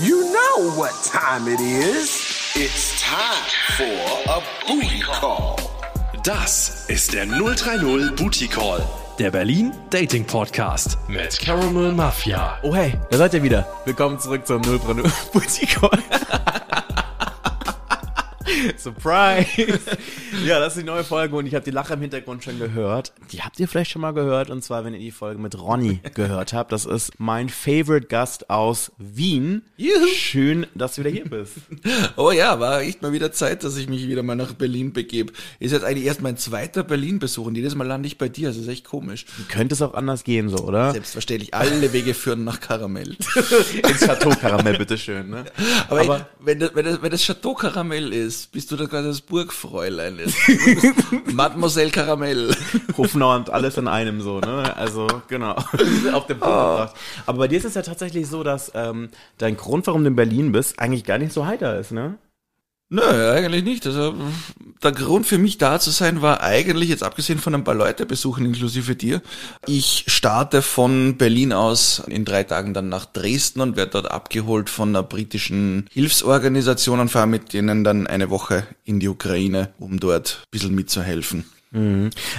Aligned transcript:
You 0.00 0.22
know 0.32 0.70
what 0.76 0.92
time 1.04 1.48
it 1.52 1.60
is. 1.60 2.52
It's 2.54 3.00
time 3.00 3.44
for 3.76 4.30
a 4.32 4.40
booty 4.66 5.00
call. 5.00 5.56
Das 6.24 6.86
ist 6.88 7.12
der 7.14 7.26
030 7.26 8.14
Booty 8.16 8.48
Call, 8.48 8.84
der 9.18 9.30
Berlin 9.30 9.72
Dating 9.90 10.24
Podcast 10.24 10.98
mit 11.08 11.38
Caramel 11.38 11.92
Mafia. 11.92 12.58
Oh 12.62 12.74
hey, 12.74 12.94
da 13.10 13.18
seid 13.18 13.34
ihr 13.34 13.42
wieder. 13.42 13.66
Willkommen 13.84 14.18
zurück 14.18 14.46
zum 14.46 14.60
0 14.62 14.78
Booty 15.32 15.66
Call. 15.66 16.02
Surprise! 18.78 19.46
ja, 20.46 20.60
das 20.60 20.76
ist 20.76 20.82
die 20.82 20.86
neue 20.86 21.02
Folge 21.04 21.34
und 21.36 21.46
ich 21.46 21.54
habe 21.54 21.64
die 21.64 21.70
Lache 21.72 21.94
im 21.94 22.00
Hintergrund 22.00 22.44
schon 22.44 22.58
gehört. 22.58 23.12
Die 23.32 23.42
habt 23.42 23.58
ihr 23.58 23.66
vielleicht 23.66 23.90
schon 23.90 24.02
mal 24.02 24.12
gehört 24.12 24.50
und 24.50 24.62
zwar, 24.62 24.84
wenn 24.84 24.94
ihr 24.94 25.00
die 25.00 25.10
Folge 25.10 25.40
mit 25.40 25.58
Ronny 25.60 26.00
gehört 26.14 26.52
habt. 26.52 26.70
Das 26.72 26.84
ist 26.84 27.18
mein 27.18 27.48
Favorite 27.48 28.06
Gast 28.06 28.50
aus 28.50 28.92
Wien. 28.98 29.62
Juhu. 29.76 30.06
Schön, 30.14 30.66
dass 30.74 30.94
du 30.94 31.00
wieder 31.02 31.10
hier 31.10 31.24
bist. 31.28 31.54
Oh 32.16 32.30
ja, 32.32 32.58
war 32.60 32.80
echt 32.82 33.02
mal 33.02 33.12
wieder 33.12 33.32
Zeit, 33.32 33.64
dass 33.64 33.76
ich 33.76 33.88
mich 33.88 34.06
wieder 34.08 34.22
mal 34.22 34.34
nach 34.36 34.52
Berlin 34.52 34.92
begebe. 34.92 35.32
Ist 35.60 35.72
jetzt 35.72 35.84
eigentlich 35.84 36.04
erst 36.06 36.20
mein 36.20 36.36
zweiter 36.36 36.82
Berlin-Besuch 36.82 37.46
und 37.46 37.54
jedes 37.56 37.74
Mal 37.74 37.86
lande 37.86 38.06
ich 38.06 38.18
bei 38.18 38.28
dir. 38.28 38.48
Das 38.48 38.56
ist 38.56 38.68
echt 38.68 38.84
komisch. 38.84 39.24
Könnte 39.48 39.74
es 39.74 39.82
auch 39.82 39.94
anders 39.94 40.24
gehen, 40.24 40.48
so, 40.48 40.58
oder? 40.58 40.92
Selbstverständlich, 40.92 41.54
alle 41.54 41.92
Wege 41.92 42.14
führen 42.14 42.44
nach 42.44 42.60
Karamell. 42.60 43.16
Ins 43.88 44.00
Chateau 44.00 44.30
Karamell, 44.30 44.78
bitteschön, 44.78 45.28
ne? 45.30 45.44
Aber, 45.88 46.00
Aber- 46.00 46.28
wenn, 46.40 46.58
das, 46.60 46.74
wenn, 46.74 46.84
das, 46.84 47.02
wenn 47.02 47.10
das 47.10 47.22
Chateau 47.22 47.54
Karamell 47.54 48.12
ist, 48.12 48.52
bist 48.52 48.67
du 48.70 48.76
da 48.76 48.86
gerade 48.86 49.08
das 49.08 49.20
Burgfräulein. 49.20 50.18
Ist. 50.18 50.36
Mademoiselle 51.32 51.90
Karamell. 51.90 52.54
Hofnau 52.96 53.34
und 53.36 53.50
alles 53.50 53.76
in 53.76 53.88
einem 53.88 54.20
so, 54.20 54.40
ne? 54.40 54.76
Also, 54.76 55.06
genau. 55.28 55.52
Auf 56.12 56.26
den 56.26 56.38
Punkt 56.38 56.40
gebracht. 56.40 56.96
Aber 57.26 57.38
bei 57.38 57.48
dir 57.48 57.58
ist 57.58 57.64
es 57.64 57.74
ja 57.74 57.82
tatsächlich 57.82 58.28
so, 58.28 58.42
dass 58.42 58.72
ähm, 58.74 59.10
dein 59.38 59.56
Grund, 59.56 59.86
warum 59.86 60.02
du 60.02 60.08
in 60.08 60.16
Berlin 60.16 60.52
bist, 60.52 60.78
eigentlich 60.78 61.04
gar 61.04 61.18
nicht 61.18 61.32
so 61.32 61.46
heiter 61.46 61.78
ist, 61.78 61.92
ne? 61.92 62.18
Nö, 62.90 63.02
eigentlich 63.02 63.64
nicht. 63.64 63.86
Also 63.86 64.14
der 64.82 64.92
Grund 64.92 65.26
für 65.26 65.36
mich 65.36 65.58
da 65.58 65.78
zu 65.78 65.90
sein 65.90 66.22
war 66.22 66.42
eigentlich, 66.42 66.88
jetzt 66.88 67.02
abgesehen 67.02 67.38
von 67.38 67.54
ein 67.54 67.64
paar 67.64 67.74
Leute 67.74 68.06
besuchen, 68.06 68.46
inklusive 68.46 68.96
dir, 68.96 69.20
ich 69.66 70.04
starte 70.06 70.62
von 70.62 71.18
Berlin 71.18 71.52
aus 71.52 72.02
in 72.06 72.24
drei 72.24 72.44
Tagen 72.44 72.72
dann 72.72 72.88
nach 72.88 73.04
Dresden 73.04 73.60
und 73.60 73.76
werde 73.76 73.90
dort 73.92 74.10
abgeholt 74.10 74.70
von 74.70 74.88
einer 74.88 75.02
britischen 75.02 75.86
Hilfsorganisation 75.92 77.00
und 77.00 77.10
fahre 77.10 77.26
mit 77.26 77.52
denen 77.52 77.84
dann 77.84 78.06
eine 78.06 78.30
Woche 78.30 78.66
in 78.84 79.00
die 79.00 79.08
Ukraine, 79.08 79.70
um 79.78 80.00
dort 80.00 80.40
ein 80.44 80.50
bisschen 80.50 80.74
mitzuhelfen. 80.74 81.44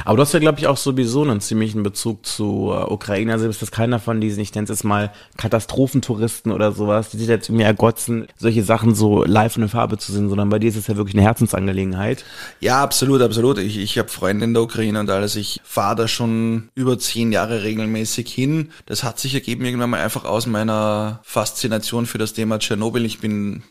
Aber 0.06 0.18
du 0.18 0.22
hast 0.22 0.34
ja, 0.34 0.40
glaube 0.40 0.60
ich, 0.60 0.68
auch 0.68 0.78
sowieso 0.78 1.22
einen 1.22 1.40
ziemlichen 1.40 1.84
Bezug 1.84 2.26
zu 2.26 2.72
äh, 2.74 2.92
Ukraine. 2.92 3.34
Also 3.34 3.48
bist 3.48 3.62
das 3.62 3.72
keiner 3.72 4.00
von 4.00 4.20
diesen, 4.20 4.42
ich 4.42 4.54
nenne 4.56 4.64
es 4.64 4.70
jetzt 4.70 4.84
mal 4.84 5.12
Katastrophentouristen 5.38 6.52
oder 6.52 6.72
sowas, 6.72 7.10
die 7.10 7.18
sich 7.18 7.28
jetzt 7.28 7.50
irgendwie 7.50 7.66
ergotzen, 7.66 8.28
solche 8.38 8.64
Sachen 8.64 8.96
so 8.96 9.24
live 9.24 9.56
in 9.56 9.62
der 9.62 9.70
Farbe 9.70 9.98
zu 9.98 10.12
sehen, 10.12 10.30
sondern 10.30 10.50
bei 10.50 10.58
dir 10.58 10.70
ist 10.70 10.78
es 10.78 10.88
ja 10.88 10.98
wirklich 10.98 11.16
eine 11.16 11.24
Herzensangelegenheit. 11.24 12.26
Ja, 12.60 12.82
absolut, 12.82 13.22
absolut. 13.22 13.60
Ich, 13.60 13.78
ich 13.78 13.98
habe 14.00 14.10
Freunde 14.10 14.46
in 14.46 14.54
der 14.54 14.64
Ukraine 14.64 15.00
und 15.00 15.10
alles. 15.10 15.36
Ich 15.36 15.62
fahre 15.64 15.96
da 15.96 16.08
schon 16.08 16.70
über 16.74 16.98
zehn 16.98 17.32
Jahre 17.32 17.64
regelmäßig 17.64 18.32
hin. 18.32 18.72
Das 18.88 19.04
hat 19.04 19.20
sich 19.20 19.36
ergeben 19.36 19.64
irgendwann 19.64 19.92
mal 19.92 20.02
einfach 20.02 20.26
aus 20.26 20.48
meiner 20.48 21.20
Faszination 21.24 22.06
für 22.08 22.18
das 22.18 22.34
Thema 22.34 22.58
Tschernobyl. 22.58 23.06
Ich 23.06 23.20
bin 23.20 23.64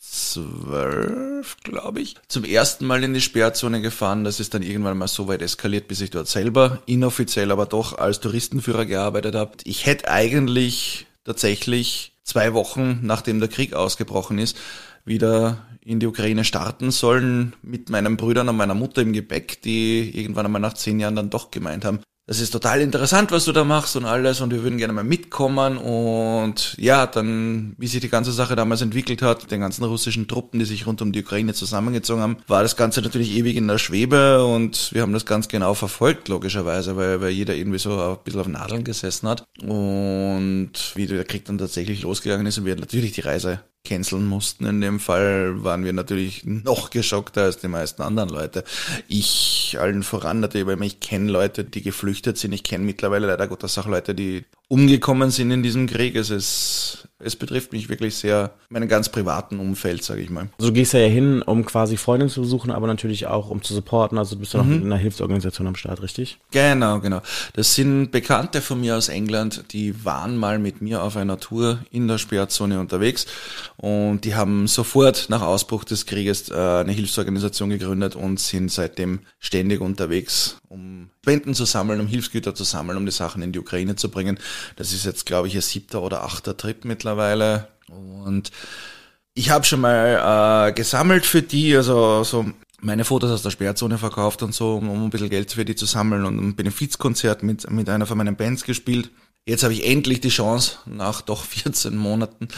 2012, 0.00 1.58
glaube 1.62 2.00
ich, 2.00 2.16
zum 2.28 2.44
ersten 2.44 2.86
Mal 2.86 3.04
in 3.04 3.12
die 3.12 3.20
Sperrzone 3.20 3.80
gefahren. 3.80 4.24
Das 4.24 4.40
ist 4.40 4.54
dann 4.54 4.62
irgendwann 4.62 4.96
mal 4.96 5.08
so 5.08 5.28
weit 5.28 5.42
eskaliert, 5.42 5.88
bis 5.88 6.00
ich 6.00 6.10
dort 6.10 6.28
selber 6.28 6.82
inoffiziell, 6.86 7.50
aber 7.50 7.66
doch 7.66 7.98
als 7.98 8.20
Touristenführer 8.20 8.86
gearbeitet 8.86 9.34
habe. 9.34 9.52
Ich 9.64 9.86
hätte 9.86 10.08
eigentlich 10.08 11.06
tatsächlich 11.24 12.12
zwei 12.22 12.54
Wochen, 12.54 13.00
nachdem 13.02 13.40
der 13.40 13.48
Krieg 13.48 13.74
ausgebrochen 13.74 14.38
ist, 14.38 14.56
wieder 15.04 15.66
in 15.82 16.00
die 16.00 16.06
Ukraine 16.06 16.44
starten 16.44 16.90
sollen 16.90 17.54
mit 17.62 17.90
meinen 17.90 18.16
Brüdern 18.16 18.48
und 18.48 18.56
meiner 18.56 18.74
Mutter 18.74 19.02
im 19.02 19.12
Gepäck, 19.12 19.62
die 19.62 20.18
irgendwann 20.18 20.46
einmal 20.46 20.60
nach 20.60 20.74
zehn 20.74 21.00
Jahren 21.00 21.16
dann 21.16 21.30
doch 21.30 21.50
gemeint 21.50 21.84
haben, 21.84 22.00
das 22.30 22.38
ist 22.38 22.52
total 22.52 22.80
interessant, 22.80 23.32
was 23.32 23.44
du 23.44 23.50
da 23.50 23.64
machst 23.64 23.96
und 23.96 24.04
alles 24.04 24.40
und 24.40 24.52
wir 24.52 24.62
würden 24.62 24.78
gerne 24.78 24.92
mal 24.92 25.02
mitkommen 25.02 25.76
und 25.76 26.76
ja, 26.78 27.04
dann, 27.08 27.74
wie 27.76 27.88
sich 27.88 28.00
die 28.00 28.08
ganze 28.08 28.30
Sache 28.30 28.54
damals 28.54 28.82
entwickelt 28.82 29.20
hat, 29.20 29.50
den 29.50 29.60
ganzen 29.60 29.82
russischen 29.82 30.28
Truppen, 30.28 30.60
die 30.60 30.64
sich 30.64 30.86
rund 30.86 31.02
um 31.02 31.10
die 31.10 31.22
Ukraine 31.24 31.54
zusammengezogen 31.54 32.22
haben, 32.22 32.36
war 32.46 32.62
das 32.62 32.76
Ganze 32.76 33.02
natürlich 33.02 33.32
ewig 33.32 33.56
in 33.56 33.66
der 33.66 33.78
Schwebe 33.78 34.44
und 34.44 34.90
wir 34.92 35.02
haben 35.02 35.12
das 35.12 35.26
ganz 35.26 35.48
genau 35.48 35.74
verfolgt, 35.74 36.28
logischerweise, 36.28 36.96
weil, 36.96 37.20
weil 37.20 37.30
jeder 37.30 37.56
irgendwie 37.56 37.80
so 37.80 38.00
ein 38.00 38.18
bisschen 38.22 38.40
auf 38.40 38.46
Nadeln 38.46 38.84
gesessen 38.84 39.28
hat 39.28 39.42
und 39.60 40.70
wie 40.94 41.06
der 41.06 41.24
Krieg 41.24 41.46
dann 41.46 41.58
tatsächlich 41.58 42.02
losgegangen 42.02 42.46
ist 42.46 42.58
und 42.58 42.64
wir 42.64 42.76
natürlich 42.76 43.10
die 43.10 43.22
Reise 43.22 43.58
canceln 43.90 44.26
mussten. 44.26 44.66
In 44.66 44.80
dem 44.80 45.00
Fall 45.00 45.64
waren 45.64 45.84
wir 45.84 45.92
natürlich 45.92 46.44
noch 46.44 46.90
geschockter 46.90 47.42
als 47.42 47.58
die 47.58 47.68
meisten 47.68 48.02
anderen 48.02 48.28
Leute. 48.28 48.62
Ich 49.08 49.76
allen 49.80 50.04
voran 50.04 50.38
natürlich, 50.40 50.66
weil 50.66 50.82
ich 50.84 51.00
kenne 51.00 51.30
Leute, 51.30 51.64
die 51.64 51.82
geflüchtet 51.82 52.38
sind. 52.38 52.52
Ich 52.52 52.62
kenne 52.62 52.84
mittlerweile 52.84 53.26
leider 53.26 53.48
Gottes 53.48 53.76
auch 53.78 53.86
Leute, 53.86 54.14
die 54.14 54.44
umgekommen 54.68 55.32
sind 55.32 55.50
in 55.50 55.64
diesem 55.64 55.88
Krieg. 55.88 56.14
Es 56.14 56.30
ist, 56.30 57.08
es 57.22 57.36
betrifft 57.36 57.72
mich 57.72 57.88
wirklich 57.88 58.16
sehr, 58.16 58.52
meinen 58.68 58.88
ganz 58.88 59.08
privaten 59.08 59.58
Umfeld, 59.58 60.02
sage 60.02 60.22
ich 60.22 60.30
mal. 60.30 60.48
Also 60.58 60.70
du 60.70 60.74
gehst 60.74 60.92
ja 60.92 61.00
hin, 61.00 61.42
um 61.42 61.64
quasi 61.64 61.96
Freunde 61.96 62.28
zu 62.28 62.40
besuchen, 62.40 62.70
aber 62.70 62.86
natürlich 62.86 63.26
auch, 63.26 63.50
um 63.50 63.62
zu 63.62 63.74
supporten. 63.74 64.18
Also 64.18 64.34
du 64.34 64.40
bist 64.40 64.54
ja 64.54 64.62
noch 64.62 64.70
in 64.70 64.84
einer 64.84 64.96
Hilfsorganisation 64.96 65.66
am 65.66 65.74
Start, 65.74 66.02
richtig? 66.02 66.38
Genau, 66.50 67.00
genau. 67.00 67.20
Das 67.54 67.74
sind 67.74 68.10
Bekannte 68.10 68.60
von 68.60 68.80
mir 68.80 68.96
aus 68.96 69.08
England, 69.08 69.64
die 69.72 70.04
waren 70.04 70.36
mal 70.36 70.58
mit 70.58 70.80
mir 70.80 71.02
auf 71.02 71.16
einer 71.16 71.38
Tour 71.38 71.80
in 71.90 72.08
der 72.08 72.18
Sperrzone 72.18 72.80
unterwegs 72.80 73.26
und 73.76 74.24
die 74.24 74.34
haben 74.34 74.66
sofort 74.66 75.26
nach 75.28 75.42
Ausbruch 75.42 75.84
des 75.84 76.06
Krieges 76.06 76.50
äh, 76.50 76.54
eine 76.54 76.92
Hilfsorganisation 76.92 77.70
gegründet 77.70 78.16
und 78.16 78.40
sind 78.40 78.70
seitdem 78.70 79.20
ständig 79.38 79.80
unterwegs, 79.80 80.59
um 80.70 81.10
Spenden 81.22 81.54
zu 81.54 81.64
sammeln, 81.64 82.00
um 82.00 82.06
Hilfsgüter 82.06 82.54
zu 82.54 82.64
sammeln, 82.64 82.96
um 82.96 83.04
die 83.04 83.12
Sachen 83.12 83.42
in 83.42 83.52
die 83.52 83.58
Ukraine 83.58 83.96
zu 83.96 84.08
bringen. 84.08 84.38
Das 84.76 84.92
ist 84.92 85.04
jetzt, 85.04 85.26
glaube 85.26 85.48
ich, 85.48 85.54
ihr 85.54 85.62
siebter 85.62 86.00
oder 86.00 86.22
achter 86.22 86.56
Trip 86.56 86.84
mittlerweile 86.84 87.68
und 87.88 88.50
ich 89.34 89.50
habe 89.50 89.64
schon 89.64 89.80
mal 89.80 90.68
äh, 90.68 90.72
gesammelt 90.72 91.26
für 91.26 91.42
die, 91.42 91.76
also 91.76 92.24
so 92.24 92.46
meine 92.80 93.04
Fotos 93.04 93.30
aus 93.30 93.42
der 93.42 93.50
Sperrzone 93.50 93.98
verkauft 93.98 94.42
und 94.42 94.54
so, 94.54 94.76
um, 94.76 94.88
um 94.88 95.04
ein 95.04 95.10
bisschen 95.10 95.30
Geld 95.30 95.52
für 95.52 95.64
die 95.64 95.74
zu 95.74 95.86
sammeln 95.86 96.24
und 96.24 96.38
ein 96.38 96.56
Benefizkonzert 96.56 97.42
mit, 97.42 97.68
mit 97.70 97.88
einer 97.88 98.06
von 98.06 98.18
meinen 98.18 98.36
Bands 98.36 98.64
gespielt. 98.64 99.10
Jetzt 99.46 99.62
habe 99.62 99.72
ich 99.72 99.86
endlich 99.86 100.20
die 100.20 100.28
Chance, 100.28 100.78
nach 100.86 101.20
doch 101.22 101.44
14 101.46 101.96
Monaten 101.96 102.48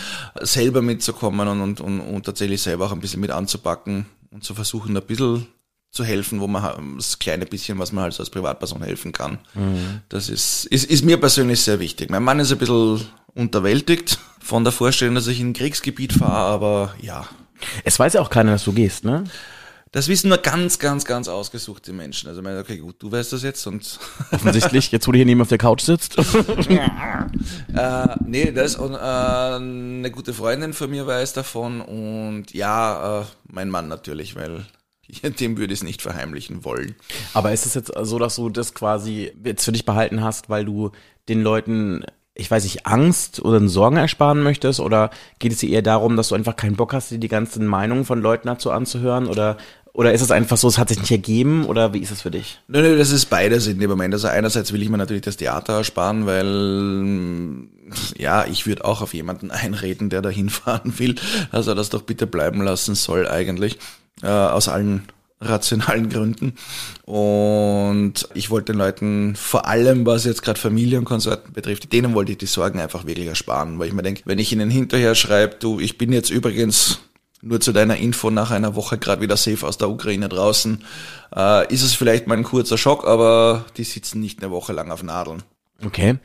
selber 0.41 0.83
mitzukommen 0.83 1.49
und, 1.49 1.61
und, 1.61 1.81
und, 1.81 2.00
und 2.00 2.27
tatsächlich 2.27 2.62
selber 2.62 2.87
auch 2.87 2.93
ein 2.93 3.00
bisschen 3.00 3.21
mit 3.21 3.31
anzupacken 3.31 4.06
und 4.31 4.44
zu 4.44 4.55
versuchen, 4.55 4.97
ein 4.97 5.03
bisschen 5.03 5.47
zu 5.93 6.05
helfen, 6.05 6.41
wo 6.41 6.49
man 6.49 6.97
das 6.97 7.19
kleine 7.19 7.47
bisschen, 7.47 7.79
was 7.79 7.93
man 7.93 8.05
halt 8.05 8.15
so 8.15 8.23
als 8.23 8.31
Privatperson 8.31 8.83
helfen 8.83 9.13
kann. 9.13 9.39
Das 10.09 10.29
ist, 10.29 10.65
ist, 10.65 10.87
ist 10.87 11.05
mir 11.05 11.19
persönlich 11.19 11.61
sehr 11.61 11.79
wichtig. 11.81 12.11
Mein 12.11 12.23
Mann 12.25 12.41
ist 12.41 12.51
ein 12.51 12.59
bisschen 12.59 13.07
unterwältigt 13.35 14.19
von 14.41 14.65
der 14.65 14.73
Vorstellung, 14.73 15.15
dass 15.15 15.27
ich 15.27 15.39
in 15.39 15.51
ein 15.51 15.53
Kriegsgebiet 15.53 16.15
fahre, 16.15 16.51
aber 16.53 16.95
ja, 17.01 17.29
Es 17.85 17.99
weiß 17.99 18.15
ja 18.15 18.23
auch 18.23 18.31
keiner, 18.31 18.53
dass 18.53 18.65
du 18.65 18.73
gehst, 18.73 19.05
ne? 19.05 19.25
das 19.93 20.09
wissen 20.09 20.31
nur 20.31 20.39
ganz, 20.39 20.79
ganz, 20.79 21.05
ganz 21.05 21.29
ausgesuchte 21.29 21.93
Menschen. 21.93 22.27
Also, 22.27 22.41
ich 22.41 22.45
meine, 22.45 22.61
okay, 22.61 22.79
gut, 22.79 22.97
du 22.99 23.13
weißt 23.13 23.35
das 23.35 23.43
jetzt 23.43 23.67
und 23.67 24.01
Offensichtlich, 24.33 24.91
jetzt 24.91 25.07
wo 25.07 25.13
du 25.13 25.19
hier 25.19 25.27
neben 25.27 25.43
auf 25.43 25.49
der 25.49 25.59
Couch 25.59 25.83
sitzt. 25.83 26.17
äh, 27.77 28.07
nee, 28.25 28.51
das 28.53 28.77
und, 28.77 28.95
äh, 28.95 28.97
eine 28.97 30.11
gute 30.11 30.33
Freundin 30.33 30.73
von 30.73 30.91
mir 30.91 31.07
weiß 31.07 31.35
davon 31.35 31.83
und 31.83 32.55
ja, 32.55 33.21
äh, 33.21 33.25
mein 33.45 33.69
Mann 33.69 33.89
natürlich, 33.89 34.35
weil 34.35 34.65
dem 35.41 35.59
würde 35.59 35.73
ich 35.73 35.81
es 35.81 35.85
nicht 35.85 36.03
verheimlichen 36.03 36.65
wollen. 36.65 36.95
Aber 37.35 37.53
ist 37.53 37.67
es 37.67 37.75
jetzt 37.75 37.93
so, 38.03 38.19
dass 38.19 38.37
du 38.37 38.49
das 38.49 38.75
quasi 38.75 39.33
jetzt 39.45 39.65
für 39.65 39.73
dich 39.73 39.85
behalten 39.85 40.23
hast, 40.23 40.49
weil 40.49 40.65
du 40.65 40.93
den 41.29 41.43
Leuten, 41.43 42.05
ich 42.35 42.51
weiß 42.51 42.65
nicht, 42.65 42.87
Angst 42.87 43.45
oder 43.45 43.67
Sorgen 43.69 43.97
ersparen 43.97 44.43
möchtest? 44.43 44.81
Oder 44.81 45.11
geht 45.39 45.53
es 45.53 45.59
dir 45.59 45.71
eher 45.71 45.82
darum, 45.82 46.17
dass 46.17 46.29
du 46.29 46.35
einfach 46.35 46.56
keinen 46.56 46.76
Bock 46.76 46.93
hast, 46.93 47.11
dir 47.11 47.19
die 47.19 47.29
ganzen 47.29 47.67
Meinungen 47.67 48.05
von 48.05 48.21
Leuten 48.21 48.47
dazu 48.49 48.71
anzuhören? 48.71 49.26
Oder, 49.26 49.59
oder 49.93 50.12
ist 50.12 50.23
es 50.23 50.31
einfach 50.31 50.56
so, 50.56 50.69
es 50.69 50.79
hat 50.79 50.88
sich 50.88 51.00
nicht 51.00 51.11
ergeben? 51.11 51.67
Oder 51.67 51.93
wie 51.93 51.99
ist 51.99 52.11
es 52.11 52.23
für 52.23 52.31
dich? 52.31 52.61
Nö, 52.69 52.81
nö, 52.81 52.97
das 52.97 53.11
ist 53.11 53.26
beides 53.26 53.67
in 53.67 53.79
dem 53.81 53.91
Moment. 53.91 54.15
Also 54.15 54.29
einerseits 54.29 54.73
will 54.73 54.82
ich 54.82 54.88
mir 54.88 54.99
natürlich 54.99 55.23
das 55.23 55.37
Theater 55.37 55.75
ersparen, 55.75 56.26
weil 56.26 57.69
ja, 58.17 58.47
ich 58.47 58.67
würde 58.67 58.85
auch 58.85 59.03
auf 59.03 59.15
jemanden 59.15 59.50
einreden, 59.50 60.09
der 60.09 60.23
da 60.23 60.31
hinfahren 60.31 60.99
will, 60.99 61.17
dass 61.50 61.67
er 61.67 61.75
das 61.75 61.91
doch 61.91 62.03
bitte 62.03 62.26
bleiben 62.26 62.62
lassen 62.62 62.94
soll 62.94 63.29
eigentlich. 63.29 63.79
Äh, 64.23 64.29
aus 64.29 64.69
allen 64.69 65.09
rationalen 65.43 66.09
Gründen. 66.09 66.55
Und 67.05 68.29
ich 68.35 68.50
wollte 68.50 68.73
den 68.73 68.79
Leuten 68.79 69.37
vor 69.37 69.67
allem, 69.67 70.06
was 70.06 70.25
jetzt 70.25 70.43
gerade 70.43 70.61
Familie 70.61 70.99
und 70.99 71.05
Konsorten 71.05 71.53
betrifft, 71.53 71.93
denen 71.93 72.14
wollte 72.14 72.32
ich 72.32 72.38
die 72.38 72.47
Sorgen 72.47 72.81
einfach 72.81 73.06
wirklich 73.06 73.26
ersparen, 73.26 73.79
weil 73.79 73.88
ich 73.88 73.94
mir 73.94 74.03
denke, 74.03 74.23
wenn 74.25 74.38
ich 74.38 74.53
ihnen 74.53 74.70
hinterher 74.70 75.14
schreibe, 75.14 75.56
du, 75.56 75.81
ich 75.81 75.99
bin 75.99 76.12
jetzt 76.12 76.31
übrigens 76.31 77.00
nur 77.41 77.61
zu 77.61 77.73
deiner 77.73 77.97
Info 77.97 78.31
nach 78.31 78.53
einer 78.53 78.76
Woche 78.76 78.99
gerade 78.99 79.20
wieder 79.20 79.37
safe 79.37 79.67
aus 79.67 79.76
der 79.76 79.91
Ukraine 79.91 80.29
draußen, 80.29 80.85
äh, 81.35 81.73
ist 81.73 81.82
es 81.82 81.94
vielleicht 81.94 82.29
mal 82.29 82.38
ein 82.38 82.44
kurzer 82.44 82.79
Schock, 82.79 83.06
aber 83.06 83.64
die 83.76 83.85
sitzen 83.85 84.20
nicht 84.20 84.41
eine 84.43 84.53
Woche 84.53 84.73
lang 84.73 84.93
auf 84.93 85.03
Nadeln. 85.03 85.43
Okay. 85.85 86.19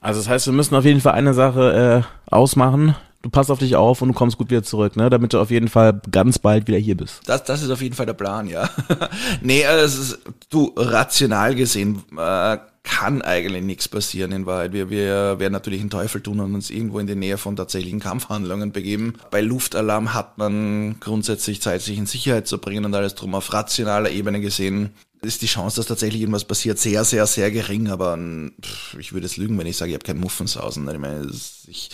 Also 0.00 0.20
das 0.20 0.28
heißt, 0.28 0.46
wir 0.46 0.52
müssen 0.52 0.74
auf 0.74 0.84
jeden 0.84 1.00
Fall 1.00 1.12
eine 1.12 1.34
Sache 1.34 2.04
äh, 2.04 2.34
ausmachen. 2.34 2.96
Du 3.24 3.30
passt 3.30 3.50
auf 3.50 3.58
dich 3.58 3.74
auf 3.74 4.02
und 4.02 4.08
du 4.08 4.14
kommst 4.14 4.36
gut 4.36 4.50
wieder 4.50 4.62
zurück, 4.62 4.96
ne? 4.96 5.08
Damit 5.08 5.32
du 5.32 5.40
auf 5.40 5.50
jeden 5.50 5.68
Fall 5.68 6.00
ganz 6.12 6.38
bald 6.38 6.68
wieder 6.68 6.78
hier 6.78 6.96
bist. 6.96 7.22
Das, 7.24 7.42
das 7.42 7.62
ist 7.62 7.70
auf 7.70 7.80
jeden 7.80 7.94
Fall 7.94 8.06
der 8.06 8.12
Plan, 8.12 8.46
ja. 8.46 8.68
nee, 9.40 9.64
ist, 9.82 10.18
du, 10.50 10.72
rational 10.76 11.54
gesehen, 11.54 12.02
äh, 12.18 12.58
kann 12.82 13.22
eigentlich 13.22 13.64
nichts 13.64 13.88
passieren 13.88 14.32
in 14.32 14.44
Wahrheit. 14.44 14.74
Wir, 14.74 14.90
wir 14.90 15.38
werden 15.38 15.54
natürlich 15.54 15.80
einen 15.80 15.88
Teufel 15.88 16.20
tun 16.20 16.38
und 16.40 16.54
uns 16.54 16.68
irgendwo 16.68 16.98
in 16.98 17.06
die 17.06 17.14
Nähe 17.14 17.38
von 17.38 17.56
tatsächlichen 17.56 17.98
Kampfhandlungen 17.98 18.72
begeben. 18.72 19.14
Bei 19.30 19.40
Luftalarm 19.40 20.12
hat 20.12 20.36
man 20.36 20.96
grundsätzlich 21.00 21.62
Zeit, 21.62 21.80
sich 21.80 21.96
in 21.96 22.04
Sicherheit 22.04 22.46
zu 22.46 22.58
bringen 22.58 22.84
und 22.84 22.94
alles 22.94 23.14
drum. 23.14 23.34
Auf 23.34 23.54
rationaler 23.54 24.10
Ebene 24.10 24.42
gesehen 24.42 24.90
ist 25.22 25.40
die 25.40 25.46
Chance, 25.46 25.76
dass 25.76 25.86
tatsächlich 25.86 26.20
irgendwas 26.20 26.44
passiert, 26.44 26.78
sehr, 26.78 27.04
sehr, 27.04 27.26
sehr 27.26 27.50
gering. 27.50 27.88
Aber 27.88 28.18
pff, 28.62 28.98
ich 28.98 29.14
würde 29.14 29.24
es 29.24 29.38
lügen, 29.38 29.58
wenn 29.58 29.66
ich 29.66 29.78
sage, 29.78 29.92
ich 29.92 29.94
habe 29.94 30.04
kein 30.04 30.20
Muffensausen. 30.20 30.86
Ich 30.86 30.98
meine, 30.98 31.26
ich 31.66 31.88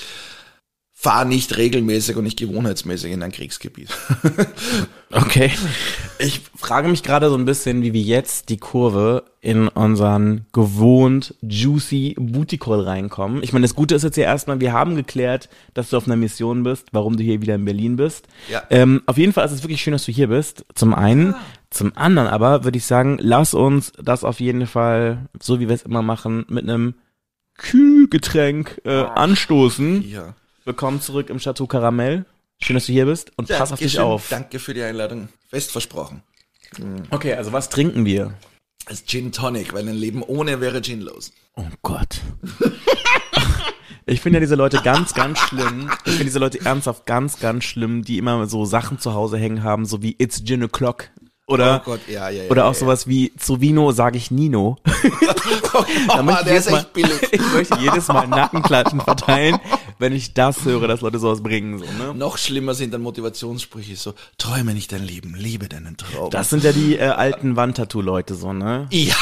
fahre 1.01 1.27
nicht 1.27 1.57
regelmäßig 1.57 2.17
und 2.17 2.25
nicht 2.25 2.39
gewohnheitsmäßig 2.39 3.11
in 3.11 3.23
ein 3.23 3.33
Kriegsgebiet. 3.33 3.89
okay. 5.11 5.51
Ich 6.19 6.43
frage 6.55 6.89
mich 6.89 7.03
gerade 7.03 7.31
so 7.31 7.37
ein 7.37 7.47
bisschen, 7.47 7.83
wie 7.83 7.95
wir 7.95 8.03
jetzt 8.03 8.51
die 8.51 8.59
Kurve 8.59 9.25
in 9.41 9.69
unseren 9.69 10.45
gewohnt 10.53 11.35
juicy 11.41 12.17
Booty 12.19 12.59
Call 12.59 12.83
reinkommen. 12.83 13.43
Ich 13.43 13.55
meine, 13.55 13.63
das 13.63 13.75
Gute 13.75 13.95
ist 13.95 14.03
jetzt 14.03 14.19
ja 14.19 14.25
erstmal, 14.25 14.61
wir 14.61 14.75
haben 14.75 14.95
geklärt, 14.95 15.49
dass 15.73 15.89
du 15.89 15.97
auf 15.97 16.05
einer 16.05 16.17
Mission 16.17 16.65
bist, 16.65 16.89
warum 16.93 17.17
du 17.17 17.23
hier 17.23 17.41
wieder 17.41 17.55
in 17.55 17.65
Berlin 17.65 17.97
bist. 17.97 18.27
Ja. 18.51 18.63
Ähm, 18.69 19.01
auf 19.07 19.17
jeden 19.17 19.33
Fall 19.33 19.47
ist 19.47 19.53
es 19.53 19.63
wirklich 19.63 19.81
schön, 19.81 19.95
dass 19.95 20.05
du 20.05 20.13
hier 20.13 20.29
bist. 20.29 20.67
Zum 20.75 20.93
einen. 20.93 21.35
Zum 21.71 21.97
anderen 21.97 22.29
aber 22.29 22.65
würde 22.65 22.77
ich 22.77 22.85
sagen, 22.85 23.17
lass 23.23 23.55
uns 23.55 23.93
das 23.93 24.23
auf 24.23 24.39
jeden 24.39 24.67
Fall, 24.67 25.31
so 25.41 25.61
wie 25.61 25.69
wir 25.69 25.75
es 25.75 25.83
immer 25.83 26.03
machen, 26.03 26.45
mit 26.51 26.65
einem 26.65 26.93
Kühlgetränk 27.57 28.83
äh, 28.85 28.91
anstoßen. 28.91 30.07
Ja. 30.07 30.35
Willkommen 30.65 31.01
zurück 31.01 31.31
im 31.31 31.39
Chateau 31.39 31.67
Karamell. 31.67 32.27
Schön, 32.63 32.75
dass 32.75 32.85
du 32.87 32.93
hier 32.93 33.07
bist 33.07 33.33
und 33.37 33.49
pass 33.49 33.73
auf 33.73 33.79
dich 33.79 33.95
Dankeschön. 33.95 34.01
auf. 34.03 34.29
Danke 34.29 34.59
für 34.59 34.75
die 34.75 34.83
Einladung. 34.83 35.29
Fest 35.49 35.73
versprochen. 35.73 36.23
Okay, 37.11 37.33
also 37.35 37.53
was 37.53 37.71
trinken 37.71 38.05
wir? 38.05 38.35
Das 38.87 39.07
Gin 39.07 39.33
Tonic, 39.33 39.73
weil 39.73 39.89
ein 39.89 39.97
Leben 39.97 40.23
ohne 40.23 40.61
wäre 40.61 40.83
ginlos. 40.83 41.33
Oh 41.57 41.65
Gott. 41.83 42.21
Ich 44.07 44.21
finde 44.21 44.37
ja 44.37 44.41
diese 44.41 44.55
Leute 44.55 44.81
ganz, 44.83 45.15
ganz 45.15 45.39
schlimm. 45.39 45.91
Ich 46.05 46.13
finde 46.13 46.25
diese 46.25 46.39
Leute 46.39 46.65
ernsthaft 46.65 47.07
ganz, 47.07 47.39
ganz 47.39 47.65
schlimm, 47.65 48.03
die 48.03 48.19
immer 48.19 48.47
so 48.47 48.65
Sachen 48.65 48.99
zu 48.99 49.15
Hause 49.15 49.39
hängen 49.39 49.63
haben, 49.63 49.87
so 49.87 50.03
wie 50.03 50.17
It's 50.19 50.45
Gin 50.45 50.63
O'Clock. 50.65 51.11
Oder, 51.51 51.83
Oh 51.85 51.91
Gott, 51.91 52.01
ja, 52.07 52.29
ja, 52.29 52.45
ja, 52.45 52.51
oder 52.51 52.67
auch 52.67 52.75
sowas 52.75 53.09
wie 53.09 53.33
zu 53.37 53.61
Vino 53.61 53.91
sage 53.93 54.17
ich 54.17 54.31
Nino. 54.31 54.77
Da 56.09 56.23
möchte 56.23 56.43
ich 56.43 56.51
jedes 56.51 56.71
Mal, 56.71 56.87
ich 57.33 57.53
möchte 57.55 57.79
jedes 57.79 58.09
Mal 58.09 58.27
Nackenklatschen 58.27 59.01
verteilen, 59.01 59.59
wenn 59.99 60.13
ich 60.13 60.35
das 60.35 60.65
höre, 60.65 60.89
dass 60.89 61.01
Leute 61.01 61.19
sowas 61.19 61.43
bringen. 61.43 61.79
So, 61.79 61.85
ne? 61.85 62.15
Noch 62.15 62.39
schlimmer 62.39 62.75
sind 62.75 62.93
dann 62.93 63.03
Motivationssprüche 63.03 63.97
so, 63.97 64.15
träume 64.37 64.75
nicht 64.75 64.93
dein 64.93 65.05
Leben, 65.05 65.35
lebe 65.35 65.69
deinen 65.69 65.97
Traum. 65.97 66.31
Das 66.31 66.51
sind 66.51 66.65
ja 66.65 66.73
die 66.73 66.97
äh, 66.97 67.09
alten 67.09 67.57
Wandtattoo-Leute 67.57 68.35
so, 68.35 68.53
ne? 68.53 68.89
ja. 68.91 69.15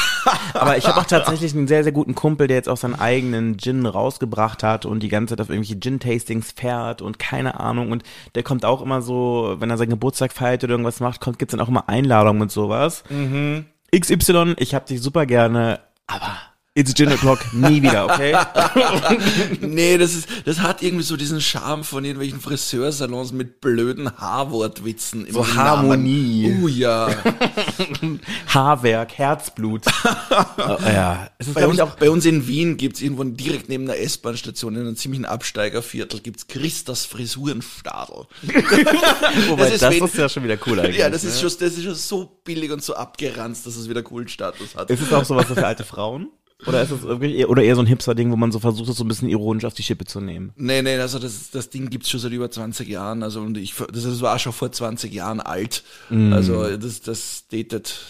Aber 0.54 0.76
ich 0.76 0.86
habe 0.86 1.00
auch 1.00 1.06
tatsächlich 1.06 1.54
einen 1.54 1.69
sehr, 1.69 1.82
sehr 1.82 1.92
guten 1.92 2.14
Kumpel, 2.14 2.48
der 2.48 2.56
jetzt 2.56 2.69
auch 2.69 2.76
seinen 2.76 2.98
eigenen 2.98 3.58
Gin 3.58 3.86
rausgebracht 3.86 4.62
hat 4.62 4.84
und 4.84 5.02
die 5.02 5.08
ganze 5.08 5.32
Zeit 5.32 5.40
auf 5.40 5.50
irgendwelche 5.50 5.78
Gin-Tastings 5.78 6.52
fährt 6.56 7.02
und 7.02 7.19
keine 7.19 7.60
Ahnung. 7.60 7.92
Und 7.92 8.02
der 8.34 8.42
kommt 8.42 8.64
auch 8.64 8.82
immer 8.82 9.00
so, 9.00 9.56
wenn 9.58 9.70
er 9.70 9.76
seinen 9.76 9.90
Geburtstag 9.90 10.32
feiert 10.32 10.64
oder 10.64 10.72
irgendwas 10.72 11.00
macht, 11.00 11.20
kommt, 11.20 11.38
gibt's 11.38 11.52
dann 11.52 11.60
auch 11.60 11.69
immer 11.69 11.88
Einladungen 11.88 12.17
und 12.26 12.50
sowas. 12.52 13.04
XY, 13.94 14.54
ich 14.58 14.74
hab 14.74 14.86
dich 14.86 15.00
super 15.00 15.24
gerne, 15.26 15.80
aber 16.06 16.36
it's 16.78 16.94
Gin 16.94 17.10
O'Clock 17.10 17.40
nie 17.52 17.82
wieder, 17.82 18.04
okay? 18.06 18.36
Nee, 19.60 19.98
das 19.98 20.14
ist, 20.14 20.28
das 20.44 20.60
hat 20.60 20.82
irgendwie 20.82 21.04
so 21.04 21.16
diesen 21.16 21.40
Charme 21.40 21.82
von 21.84 22.04
irgendwelchen 22.04 22.40
Friseursalons 22.40 23.32
mit 23.32 23.60
blöden 23.60 24.16
Haarwortwitzen. 24.16 25.26
So 25.30 25.40
Namen. 25.40 25.56
Harmonie. 25.56 26.58
Oh 26.62 26.69
ja. 26.69 27.08
Haarwerk, 28.48 29.19
Herzblut. 29.19 29.86
Äh, 29.86 29.92
ja, 30.92 31.30
es 31.38 31.48
ist 31.48 31.54
Bei 31.54 31.66
uns, 31.66 31.80
bei 31.98 32.10
uns 32.10 32.25
in 32.25 32.46
Wien 32.46 32.76
gibt's 32.76 33.00
irgendwo 33.00 33.25
direkt 33.25 33.69
neben 33.69 33.86
der 33.86 34.00
S-Bahn-Station 34.02 34.75
in 34.76 34.80
einem 34.82 34.96
ziemlichen 34.96 35.25
Absteigerviertel 35.25 36.20
gibt's 36.20 36.46
Christas 36.46 37.04
Frisurenstadel. 37.06 38.26
Wobei, 39.48 39.70
das 39.70 39.80
das, 39.80 39.94
ist 39.94 40.02
ist, 40.02 40.14
wen- 40.14 40.20
ja 40.20 40.28
schon 40.28 40.44
wieder 40.44 40.58
cool 40.66 40.80
eigentlich. 40.80 40.98
Ja, 40.98 41.10
das 41.10 41.22
ne? 41.25 41.30
ist, 41.30 41.40
schon, 41.40 41.50
das 41.58 41.72
ist 41.76 41.82
schon 41.84 41.94
so 41.94 42.40
billig 42.44 42.70
und 42.70 42.82
so 42.82 42.94
abgeranzt, 42.94 43.66
dass 43.66 43.76
es 43.76 43.88
wieder 43.88 44.02
coolen 44.02 44.28
Status 44.28 44.75
hat. 44.76 44.90
Ist 44.90 45.02
es 45.02 45.12
auch 45.12 45.25
sowas 45.25 45.48
so 45.48 45.54
für 45.54 45.66
alte 45.66 45.84
Frauen? 45.84 46.28
Oder 46.66 46.82
ist 46.82 46.93
eher, 47.22 47.49
oder 47.49 47.62
eher 47.62 47.76
so 47.76 47.82
ein 47.82 47.87
Hipster-Ding, 47.87 48.32
wo 48.32 48.37
man 48.37 48.50
so 48.50 48.58
versucht, 48.58 48.88
es 48.88 48.96
so 48.96 49.05
ein 49.05 49.08
bisschen 49.08 49.28
ironisch 49.28 49.64
auf 49.64 49.75
die 49.75 49.84
Schippe 49.84 50.05
zu 50.06 50.20
nehmen? 50.20 50.52
Nee, 50.56 50.82
nee, 50.82 50.96
also 50.96 51.20
das, 51.20 51.50
das 51.50 51.70
Ding 51.70 51.88
gibt's 51.88 52.10
schon 52.10 52.19
seit 52.19 52.32
über 52.32 52.50
20 52.50 52.88
Jahren. 52.88 53.22
Also 53.22 53.40
und 53.40 53.56
ich 53.56 53.75
das 53.93 54.20
war 54.20 54.38
schon 54.40 54.52
vor 54.52 54.72
20 54.72 55.12
Jahren 55.12 55.40
alt. 55.40 55.84
Mm. 56.10 56.32
Also 56.32 56.76
das, 56.76 57.00
das 57.00 57.44
datet. 57.50 58.00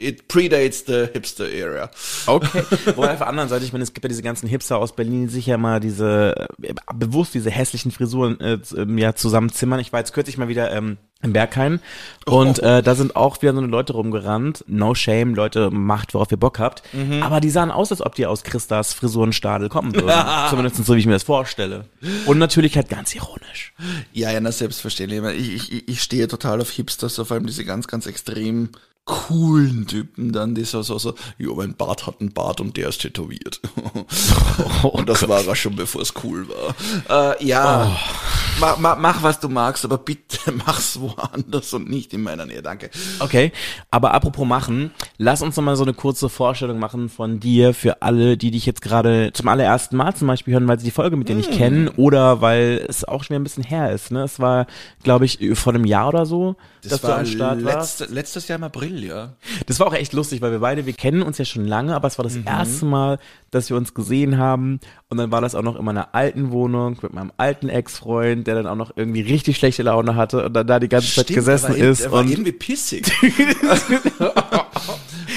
It 0.00 0.28
predates 0.28 0.84
the 0.86 1.08
hipster 1.12 1.50
era. 1.50 1.90
Okay. 2.26 2.62
Wobei 2.94 3.14
auf 3.14 3.18
der 3.18 3.26
anderen 3.26 3.48
Seite, 3.48 3.64
ich 3.64 3.72
meine, 3.72 3.82
es 3.82 3.92
gibt 3.92 4.04
ja 4.04 4.08
diese 4.08 4.22
ganzen 4.22 4.48
Hipster 4.48 4.78
aus 4.78 4.94
Berlin, 4.94 5.26
die 5.26 5.32
sich 5.32 5.46
ja 5.46 5.58
mal 5.58 5.80
diese, 5.80 6.48
äh, 6.62 6.74
bewusst 6.94 7.34
diese 7.34 7.50
hässlichen 7.50 7.90
Frisuren 7.90 8.38
äh, 8.38 8.58
ähm, 8.76 8.96
ja 8.96 9.16
zusammenzimmern. 9.16 9.80
Ich 9.80 9.92
war 9.92 9.98
jetzt 9.98 10.12
kürzlich 10.12 10.38
mal 10.38 10.46
wieder 10.46 10.70
ähm, 10.70 10.98
im 11.20 11.32
Berghain 11.32 11.80
und 12.26 12.60
äh, 12.60 12.80
da 12.80 12.94
sind 12.94 13.16
auch 13.16 13.42
wieder 13.42 13.52
so 13.52 13.58
eine 13.58 13.66
Leute 13.66 13.94
rumgerannt. 13.94 14.64
No 14.68 14.94
shame, 14.94 15.34
Leute, 15.34 15.72
macht, 15.72 16.14
worauf 16.14 16.30
ihr 16.30 16.36
Bock 16.36 16.60
habt. 16.60 16.84
Aber 17.20 17.40
die 17.40 17.50
sahen 17.50 17.72
aus, 17.72 17.90
als 17.90 18.00
ob 18.00 18.14
die 18.14 18.26
aus 18.26 18.44
Christas 18.44 18.92
Frisurenstadel 18.94 19.68
kommen 19.68 19.92
würden. 19.96 20.12
Zumindest 20.48 20.76
so, 20.76 20.94
wie 20.94 21.00
ich 21.00 21.06
mir 21.06 21.14
das 21.14 21.24
vorstelle. 21.24 21.86
Und 22.26 22.38
natürlich 22.38 22.76
halt 22.76 22.88
ganz 22.88 23.16
ironisch. 23.16 23.74
Ja, 24.12 24.30
ja, 24.30 24.38
na 24.38 24.52
selbstverständlich. 24.52 25.20
Ich, 25.36 25.72
ich, 25.72 25.88
ich 25.88 26.02
stehe 26.02 26.28
total 26.28 26.60
auf 26.60 26.70
Hipsters, 26.70 27.16
vor 27.16 27.32
allem 27.32 27.46
diese 27.46 27.64
ganz, 27.64 27.88
ganz 27.88 28.06
extrem 28.06 28.68
coolen 29.08 29.86
Typen 29.86 30.32
dann, 30.32 30.54
die 30.54 30.64
so, 30.64 30.82
so, 30.82 30.98
so, 30.98 31.14
ja, 31.38 31.52
mein 31.54 31.74
Bart 31.74 32.06
hat 32.06 32.20
einen 32.20 32.32
Bart 32.32 32.60
und 32.60 32.76
der 32.76 32.90
ist 32.90 33.00
tätowiert. 33.00 33.60
und 34.82 35.08
das 35.08 35.26
war 35.26 35.44
er 35.44 35.56
schon, 35.56 35.76
bevor 35.76 36.02
es 36.02 36.12
cool 36.22 36.46
war. 36.48 37.32
Äh, 37.32 37.46
ja, 37.46 37.96
ma, 38.60 38.76
ma, 38.76 38.96
mach 38.96 39.22
was 39.22 39.40
du 39.40 39.48
magst, 39.48 39.84
aber 39.86 39.96
bitte 39.96 40.52
mach's 40.66 41.00
woanders 41.00 41.72
und 41.72 41.88
nicht 41.88 42.12
in 42.12 42.22
meiner 42.22 42.44
Nähe, 42.44 42.60
danke. 42.60 42.90
Okay, 43.18 43.50
aber 43.90 44.12
apropos 44.12 44.46
machen, 44.46 44.90
lass 45.16 45.40
uns 45.40 45.56
noch 45.56 45.64
mal 45.64 45.76
so 45.76 45.84
eine 45.84 45.94
kurze 45.94 46.28
Vorstellung 46.28 46.78
machen 46.78 47.08
von 47.08 47.40
dir 47.40 47.72
für 47.72 48.02
alle, 48.02 48.36
die 48.36 48.50
dich 48.50 48.66
jetzt 48.66 48.82
gerade 48.82 49.30
zum 49.32 49.48
allerersten 49.48 49.96
Mal 49.96 50.14
zum 50.14 50.28
Beispiel 50.28 50.52
hören, 50.52 50.68
weil 50.68 50.78
sie 50.78 50.84
die 50.84 50.90
Folge 50.90 51.16
mit 51.16 51.30
dir 51.30 51.34
nicht 51.34 51.50
kennen 51.50 51.88
oder 51.88 52.42
weil 52.42 52.84
es 52.86 53.04
auch 53.04 53.24
schon 53.24 53.30
wieder 53.30 53.40
ein 53.40 53.44
bisschen 53.44 53.64
her 53.64 53.90
ist. 53.90 54.10
Ne? 54.10 54.22
Es 54.24 54.38
war, 54.38 54.66
glaube 55.02 55.24
ich, 55.24 55.38
vor 55.54 55.72
einem 55.72 55.86
Jahr 55.86 56.08
oder 56.08 56.26
so, 56.26 56.56
dass 56.82 57.00
du 57.00 57.14
am 57.14 57.26
Start 57.26 57.64
warst. 57.64 58.00
letzte, 58.00 58.14
letztes 58.14 58.48
Jahr 58.48 58.58
im 58.58 58.64
April, 58.64 58.97
ja. 59.04 59.34
Das 59.66 59.80
war 59.80 59.86
auch 59.86 59.94
echt 59.94 60.12
lustig, 60.12 60.40
weil 60.40 60.52
wir 60.52 60.60
beide, 60.60 60.86
wir 60.86 60.92
kennen 60.92 61.22
uns 61.22 61.38
ja 61.38 61.44
schon 61.44 61.66
lange, 61.66 61.94
aber 61.94 62.08
es 62.08 62.18
war 62.18 62.24
das 62.24 62.36
erste 62.36 62.84
Mal, 62.84 63.18
dass 63.50 63.70
wir 63.70 63.76
uns 63.76 63.94
gesehen 63.94 64.38
haben. 64.38 64.80
Und 65.08 65.18
dann 65.18 65.30
war 65.30 65.40
das 65.40 65.54
auch 65.54 65.62
noch 65.62 65.76
in 65.76 65.84
meiner 65.84 66.14
alten 66.14 66.50
Wohnung 66.50 66.98
mit 67.02 67.12
meinem 67.12 67.32
alten 67.36 67.68
Ex-Freund, 67.68 68.46
der 68.46 68.54
dann 68.56 68.66
auch 68.66 68.76
noch 68.76 68.96
irgendwie 68.96 69.20
richtig 69.22 69.56
schlechte 69.56 69.82
Laune 69.82 70.16
hatte 70.16 70.44
und 70.44 70.52
dann 70.52 70.66
da 70.66 70.80
die 70.80 70.88
ganze 70.88 71.14
Zeit 71.14 71.24
Stimmt, 71.24 71.38
gesessen 71.38 71.74
der 71.74 71.84
war, 71.84 71.90
ist. 71.90 72.02
Der 72.02 72.12
war 72.12 72.20
und 72.20 72.30
irgendwie 72.30 72.52
pissig. 72.52 73.10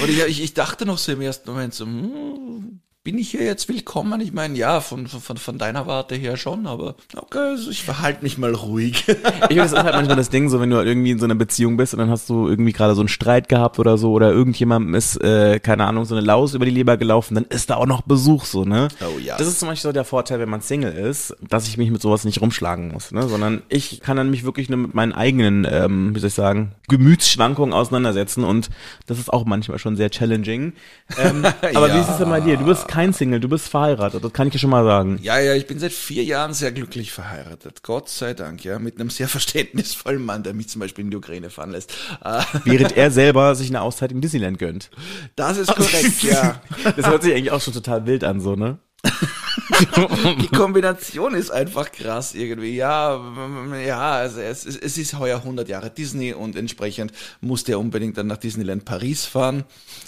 und 0.02 0.08
ich, 0.08 0.26
ich, 0.26 0.42
ich 0.42 0.54
dachte 0.54 0.86
noch 0.86 0.98
so 0.98 1.12
im 1.12 1.20
ersten 1.20 1.50
Moment 1.50 1.74
so, 1.74 1.84
hm, 1.84 2.80
bin 3.04 3.18
ich 3.18 3.30
hier 3.30 3.42
jetzt 3.42 3.68
willkommen? 3.68 4.20
Ich 4.20 4.32
meine, 4.32 4.56
ja, 4.56 4.80
von, 4.80 5.08
von, 5.08 5.36
von 5.36 5.58
deiner 5.58 5.88
Warte 5.88 6.14
her 6.14 6.36
schon, 6.36 6.68
aber 6.68 6.94
okay, 7.16 7.38
also 7.38 7.68
ich 7.68 7.82
verhalte 7.82 8.22
mich 8.22 8.38
mal 8.38 8.54
ruhig. 8.54 9.04
Ich 9.42 9.58
finde, 9.58 9.62
das 9.64 9.72
ist 9.72 9.82
halt 9.82 9.94
manchmal 9.94 10.16
das 10.16 10.30
Ding, 10.30 10.48
so 10.48 10.60
wenn 10.60 10.70
du 10.70 10.76
halt 10.76 10.86
irgendwie 10.86 11.10
in 11.10 11.18
so 11.18 11.24
einer 11.24 11.34
Beziehung 11.34 11.76
bist 11.76 11.94
und 11.94 11.98
dann 11.98 12.10
hast 12.10 12.28
du 12.28 12.48
irgendwie 12.48 12.72
gerade 12.72 12.94
so 12.94 13.00
einen 13.00 13.08
Streit 13.08 13.48
gehabt 13.48 13.78
oder 13.78 13.98
so 13.98 14.12
oder 14.12 14.30
irgendjemandem 14.30 14.94
ist, 14.94 15.16
äh, 15.16 15.58
keine 15.58 15.84
Ahnung, 15.84 16.04
so 16.04 16.14
eine 16.14 16.24
Laus 16.24 16.54
über 16.54 16.64
die 16.64 16.70
Leber 16.70 16.96
gelaufen, 16.96 17.34
dann 17.34 17.44
ist 17.44 17.70
da 17.70 17.76
auch 17.76 17.86
noch 17.86 18.02
Besuch 18.02 18.44
so, 18.44 18.64
ne? 18.64 18.88
Oh 19.00 19.18
ja. 19.18 19.36
Das 19.36 19.48
ist 19.48 19.58
zum 19.58 19.68
Beispiel 19.68 19.88
so 19.88 19.92
der 19.92 20.04
Vorteil, 20.04 20.38
wenn 20.38 20.48
man 20.48 20.60
Single 20.60 20.92
ist, 20.92 21.36
dass 21.40 21.66
ich 21.66 21.76
mich 21.76 21.90
mit 21.90 22.00
sowas 22.00 22.24
nicht 22.24 22.40
rumschlagen 22.40 22.92
muss, 22.92 23.10
ne? 23.10 23.26
Sondern 23.28 23.62
ich 23.68 24.00
kann 24.00 24.16
dann 24.16 24.30
mich 24.30 24.44
wirklich 24.44 24.68
nur 24.68 24.78
mit 24.78 24.94
meinen 24.94 25.12
eigenen, 25.12 25.66
ähm, 25.68 26.14
wie 26.14 26.20
soll 26.20 26.28
ich 26.28 26.34
sagen, 26.34 26.72
Gemütsschwankungen 26.88 27.74
auseinandersetzen 27.74 28.44
und 28.44 28.70
das 29.06 29.18
ist 29.18 29.32
auch 29.32 29.44
manchmal 29.44 29.78
schon 29.78 29.96
sehr 29.96 30.10
challenging. 30.10 30.74
Ähm, 31.18 31.44
aber 31.74 31.92
wie 31.92 31.98
ist 31.98 32.08
es 32.08 32.18
denn 32.18 32.30
bei 32.30 32.40
dir? 32.40 32.56
Du 32.56 32.64
bist 32.64 32.86
kein 32.92 33.14
Single, 33.14 33.40
du 33.40 33.48
bist 33.48 33.70
verheiratet, 33.70 34.22
das 34.22 34.32
kann 34.34 34.48
ich 34.48 34.52
dir 34.52 34.58
schon 34.58 34.68
mal 34.68 34.84
sagen. 34.84 35.18
ja, 35.22 35.38
ja, 35.40 35.54
ich 35.54 35.66
bin 35.66 35.78
seit 35.78 35.92
vier 35.92 36.24
Jahren 36.24 36.52
sehr 36.52 36.72
glücklich 36.72 37.10
verheiratet. 37.10 37.82
Gott 37.82 38.10
sei 38.10 38.34
Dank, 38.34 38.64
ja, 38.64 38.78
mit 38.78 39.00
einem 39.00 39.08
sehr 39.08 39.28
verständnisvollen 39.36 40.22
Mann, 40.22 40.42
der 40.42 40.52
mich 40.52 40.68
zum 40.68 40.80
Beispiel 40.80 41.04
in 41.06 41.10
die 41.10 41.16
Ukraine 41.16 41.48
fahren 41.48 41.70
lässt. 41.70 41.92
Äh, 42.22 42.42
Während 42.64 42.92
er 42.96 43.10
selber 43.10 43.54
sich 43.54 43.70
eine 43.70 43.80
Auszeit 43.80 44.12
im 44.12 44.20
Disneyland 44.20 44.58
gönnt. 44.58 44.90
das 45.36 45.56
ist 45.56 45.68
korrekt, 45.74 46.22
ja. 46.22 46.60
Das 46.96 47.06
hört 47.06 47.22
sich 47.22 47.32
eigentlich 47.32 47.50
auch 47.50 47.62
schon 47.62 47.72
total 47.72 48.04
wild 48.04 48.24
an, 48.24 48.40
so, 48.40 48.56
ne? 48.56 48.78
die 50.40 50.48
Kombination 50.48 51.34
ist 51.34 51.50
einfach 51.50 51.90
krass 51.90 52.34
irgendwie. 52.34 52.76
Ja, 52.76 53.20
ja, 53.84 54.12
also 54.12 54.40
es, 54.40 54.64
es 54.64 54.98
ist 54.98 55.18
heuer 55.18 55.38
100 55.38 55.68
Jahre 55.68 55.90
Disney 55.90 56.32
und 56.32 56.56
entsprechend 56.56 57.12
musste 57.40 57.72
er 57.72 57.80
unbedingt 57.80 58.16
dann 58.16 58.26
nach 58.26 58.36
Disneyland 58.36 58.84
Paris 58.84 59.24
fahren. 59.24 59.64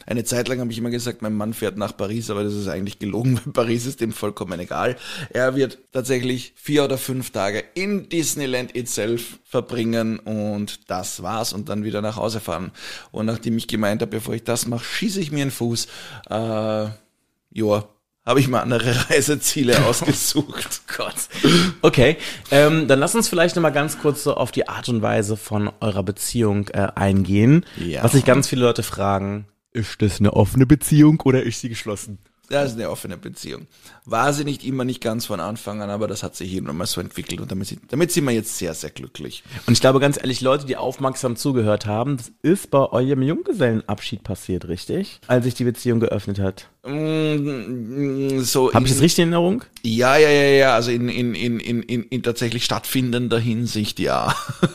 Eine 0.06 0.24
Zeit 0.24 0.48
lang 0.48 0.60
habe 0.60 0.70
ich 0.70 0.78
immer 0.78 0.90
gesagt, 0.90 1.22
mein 1.22 1.34
Mann 1.34 1.54
fährt 1.54 1.76
nach 1.76 1.96
Paris, 1.96 2.30
aber 2.30 2.44
das 2.44 2.54
ist 2.54 2.68
eigentlich 2.68 2.98
gelogen, 2.98 3.40
weil 3.44 3.52
Paris 3.52 3.86
ist 3.86 4.00
dem 4.00 4.12
vollkommen 4.12 4.60
egal. 4.60 4.96
Er 5.30 5.54
wird 5.56 5.78
tatsächlich 5.92 6.52
vier 6.56 6.84
oder 6.84 6.98
fünf 6.98 7.30
Tage 7.30 7.64
in 7.74 8.08
Disneyland 8.08 8.76
itself 8.76 9.38
verbringen 9.44 10.18
und 10.18 10.90
das 10.90 11.22
war's 11.22 11.52
und 11.52 11.68
dann 11.68 11.84
wieder 11.84 12.02
nach 12.02 12.16
Hause 12.16 12.40
fahren. 12.40 12.72
Und 13.12 13.26
nachdem 13.26 13.56
ich 13.56 13.68
gemeint 13.68 14.02
habe, 14.02 14.10
bevor 14.10 14.34
ich 14.34 14.44
das 14.44 14.66
mache, 14.66 14.84
schieße 14.84 15.20
ich 15.20 15.32
mir 15.32 15.42
einen 15.42 15.50
Fuß. 15.50 15.86
Äh, 16.30 16.86
ja, 17.56 17.84
habe 18.26 18.40
ich 18.40 18.48
mal 18.48 18.60
andere 18.60 19.10
Reiseziele 19.10 19.84
ausgesucht. 19.84 20.82
Oh 20.88 20.92
Gott. 20.96 21.14
Okay, 21.82 22.16
ähm, 22.50 22.88
dann 22.88 22.98
lass 22.98 23.14
uns 23.14 23.28
vielleicht 23.28 23.56
nochmal 23.56 23.72
ganz 23.72 23.98
kurz 23.98 24.24
so 24.24 24.34
auf 24.34 24.52
die 24.52 24.68
Art 24.68 24.88
und 24.88 25.02
Weise 25.02 25.36
von 25.36 25.70
eurer 25.80 26.02
Beziehung 26.02 26.68
äh, 26.68 26.88
eingehen. 26.94 27.64
Ja. 27.76 28.02
Was 28.02 28.12
sich 28.12 28.24
ganz 28.24 28.48
viele 28.48 28.62
Leute 28.62 28.82
fragen, 28.82 29.46
ist 29.72 30.00
das 30.02 30.20
eine 30.20 30.32
offene 30.32 30.66
Beziehung 30.66 31.20
oder 31.20 31.42
ist 31.42 31.60
sie 31.60 31.68
geschlossen? 31.68 32.18
Das 32.50 32.72
ist 32.72 32.76
eine 32.76 32.90
offene 32.90 33.16
Beziehung. 33.16 33.66
War 34.04 34.32
sie 34.34 34.44
nicht 34.44 34.64
immer 34.64 34.84
nicht 34.84 35.00
ganz 35.00 35.24
von 35.24 35.40
Anfang 35.40 35.80
an, 35.80 35.88
aber 35.88 36.06
das 36.06 36.22
hat 36.22 36.36
sich 36.36 36.50
hier 36.50 36.60
nochmal 36.60 36.86
so 36.86 37.00
entwickelt 37.00 37.40
und 37.40 37.50
damit, 37.50 37.78
damit 37.88 38.12
sind 38.12 38.24
wir 38.24 38.32
jetzt 38.32 38.58
sehr, 38.58 38.74
sehr 38.74 38.90
glücklich. 38.90 39.42
Und 39.66 39.72
ich 39.72 39.80
glaube 39.80 39.98
ganz 39.98 40.18
ehrlich, 40.18 40.42
Leute, 40.42 40.66
die 40.66 40.76
aufmerksam 40.76 41.36
zugehört 41.36 41.86
haben, 41.86 42.18
das 42.18 42.32
ist 42.42 42.70
bei 42.70 42.80
eurem 42.80 43.22
Junggesellenabschied 43.22 44.22
passiert, 44.22 44.68
richtig? 44.68 45.20
Als 45.26 45.44
sich 45.44 45.54
die 45.54 45.64
Beziehung 45.64 46.00
geöffnet 46.00 46.38
hat. 46.38 46.68
Mm, 46.86 48.40
So 48.40 48.72
Habe 48.74 48.84
ich 48.84 48.92
das 48.92 49.00
richtig 49.00 49.22
in 49.22 49.32
Erinnerung? 49.32 49.64
Ja, 49.82 50.18
ja, 50.18 50.28
ja, 50.28 50.42
ja, 50.50 50.74
also 50.74 50.90
in, 50.90 51.08
in, 51.08 51.34
in, 51.34 51.58
in, 51.58 52.02
in, 52.02 52.22
tatsächlich 52.22 52.64
stattfindender 52.64 53.38
Hinsicht, 53.38 53.98
ja. 53.98 54.34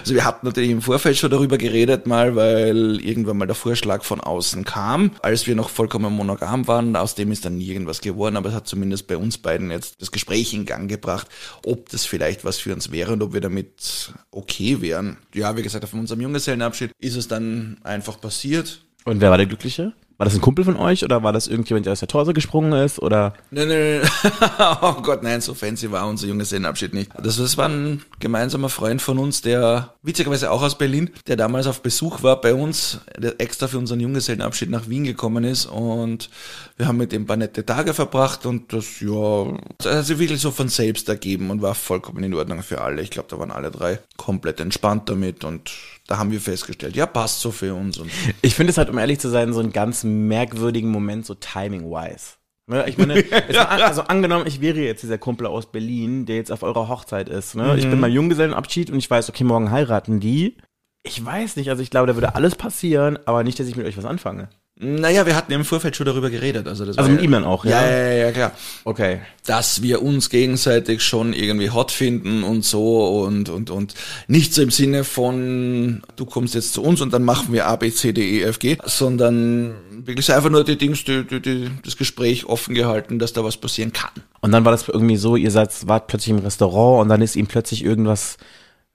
also 0.00 0.14
wir 0.14 0.24
hatten 0.24 0.46
natürlich 0.46 0.70
im 0.70 0.82
Vorfeld 0.82 1.16
schon 1.16 1.30
darüber 1.30 1.58
geredet 1.58 2.06
mal, 2.06 2.36
weil 2.36 3.00
irgendwann 3.00 3.38
mal 3.38 3.46
der 3.46 3.56
Vorschlag 3.56 4.04
von 4.04 4.20
außen 4.20 4.64
kam, 4.64 5.10
als 5.20 5.48
wir 5.48 5.56
noch 5.56 5.70
vollkommen 5.70 6.12
monogam 6.12 6.68
waren, 6.68 6.94
aus 6.94 7.16
dem 7.16 7.32
ist 7.32 7.44
dann 7.44 7.58
nie 7.58 7.66
irgendwas 7.66 8.00
geworden, 8.00 8.36
aber 8.36 8.50
es 8.50 8.54
hat 8.54 8.68
zumindest 8.68 9.08
bei 9.08 9.16
uns 9.16 9.38
beiden 9.38 9.72
jetzt 9.72 10.00
das 10.00 10.12
Gespräch 10.12 10.54
in 10.54 10.64
Gang 10.64 10.88
gebracht, 10.88 11.26
ob 11.66 11.88
das 11.88 12.04
vielleicht 12.04 12.44
was 12.44 12.58
für 12.58 12.72
uns 12.72 12.92
wäre 12.92 13.14
und 13.14 13.22
ob 13.22 13.32
wir 13.32 13.40
damit 13.40 14.12
okay 14.30 14.80
wären. 14.80 15.16
Ja, 15.34 15.56
wie 15.56 15.62
gesagt, 15.62 15.84
auf 15.84 15.92
unserem 15.92 16.20
Junggesellenabschied 16.20 16.92
ist 17.00 17.16
es 17.16 17.26
dann 17.26 17.78
einfach 17.82 18.20
passiert. 18.20 18.84
Und 19.04 19.20
wer 19.20 19.30
war 19.30 19.38
der 19.38 19.46
Glückliche? 19.46 19.92
War 20.18 20.24
das 20.24 20.34
ein 20.34 20.40
Kumpel 20.40 20.64
von 20.64 20.76
euch 20.76 21.04
oder 21.04 21.22
war 21.22 21.32
das 21.32 21.46
irgendjemand, 21.46 21.86
der 21.86 21.92
aus 21.92 22.00
der 22.00 22.08
Torse 22.08 22.34
gesprungen 22.34 22.72
ist 22.72 22.98
oder? 22.98 23.34
Nein, 23.52 23.68
nein, 23.68 24.00
nein. 24.00 24.76
oh 24.82 24.94
Gott, 25.00 25.22
nein, 25.22 25.40
so 25.40 25.54
fancy 25.54 25.92
war 25.92 26.08
unser 26.08 26.26
Junggesellenabschied 26.26 26.92
nicht. 26.92 27.12
Das, 27.22 27.36
das 27.36 27.56
war 27.56 27.68
ein 27.68 28.02
gemeinsamer 28.18 28.68
Freund 28.68 29.00
von 29.00 29.18
uns, 29.18 29.42
der 29.42 29.94
witzigerweise 30.02 30.50
auch 30.50 30.62
aus 30.62 30.76
Berlin, 30.76 31.10
der 31.28 31.36
damals 31.36 31.68
auf 31.68 31.82
Besuch 31.82 32.24
war 32.24 32.40
bei 32.40 32.52
uns, 32.52 33.00
der 33.16 33.40
extra 33.40 33.68
für 33.68 33.78
unseren 33.78 34.00
Junggesellenabschied 34.00 34.70
nach 34.70 34.88
Wien 34.88 35.04
gekommen 35.04 35.44
ist 35.44 35.66
und 35.66 36.30
wir 36.76 36.88
haben 36.88 36.96
mit 36.96 37.12
ihm 37.12 37.22
ein 37.22 37.26
paar 37.26 37.36
nette 37.36 37.64
Tage 37.64 37.94
verbracht 37.94 38.44
und 38.44 38.72
das, 38.72 39.00
ja, 39.00 39.56
das 39.78 39.98
hat 39.98 40.06
sich 40.06 40.18
wirklich 40.18 40.40
so 40.40 40.50
von 40.50 40.68
selbst 40.68 41.08
ergeben 41.08 41.48
und 41.50 41.62
war 41.62 41.76
vollkommen 41.76 42.24
in 42.24 42.34
Ordnung 42.34 42.64
für 42.64 42.80
alle. 42.80 43.02
Ich 43.02 43.10
glaube, 43.10 43.28
da 43.30 43.38
waren 43.38 43.52
alle 43.52 43.70
drei 43.70 44.00
komplett 44.16 44.58
entspannt 44.58 45.08
damit 45.08 45.44
und 45.44 45.70
da 46.08 46.18
haben 46.18 46.32
wir 46.32 46.40
festgestellt, 46.40 46.96
ja, 46.96 47.06
passt 47.06 47.40
so 47.40 47.52
für 47.52 47.72
uns 47.74 47.98
und 47.98 48.10
Ich 48.42 48.56
finde 48.56 48.72
es 48.72 48.78
halt, 48.78 48.90
um 48.90 48.98
ehrlich 48.98 49.20
zu 49.20 49.28
sein, 49.28 49.52
so 49.52 49.60
einen 49.60 49.72
ganz 49.72 50.02
merkwürdigen 50.02 50.90
Moment, 50.90 51.24
so 51.26 51.34
timing-wise. 51.34 52.32
Ne, 52.66 52.84
Ich 52.88 52.98
meine, 52.98 53.14
war, 53.54 53.68
an- 53.70 53.80
also 53.82 54.02
angenommen, 54.02 54.46
ich 54.46 54.60
wäre 54.60 54.78
jetzt 54.80 55.02
dieser 55.02 55.16
Kumpel 55.18 55.46
aus 55.46 55.70
Berlin, 55.70 56.26
der 56.26 56.36
jetzt 56.36 56.50
auf 56.50 56.62
eurer 56.62 56.88
Hochzeit 56.88 57.28
ist. 57.28 57.54
Ne? 57.54 57.76
Ich 57.78 57.88
bin 57.88 58.00
beim 58.00 58.12
Junggesellenabschied 58.12 58.90
und 58.90 58.98
ich 58.98 59.08
weiß, 59.10 59.28
okay, 59.30 59.44
morgen 59.44 59.70
heiraten 59.70 60.18
die. 60.20 60.56
Ich 61.04 61.24
weiß 61.24 61.56
nicht, 61.56 61.70
also 61.70 61.82
ich 61.82 61.90
glaube, 61.90 62.08
da 62.08 62.14
würde 62.16 62.34
alles 62.34 62.56
passieren, 62.56 63.18
aber 63.24 63.44
nicht, 63.44 63.58
dass 63.60 63.68
ich 63.68 63.76
mit 63.76 63.86
euch 63.86 63.96
was 63.96 64.04
anfange. 64.04 64.48
Naja, 64.80 65.26
wir 65.26 65.34
hatten 65.34 65.50
im 65.50 65.64
Vorfeld 65.64 65.96
schon 65.96 66.06
darüber 66.06 66.30
geredet. 66.30 66.68
Also, 66.68 66.84
das 66.84 66.98
Also 66.98 67.10
mit 67.10 67.20
ihm 67.20 67.32
dann 67.32 67.44
auch, 67.44 67.64
ja? 67.64 67.82
ja? 67.82 67.90
Ja, 67.90 67.96
ja, 67.96 68.12
ja, 68.26 68.32
klar. 68.32 68.52
Okay. 68.84 69.20
dass 69.44 69.82
wir 69.82 70.02
uns 70.02 70.30
gegenseitig 70.30 71.02
schon 71.02 71.32
irgendwie 71.32 71.70
hot 71.70 71.90
finden 71.90 72.44
und 72.44 72.64
so 72.64 73.24
und, 73.24 73.48
und, 73.48 73.70
und 73.70 73.94
nicht 74.28 74.54
so 74.54 74.62
im 74.62 74.70
Sinne 74.70 75.02
von, 75.02 76.02
du 76.14 76.26
kommst 76.26 76.54
jetzt 76.54 76.74
zu 76.74 76.82
uns 76.82 77.00
und 77.00 77.12
dann 77.12 77.24
machen 77.24 77.52
wir 77.52 77.66
A, 77.66 77.74
B, 77.74 77.90
C, 77.90 78.12
D, 78.12 78.38
E, 78.38 78.42
F, 78.42 78.60
G, 78.60 78.78
sondern 78.84 79.74
wirklich 80.04 80.32
einfach 80.32 80.50
nur 80.50 80.62
die 80.64 80.78
Dings, 80.78 81.02
die, 81.02 81.24
die, 81.24 81.40
die, 81.40 81.70
das 81.84 81.96
Gespräch 81.96 82.46
offen 82.46 82.74
gehalten, 82.74 83.18
dass 83.18 83.32
da 83.32 83.42
was 83.42 83.56
passieren 83.56 83.92
kann. 83.92 84.10
Und 84.40 84.52
dann 84.52 84.64
war 84.64 84.72
das 84.72 84.86
irgendwie 84.86 85.16
so, 85.16 85.34
ihr 85.34 85.50
seid, 85.50 85.88
wart 85.88 86.06
plötzlich 86.06 86.30
im 86.30 86.44
Restaurant 86.44 87.02
und 87.02 87.08
dann 87.08 87.20
ist 87.22 87.34
ihm 87.34 87.48
plötzlich 87.48 87.84
irgendwas 87.84 88.36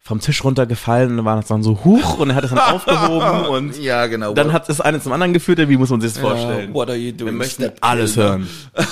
vom 0.06 0.20
Tisch 0.20 0.44
runtergefallen 0.44 1.18
und 1.18 1.26
war 1.26 1.38
das 1.38 1.48
dann 1.48 1.64
so 1.64 1.86
huch 1.86 2.20
und 2.20 2.30
er 2.30 2.36
hat 2.36 2.44
es 2.44 2.50
dann 2.50 2.60
aufgehoben 2.74 3.46
und 3.48 3.78
Ja, 3.82 4.06
genau. 4.08 4.34
dann 4.34 4.52
hat 4.52 4.68
das 4.68 4.82
eine 4.82 5.00
zum 5.02 5.14
anderen 5.14 5.32
geführt, 5.34 5.60
wie 5.70 5.78
muss 5.78 5.90
man 5.90 6.02
sich 6.02 6.14
das 6.14 6.22
vorstellen? 6.22 6.74
What 6.74 6.90
are 6.90 6.98
you 6.98 7.14
doing? 7.14 7.32
Wir 7.32 7.38
möchten 7.38 7.72
alles 7.80 8.18
hören. 8.18 8.48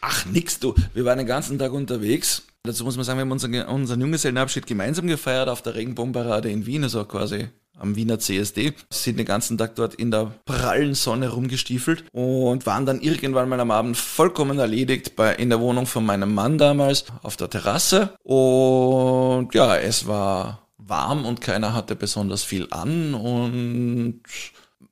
Ach, 0.00 0.26
nix, 0.26 0.58
du. 0.58 0.74
Wir 0.94 1.04
waren 1.04 1.18
den 1.18 1.26
ganzen 1.26 1.58
Tag 1.58 1.72
unterwegs. 1.72 2.42
Dazu 2.62 2.84
muss 2.84 2.96
man 2.96 3.04
sagen, 3.04 3.18
wir 3.18 3.22
haben 3.22 3.32
unseren, 3.32 3.54
unseren 3.68 4.00
Junggesellenabschied 4.00 4.66
gemeinsam 4.66 5.06
gefeiert 5.06 5.48
auf 5.48 5.62
der 5.62 5.74
Regenbogenparade 5.74 6.50
in 6.50 6.66
Wien, 6.66 6.82
also 6.82 7.04
quasi 7.06 7.48
am 7.78 7.96
Wiener 7.96 8.18
CSD. 8.18 8.74
Sind 8.92 9.18
den 9.18 9.24
ganzen 9.24 9.56
Tag 9.56 9.76
dort 9.76 9.94
in 9.94 10.10
der 10.10 10.34
prallen 10.44 10.94
Sonne 10.94 11.30
rumgestiefelt 11.30 12.04
und 12.12 12.66
waren 12.66 12.84
dann 12.84 13.00
irgendwann 13.00 13.48
mal 13.48 13.60
am 13.60 13.70
Abend 13.70 13.96
vollkommen 13.96 14.58
erledigt 14.58 15.16
bei, 15.16 15.34
in 15.34 15.48
der 15.48 15.60
Wohnung 15.60 15.86
von 15.86 16.04
meinem 16.04 16.34
Mann 16.34 16.58
damals 16.58 17.06
auf 17.22 17.38
der 17.38 17.48
Terrasse. 17.48 18.12
Und 18.22 19.54
ja, 19.54 19.76
es 19.76 20.06
war 20.06 20.66
warm 20.76 21.24
und 21.24 21.40
keiner 21.40 21.72
hatte 21.72 21.96
besonders 21.96 22.44
viel 22.44 22.68
an 22.70 23.14
und 23.14 24.20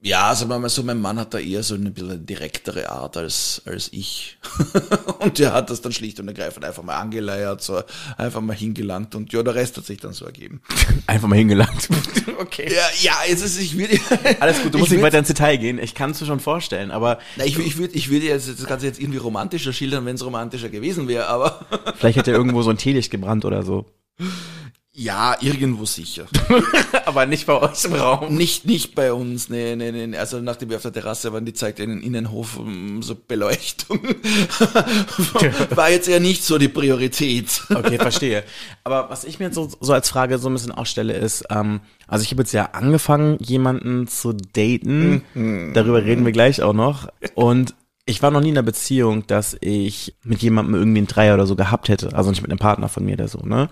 ja, 0.00 0.32
sagen 0.34 0.50
wir 0.50 0.58
mal 0.60 0.68
so, 0.68 0.84
mein 0.84 1.00
Mann 1.00 1.18
hat 1.18 1.34
da 1.34 1.38
eher 1.38 1.64
so 1.64 1.74
eine 1.74 1.90
bisschen 1.90 2.24
direktere 2.24 2.88
Art 2.90 3.16
als, 3.16 3.62
als 3.66 3.88
ich. 3.92 4.38
und 5.18 5.38
der 5.40 5.52
hat 5.52 5.70
das 5.70 5.80
dann 5.80 5.90
schlicht 5.90 6.20
und 6.20 6.28
ergreifend 6.28 6.64
einfach 6.64 6.84
mal 6.84 6.96
angeleiert, 6.96 7.62
so 7.62 7.82
einfach 8.16 8.40
mal 8.40 8.54
hingelangt 8.54 9.16
und 9.16 9.32
ja, 9.32 9.42
der 9.42 9.56
Rest 9.56 9.76
hat 9.76 9.86
sich 9.86 9.98
dann 9.98 10.12
so 10.12 10.24
ergeben. 10.24 10.62
Einfach 11.06 11.26
mal 11.26 11.36
hingelangt. 11.36 11.88
okay. 12.38 12.72
Ja, 12.72 12.86
ja, 13.00 13.14
es 13.28 13.42
ist, 13.42 13.58
ich 13.58 13.76
würde. 13.76 13.98
Alles 14.40 14.62
gut, 14.62 14.74
du 14.74 14.78
musst 14.78 14.92
ich 14.92 14.98
nicht 14.98 15.00
würd- 15.00 15.06
weiter 15.06 15.18
ins 15.18 15.28
Detail 15.28 15.56
gehen. 15.56 15.78
Ich 15.78 15.94
kann 15.94 16.10
es 16.12 16.20
mir 16.20 16.26
schon 16.26 16.40
vorstellen, 16.40 16.90
aber 16.90 17.18
Na, 17.36 17.44
ich, 17.44 17.58
ich 17.58 17.76
würde 17.78 17.94
ich 17.94 18.08
würde 18.10 18.26
jetzt 18.26 18.48
das 18.48 18.66
Ganze 18.66 18.86
jetzt 18.86 19.00
irgendwie 19.00 19.18
romantischer 19.18 19.72
schildern, 19.72 20.06
wenn 20.06 20.14
es 20.14 20.24
romantischer 20.24 20.68
gewesen 20.68 21.08
wäre, 21.08 21.26
aber 21.26 21.66
vielleicht 21.96 22.18
hat 22.18 22.28
er 22.28 22.34
irgendwo 22.34 22.62
so 22.62 22.70
ein 22.70 22.78
Teelicht 22.78 23.10
gebrannt 23.10 23.44
oder 23.44 23.62
so. 23.64 23.86
Ja, 24.98 25.36
irgendwo 25.40 25.84
sicher. 25.84 26.26
aber 27.06 27.24
nicht 27.24 27.46
bei 27.46 27.54
euch 27.54 27.84
im 27.84 27.94
Raum. 27.94 28.34
Nicht, 28.34 28.66
nicht 28.66 28.96
bei 28.96 29.12
uns, 29.12 29.48
nee, 29.48 29.76
nee, 29.76 29.92
nee. 29.92 30.16
Also 30.16 30.40
nachdem 30.40 30.70
wir 30.70 30.76
auf 30.76 30.82
der 30.82 30.92
Terrasse 30.92 31.32
waren, 31.32 31.44
die 31.44 31.52
zeigte 31.52 31.84
einen 31.84 32.02
Innenhof 32.02 32.58
um, 32.58 33.00
so 33.00 33.14
Beleuchtung. 33.14 34.00
War 35.70 35.90
jetzt 35.90 36.08
eher 36.08 36.18
nicht 36.18 36.42
so 36.42 36.58
die 36.58 36.66
Priorität. 36.66 37.62
Okay, 37.72 37.96
verstehe. 37.96 38.42
Aber 38.82 39.08
was 39.08 39.22
ich 39.22 39.38
mir 39.38 39.46
jetzt 39.46 39.54
so, 39.54 39.68
so 39.78 39.92
als 39.92 40.10
Frage 40.10 40.38
so 40.38 40.50
ein 40.50 40.54
bisschen 40.54 40.72
auch 40.72 40.86
stelle, 40.86 41.12
ist, 41.12 41.44
ähm, 41.48 41.78
also 42.08 42.24
ich 42.24 42.32
habe 42.32 42.42
jetzt 42.42 42.52
ja 42.52 42.70
angefangen, 42.72 43.38
jemanden 43.38 44.08
zu 44.08 44.32
daten. 44.32 45.22
Darüber 45.74 46.04
reden 46.04 46.24
wir 46.24 46.32
gleich 46.32 46.60
auch 46.60 46.72
noch. 46.72 47.06
Und 47.36 47.74
ich 48.08 48.22
war 48.22 48.30
noch 48.30 48.40
nie 48.40 48.48
in 48.48 48.56
einer 48.56 48.64
Beziehung, 48.64 49.26
dass 49.26 49.56
ich 49.60 50.16
mit 50.24 50.40
jemandem 50.40 50.74
irgendwie 50.74 50.98
einen 50.98 51.06
Dreier 51.06 51.34
oder 51.34 51.46
so 51.46 51.56
gehabt 51.56 51.90
hätte. 51.90 52.16
Also 52.16 52.30
nicht 52.30 52.40
mit 52.40 52.50
einem 52.50 52.58
Partner 52.58 52.88
von 52.88 53.04
mir 53.04 53.14
oder 53.14 53.28
so, 53.28 53.40
ne? 53.40 53.68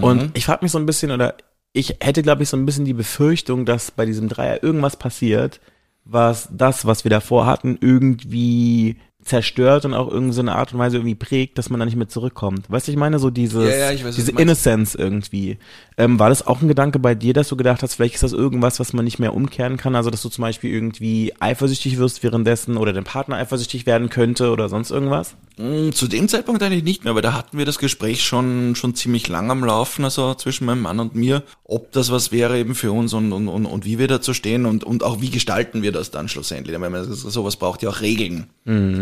Und 0.00 0.30
ich 0.34 0.44
frage 0.44 0.64
mich 0.64 0.70
so 0.70 0.78
ein 0.78 0.86
bisschen, 0.86 1.10
oder 1.10 1.34
ich 1.72 1.96
hätte, 2.00 2.22
glaube 2.22 2.44
ich, 2.44 2.48
so 2.48 2.56
ein 2.56 2.66
bisschen 2.66 2.84
die 2.84 2.94
Befürchtung, 2.94 3.64
dass 3.64 3.90
bei 3.90 4.06
diesem 4.06 4.28
Dreier 4.28 4.62
irgendwas 4.62 4.96
passiert, 4.96 5.60
was 6.04 6.48
das, 6.52 6.86
was 6.86 7.04
wir 7.04 7.10
davor 7.10 7.46
hatten, 7.46 7.78
irgendwie 7.80 8.96
zerstört 9.22 9.84
und 9.84 9.94
auch 9.94 10.10
irgendwie 10.10 10.32
so 10.32 10.40
eine 10.40 10.54
Art 10.54 10.72
und 10.72 10.78
Weise 10.78 10.96
irgendwie 10.96 11.14
prägt, 11.14 11.58
dass 11.58 11.70
man 11.70 11.78
da 11.78 11.86
nicht 11.86 11.96
mehr 11.96 12.08
zurückkommt. 12.08 12.70
Weißt 12.70 12.88
du, 12.88 12.92
ich 12.92 12.98
meine, 12.98 13.18
so 13.18 13.30
dieses, 13.30 13.68
Ja, 13.68 13.90
ja, 13.92 14.04
weiß, 14.04 14.16
diese. 14.16 14.32
Innocence 14.32 14.94
irgendwie. 14.94 15.58
Ähm, 15.98 16.18
war 16.18 16.30
das 16.30 16.46
auch 16.46 16.62
ein 16.62 16.68
Gedanke 16.68 16.98
bei 16.98 17.14
dir, 17.14 17.34
dass 17.34 17.48
du 17.48 17.56
gedacht 17.56 17.82
hast, 17.82 17.94
vielleicht 17.94 18.14
ist 18.14 18.22
das 18.22 18.32
irgendwas, 18.32 18.80
was 18.80 18.92
man 18.92 19.04
nicht 19.04 19.18
mehr 19.18 19.34
umkehren 19.34 19.76
kann? 19.76 19.94
Also, 19.94 20.10
dass 20.10 20.22
du 20.22 20.28
zum 20.30 20.42
Beispiel 20.42 20.72
irgendwie 20.72 21.34
eifersüchtig 21.40 21.98
wirst 21.98 22.22
währenddessen 22.22 22.76
oder 22.76 22.92
dein 22.92 23.04
Partner 23.04 23.36
eifersüchtig 23.36 23.86
werden 23.86 24.08
könnte 24.08 24.50
oder 24.50 24.68
sonst 24.68 24.90
irgendwas? 24.90 25.34
Mm, 25.58 25.90
Zu 25.92 26.08
dem 26.08 26.26
Zeitpunkt 26.28 26.62
eigentlich 26.62 26.84
nicht 26.84 27.04
mehr, 27.04 27.14
weil 27.14 27.22
da 27.22 27.34
hatten 27.34 27.58
wir 27.58 27.66
das 27.66 27.78
Gespräch 27.78 28.24
schon, 28.24 28.74
schon 28.74 28.94
ziemlich 28.94 29.28
lang 29.28 29.50
am 29.50 29.62
Laufen, 29.62 30.04
also 30.04 30.34
zwischen 30.34 30.64
meinem 30.64 30.80
Mann 30.82 30.98
und 31.00 31.14
mir, 31.14 31.42
ob 31.64 31.92
das 31.92 32.10
was 32.10 32.32
wäre 32.32 32.58
eben 32.58 32.74
für 32.74 32.92
uns 32.92 33.12
und, 33.12 33.32
und, 33.32 33.48
und, 33.48 33.66
und 33.66 33.84
wie 33.84 33.98
wir 33.98 34.08
dazu 34.08 34.32
stehen 34.32 34.64
und, 34.64 34.84
und 34.84 35.02
auch 35.04 35.20
wie 35.20 35.30
gestalten 35.30 35.82
wir 35.82 35.92
das 35.92 36.10
dann 36.10 36.28
schlussendlich. 36.28 36.80
Weil 36.80 36.90
man, 36.90 37.04
sowas 37.12 37.56
braucht 37.56 37.82
ja 37.82 37.90
auch 37.90 38.00
Regeln. 38.00 38.46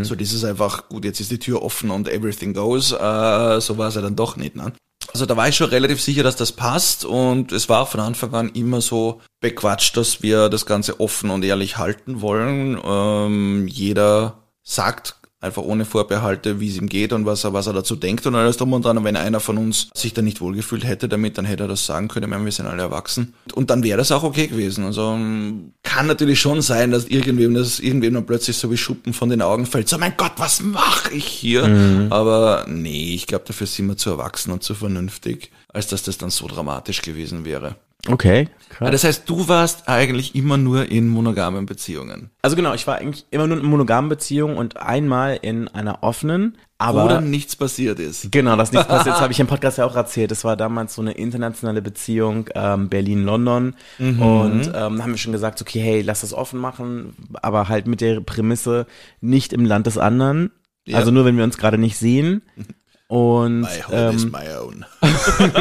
So 0.08 0.14
dieses 0.14 0.42
einfach, 0.44 0.88
gut, 0.88 1.04
jetzt 1.04 1.20
ist 1.20 1.30
die 1.30 1.38
Tür 1.38 1.62
offen 1.62 1.90
und 1.90 2.08
everything 2.08 2.54
goes, 2.54 2.92
äh, 2.92 3.60
so 3.60 3.76
war 3.76 3.88
es 3.88 3.94
ja 3.94 4.00
dann 4.00 4.16
doch 4.16 4.36
nicht. 4.36 4.56
Ne? 4.56 4.72
Also 5.12 5.26
da 5.26 5.36
war 5.36 5.48
ich 5.48 5.56
schon 5.56 5.68
relativ 5.68 6.00
sicher, 6.00 6.22
dass 6.22 6.36
das 6.36 6.52
passt 6.52 7.04
und 7.04 7.52
es 7.52 7.68
war 7.68 7.86
von 7.86 8.00
Anfang 8.00 8.34
an 8.34 8.48
immer 8.50 8.80
so 8.80 9.20
bequatscht, 9.40 9.96
dass 9.96 10.22
wir 10.22 10.48
das 10.48 10.64
Ganze 10.64 10.98
offen 11.00 11.30
und 11.30 11.44
ehrlich 11.44 11.76
halten 11.76 12.22
wollen. 12.22 12.80
Ähm, 12.82 13.68
jeder 13.68 14.44
sagt 14.62 15.16
einfach 15.40 15.62
ohne 15.62 15.84
Vorbehalte, 15.84 16.58
wie 16.60 16.68
es 16.68 16.76
ihm 16.76 16.88
geht 16.88 17.12
und 17.12 17.24
was 17.24 17.44
er, 17.44 17.52
was 17.52 17.66
er 17.66 17.72
dazu 17.72 17.94
denkt 17.94 18.26
und 18.26 18.34
alles 18.34 18.56
drum 18.56 18.72
und 18.72 18.84
dran. 18.84 18.98
Und 18.98 19.04
wenn 19.04 19.16
einer 19.16 19.40
von 19.40 19.56
uns 19.56 19.88
sich 19.94 20.12
da 20.12 20.22
nicht 20.22 20.40
wohlgefühlt 20.40 20.84
hätte 20.84 21.08
damit, 21.08 21.38
dann 21.38 21.44
hätte 21.44 21.64
er 21.64 21.68
das 21.68 21.86
sagen 21.86 22.08
können. 22.08 22.24
Ich 22.24 22.30
meine, 22.30 22.44
wir 22.44 22.52
sind 22.52 22.66
alle 22.66 22.82
erwachsen. 22.82 23.34
Und 23.54 23.70
dann 23.70 23.82
wäre 23.84 23.98
das 23.98 24.10
auch 24.10 24.24
okay 24.24 24.48
gewesen. 24.48 24.84
Also 24.84 25.12
ähm, 25.12 25.72
kann 25.82 26.06
natürlich 26.06 26.40
schon 26.40 26.60
sein, 26.60 26.90
dass 26.90 27.04
irgendwem 27.06 27.54
das 27.54 27.78
irgendwem 27.78 28.14
dann 28.14 28.26
plötzlich 28.26 28.56
so 28.56 28.70
wie 28.70 28.76
Schuppen 28.76 29.12
von 29.12 29.28
den 29.28 29.42
Augen 29.42 29.66
fällt. 29.66 29.88
So, 29.88 29.98
mein 29.98 30.14
Gott, 30.16 30.32
was 30.36 30.60
mache 30.60 31.14
ich 31.14 31.26
hier? 31.26 31.64
Aber 32.10 32.66
nee, 32.68 33.14
ich 33.14 33.26
glaube, 33.26 33.44
dafür 33.46 33.66
sind 33.66 33.86
wir 33.86 33.96
zu 33.96 34.10
erwachsen 34.10 34.50
und 34.50 34.62
zu 34.62 34.74
vernünftig, 34.74 35.50
als 35.68 35.86
dass 35.86 36.02
das 36.02 36.18
dann 36.18 36.30
so 36.30 36.48
dramatisch 36.48 37.02
gewesen 37.02 37.44
wäre. 37.44 37.76
Okay. 38.06 38.48
Ja, 38.80 38.90
das 38.90 39.02
heißt, 39.02 39.28
du 39.28 39.48
warst 39.48 39.88
eigentlich 39.88 40.34
immer 40.34 40.56
nur 40.56 40.90
in 40.90 41.08
monogamen 41.08 41.66
Beziehungen. 41.66 42.30
Also 42.42 42.54
genau, 42.54 42.74
ich 42.74 42.86
war 42.86 42.96
eigentlich 42.96 43.26
immer 43.30 43.46
nur 43.46 43.58
in 43.58 43.66
monogamen 43.66 44.08
Beziehungen 44.08 44.56
und 44.56 44.76
einmal 44.76 45.38
in 45.42 45.66
einer 45.68 46.02
offenen, 46.02 46.56
aber 46.78 47.04
wo 47.04 47.08
dann 47.08 47.28
nichts 47.28 47.56
passiert 47.56 47.98
ist. 47.98 48.30
Genau, 48.30 48.54
das 48.54 48.70
nichts 48.70 48.86
passiert. 48.86 49.16
Das 49.16 49.20
habe 49.20 49.32
ich 49.32 49.40
im 49.40 49.48
Podcast 49.48 49.78
ja 49.78 49.84
auch 49.84 49.96
erzählt. 49.96 50.30
Das 50.30 50.44
war 50.44 50.56
damals 50.56 50.94
so 50.94 51.02
eine 51.02 51.12
internationale 51.12 51.82
Beziehung, 51.82 52.48
ähm, 52.54 52.88
Berlin-London. 52.88 53.74
Mhm. 53.98 54.22
Und 54.22 54.72
ähm, 54.74 55.02
haben 55.02 55.10
wir 55.10 55.18
schon 55.18 55.32
gesagt, 55.32 55.60
okay, 55.60 55.80
hey, 55.80 56.02
lass 56.02 56.20
das 56.20 56.32
offen 56.32 56.60
machen, 56.60 57.16
aber 57.42 57.68
halt 57.68 57.88
mit 57.88 58.00
der 58.00 58.20
Prämisse 58.20 58.86
nicht 59.20 59.52
im 59.52 59.64
Land 59.64 59.88
des 59.88 59.98
anderen. 59.98 60.52
Ja. 60.86 60.98
Also 60.98 61.10
nur, 61.10 61.24
wenn 61.24 61.36
wir 61.36 61.44
uns 61.44 61.58
gerade 61.58 61.78
nicht 61.78 61.96
sehen. 61.96 62.42
Und 63.08 63.62
My 63.62 63.68
home 63.88 64.14
is 64.14 64.24
ähm, 64.24 64.30
my 64.30 64.48
own. 64.60 64.84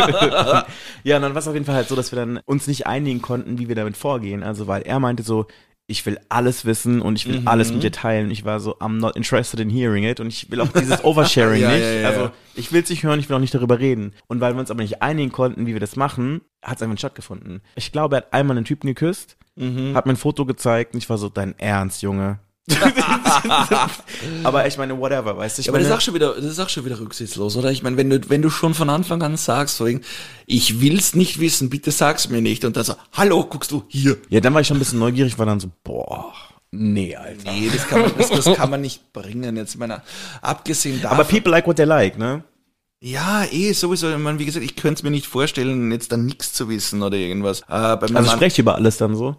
ja, 1.04 1.16
und 1.16 1.22
dann 1.22 1.34
war 1.34 1.38
es 1.38 1.48
auf 1.48 1.54
jeden 1.54 1.66
Fall 1.66 1.76
halt 1.76 1.88
so, 1.88 1.96
dass 1.96 2.12
wir 2.12 2.18
dann 2.18 2.40
uns 2.46 2.68
nicht 2.68 2.88
einigen 2.88 3.22
konnten, 3.22 3.58
wie 3.58 3.68
wir 3.68 3.76
damit 3.76 3.98
vorgehen. 3.98 4.44
Also 4.44 4.68
weil 4.68 4.82
er 4.84 5.00
meinte 5.00 5.24
so, 5.24 5.48
ich 5.90 6.06
will 6.06 6.20
alles 6.28 6.66
wissen 6.66 7.02
und 7.02 7.16
ich 7.16 7.28
will 7.30 7.40
Mhm. 7.40 7.48
alles 7.48 7.72
mit 7.72 7.82
dir 7.82 7.94
teilen. 7.94 8.26
Und 8.26 8.32
ich 8.32 8.44
war 8.44 8.60
so, 8.60 8.76
I'm 8.80 9.00
not 9.00 9.16
interested 9.16 9.62
in 9.62 9.70
hearing 9.70 10.04
it. 10.04 10.20
Und 10.20 10.28
ich 10.28 10.52
will 10.52 10.60
auch 10.60 10.68
dieses 10.68 11.02
Oversharing 11.06 11.62
Ja, 11.62 11.70
nicht. 11.72 11.82
ja, 11.84 11.92
ja, 12.02 12.08
also 12.10 12.32
ich 12.56 12.74
will 12.74 12.84
es 12.84 12.90
nicht 12.90 13.04
hören, 13.04 13.20
ich 13.22 13.30
will 13.30 13.38
auch 13.38 13.42
nicht 13.42 13.54
darüber 13.56 13.80
reden. 13.80 14.14
Und 14.28 14.42
weil 14.42 14.54
wir 14.54 14.60
uns 14.60 14.70
aber 14.70 14.82
nicht 14.82 15.02
einigen 15.02 15.32
konnten, 15.32 15.66
wie 15.66 15.72
wir 15.74 15.80
das 15.80 15.96
machen, 15.96 16.42
hat 16.62 16.76
es 16.76 16.82
einfach 16.82 16.92
nicht 16.96 17.00
stattgefunden. 17.00 17.62
Ich 17.76 17.94
glaube, 17.94 18.16
er 18.16 18.22
hat 18.24 18.34
einmal 18.34 18.58
einen 18.58 18.66
Typen 18.66 18.88
geküsst, 18.88 19.38
Mhm. 19.56 19.96
hat 19.96 20.06
mir 20.06 20.14
ein 20.14 20.18
Foto 20.18 20.46
gezeigt 20.46 20.94
und 20.94 20.98
ich 20.98 21.10
war 21.10 21.18
so, 21.18 21.30
dein 21.30 21.58
Ernst, 21.58 22.02
Junge. 22.02 22.40
aber 24.44 24.68
ich 24.68 24.78
meine, 24.78 25.00
whatever, 25.00 25.38
weißt 25.38 25.58
du? 25.58 25.62
Ich 25.62 25.68
Ja, 25.68 25.72
aber 25.72 25.80
das 25.80 25.88
ist 25.88 25.90
meine, 25.90 25.98
auch 25.98 26.02
schon 26.02 26.14
wieder, 26.14 26.36
das 26.36 26.46
ist 26.46 26.60
auch 26.60 26.70
schon 26.70 26.86
wieder 26.86 27.00
rücksichtslos, 27.00 27.56
oder? 27.56 27.72
Ich 27.72 27.82
meine, 27.82 27.98
wenn 27.98 28.10
du, 28.10 28.30
wenn 28.30 28.42
du 28.42 28.50
schon 28.50 28.74
von 28.74 28.90
Anfang 28.90 29.22
an 29.22 29.38
sagst, 29.38 29.78
so, 29.78 29.88
ich 30.46 30.82
will's 30.82 31.16
nicht 31.16 31.40
wissen, 31.40 31.70
bitte 31.70 31.92
sag's 31.92 32.30
mir 32.30 32.42
nicht, 32.42 32.66
und 32.66 32.76
dann 32.76 32.84
so, 32.84 32.96
hallo, 33.14 33.46
guckst 33.46 33.72
du 33.72 33.84
hier. 33.88 34.18
ja, 34.30 34.42
dann 34.42 34.54
war 34.54 34.62
ich 34.62 34.68
schon 34.68 34.78
ein 34.78 34.80
bisschen 34.80 35.00
neugierig, 35.00 35.40
war 35.40 35.46
dann 35.46 35.60
so, 35.60 35.70
boah, 35.84 36.34
nee, 36.72 37.16
Alter. 37.16 37.52
Nee, 37.52 37.70
das 37.74 37.88
kann 37.88 38.02
man, 38.02 38.12
das, 38.18 38.30
das 38.30 38.54
kann 38.56 38.70
man 38.70 38.82
nicht 38.82 39.14
bringen. 39.14 39.56
Jetzt, 39.56 39.76
ich 39.76 39.80
meine, 39.80 40.02
abgesehen 40.42 41.02
davon. 41.02 41.20
Aber 41.20 41.28
people 41.28 41.52
like 41.52 41.68
what 41.68 41.78
they 41.78 41.86
like, 41.86 42.18
ne? 42.18 42.44
ja, 43.00 43.46
eh, 43.52 43.74
sowieso. 43.74 44.10
Ich 44.10 44.18
meine, 44.18 44.40
wie 44.40 44.46
gesagt, 44.46 44.66
ich 44.66 44.76
könnte 44.76 45.00
es 45.00 45.04
mir 45.04 45.12
nicht 45.12 45.28
vorstellen, 45.28 45.92
jetzt 45.92 46.12
dann 46.12 46.26
nichts 46.26 46.54
zu 46.54 46.68
wissen 46.68 47.04
oder 47.04 47.16
irgendwas. 47.16 47.62
Äh, 47.62 47.74
Also 47.74 48.14
Mann 48.14 48.26
sprecht 48.26 48.58
über 48.58 48.76
alles 48.76 48.98
dann 48.98 49.16
so. 49.16 49.36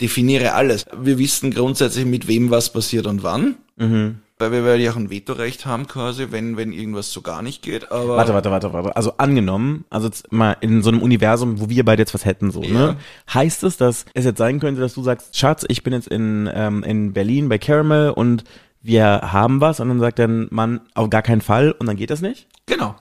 Definiere 0.00 0.52
alles. 0.52 0.86
Wir 0.96 1.18
wissen 1.18 1.50
grundsätzlich, 1.52 2.06
mit 2.06 2.28
wem 2.28 2.50
was 2.50 2.72
passiert 2.72 3.06
und 3.06 3.22
wann. 3.22 3.56
Mhm. 3.76 4.18
Weil 4.40 4.52
wir 4.52 4.64
weil 4.64 4.80
ja 4.80 4.92
auch 4.92 4.96
ein 4.96 5.10
Vetorecht 5.10 5.66
haben 5.66 5.88
quasi, 5.88 6.28
wenn, 6.30 6.56
wenn 6.56 6.72
irgendwas 6.72 7.12
so 7.12 7.22
gar 7.22 7.42
nicht 7.42 7.60
geht. 7.62 7.90
Aber 7.90 8.16
Warte, 8.16 8.34
warte, 8.34 8.50
warte, 8.52 8.72
warte. 8.72 8.94
Also 8.94 9.14
angenommen, 9.16 9.84
also 9.90 10.06
jetzt 10.06 10.30
mal 10.30 10.56
in 10.60 10.82
so 10.82 10.90
einem 10.90 11.02
Universum, 11.02 11.60
wo 11.60 11.68
wir 11.68 11.84
beide 11.84 12.02
jetzt 12.02 12.14
was 12.14 12.24
hätten, 12.24 12.52
so, 12.52 12.60
ne? 12.60 12.96
Heißt 13.34 13.64
es, 13.64 13.76
dass 13.76 14.06
es 14.14 14.24
jetzt 14.24 14.38
sein 14.38 14.60
könnte, 14.60 14.80
dass 14.80 14.94
du 14.94 15.02
sagst, 15.02 15.36
Schatz, 15.36 15.64
ich 15.66 15.82
bin 15.82 15.92
jetzt 15.92 16.06
in, 16.06 16.48
ähm, 16.52 16.84
in 16.84 17.12
Berlin 17.12 17.48
bei 17.48 17.58
Caramel 17.58 18.10
und 18.10 18.44
wir 18.80 19.32
haben 19.32 19.60
was 19.60 19.80
und 19.80 19.88
dann 19.88 19.98
sagt 19.98 20.20
dein 20.20 20.46
Mann, 20.50 20.80
auf 20.94 21.10
gar 21.10 21.22
keinen 21.22 21.40
Fall 21.40 21.72
und 21.72 21.86
dann 21.86 21.96
geht 21.96 22.10
das 22.10 22.20
nicht? 22.20 22.46
genau. 22.66 22.94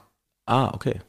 Ah, 0.47 0.71
okay. 0.73 1.01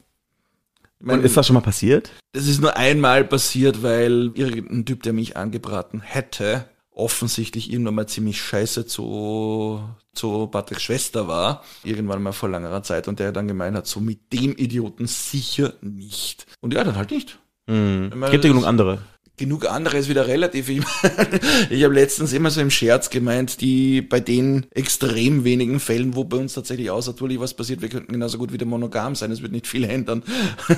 Mein, 1.01 1.19
Und 1.19 1.25
ist 1.25 1.37
das 1.37 1.47
schon 1.47 1.53
mal 1.53 1.61
passiert? 1.61 2.11
Das 2.33 2.47
ist 2.47 2.61
nur 2.61 2.75
einmal 2.75 3.23
passiert, 3.23 3.81
weil 3.83 4.31
irgendein 4.35 4.85
Typ, 4.85 5.03
der 5.03 5.13
mich 5.13 5.37
angebraten 5.37 6.01
hätte, 6.01 6.65
offensichtlich 6.91 7.71
irgendwann 7.71 7.95
mal 7.95 8.07
ziemlich 8.07 8.41
scheiße 8.41 8.85
zu, 8.85 9.81
zu 10.13 10.47
Patricks 10.47 10.83
Schwester 10.83 11.27
war. 11.27 11.63
Irgendwann 11.83 12.21
mal 12.21 12.33
vor 12.33 12.49
langerer 12.49 12.83
Zeit 12.83 13.07
und 13.07 13.19
der 13.19 13.31
dann 13.31 13.47
gemeint 13.47 13.77
hat, 13.77 13.87
so 13.87 14.01
mit 14.01 14.33
dem 14.33 14.55
Idioten 14.55 15.07
sicher 15.07 15.73
nicht. 15.81 16.45
Und 16.59 16.73
ja, 16.73 16.83
dann 16.83 16.97
halt 16.97 17.11
nicht. 17.11 17.39
Hm. 17.69 18.09
Ich 18.09 18.15
meine, 18.15 18.31
Gibt 18.31 18.43
ja 18.43 18.49
genug 18.49 18.65
andere. 18.65 18.99
Genug 19.39 19.65
andere 19.71 19.97
ist 19.97 20.09
wieder 20.09 20.27
relativ. 20.27 20.67
Ich, 20.67 20.81
ich 21.69 21.83
habe 21.85 21.93
letztens 21.93 22.33
immer 22.33 22.51
so 22.51 22.59
im 22.59 22.69
Scherz 22.69 23.09
gemeint, 23.09 23.61
die 23.61 24.01
bei 24.01 24.19
den 24.19 24.65
extrem 24.71 25.45
wenigen 25.45 25.79
Fällen, 25.79 26.13
wo 26.15 26.25
bei 26.25 26.35
uns 26.35 26.53
tatsächlich 26.55 26.91
außertourlich 26.91 27.39
was 27.39 27.53
passiert, 27.53 27.81
wir 27.81 27.87
könnten 27.87 28.11
genauso 28.11 28.37
gut 28.37 28.51
wieder 28.51 28.65
monogam 28.65 29.15
sein, 29.15 29.31
es 29.31 29.41
wird 29.41 29.53
nicht 29.53 29.65
viel 29.65 29.85
ändern. 29.85 30.23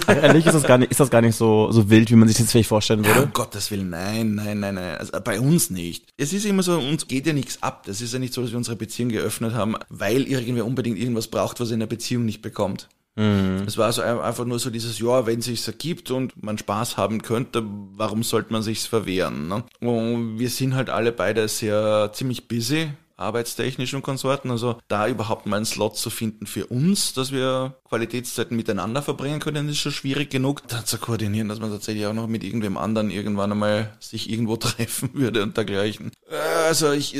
Ehrlich 0.08 0.46
ist 0.46 0.54
das 0.54 0.64
gar 0.64 0.78
nicht, 0.78 0.92
ist 0.92 1.00
das 1.00 1.10
gar 1.10 1.22
nicht 1.22 1.36
so, 1.36 1.72
so 1.72 1.90
wild, 1.90 2.12
wie 2.12 2.16
man 2.16 2.28
sich 2.28 2.38
das 2.38 2.52
vielleicht 2.52 2.70
vorstellen 2.70 3.04
Ja, 3.04 3.10
würde? 3.10 3.24
um 3.24 3.34
Gottes 3.34 3.72
Willen, 3.72 3.90
nein, 3.90 4.36
nein, 4.36 4.60
nein, 4.60 4.76
nein. 4.76 4.98
Also 4.98 5.14
bei 5.24 5.40
uns 5.40 5.72
nicht. 5.72 6.06
Es 6.18 6.32
ist 6.32 6.46
immer 6.46 6.62
so, 6.62 6.78
uns 6.78 7.08
geht 7.08 7.26
ja 7.26 7.34
nichts 7.34 7.64
ab. 7.64 7.84
Das 7.88 8.00
ist 8.00 8.14
ja 8.14 8.20
nicht 8.20 8.34
so, 8.34 8.44
dass 8.44 8.52
wir 8.52 8.58
unsere 8.58 8.76
Beziehung 8.76 9.10
geöffnet 9.10 9.54
haben, 9.56 9.76
weil 9.90 10.24
irgendwer 10.28 10.66
unbedingt 10.66 11.00
irgendwas 11.00 11.28
braucht, 11.28 11.60
was 11.60 11.70
er 11.72 11.74
in 11.74 11.80
der 11.80 11.88
Beziehung 11.88 12.26
nicht 12.26 12.44
bekommt. 12.44 12.90
Es 13.16 13.78
war 13.78 13.92
so 13.92 14.02
ein- 14.02 14.20
einfach 14.20 14.46
nur 14.46 14.58
so 14.60 14.70
dieses, 14.70 15.00
ja, 15.00 15.26
wenn 15.26 15.42
sich's 15.42 15.68
ergibt 15.68 16.12
und 16.12 16.42
man 16.42 16.58
Spaß 16.58 16.98
haben 16.98 17.22
könnte, 17.22 17.64
warum 17.66 18.24
sollte 18.24 18.54
man 18.54 18.64
sich's 18.64 18.86
verwehren? 18.86 19.48
Ne? 19.48 19.64
Und 19.82 20.40
wir 20.40 20.50
sind 20.50 20.76
halt 20.76 20.90
alle 20.90 21.12
beide 21.12 21.48
sehr 21.48 22.12
ziemlich 22.14 22.48
busy, 22.48 22.90
arbeitstechnisch 23.18 23.94
und 23.94 24.02
Konsorten. 24.02 24.50
Also 24.50 24.78
da 24.88 25.08
überhaupt 25.08 25.46
mal 25.46 25.58
einen 25.58 25.66
Slot 25.66 25.98
zu 25.98 26.10
finden 26.10 26.48
für 26.48 26.66
uns, 26.68 27.14
dass 27.14 27.32
wir 27.32 27.76
Qualitätszeiten 27.88 28.56
miteinander 28.58 29.02
verbringen 29.04 29.40
können, 29.42 29.70
ist 29.70 29.78
schon 29.78 29.92
schwierig 29.92 30.30
genug. 30.32 30.68
Dann 30.70 30.86
zu 30.86 30.98
koordinieren, 30.98 31.50
dass 31.50 31.60
man 31.60 31.70
tatsächlich 31.70 32.06
auch 32.08 32.14
noch 32.14 32.28
mit 32.28 32.44
irgendwem 32.44 32.78
anderen 32.78 33.12
irgendwann 33.12 33.52
einmal 33.52 33.96
sich 34.00 34.30
irgendwo 34.30 34.56
treffen 34.58 35.10
würde 35.14 35.44
und 35.44 35.58
dergleichen. 35.58 36.12
Äh, 36.30 36.36
Also 36.68 36.92
ich, 36.94 37.16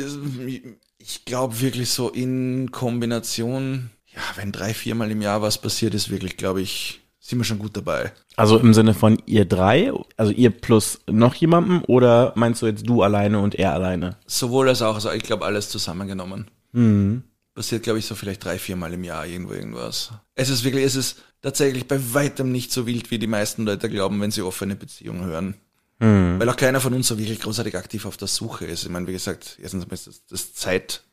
ich 0.98 1.24
glaube 1.24 1.60
wirklich 1.60 1.90
so 1.90 2.08
in 2.08 2.70
Kombination, 2.72 3.90
ja, 4.14 4.20
wenn 4.36 4.52
drei, 4.52 4.74
viermal 4.74 5.10
im 5.10 5.22
Jahr 5.22 5.42
was 5.42 5.60
passiert 5.60 5.94
ist, 5.94 6.10
wirklich, 6.10 6.36
glaube 6.36 6.60
ich, 6.60 7.00
sind 7.18 7.38
wir 7.38 7.44
schon 7.44 7.58
gut 7.58 7.76
dabei. 7.76 8.12
Also 8.36 8.58
im 8.58 8.74
Sinne 8.74 8.94
von 8.94 9.22
ihr 9.26 9.44
drei, 9.44 9.92
also 10.16 10.32
ihr 10.32 10.50
plus 10.50 11.00
noch 11.06 11.34
jemandem 11.34 11.82
oder 11.86 12.32
meinst 12.34 12.62
du 12.62 12.66
jetzt 12.66 12.88
du 12.88 13.02
alleine 13.02 13.38
und 13.38 13.54
er 13.54 13.72
alleine? 13.72 14.16
Sowohl 14.26 14.68
als 14.68 14.82
auch, 14.82 14.94
also 14.96 15.10
ich 15.12 15.22
glaube, 15.22 15.44
alles 15.44 15.68
zusammengenommen. 15.68 16.50
Passiert, 17.54 17.82
glaube 17.82 17.98
ich, 17.98 18.06
so 18.06 18.14
vielleicht 18.14 18.44
drei, 18.44 18.58
viermal 18.58 18.92
im 18.94 19.04
Jahr 19.04 19.26
irgendwo 19.26 19.52
irgendwas. 19.52 20.10
Es 20.34 20.48
ist 20.48 20.64
wirklich, 20.64 20.84
es 20.84 20.96
ist 20.96 21.22
tatsächlich 21.42 21.86
bei 21.86 22.00
weitem 22.14 22.50
nicht 22.50 22.72
so 22.72 22.86
wild, 22.86 23.10
wie 23.10 23.18
die 23.18 23.26
meisten 23.26 23.64
Leute 23.64 23.88
glauben, 23.90 24.20
wenn 24.20 24.30
sie 24.30 24.42
offene 24.42 24.74
Beziehungen 24.74 25.24
hören. 25.24 25.54
Weil 25.98 26.48
auch 26.48 26.56
keiner 26.56 26.80
von 26.80 26.94
uns 26.94 27.06
so 27.06 27.16
wirklich 27.16 27.38
großartig 27.38 27.76
aktiv 27.76 28.06
auf 28.06 28.16
der 28.16 28.26
Suche 28.26 28.64
ist. 28.64 28.82
Ich 28.82 28.88
meine, 28.88 29.06
wie 29.06 29.12
gesagt, 29.12 29.58
erstens 29.62 29.86
mal 29.86 29.94
ist 29.94 30.08
das, 30.08 30.22
das 30.28 30.52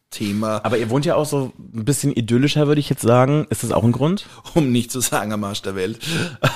Zeitthema, 0.09 0.61
Aber 0.63 0.77
ihr 0.77 0.89
wohnt 0.89 1.05
ja 1.05 1.15
auch 1.15 1.25
so 1.25 1.51
ein 1.57 1.85
bisschen 1.85 2.13
idyllischer, 2.13 2.67
würde 2.67 2.79
ich 2.79 2.89
jetzt 2.89 3.01
sagen. 3.01 3.47
Ist 3.49 3.63
das 3.63 3.71
auch 3.71 3.83
ein 3.83 3.91
Grund? 3.91 4.25
um 4.53 4.71
nicht 4.71 4.91
zu 4.91 4.99
sagen 4.99 5.31
am 5.33 5.43
Arsch 5.43 5.61
der 5.61 5.75
Welt. 5.75 5.99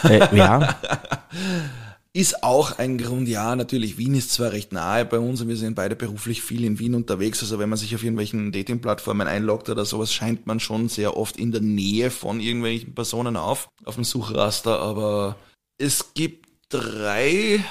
Äh, 0.04 0.36
ja. 0.36 0.76
Ist 2.16 2.44
auch 2.44 2.78
ein 2.78 3.00
Grund, 3.00 3.28
ja, 3.28 3.56
natürlich. 3.56 3.98
Wien 3.98 4.14
ist 4.14 4.32
zwar 4.32 4.52
recht 4.52 4.72
nahe 4.72 5.04
bei 5.04 5.18
uns 5.18 5.42
und 5.42 5.48
wir 5.48 5.58
sind 5.58 5.74
beide 5.74 5.96
beruflich 5.96 6.44
viel 6.44 6.64
in 6.64 6.78
Wien 6.78 6.94
unterwegs. 6.94 7.42
Also 7.42 7.58
wenn 7.58 7.70
man 7.70 7.80
sich 7.80 7.96
auf 7.96 8.04
irgendwelchen 8.04 8.52
Dating-Plattformen 8.52 9.28
einloggt 9.28 9.68
oder 9.70 9.84
sowas, 9.84 10.14
scheint 10.14 10.46
man 10.46 10.60
schon 10.60 10.90
sehr 10.90 11.18
oft 11.18 11.38
in 11.38 11.52
der 11.52 11.62
Nähe 11.62 12.12
von 12.12 12.40
irgendwelchen 12.40 12.94
Personen 12.94 13.36
auf, 13.36 13.68
auf 13.84 13.96
dem 13.96 14.04
Suchraster. 14.04 14.80
Aber 14.80 15.38
es 15.80 16.14
gibt 16.14 16.50
drei 16.70 17.64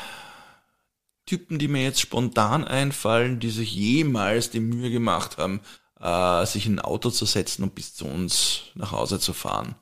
Typen, 1.27 1.59
die 1.59 1.69
mir 1.69 1.83
jetzt 1.83 2.01
spontan 2.01 2.65
einfallen, 2.65 3.41
die 3.41 3.51
sich 3.51 3.75
jemals 3.75 4.51
die 4.51 4.61
Mühe 4.61 4.91
gemacht 4.91 5.39
haben, 5.39 5.61
äh, 6.01 6.45
sich 6.47 6.67
in 6.67 6.77
ein 6.77 6.81
Auto 6.81 7.11
zu 7.11 7.25
setzen 7.25 7.63
und 7.63 7.75
bis 7.75 7.95
zu 7.95 8.07
uns 8.07 8.63
nach 8.75 8.93
Hause 8.93 9.21
zu 9.21 9.33
fahren. 9.33 9.77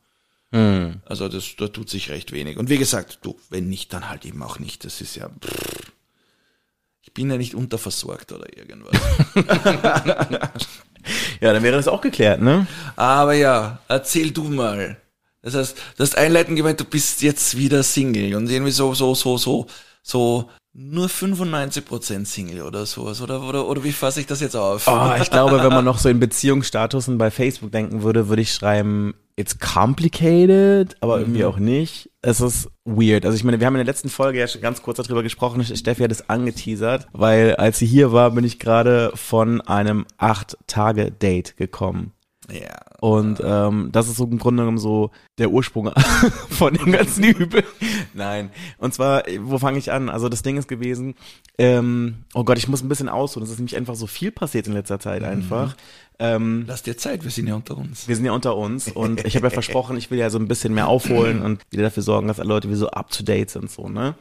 Also 1.04 1.28
das, 1.28 1.54
da 1.56 1.68
tut 1.68 1.88
sich 1.88 2.10
recht 2.10 2.32
wenig. 2.32 2.56
Und 2.56 2.68
wie 2.68 2.78
gesagt, 2.78 3.20
du, 3.22 3.38
wenn 3.50 3.68
nicht, 3.68 3.92
dann 3.92 4.08
halt 4.08 4.24
eben 4.24 4.42
auch 4.42 4.58
nicht. 4.58 4.84
Das 4.84 5.00
ist 5.00 5.16
ja. 5.16 5.28
Pff, 5.28 5.92
ich 7.02 7.14
bin 7.14 7.30
ja 7.30 7.36
nicht 7.36 7.54
unterversorgt 7.54 8.32
oder 8.32 8.46
irgendwas. 8.56 8.98
Ja, 11.40 11.54
dann 11.54 11.62
wäre 11.62 11.76
das 11.76 11.88
auch 11.88 12.02
geklärt, 12.02 12.42
ne? 12.42 12.66
Aber 12.96 13.32
ja, 13.32 13.78
erzähl 13.88 14.30
du 14.32 14.44
mal. 14.44 15.00
Das 15.42 15.54
heißt, 15.54 15.78
du 15.96 16.02
hast 16.02 16.16
einleitend 16.16 16.56
gemeint, 16.56 16.78
du 16.78 16.84
bist 16.84 17.22
jetzt 17.22 17.56
wieder 17.56 17.82
Single 17.82 18.34
und 18.34 18.50
irgendwie 18.50 18.72
so, 18.72 18.92
so, 18.94 19.14
so, 19.14 19.38
so, 19.38 19.66
so 20.02 20.50
nur 20.72 21.06
95% 21.06 22.26
Single 22.26 22.62
oder 22.62 22.86
sowas. 22.86 23.20
Oder, 23.20 23.42
oder, 23.42 23.66
oder 23.66 23.82
wie 23.82 23.92
fasse 23.92 24.20
ich 24.20 24.26
das 24.26 24.40
jetzt 24.40 24.54
auf? 24.54 24.86
Oh, 24.86 25.12
ich 25.20 25.30
glaube, 25.30 25.62
wenn 25.62 25.72
man 25.72 25.84
noch 25.84 25.98
so 25.98 26.08
in 26.08 26.20
Beziehungsstatusen 26.20 27.18
bei 27.18 27.30
Facebook 27.30 27.72
denken 27.72 28.02
würde, 28.02 28.28
würde 28.28 28.42
ich 28.42 28.54
schreiben, 28.54 29.14
it's 29.36 29.58
complicated, 29.58 30.96
aber 31.00 31.18
irgendwie 31.18 31.44
auch 31.44 31.58
nicht. 31.58 32.10
Es 32.22 32.40
ist 32.40 32.68
weird. 32.84 33.24
Also 33.24 33.36
ich 33.36 33.44
meine, 33.44 33.58
wir 33.58 33.66
haben 33.66 33.74
in 33.74 33.84
der 33.84 33.86
letzten 33.86 34.10
Folge 34.10 34.38
ja 34.38 34.46
schon 34.46 34.60
ganz 34.60 34.82
kurz 34.82 34.98
darüber 34.98 35.22
gesprochen. 35.22 35.64
Steffi 35.64 36.02
hat 36.02 36.12
es 36.12 36.28
angeteasert, 36.28 37.08
weil 37.12 37.56
als 37.56 37.78
sie 37.78 37.86
hier 37.86 38.12
war, 38.12 38.30
bin 38.30 38.44
ich 38.44 38.58
gerade 38.58 39.12
von 39.14 39.60
einem 39.62 40.06
Acht-Tage-Date 40.18 41.56
gekommen. 41.56 42.12
Ja. 42.50 42.89
Und 43.00 43.40
ähm, 43.42 43.88
das 43.92 44.08
ist 44.08 44.16
so 44.16 44.24
im 44.24 44.38
Grunde 44.38 44.62
genommen 44.62 44.78
so 44.78 45.10
der 45.38 45.50
Ursprung 45.50 45.90
von 46.50 46.74
dem 46.74 46.92
ganzen 46.92 47.24
Übel. 47.24 47.64
Nein. 48.12 48.50
Und 48.76 48.92
zwar, 48.92 49.22
wo 49.40 49.58
fange 49.58 49.78
ich 49.78 49.90
an? 49.90 50.10
Also 50.10 50.28
das 50.28 50.42
Ding 50.42 50.58
ist 50.58 50.68
gewesen, 50.68 51.14
ähm, 51.56 52.24
oh 52.34 52.44
Gott, 52.44 52.58
ich 52.58 52.68
muss 52.68 52.82
ein 52.82 52.88
bisschen 52.88 53.08
ausholen. 53.08 53.44
Es 53.44 53.52
ist 53.52 53.58
nämlich 53.58 53.76
einfach 53.76 53.94
so 53.94 54.06
viel 54.06 54.30
passiert 54.30 54.66
in 54.66 54.74
letzter 54.74 55.00
Zeit 55.00 55.22
einfach. 55.22 55.76
Ähm, 56.20 56.64
Lass 56.68 56.82
dir 56.82 56.96
Zeit, 56.98 57.24
wir 57.24 57.30
sind 57.30 57.46
ja 57.48 57.54
unter 57.54 57.78
uns. 57.78 58.06
wir 58.06 58.14
sind 58.14 58.26
ja 58.26 58.32
unter 58.32 58.54
uns 58.56 58.88
und 58.88 59.24
ich 59.24 59.34
habe 59.36 59.46
ja 59.46 59.50
versprochen, 59.50 59.96
ich 59.96 60.10
will 60.10 60.18
ja 60.18 60.28
so 60.28 60.38
ein 60.38 60.46
bisschen 60.48 60.74
mehr 60.74 60.86
aufholen 60.86 61.40
und 61.40 61.62
wieder 61.70 61.82
dafür 61.84 62.02
sorgen, 62.02 62.28
dass 62.28 62.38
alle 62.38 62.48
Leute 62.50 62.68
wie 62.70 62.74
so 62.74 62.88
up 62.90 63.10
to 63.10 63.22
date 63.22 63.48
sind 63.50 63.70
so, 63.70 63.88
ne? 63.88 64.14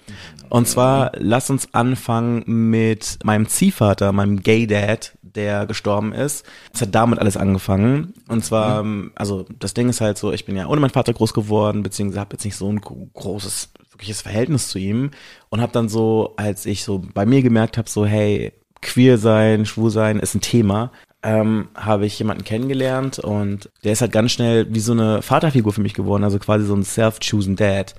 Und 0.50 0.68
zwar 0.68 1.12
lass 1.18 1.50
uns 1.50 1.74
anfangen 1.74 2.44
mit 2.70 3.20
meinem 3.26 3.48
Ziehvater, 3.48 4.14
meinem 4.14 4.42
Gay 4.42 4.66
Dad, 4.66 5.12
der 5.22 5.66
gestorben 5.66 6.14
ist. 6.14 6.46
Es 6.74 6.82
hat 6.82 6.96
damit 6.96 7.20
alles 7.20 7.36
angefangen 7.38 8.14
und 8.30 8.46
zwar 8.46 8.86
also 9.16 9.46
das 9.60 9.74
Ding 9.74 9.90
ist 9.90 10.00
halt 10.00 10.18
so, 10.18 10.32
ich 10.32 10.46
bin 10.46 10.56
ja 10.56 10.68
ohne 10.68 10.80
meinen 10.80 10.92
Vater 10.92 11.14
groß 11.14 11.34
geworden, 11.34 11.84
beziehungsweise 11.84 12.22
habe 12.22 12.34
jetzt 12.36 12.46
nicht 12.46 12.56
so 12.56 12.72
ein 12.72 12.80
gro- 12.80 13.10
großes 13.14 13.70
wirkliches 13.92 14.22
Verhältnis 14.22 14.70
zu 14.70 14.80
ihm 14.80 15.12
und 15.50 15.60
habe 15.60 15.74
dann 15.74 15.90
so, 15.90 16.34
als 16.38 16.66
ich 16.66 16.84
so 16.86 17.04
bei 17.14 17.26
mir 17.26 17.42
gemerkt 17.42 17.78
habe, 17.78 17.90
so 17.90 18.06
hey, 18.06 18.54
queer 18.82 19.18
sein, 19.18 19.66
schwul 19.66 19.92
sein 19.92 20.20
ist 20.20 20.36
ein 20.36 20.40
Thema, 20.42 20.92
ähm, 21.24 21.68
habe 21.76 22.06
ich 22.06 22.18
jemanden 22.18 22.44
kennengelernt 22.44 23.20
und 23.20 23.70
der 23.84 23.94
ist 23.94 24.02
halt 24.02 24.12
ganz 24.12 24.32
schnell 24.32 24.68
wie 24.74 24.80
so 24.80 24.94
eine 24.94 25.22
Vaterfigur 25.22 25.74
für 25.74 25.82
mich 25.82 25.94
geworden, 25.94 26.24
also 26.24 26.40
quasi 26.40 26.66
so 26.66 26.76
ein 26.76 26.84
self-chosen 26.84 27.56
Dad. 27.56 27.96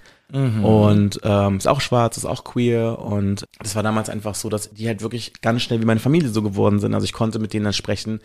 Und 0.65 1.21
ähm, 1.25 1.57
ist 1.57 1.67
auch 1.67 1.81
schwarz, 1.81 2.17
ist 2.17 2.25
auch 2.25 2.45
queer 2.45 2.99
und 3.01 3.45
das 3.59 3.75
war 3.75 3.83
damals 3.83 4.09
einfach 4.09 4.35
so, 4.37 4.49
dass 4.49 4.71
die 4.71 4.87
halt 4.87 5.03
wirklich 5.03 5.33
ganz 5.43 5.63
schnell 5.63 5.81
wie 5.81 5.87
meine 5.87 6.01
Familie 6.01 6.29
so 6.29 6.43
geworden 6.43 6.79
sind. 6.79 6.95
Also 6.95 7.05
ich 7.05 7.13
konnte 7.13 7.41
mit 7.41 7.53
denen 7.53 7.65
dann 7.65 7.73
sprechen, 7.73 8.21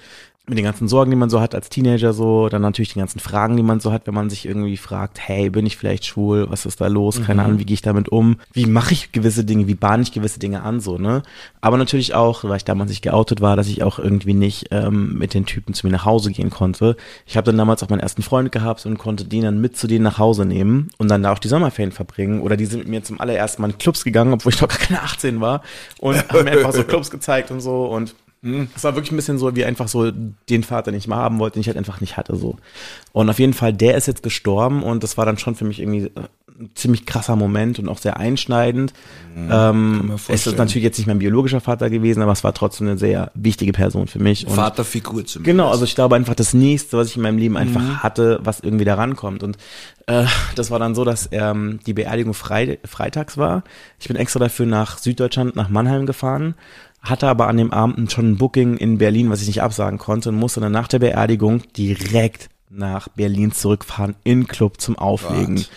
mit 0.48 0.58
den 0.58 0.66
ganzen 0.66 0.88
Sorgen, 0.88 1.12
die 1.12 1.18
man 1.18 1.30
so 1.30 1.42
hat 1.42 1.56
als 1.56 1.70
Teenager 1.70 2.14
so, 2.14 2.50
dann 2.50 2.62
natürlich 2.62 2.94
die 2.94 3.00
ganzen 3.00 3.20
Fragen, 3.20 3.58
die 3.58 3.64
man 3.64 3.80
so 3.80 3.92
hat, 3.92 4.06
wenn 4.06 4.14
man 4.14 4.30
sich 4.30 4.46
irgendwie 4.46 4.78
fragt, 4.78 5.20
hey, 5.20 5.50
bin 5.50 5.66
ich 5.66 5.78
vielleicht 5.78 6.06
schwul, 6.06 6.50
was 6.50 6.66
ist 6.66 6.82
da 6.82 6.88
los, 6.88 7.22
keine 7.24 7.44
Ahnung, 7.44 7.60
wie 7.60 7.66
gehe 7.66 7.74
ich 7.74 7.82
damit 7.82 8.10
um, 8.10 8.38
wie 8.54 8.66
mache 8.66 8.94
ich 8.94 9.12
gewisse 9.12 9.44
Dinge, 9.44 9.68
wie 9.68 9.76
bahne 9.76 10.04
ich 10.04 10.12
gewisse 10.12 10.40
Dinge 10.40 10.64
an, 10.64 10.80
so, 10.80 10.98
ne? 10.98 11.24
Aber 11.62 11.78
natürlich 11.78 12.14
auch, 12.14 12.44
weil 12.44 12.58
ich 12.58 12.66
damals 12.66 12.90
nicht 12.90 13.02
geoutet 13.02 13.42
war, 13.42 13.56
dass 13.56 13.68
ich 13.68 13.82
auch 13.82 13.98
irgendwie 13.98 14.36
nicht 14.36 14.68
ähm, 14.70 15.18
mit 15.18 15.34
den 15.34 15.48
Typen 15.48 15.74
zu 15.74 15.88
mir 15.88 15.94
nach 15.94 16.06
Hause 16.06 16.32
gehen 16.32 16.52
konnte. 16.52 16.96
Ich 17.26 17.38
habe 17.38 17.46
dann 17.46 17.58
damals 17.58 17.82
auch 17.82 17.90
meinen 17.90 18.02
ersten 18.02 18.22
Freund 18.22 18.52
gehabt 18.52 18.86
und 18.86 19.00
konnte 19.00 19.26
den 19.26 19.44
dann 19.44 19.62
mit 19.62 19.76
zu 19.76 19.88
denen 19.88 20.04
nach 20.04 20.20
Hause 20.20 20.46
nehmen 20.46 20.90
und 20.98 21.10
dann 21.10 21.24
da 21.24 21.34
auch 21.34 21.40
die 21.40 21.48
Sommerferien 21.48 21.92
verbringen. 21.92 22.42
Oder 22.42 22.56
die 22.56 22.66
sind 22.66 22.80
mit 22.80 22.88
mir 22.88 23.04
zum 23.04 23.20
allerersten 23.20 23.64
Mal 23.64 23.72
in 23.72 23.78
Clubs 23.80 24.04
gegangen, 24.04 24.34
obwohl 24.34 24.54
ich 24.54 24.62
noch 24.62 24.68
gar 24.68 24.78
keine 24.78 25.02
18 25.02 25.42
war. 25.42 25.64
Und 26.00 26.18
haben 26.30 26.44
mir 26.44 26.52
einfach 26.52 26.74
so 26.74 26.84
Clubs 26.84 27.10
gezeigt 27.10 27.50
und 27.50 27.62
so. 27.62 27.86
Und 27.86 28.14
es 28.76 28.84
war 28.84 28.96
wirklich 28.96 29.12
ein 29.12 29.16
bisschen 29.16 29.38
so, 29.38 29.56
wie 29.56 29.66
einfach 29.66 29.88
so 29.88 30.12
den 30.12 30.64
Vater, 30.64 30.92
den 30.92 30.98
ich 30.98 31.08
mal 31.08 31.18
haben 31.18 31.40
wollte, 31.40 31.56
den 31.56 31.62
ich 31.62 31.68
halt 31.68 31.78
einfach 31.78 32.02
nicht 32.02 32.18
hatte, 32.18 32.36
so. 32.36 32.58
Und 33.12 33.30
auf 33.30 33.40
jeden 33.40 33.54
Fall, 33.54 33.74
der 33.74 33.96
ist 33.96 34.08
jetzt 34.08 34.24
gestorben 34.24 34.84
und 34.84 35.04
das 35.04 35.18
war 35.18 35.26
dann 35.26 35.38
schon 35.38 35.56
für 35.56 35.66
mich 35.66 35.80
irgendwie 35.80 36.06
äh, 36.06 36.28
ein 36.60 36.70
ziemlich 36.74 37.06
krasser 37.06 37.36
Moment 37.36 37.80
und 37.80 37.90
auch 37.90 37.98
sehr 37.98 38.18
einschneidend. 38.18 38.94
ähm, 39.36 40.08
mir 40.08 40.16
es 40.30 40.48
ist 40.48 40.58
natürlich 40.58 40.84
jetzt 40.84 40.98
nicht 40.98 41.08
mein 41.08 41.20
biologischer 41.20 41.60
Vater 41.60 41.90
gewesen, 41.90 42.22
aber 42.22 42.32
es 42.32 42.44
war 42.44 42.54
trotzdem 42.54 42.88
eine 42.88 42.98
sehr 42.98 43.32
wichtige 43.34 43.74
Person 43.74 44.08
für 44.08 44.20
mich. 44.20 44.48
Und 44.48 44.54
Vaterfigur 44.54 45.26
zumindest. 45.26 45.44
Genau, 45.44 45.70
also 45.70 45.84
ich 45.84 45.96
glaube 45.96 46.16
einfach 46.16 46.36
das 46.36 46.54
nächste, 46.54 46.98
was 46.98 47.10
ich 47.10 47.18
in 47.18 47.24
meinem 47.24 47.38
Leben 47.38 47.58
einfach 47.58 48.04
hatte, 48.04 48.40
was 48.44 48.62
irgendwie 48.62 48.86
da 48.86 48.96
rankommt. 48.96 49.44
Und 49.44 49.58
äh, 50.08 50.26
das 50.56 50.72
war 50.72 50.80
dann 50.80 50.96
so, 50.96 51.04
dass 51.04 51.28
ähm, 51.32 51.80
die 51.86 51.94
Beerdigung 51.94 52.34
frei, 52.34 52.80
freitags 52.86 53.38
war. 53.38 53.64
Ich 54.00 54.08
bin 54.08 54.16
extra 54.16 54.40
dafür 54.40 54.66
nach 54.66 54.98
Süddeutschland, 54.98 55.56
nach 55.56 55.70
Mannheim 55.70 56.06
gefahren, 56.06 56.56
hatte 57.06 57.28
aber 57.28 57.48
an 57.48 57.58
dem 57.58 57.72
Abend 57.72 58.12
schon 58.12 58.32
ein 58.32 58.38
Booking 58.38 58.78
in 58.78 58.98
Berlin, 58.98 59.30
was 59.30 59.42
ich 59.42 59.48
nicht 59.48 59.62
absagen 59.62 60.00
konnte 60.00 60.30
und 60.30 60.36
musste 60.36 60.60
dann 60.60 60.72
nach 60.72 60.88
der 60.88 61.00
Beerdigung 61.00 61.62
direkt 61.78 62.50
nach 62.70 63.08
Berlin 63.10 63.52
zurückfahren 63.52 64.16
in 64.24 64.48
Club 64.48 64.82
zum 64.82 64.98
Auflegen. 64.98 65.56
Gott. 65.56 65.70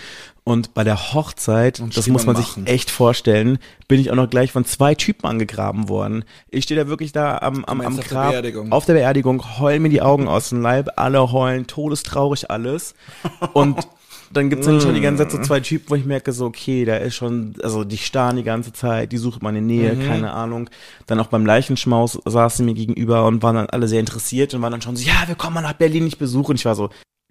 Und 0.45 0.73
bei 0.73 0.83
der 0.83 1.13
Hochzeit, 1.13 1.79
Und 1.79 1.95
das 1.95 2.07
muss 2.07 2.25
man 2.25 2.35
machen. 2.35 2.65
sich 2.65 2.73
echt 2.73 2.91
vorstellen, 2.91 3.59
bin 3.87 4.01
ich 4.01 4.11
auch 4.11 4.15
noch 4.15 4.31
gleich 4.31 4.51
von 4.51 4.65
zwei 4.65 4.95
Typen 4.95 5.27
angegraben 5.27 5.91
worden. 5.91 6.25
Ich 6.49 6.65
stehe 6.65 6.81
da 6.81 6.89
wirklich 6.89 7.13
da 7.13 7.37
am, 7.37 7.67
am, 7.67 7.83
am 7.83 7.93
meinst 7.93 7.99
auf 7.99 8.05
der 8.07 8.15
Grab, 8.17 8.31
Beerdigung? 8.31 8.73
auf 8.73 8.87
der 8.87 8.95
Beerdigung, 8.95 9.59
heulen 9.59 9.83
mir 9.83 9.91
die 9.91 10.01
Augen 10.01 10.27
aus 10.27 10.49
dem 10.49 10.63
Leib, 10.63 10.89
alle 10.97 11.33
heulen, 11.33 11.67
todestraurig 11.67 12.51
alles. 12.51 12.95
Und 13.53 13.87
dann 14.33 14.51
gibt's 14.51 14.67
dann 14.67 14.81
schon 14.81 14.95
die 14.95 15.01
ganze 15.01 15.23
Zeit 15.23 15.33
so 15.33 15.39
zwei 15.39 15.61
Typen, 15.61 15.91
wo 15.91 15.95
ich 15.95 16.05
merke, 16.05 16.33
so, 16.33 16.47
okay, 16.47 16.85
da 16.85 16.97
ist 16.97 17.15
schon, 17.15 17.55
also 17.63 17.85
die 17.85 17.97
starren 17.99 18.37
die 18.37 18.43
ganze 18.43 18.73
Zeit, 18.73 19.13
die 19.13 19.17
suchen 19.19 19.41
meine 19.43 19.63
Nähe, 19.63 19.95
Mhm. 19.95 20.01
keine 20.07 20.33
Ahnung. 20.33 20.69
Dann 21.07 21.19
auch 21.21 21.29
beim 21.29 21.47
Leichenschmaus 21.47 22.19
saßen 22.25 22.65
mir 22.65 22.75
gegenüber 22.75 23.27
und 23.27 23.43
waren 23.43 23.57
dann 23.57 23.67
alle 23.71 23.89
sehr 23.89 24.01
interessiert 24.01 24.55
und 24.55 24.63
waren 24.63 24.73
dann 24.73 24.83
schon 24.83 24.97
so, 24.97 25.07
ja, 25.07 25.25
wir 25.27 25.35
kommen 25.35 25.55
mal 25.55 25.63
nach 25.63 25.73
Berlin 25.75 26.05
nicht 26.05 26.19
besuchen. 26.19 26.51
Und 26.53 26.57
ich 26.57 26.65
war 26.65 26.75
so, 26.75 26.91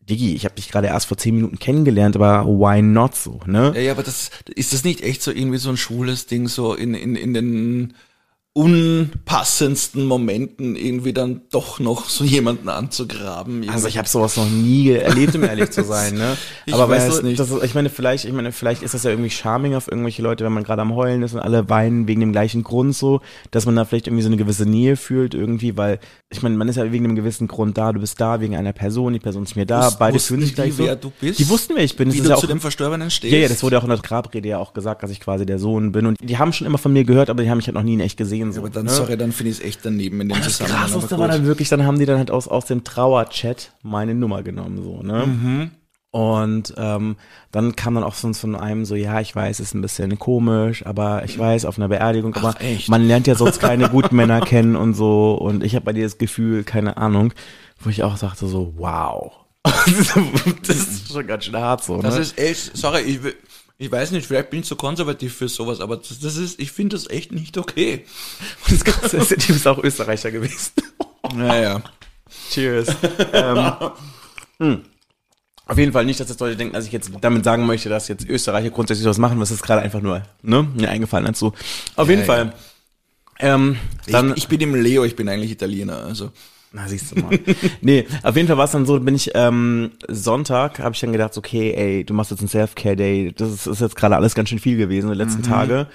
Diggi, 0.10 0.36
ich 0.36 0.46
habe 0.46 0.56
dich 0.56 0.70
gerade 0.70 0.88
erst 0.88 1.08
vor 1.08 1.18
zehn 1.18 1.36
Minuten 1.36 1.60
kennengelernt, 1.60 2.16
aber 2.16 2.46
why 2.46 2.82
not 2.82 3.14
so, 3.16 3.42
ne? 3.46 3.74
Ja, 3.76 3.82
ja, 3.82 3.92
aber 3.92 4.04
das, 4.04 4.32
ist 4.56 4.72
das 4.74 4.84
nicht 4.86 5.02
echt 5.02 5.22
so 5.22 5.32
irgendwie 5.32 5.58
so 5.58 5.70
ein 5.70 5.76
schwules 5.78 6.28
Ding, 6.28 6.48
so 6.48 6.74
in, 6.74 6.94
in, 6.94 7.16
in 7.18 7.34
den 7.34 7.94
unpassendsten 8.58 10.06
Momenten 10.06 10.76
irgendwie 10.76 11.14
dann 11.14 11.42
doch 11.52 11.80
noch 11.80 12.10
so 12.10 12.24
jemanden 12.24 12.70
anzugraben? 12.70 13.68
Also 13.70 13.88
ich 13.88 13.98
habe 13.98 14.08
sowas 14.08 14.38
noch 14.38 14.50
nie 14.50 14.90
erlebt, 14.92 15.36
um 15.36 15.44
ehrlich 15.44 15.70
zu 15.72 15.84
sein, 15.84 16.16
ne? 16.16 16.36
Ich 16.66 16.74
Aber 16.74 16.90
weiß 16.90 17.08
weißt 17.08 17.22
du, 17.22 17.26
nicht. 17.28 17.40
Das 17.40 17.50
ich 17.64 17.76
meine, 17.76 17.90
vielleicht, 17.90 18.26
ich 18.26 18.34
meine, 18.34 18.52
vielleicht 18.52 18.84
ist 18.84 18.94
das 18.94 19.04
ja 19.04 19.12
irgendwie 19.12 19.30
charming 19.30 19.76
auf 19.76 19.88
irgendwelche 19.88 20.22
Leute, 20.22 20.44
wenn 20.44 20.52
man 20.52 20.64
gerade 20.64 20.82
am 20.82 20.96
Heulen 20.96 21.24
ist 21.24 21.34
und 21.34 21.40
alle 21.40 21.70
weinen 21.70 22.08
wegen 22.08 22.20
dem 22.20 22.32
gleichen 22.34 22.64
Grund 22.64 22.96
so, 22.96 23.22
dass 23.52 23.66
man 23.66 23.76
da 23.76 23.86
vielleicht 23.86 24.08
irgendwie 24.08 24.24
so 24.24 24.30
eine 24.30 24.38
gewisse 24.38 24.66
Nähe 24.66 24.98
fühlt 24.98 25.34
irgendwie, 25.34 25.78
weil 25.78 26.00
ich 26.30 26.42
meine, 26.42 26.58
man 26.58 26.68
ist 26.68 26.76
ja 26.76 26.92
wegen 26.92 27.06
einem 27.06 27.16
gewissen 27.16 27.48
Grund 27.48 27.78
da, 27.78 27.94
du 27.94 28.02
bist 28.02 28.20
da 28.20 28.42
wegen 28.42 28.56
einer 28.56 28.74
Person, 28.74 29.14
die 29.14 29.20
Person 29.20 29.44
ist 29.44 29.56
mir 29.56 29.66
da, 29.66 29.88
Wus- 29.88 29.98
beide 29.98 30.20
fühlen 30.20 30.42
sich 30.42 30.50
die, 30.50 30.56
gleich 30.56 30.74
so. 30.74 30.84
wer 30.84 30.96
du 30.98 31.12
bist? 31.22 31.40
Die 31.40 31.48
wussten, 31.48 31.74
wer 31.76 31.84
ich 31.84 31.96
bin. 31.96 32.10
Das 32.10 32.18
Wie 32.18 32.22
du 32.22 32.30
ja 32.30 32.36
auch, 32.36 32.40
zu 32.42 32.48
dem 32.48 32.60
Verstorbenen 32.60 33.10
stehst? 33.10 33.34
ja, 33.34 33.40
ja, 33.40 33.48
das 33.48 33.64
wurde 33.64 33.78
auch 33.78 33.84
in 33.84 33.90
der 33.90 34.00
Grabrede 34.00 34.50
ja 34.50 34.58
auch 34.58 34.74
gesagt, 34.74 35.04
dass 35.04 35.12
ich 35.12 35.22
quasi 35.22 35.46
der 35.46 35.60
Sohn 35.60 35.92
bin 35.94 36.06
und 36.06 36.18
die 36.22 36.38
haben 36.38 36.52
schon 36.52 36.68
immer 36.68 36.78
von 36.78 36.92
mir 36.92 37.06
gehört, 37.06 37.30
aber 37.30 37.44
die 37.44 37.50
haben 37.50 37.58
mich 37.58 37.68
halt 37.68 37.76
noch 37.76 37.84
nie 37.84 37.94
in 37.94 38.00
echt 38.02 38.18
gesehen 38.18 38.47
so. 38.54 38.62
Aber 38.62 38.70
dann, 38.70 38.86
ne? 38.86 38.92
sorry, 38.92 39.18
dann 39.18 39.32
finde 39.32 39.52
ich 39.52 39.60
es 39.60 39.64
echt 39.64 39.80
daneben 39.84 40.22
in 40.22 40.30
dem 40.30 40.38
Das 40.38 40.58
Zusammenhang. 40.58 40.80
krasseste 40.92 41.16
aber 41.16 41.22
war 41.24 41.28
dann 41.30 41.46
wirklich, 41.46 41.70
dann 41.70 41.86
haben 41.86 42.00
die 42.00 42.06
dann 42.06 42.18
halt 42.18 42.32
aus, 42.32 42.48
aus 42.48 42.66
dem 42.66 42.84
Trauerchat 42.84 43.74
meine 43.84 44.14
Nummer 44.16 44.44
genommen, 44.44 44.82
so, 44.84 45.02
ne? 45.04 45.26
Mhm. 45.26 45.72
Und 46.10 46.74
ähm, 46.78 47.18
dann 47.52 47.76
kam 47.76 47.96
dann 47.96 48.04
auch 48.04 48.14
von, 48.14 48.34
von 48.34 48.56
einem 48.56 48.86
so, 48.86 48.96
ja, 48.96 49.20
ich 49.20 49.36
weiß, 49.36 49.60
ist 49.60 49.76
ein 49.76 49.82
bisschen 49.82 50.18
komisch, 50.18 50.86
aber 50.86 51.24
ich 51.26 51.38
weiß, 51.38 51.66
auf 51.66 51.78
einer 51.78 51.90
Beerdigung, 51.90 52.34
aber 52.36 52.56
Ach, 52.58 52.62
echt? 52.62 52.90
man 52.90 53.06
lernt 53.06 53.28
ja 53.28 53.36
sonst 53.36 53.60
keine 53.60 53.90
guten 53.92 54.16
Männer 54.16 54.40
kennen 54.42 54.76
und 54.76 54.94
so. 54.94 55.34
Und 55.36 55.64
ich 55.64 55.76
habe 55.76 55.86
bei 55.86 55.94
dir 55.94 56.04
das 56.06 56.18
Gefühl, 56.18 56.64
keine 56.64 56.98
Ahnung, 56.98 57.34
wo 57.80 57.90
ich 57.90 58.04
auch 58.04 58.18
sagte 58.18 58.48
so, 58.48 58.74
wow. 58.78 59.32
das 60.66 60.78
ist 60.78 61.12
schon 61.12 61.28
ganz 61.28 61.46
schön 61.46 61.56
hart 61.58 61.84
so, 61.84 62.02
Das 62.02 62.16
ne? 62.16 62.22
ist 62.22 62.40
echt, 62.40 62.76
sorry, 62.78 63.02
ich, 63.02 63.22
will- 63.24 63.36
ich 63.78 63.92
weiß 63.92 64.12
nicht, 64.12 64.26
vielleicht 64.26 64.50
bin 64.50 64.62
ich 64.62 64.66
zu 64.66 64.76
konservativ 64.76 65.36
für 65.36 65.48
sowas, 65.48 65.82
aber 65.82 65.98
das, 65.98 66.20
das 66.20 66.36
ist, 66.36 66.60
ich 66.60 66.72
finde 66.72 66.96
das 66.96 67.10
echt 67.10 67.32
nicht 67.32 67.58
okay. 67.58 68.06
Und 68.70 68.88
das 69.14 69.28
der 69.28 69.38
Typ 69.38 69.56
ist 69.56 69.68
auch 69.68 69.84
Österreicher 69.84 70.32
gewesen. 70.32 70.72
Naja. 71.36 71.82
Cheers. 72.50 72.90
ähm, 73.34 73.72
hm. 74.60 74.82
Auf 75.68 75.78
jeden 75.78 75.92
Fall 75.92 76.06
nicht, 76.06 76.20
dass 76.20 76.30
jetzt 76.30 76.40
Leute 76.40 76.56
denken, 76.56 76.74
dass 76.74 76.86
ich 76.86 76.94
jetzt 76.94 77.12
damit 77.20 77.44
sagen 77.44 77.66
möchte, 77.66 77.90
dass 77.90 78.08
jetzt 78.08 78.28
Österreicher 78.28 78.70
grundsätzlich 78.70 79.08
was 79.08 79.18
machen, 79.18 79.40
was 79.40 79.52
ist 79.52 79.64
gerade 79.64 79.82
einfach 79.82 80.02
nur, 80.02 80.24
ne, 80.42 80.64
mir 80.64 80.90
eingefallen 80.90 81.26
dazu. 81.26 81.54
Auf 81.96 82.08
jeden 82.10 82.22
ja. 82.22 82.26
Fall. 82.26 82.54
Ähm, 83.40 83.78
dann, 84.08 84.32
ich, 84.32 84.38
ich 84.38 84.48
bin 84.48 84.62
im 84.62 84.76
Leo, 84.76 85.04
ich 85.04 85.16
bin 85.16 85.28
eigentlich 85.30 85.52
Italiener, 85.52 85.98
also. 86.06 86.32
Na, 86.74 86.88
siehst 86.88 87.12
du 87.12 87.22
mal. 87.22 87.40
nee, 87.82 88.06
auf 88.24 88.36
jeden 88.36 88.48
Fall 88.48 88.58
war 88.58 88.66
es 88.66 88.72
dann 88.72 88.86
so, 88.86 89.00
bin 89.00 89.16
ich, 89.16 89.32
ähm, 89.36 89.92
Sonntag, 90.08 90.80
habe 90.80 90.94
ich 90.94 91.00
dann 91.00 91.12
gedacht, 91.12 91.38
okay, 91.38 91.74
ey, 91.74 92.04
du 92.04 92.14
machst 92.14 92.32
jetzt 92.32 92.42
einen 92.42 92.50
Self-Care-Day, 92.50 93.34
das 93.36 93.52
ist, 93.52 93.68
ist 93.68 93.82
jetzt 93.82 93.96
gerade 93.96 94.16
alles 94.16 94.36
ganz 94.36 94.50
schön 94.50 94.60
viel 94.60 94.78
gewesen 94.78 95.10
die 95.10 95.18
letzten 95.18 95.44
Tage 95.44 95.88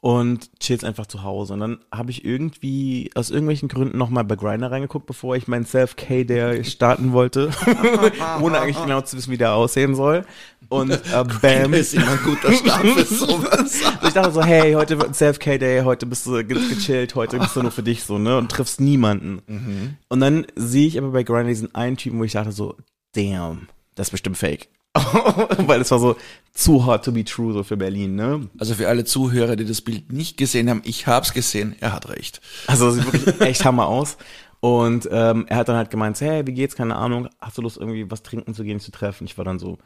und 0.00 0.50
chillst 0.60 0.84
einfach 0.84 1.06
zu 1.06 1.22
Hause. 1.22 1.52
Und 1.52 1.60
dann 1.60 1.78
habe 1.92 2.10
ich 2.10 2.24
irgendwie 2.24 3.10
aus 3.14 3.30
irgendwelchen 3.30 3.68
Gründen 3.68 3.98
nochmal 3.98 4.24
bei 4.24 4.34
Grindr 4.34 4.70
reingeguckt, 4.70 5.06
bevor 5.06 5.36
ich 5.36 5.46
meinen 5.46 5.66
Self-Care-Day 5.66 6.64
starten 6.64 7.12
wollte, 7.12 7.50
ohne 8.40 8.60
eigentlich 8.60 8.80
genau 8.80 9.02
zu 9.02 9.16
wissen, 9.16 9.30
wie 9.30 9.36
der 9.36 9.52
aussehen 9.54 9.94
soll. 9.94 10.24
Und 10.70 10.90
äh, 10.90 11.24
bam. 11.42 11.74
ist 11.74 11.94
immer 11.94 12.12
ein 12.12 12.20
guter 12.24 12.52
Start 12.52 12.86
für 12.86 13.04
sowas. 13.14 13.80
Ich 14.02 14.14
dachte 14.14 14.32
so, 14.32 14.42
hey, 14.42 14.72
heute 14.72 14.96
wird 14.98 15.08
ein 15.08 15.14
Self-Care-Day, 15.14 15.82
heute 15.82 16.06
bist 16.06 16.26
du 16.26 16.42
ge 16.44 16.56
gechillt, 16.68 17.14
heute 17.14 17.38
bist 17.38 17.54
du 17.56 17.62
nur 17.62 17.72
für 17.72 17.82
dich 17.82 18.04
so, 18.04 18.18
ne? 18.18 18.38
Und 18.38 18.50
triffst 18.50 18.80
niemanden. 18.80 19.42
Und 20.08 20.20
dann 20.20 20.46
sehe 20.56 20.86
ich 20.86 20.96
aber 20.96 21.10
bei 21.10 21.24
Grindr 21.24 21.48
diesen 21.48 21.74
einen 21.74 21.96
Typen, 21.96 22.18
wo 22.18 22.24
ich 22.24 22.32
dachte 22.32 22.52
so, 22.52 22.76
damn, 23.12 23.68
das 23.96 24.08
ist 24.08 24.12
bestimmt 24.12 24.38
fake. 24.38 24.68
Weil 25.58 25.80
es 25.80 25.90
war 25.90 26.00
so 26.00 26.16
zu 26.52 26.84
hot 26.84 27.04
to 27.04 27.12
be 27.12 27.24
true, 27.24 27.52
so 27.52 27.62
für 27.62 27.76
Berlin, 27.76 28.16
ne? 28.16 28.48
Also 28.58 28.74
für 28.74 28.88
alle 28.88 29.04
Zuhörer, 29.04 29.54
die 29.54 29.64
das 29.64 29.80
Bild 29.80 30.12
nicht 30.12 30.36
gesehen 30.36 30.68
haben, 30.68 30.82
ich 30.84 31.06
hab's 31.06 31.32
gesehen, 31.32 31.76
er 31.80 31.92
hat 31.92 32.08
recht. 32.08 32.40
Also 32.66 32.88
es 32.88 32.94
sieht 32.96 33.12
wirklich 33.12 33.40
echt 33.48 33.64
Hammer 33.64 33.86
aus. 33.86 34.16
Und 34.58 35.08
ähm, 35.10 35.46
er 35.48 35.56
hat 35.56 35.68
dann 35.68 35.76
halt 35.76 35.90
gemeint, 35.90 36.20
hey, 36.20 36.46
wie 36.46 36.52
geht's? 36.52 36.74
Keine 36.74 36.96
Ahnung, 36.96 37.28
hast 37.40 37.56
du 37.56 37.62
Lust 37.62 37.78
irgendwie 37.78 38.10
was 38.10 38.22
trinken 38.22 38.52
zu 38.52 38.64
gehen, 38.64 38.80
zu 38.80 38.90
treffen? 38.90 39.24
Ich 39.24 39.38
war 39.38 39.44
dann 39.44 39.58
so, 39.58 39.78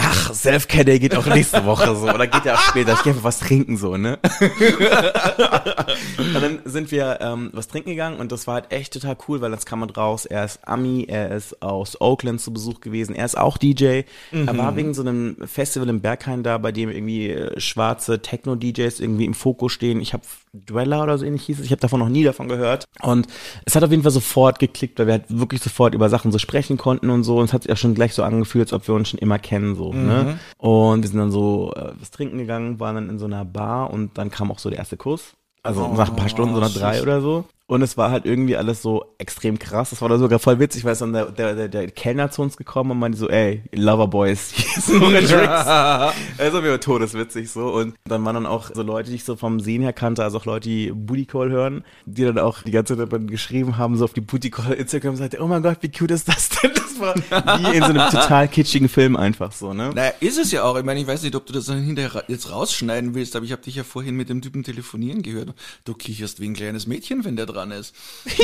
ach, 0.00 0.34
Self-Care 0.34 0.84
Day 0.84 0.98
geht 0.98 1.16
auch 1.16 1.26
nächste 1.26 1.64
Woche 1.64 1.94
so, 1.94 2.08
oder 2.08 2.26
geht 2.26 2.44
ja 2.44 2.54
auch 2.54 2.60
später, 2.60 2.92
ich 2.94 3.02
gehe 3.02 3.12
einfach 3.12 3.24
was 3.24 3.38
trinken 3.38 3.76
so, 3.76 3.96
ne? 3.96 4.18
und 6.18 6.34
dann 6.34 6.60
sind 6.64 6.90
wir 6.90 7.18
ähm, 7.20 7.50
was 7.52 7.68
trinken 7.68 7.90
gegangen 7.90 8.18
und 8.18 8.32
das 8.32 8.46
war 8.46 8.54
halt 8.54 8.72
echt 8.72 8.92
total 8.92 9.16
cool, 9.28 9.40
weil 9.40 9.50
das 9.50 9.66
kam 9.66 9.80
man 9.80 9.90
raus, 9.90 10.26
er 10.26 10.44
ist 10.44 10.66
Ami, 10.66 11.06
er 11.08 11.30
ist 11.30 11.62
aus 11.62 12.00
Oakland 12.00 12.40
zu 12.40 12.52
Besuch 12.52 12.80
gewesen, 12.80 13.14
er 13.14 13.24
ist 13.24 13.36
auch 13.36 13.58
DJ, 13.58 14.02
er 14.32 14.56
war 14.56 14.76
wegen 14.76 14.94
so 14.94 15.02
einem 15.02 15.36
Festival 15.46 15.88
im 15.88 16.00
Berghain 16.00 16.42
da, 16.42 16.58
bei 16.58 16.72
dem 16.72 16.90
irgendwie 16.90 17.30
äh, 17.30 17.60
schwarze 17.60 18.20
Techno-DJs 18.22 19.00
irgendwie 19.00 19.24
im 19.24 19.34
Fokus 19.34 19.72
stehen, 19.72 20.00
ich 20.00 20.12
habe 20.12 20.24
Dweller 20.52 21.02
oder 21.02 21.16
so 21.16 21.24
ähnlich 21.24 21.44
hieß 21.44 21.60
es, 21.60 21.66
ich 21.66 21.70
habe 21.70 21.80
davon 21.80 22.00
noch 22.00 22.08
nie 22.08 22.24
davon 22.24 22.48
gehört 22.48 22.84
und 23.02 23.28
es 23.64 23.76
hat 23.76 23.84
auf 23.84 23.90
jeden 23.90 24.02
Fall 24.02 24.10
sofort 24.12 24.58
geklickt, 24.58 24.98
weil 24.98 25.06
wir 25.06 25.12
halt 25.14 25.24
wirklich 25.28 25.62
sofort 25.62 25.94
über 25.94 26.08
Sachen 26.08 26.32
so 26.32 26.38
sprechen 26.38 26.76
konnten 26.76 27.08
und 27.10 27.22
so 27.22 27.38
und 27.38 27.44
es 27.44 27.52
hat 27.52 27.62
sich 27.62 27.70
ja 27.70 27.76
schon 27.76 27.94
gleich 27.94 28.14
so 28.14 28.22
angefühlt, 28.24 28.64
als 28.64 28.72
ob 28.72 28.88
wir 28.88 28.94
uns 28.94 29.08
schon 29.10 29.20
immer 29.20 29.38
kennen 29.38 29.76
so, 29.76 29.92
ne? 29.92 30.38
Und 30.58 31.02
wir 31.02 31.08
sind 31.08 31.18
dann 31.18 31.30
so 31.30 31.72
äh, 31.76 31.92
was 32.00 32.10
trinken 32.10 32.38
gegangen, 32.38 32.80
waren 32.80 32.96
dann 32.96 33.10
in 33.10 33.18
so 33.18 33.26
einer 33.26 33.44
Bar 33.44 33.90
und 33.90 34.18
dann 34.18 34.30
kam 34.30 34.50
auch 34.50 34.58
so 34.58 34.70
der 34.70 34.78
erste 34.80 34.96
Kuss. 34.96 35.34
Also 35.62 35.86
nach 35.94 36.08
ein 36.10 36.16
paar 36.16 36.28
Stunden, 36.28 36.54
so 36.54 36.60
nach 36.60 36.72
drei 36.72 37.02
oder 37.02 37.20
so. 37.20 37.44
Und 37.70 37.82
es 37.82 37.96
war 37.96 38.10
halt 38.10 38.26
irgendwie 38.26 38.56
alles 38.56 38.82
so 38.82 39.14
extrem 39.18 39.56
krass. 39.56 39.90
Das 39.90 40.02
war 40.02 40.08
dann 40.08 40.18
sogar 40.18 40.40
voll 40.40 40.58
witzig, 40.58 40.84
weil 40.84 40.94
es 40.94 40.98
dann 40.98 41.12
der, 41.12 41.26
der, 41.26 41.54
der, 41.54 41.68
der 41.68 41.88
Kellner 41.88 42.28
zu 42.28 42.42
uns 42.42 42.56
gekommen 42.56 42.90
und 42.90 42.98
meinte 42.98 43.16
so, 43.16 43.28
ey, 43.28 43.62
Loverboys, 43.72 44.50
hier 44.54 44.82
sind 44.82 45.00
eure 45.00 45.22
Drinks. 45.22 46.16
Also 46.38 46.64
wir 46.64 46.70
waren 46.72 46.80
todeswitzig 46.80 47.48
so. 47.48 47.72
Und 47.72 47.94
dann 48.06 48.24
waren 48.24 48.34
dann 48.34 48.46
auch 48.46 48.72
so 48.74 48.82
Leute, 48.82 49.10
die 49.10 49.16
ich 49.16 49.24
so 49.24 49.36
vom 49.36 49.60
Sehen 49.60 49.82
her 49.82 49.92
kannte, 49.92 50.24
also 50.24 50.38
auch 50.38 50.46
Leute, 50.46 50.68
die 50.68 50.90
Booty 50.90 51.26
Call 51.26 51.50
hören, 51.50 51.84
die 52.06 52.24
dann 52.24 52.38
auch 52.40 52.62
die 52.62 52.72
ganze 52.72 52.96
Zeit 52.96 53.08
geschrieben 53.28 53.76
haben, 53.76 53.96
so 53.96 54.04
auf 54.04 54.14
die 54.14 54.20
Booty 54.20 54.50
Call 54.50 54.72
Instagram-Seite, 54.72 55.38
oh 55.40 55.46
mein 55.46 55.62
Gott, 55.62 55.78
wie 55.82 55.92
cute 55.92 56.10
ist 56.10 56.26
das 56.26 56.48
denn? 56.48 56.72
Das 56.74 56.98
war 56.98 57.14
wie 57.14 57.76
in 57.76 57.84
so 57.84 57.90
einem 57.90 58.10
total 58.10 58.48
kitschigen 58.48 58.88
Film 58.88 59.14
einfach 59.14 59.52
so, 59.52 59.72
ne? 59.72 59.92
Naja, 59.94 60.12
ist 60.18 60.38
es 60.38 60.50
ja 60.50 60.64
auch. 60.64 60.76
Ich 60.76 60.84
meine, 60.84 60.98
ich 60.98 61.06
weiß 61.06 61.22
nicht, 61.22 61.36
ob 61.36 61.46
du 61.46 61.52
das 61.52 61.66
dann 61.66 61.80
hinterher 61.82 62.24
jetzt 62.26 62.50
rausschneiden 62.50 63.14
willst, 63.14 63.36
aber 63.36 63.44
ich 63.44 63.52
habe 63.52 63.62
dich 63.62 63.76
ja 63.76 63.84
vorhin 63.84 64.16
mit 64.16 64.28
dem 64.28 64.42
Typen 64.42 64.64
telefonieren 64.64 65.22
gehört. 65.22 65.54
Du 65.84 65.94
kicherst 65.94 66.40
wie 66.40 66.48
ein 66.48 66.54
kleines 66.54 66.88
Mädchen, 66.88 67.24
wenn 67.24 67.36
der 67.36 67.46
dran 67.60 67.70
ist. 67.70 67.94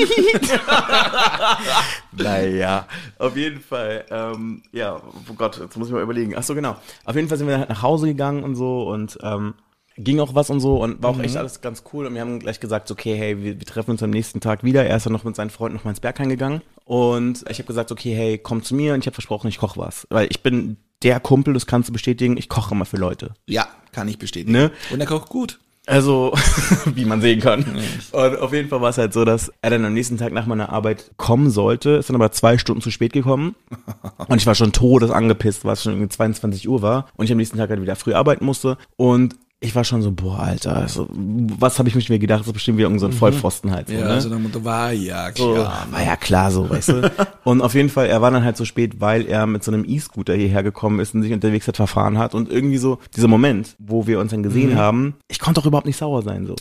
Naja, 2.18 2.86
auf 3.18 3.36
jeden 3.36 3.60
Fall. 3.60 4.04
Ähm, 4.10 4.62
ja, 4.72 4.96
oh 4.96 5.34
Gott, 5.34 5.58
jetzt 5.58 5.76
muss 5.76 5.88
ich 5.88 5.94
mal 5.94 6.02
überlegen. 6.02 6.34
Ach 6.36 6.42
so, 6.42 6.54
genau. 6.54 6.76
Auf 7.04 7.14
jeden 7.14 7.28
Fall 7.28 7.36
sind 7.36 7.46
wir 7.46 7.58
halt 7.58 7.68
nach 7.68 7.82
Hause 7.82 8.06
gegangen 8.06 8.42
und 8.42 8.56
so 8.56 8.88
und 8.88 9.18
ähm, 9.22 9.54
ging 9.98 10.20
auch 10.20 10.34
was 10.34 10.48
und 10.48 10.60
so 10.60 10.82
und 10.82 11.02
war 11.02 11.10
auch 11.10 11.20
echt 11.20 11.36
alles 11.36 11.60
ganz 11.60 11.82
cool. 11.92 12.06
Und 12.06 12.14
wir 12.14 12.22
haben 12.22 12.38
gleich 12.38 12.58
gesagt, 12.58 12.90
okay, 12.90 13.16
hey, 13.16 13.42
wir, 13.42 13.60
wir 13.60 13.66
treffen 13.66 13.90
uns 13.90 14.02
am 14.02 14.10
nächsten 14.10 14.40
Tag 14.40 14.64
wieder. 14.64 14.86
Er 14.86 14.96
ist 14.96 15.04
dann 15.04 15.12
noch 15.12 15.24
mit 15.24 15.36
seinen 15.36 15.50
Freunden 15.50 15.76
noch 15.76 15.84
mal 15.84 15.90
ins 15.90 16.00
Berghain 16.00 16.28
gegangen. 16.30 16.62
Und 16.84 17.44
ich 17.50 17.58
habe 17.58 17.66
gesagt, 17.66 17.92
okay, 17.92 18.14
hey, 18.14 18.38
komm 18.38 18.62
zu 18.62 18.74
mir 18.74 18.94
und 18.94 19.00
ich 19.00 19.06
habe 19.06 19.14
versprochen, 19.14 19.48
ich 19.48 19.58
koche 19.58 19.78
was. 19.78 20.06
Weil 20.10 20.28
ich 20.30 20.42
bin 20.42 20.78
der 21.02 21.20
Kumpel, 21.20 21.52
das 21.52 21.66
kannst 21.66 21.88
du 21.88 21.92
bestätigen, 21.92 22.36
ich 22.36 22.48
koche 22.48 22.74
immer 22.74 22.86
für 22.86 22.96
Leute. 22.96 23.34
Ja, 23.46 23.68
kann 23.92 24.08
ich 24.08 24.18
bestätigen. 24.18 24.52
Ne? 24.52 24.70
Und 24.90 25.00
er 25.00 25.06
kocht 25.06 25.28
gut. 25.28 25.58
Also, 25.86 26.32
wie 26.94 27.04
man 27.04 27.20
sehen 27.20 27.40
kann. 27.40 27.64
Und 28.10 28.38
auf 28.40 28.52
jeden 28.52 28.68
Fall 28.68 28.80
war 28.80 28.90
es 28.90 28.98
halt 28.98 29.12
so, 29.12 29.24
dass 29.24 29.52
er 29.62 29.70
dann 29.70 29.84
am 29.84 29.94
nächsten 29.94 30.18
Tag 30.18 30.32
nach 30.32 30.46
meiner 30.46 30.70
Arbeit 30.70 31.12
kommen 31.16 31.48
sollte, 31.48 31.90
ist 31.90 32.08
dann 32.08 32.16
aber 32.16 32.32
zwei 32.32 32.58
Stunden 32.58 32.82
zu 32.82 32.90
spät 32.90 33.12
gekommen. 33.12 33.54
Und 34.28 34.36
ich 34.36 34.46
war 34.46 34.56
schon 34.56 34.72
todes 34.72 35.10
angepisst, 35.10 35.64
weil 35.64 35.74
es 35.74 35.84
schon 35.84 35.92
irgendwie 35.92 36.08
22 36.08 36.68
Uhr 36.68 36.82
war 36.82 37.06
und 37.16 37.26
ich 37.26 37.32
am 37.32 37.38
nächsten 37.38 37.58
Tag 37.58 37.70
halt 37.70 37.80
wieder 37.80 37.94
früh 37.94 38.14
arbeiten 38.14 38.44
musste. 38.44 38.76
Und 38.96 39.36
ich 39.66 39.74
war 39.74 39.84
schon 39.84 40.02
so, 40.02 40.12
boah, 40.12 40.38
Alter, 40.40 40.76
also, 40.76 41.08
was 41.10 41.78
habe 41.78 41.88
ich 41.88 42.08
mir 42.08 42.18
gedacht? 42.18 42.40
Das 42.40 42.46
ist 42.46 42.52
bestimmt 42.52 42.78
wieder 42.78 42.86
irgend 42.86 43.00
so 43.00 43.06
ein 43.06 43.12
Vollpfosten 43.12 43.70
halt. 43.72 43.88
So, 43.88 43.94
Ja, 43.94 44.00
ne? 44.04 44.10
also 44.10 44.28
dann 44.30 44.64
war 44.64 44.92
ja 44.92 45.30
So, 45.34 45.54
klar. 45.54 45.86
war 45.90 46.02
ja 46.04 46.16
klar 46.16 46.50
so, 46.50 46.68
weißt 46.70 46.88
du. 46.88 47.12
Und 47.44 47.60
auf 47.62 47.74
jeden 47.74 47.88
Fall, 47.88 48.06
er 48.06 48.22
war 48.22 48.30
dann 48.30 48.44
halt 48.44 48.56
so 48.56 48.64
spät, 48.64 49.00
weil 49.00 49.26
er 49.26 49.46
mit 49.46 49.62
so 49.64 49.72
einem 49.72 49.84
E-Scooter 49.86 50.34
hierher 50.34 50.62
gekommen 50.62 51.00
ist 51.00 51.14
und 51.14 51.22
sich 51.22 51.32
unterwegs 51.32 51.68
hat 51.68 51.76
verfahren 51.76 52.18
hat. 52.18 52.34
Und 52.34 52.50
irgendwie 52.50 52.78
so, 52.78 52.98
dieser 53.14 53.28
Moment, 53.28 53.76
wo 53.78 54.06
wir 54.06 54.20
uns 54.20 54.30
dann 54.30 54.42
gesehen 54.42 54.76
haben, 54.76 55.14
ich 55.28 55.38
konnte 55.38 55.60
doch 55.60 55.66
überhaupt 55.66 55.86
nicht 55.86 55.96
sauer 55.98 56.22
sein, 56.22 56.46
so. 56.46 56.54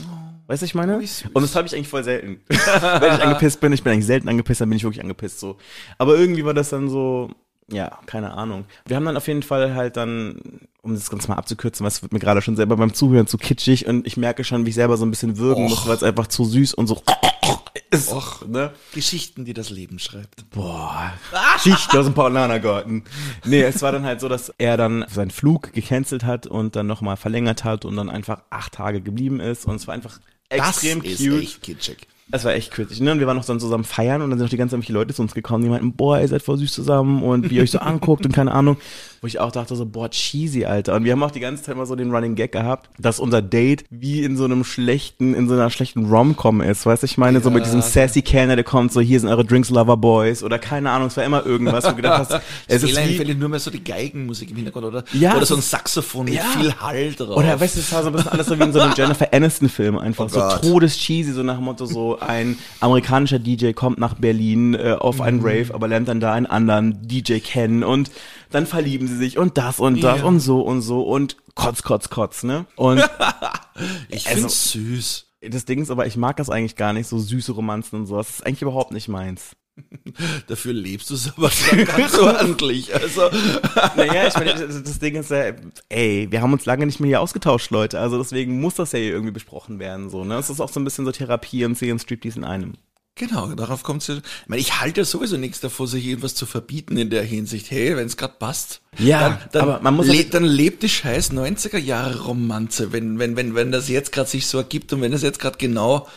Weißt 0.48 0.62
du, 0.62 0.66
ich 0.66 0.76
meine? 0.76 0.98
Und 0.98 1.42
das 1.42 1.56
habe 1.56 1.68
ich 1.68 1.74
eigentlich 1.76 1.88
voll 1.88 2.04
selten. 2.04 2.38
Wenn 2.48 3.14
ich 3.16 3.22
angepisst 3.24 3.60
bin, 3.62 3.74
ich 3.74 3.82
bin 3.84 3.94
eigentlich 3.94 4.06
selten 4.06 4.30
angepisst, 4.30 4.62
dann 4.62 4.70
bin 4.70 4.78
ich 4.78 4.84
wirklich 4.84 5.02
angepisst, 5.02 5.40
so. 5.40 5.58
Aber 5.98 6.16
irgendwie 6.18 6.46
war 6.46 6.54
das 6.54 6.70
dann 6.70 6.88
so, 6.88 7.32
ja, 7.72 8.00
keine 8.06 8.34
Ahnung. 8.34 8.66
Wir 8.86 8.96
haben 8.96 9.06
dann 9.06 9.18
auf 9.18 9.28
jeden 9.28 9.44
Fall 9.44 9.74
halt 9.74 9.98
dann, 9.98 10.40
um 10.82 10.94
das 10.94 11.10
Ganze 11.10 11.30
mal 11.30 11.36
abzukürzen, 11.38 11.86
was 11.86 12.02
wird 12.04 12.14
mir 12.14 12.20
gerade 12.20 12.42
schon 12.42 12.56
selber 12.56 12.78
beim 12.78 12.94
Zuhören 12.94 13.28
zu 13.28 13.38
kitschig 13.38 13.88
und 13.88 14.06
ich 14.06 14.18
merke 14.18 14.44
schon, 14.44 14.66
wie 14.66 14.70
ich 14.70 14.76
selber 14.76 14.98
so 14.98 15.06
ein 15.06 15.10
bisschen 15.10 15.38
würgen 15.38 15.64
muss, 15.64 15.88
weil 15.88 15.96
es 15.96 16.04
einfach 16.04 16.28
zu 16.28 16.46
süß 16.46 16.76
und 16.76 16.88
so 16.88 17.02
ist. 17.92 18.12
Och. 18.12 18.46
ne? 18.48 18.72
Geschichten, 18.94 19.46
die 19.46 19.54
das 19.54 19.70
Leben 19.72 19.98
schreibt. 20.00 20.50
Boah, 20.52 21.12
Geschichte 21.56 22.00
aus 22.00 22.06
dem 22.06 22.14
Paulanergarten. 22.14 23.04
Nee, 23.46 23.64
es 23.64 23.82
war 23.82 23.92
dann 23.92 24.06
halt 24.06 24.20
so, 24.22 24.30
dass 24.30 24.54
er 24.58 24.78
dann 24.78 25.06
seinen 25.10 25.32
Flug 25.32 25.74
gecancelt 25.74 26.24
hat 26.24 26.46
und 26.48 26.76
dann 26.76 26.86
nochmal 26.88 27.18
verlängert 27.18 27.64
hat 27.64 27.84
und 27.86 27.96
dann 27.96 28.10
einfach 28.10 28.42
acht 28.52 28.74
Tage 28.74 29.02
geblieben 29.02 29.40
ist 29.40 29.66
und 29.66 29.76
es 29.76 29.88
war 29.88 29.96
einfach 29.96 30.20
extrem 30.50 31.02
das 31.02 31.18
cute. 31.18 31.20
ist 31.22 31.42
echt 31.42 31.62
kitschig. 31.64 32.08
Es 32.32 32.44
war 32.44 32.54
echt 32.56 32.72
kürzlich, 32.72 33.00
ne? 33.02 33.12
Und 33.12 33.20
wir 33.20 33.28
waren 33.28 33.38
noch 33.38 33.46
dann 33.46 33.60
zusammen 33.60 33.84
feiern 33.84 34.24
und 34.24 34.32
dann 34.32 34.40
sind 34.40 34.46
noch 34.46 34.50
die 34.50 34.58
ganzen 34.58 34.82
Leute 34.88 35.14
zu 35.14 35.22
uns 35.22 35.36
gekommen, 35.36 35.64
die 35.64 35.70
meinten, 35.70 35.94
boah, 35.94 36.20
ihr 36.20 36.28
seid 36.28 36.42
voll 36.42 36.58
süß 36.58 36.74
zusammen 36.74 37.22
und 37.22 37.52
wie 37.52 37.58
ihr 37.58 37.62
euch 37.62 37.70
so 37.70 37.78
anguckt 37.80 38.26
und 38.26 38.32
keine 38.32 38.52
Ahnung. 38.52 38.78
Wo 39.22 39.28
ich 39.28 39.40
auch 39.40 39.52
dachte 39.52 39.76
so, 39.76 39.86
boah, 39.86 40.10
cheesy, 40.10 40.66
Alter. 40.66 40.96
Und 40.96 41.04
wir 41.04 41.12
haben 41.12 41.22
auch 41.22 41.30
die 41.32 41.40
ganze 41.40 41.62
Zeit 41.64 41.78
mal 41.78 41.86
so 41.86 41.96
den 41.96 42.12
Running 42.12 42.34
Gag 42.34 42.52
gehabt, 42.52 42.90
dass 42.98 43.20
unser 43.20 43.44
Date 43.44 43.86
wie 43.92 44.24
in 44.24 44.38
so 44.38 44.46
einem 44.46 44.64
schlechten, 44.64 45.36
in 45.36 45.48
so 45.48 45.54
einer 45.54 45.70
schlechten 45.70 46.06
Rom-Com 46.06 46.62
ist, 46.62 46.86
weißt 46.88 47.04
du, 47.04 47.06
ich 47.06 47.18
meine, 47.20 47.42
so 47.42 47.52
mit 47.52 47.64
diesem 47.66 47.82
sassy 47.82 48.24
Kellner, 48.24 48.56
der 48.56 48.66
kommt 48.66 48.92
so, 48.92 49.02
hier 49.02 49.20
sind 49.20 49.30
eure 49.30 49.46
Drinks 49.46 49.70
Lover 49.70 49.98
Boys 49.98 50.42
oder 50.44 50.58
keine 50.58 50.90
Ahnung, 50.90 51.08
es 51.10 51.18
war 51.18 51.24
immer 51.24 51.46
irgendwas, 51.46 51.86
wo 51.86 51.90
du 51.90 51.96
gedacht 51.98 52.30
hast, 52.30 52.42
es 52.68 52.82
ist 52.84 52.98
wie, 52.98 53.18
fällt 53.18 53.40
nur 53.40 53.50
mehr 53.50 53.60
so 53.60 53.70
die 53.70 53.84
Geigenmusik 53.84 54.50
im 54.50 54.56
Hintergrund 54.58 54.86
oder, 54.88 55.04
Ja, 55.14 55.36
oder 55.38 55.46
so 55.46 55.56
ein 55.56 55.62
Saxophon 55.62 56.26
mit 56.26 56.36
Ja. 56.36 56.44
viel 56.60 56.74
Hall 56.76 57.14
drauf. 57.14 57.38
Oder 57.38 57.60
weißt 57.60 57.76
du, 57.76 57.80
es 57.82 57.92
war 57.94 58.02
so 58.02 58.08
ein 58.10 58.14
bisschen 58.14 58.32
alles 58.32 58.48
so 58.48 58.58
wie 58.60 58.64
in 58.64 58.74
so 58.74 58.80
einem 58.80 58.94
Jennifer 58.98 59.32
Aniston-Film 59.32 59.98
einfach. 60.00 60.26
Oh 60.26 60.28
so 60.30 60.40
Gott. 60.40 60.62
todescheesy, 60.62 61.32
so 61.32 61.44
nach 61.44 61.56
dem 61.56 61.66
Motto, 61.66 61.86
so 61.86 62.15
ein 62.20 62.58
amerikanischer 62.80 63.40
DJ 63.40 63.72
kommt 63.72 63.98
nach 64.00 64.14
Berlin 64.16 64.74
äh, 64.74 64.94
auf 65.00 65.22
einen 65.22 65.40
Mhm. 65.40 65.46
Rave, 65.46 65.74
aber 65.74 65.88
lernt 65.88 66.08
dann 66.08 66.20
da 66.20 66.34
einen 66.34 66.46
anderen 66.46 67.08
DJ 67.08 67.40
kennen 67.40 67.84
und 67.84 68.12
dann 68.52 68.66
verlieben 68.68 69.08
sie 69.08 69.18
sich 69.18 69.38
und 69.38 69.58
das 69.58 69.80
und 69.80 70.02
das 70.04 70.20
Ja. 70.20 70.26
und 70.26 70.40
so 70.40 70.62
und 70.62 70.82
so 70.82 71.02
und 71.04 71.38
kotz, 71.56 71.84
kotz, 71.84 72.10
kotz, 72.10 72.44
ne? 72.44 72.66
Und 72.76 73.00
ich 74.10 74.28
also- 74.28 74.40
find's 74.42 74.72
süß. 74.72 75.26
das 75.50 75.66
Ding 75.66 75.82
ist 75.82 75.92
aber, 75.92 76.06
ich 76.08 76.18
mag 76.18 76.38
das 76.38 76.50
eigentlich 76.50 76.76
gar 76.76 76.94
nicht, 76.94 77.08
so 77.08 77.20
süße 77.20 77.52
Romanzen 77.52 78.00
und 78.02 78.06
so. 78.08 78.18
Das 78.18 78.30
ist 78.30 78.46
eigentlich 78.46 78.62
überhaupt 78.62 78.92
nicht 78.92 79.08
meins. 79.08 79.56
Dafür 80.48 80.74
lebst 80.74 81.10
du 81.10 81.16
es 81.16 81.34
aber 81.36 81.50
schon 81.52 81.84
ganz 81.86 82.14
ordentlich. 82.20 82.94
Also, 82.94 83.22
Naja, 83.98 84.28
ich 84.28 84.34
meine, 84.36 84.54
das 84.54 84.84
das 84.84 85.00
Ding 85.00 85.16
ist 85.16 85.32
ja, 85.32 85.52
ey, 85.90 86.28
wir 86.30 86.42
haben 86.42 86.54
uns 86.54 86.66
lange 86.66 86.86
nicht 86.86 87.00
mehr 87.00 87.08
hier 87.10 87.22
ausgetauscht, 87.22 87.72
Leute. 87.72 88.00
Also 88.00 88.18
deswegen 88.18 88.60
muss 88.62 88.76
das 88.76 88.92
ja 88.94 89.00
hier 89.00 89.12
irgendwie 89.12 89.34
besprochen 89.34 89.80
werden, 89.80 90.10
so, 90.10 90.24
ne? 90.24 90.36
Es 90.38 90.50
ist 90.50 90.62
auch 90.62 90.70
so 90.70 90.80
ein 90.80 90.84
bisschen 90.86 91.06
so 91.06 91.12
Therapie 91.12 91.66
und 91.66 91.78
Sehen 91.78 92.00
Striptease 92.00 92.40
in 92.40 92.46
einem. 92.46 92.74
genau, 93.16 93.48
darauf 93.56 93.84
kommt's 93.84 94.08
ja. 94.08 94.16
Ich 94.16 94.22
meine, 94.48 94.62
ich 94.62 94.80
halte 94.80 95.02
ja 95.02 95.06
sowieso 95.06 95.36
nichts 95.38 95.60
davor, 95.60 95.88
sich 95.88 96.06
irgendwas 96.06 96.36
zu 96.36 96.46
verbieten 96.46 96.96
in 96.98 97.10
der 97.10 97.24
Hinsicht. 97.24 97.70
Hey, 97.72 97.98
wenn 97.98 98.06
es 98.08 98.16
gerade 98.18 98.36
passt. 98.40 98.82
Ja, 98.98 99.20
dann, 99.30 99.38
dann, 99.52 99.62
aber 99.64 99.80
man 99.82 99.96
muss 99.96 100.08
le 100.08 100.18
halt- 100.18 100.34
dann 100.34 100.46
lebt 100.46 100.84
die 100.84 100.90
scheiß 100.90 101.32
90er 101.32 101.78
Jahre 101.78 102.24
Romanze, 102.24 102.94
wenn, 102.94 103.20
wenn, 103.20 103.36
wenn, 103.36 103.56
wenn 103.56 103.72
das 103.74 103.90
jetzt 103.90 104.12
gerade 104.14 104.30
sich 104.30 104.48
so 104.48 104.58
ergibt 104.58 104.94
und 104.94 105.02
wenn 105.02 105.12
das 105.12 105.22
jetzt 105.22 105.40
gerade 105.40 105.58
genau 105.58 106.08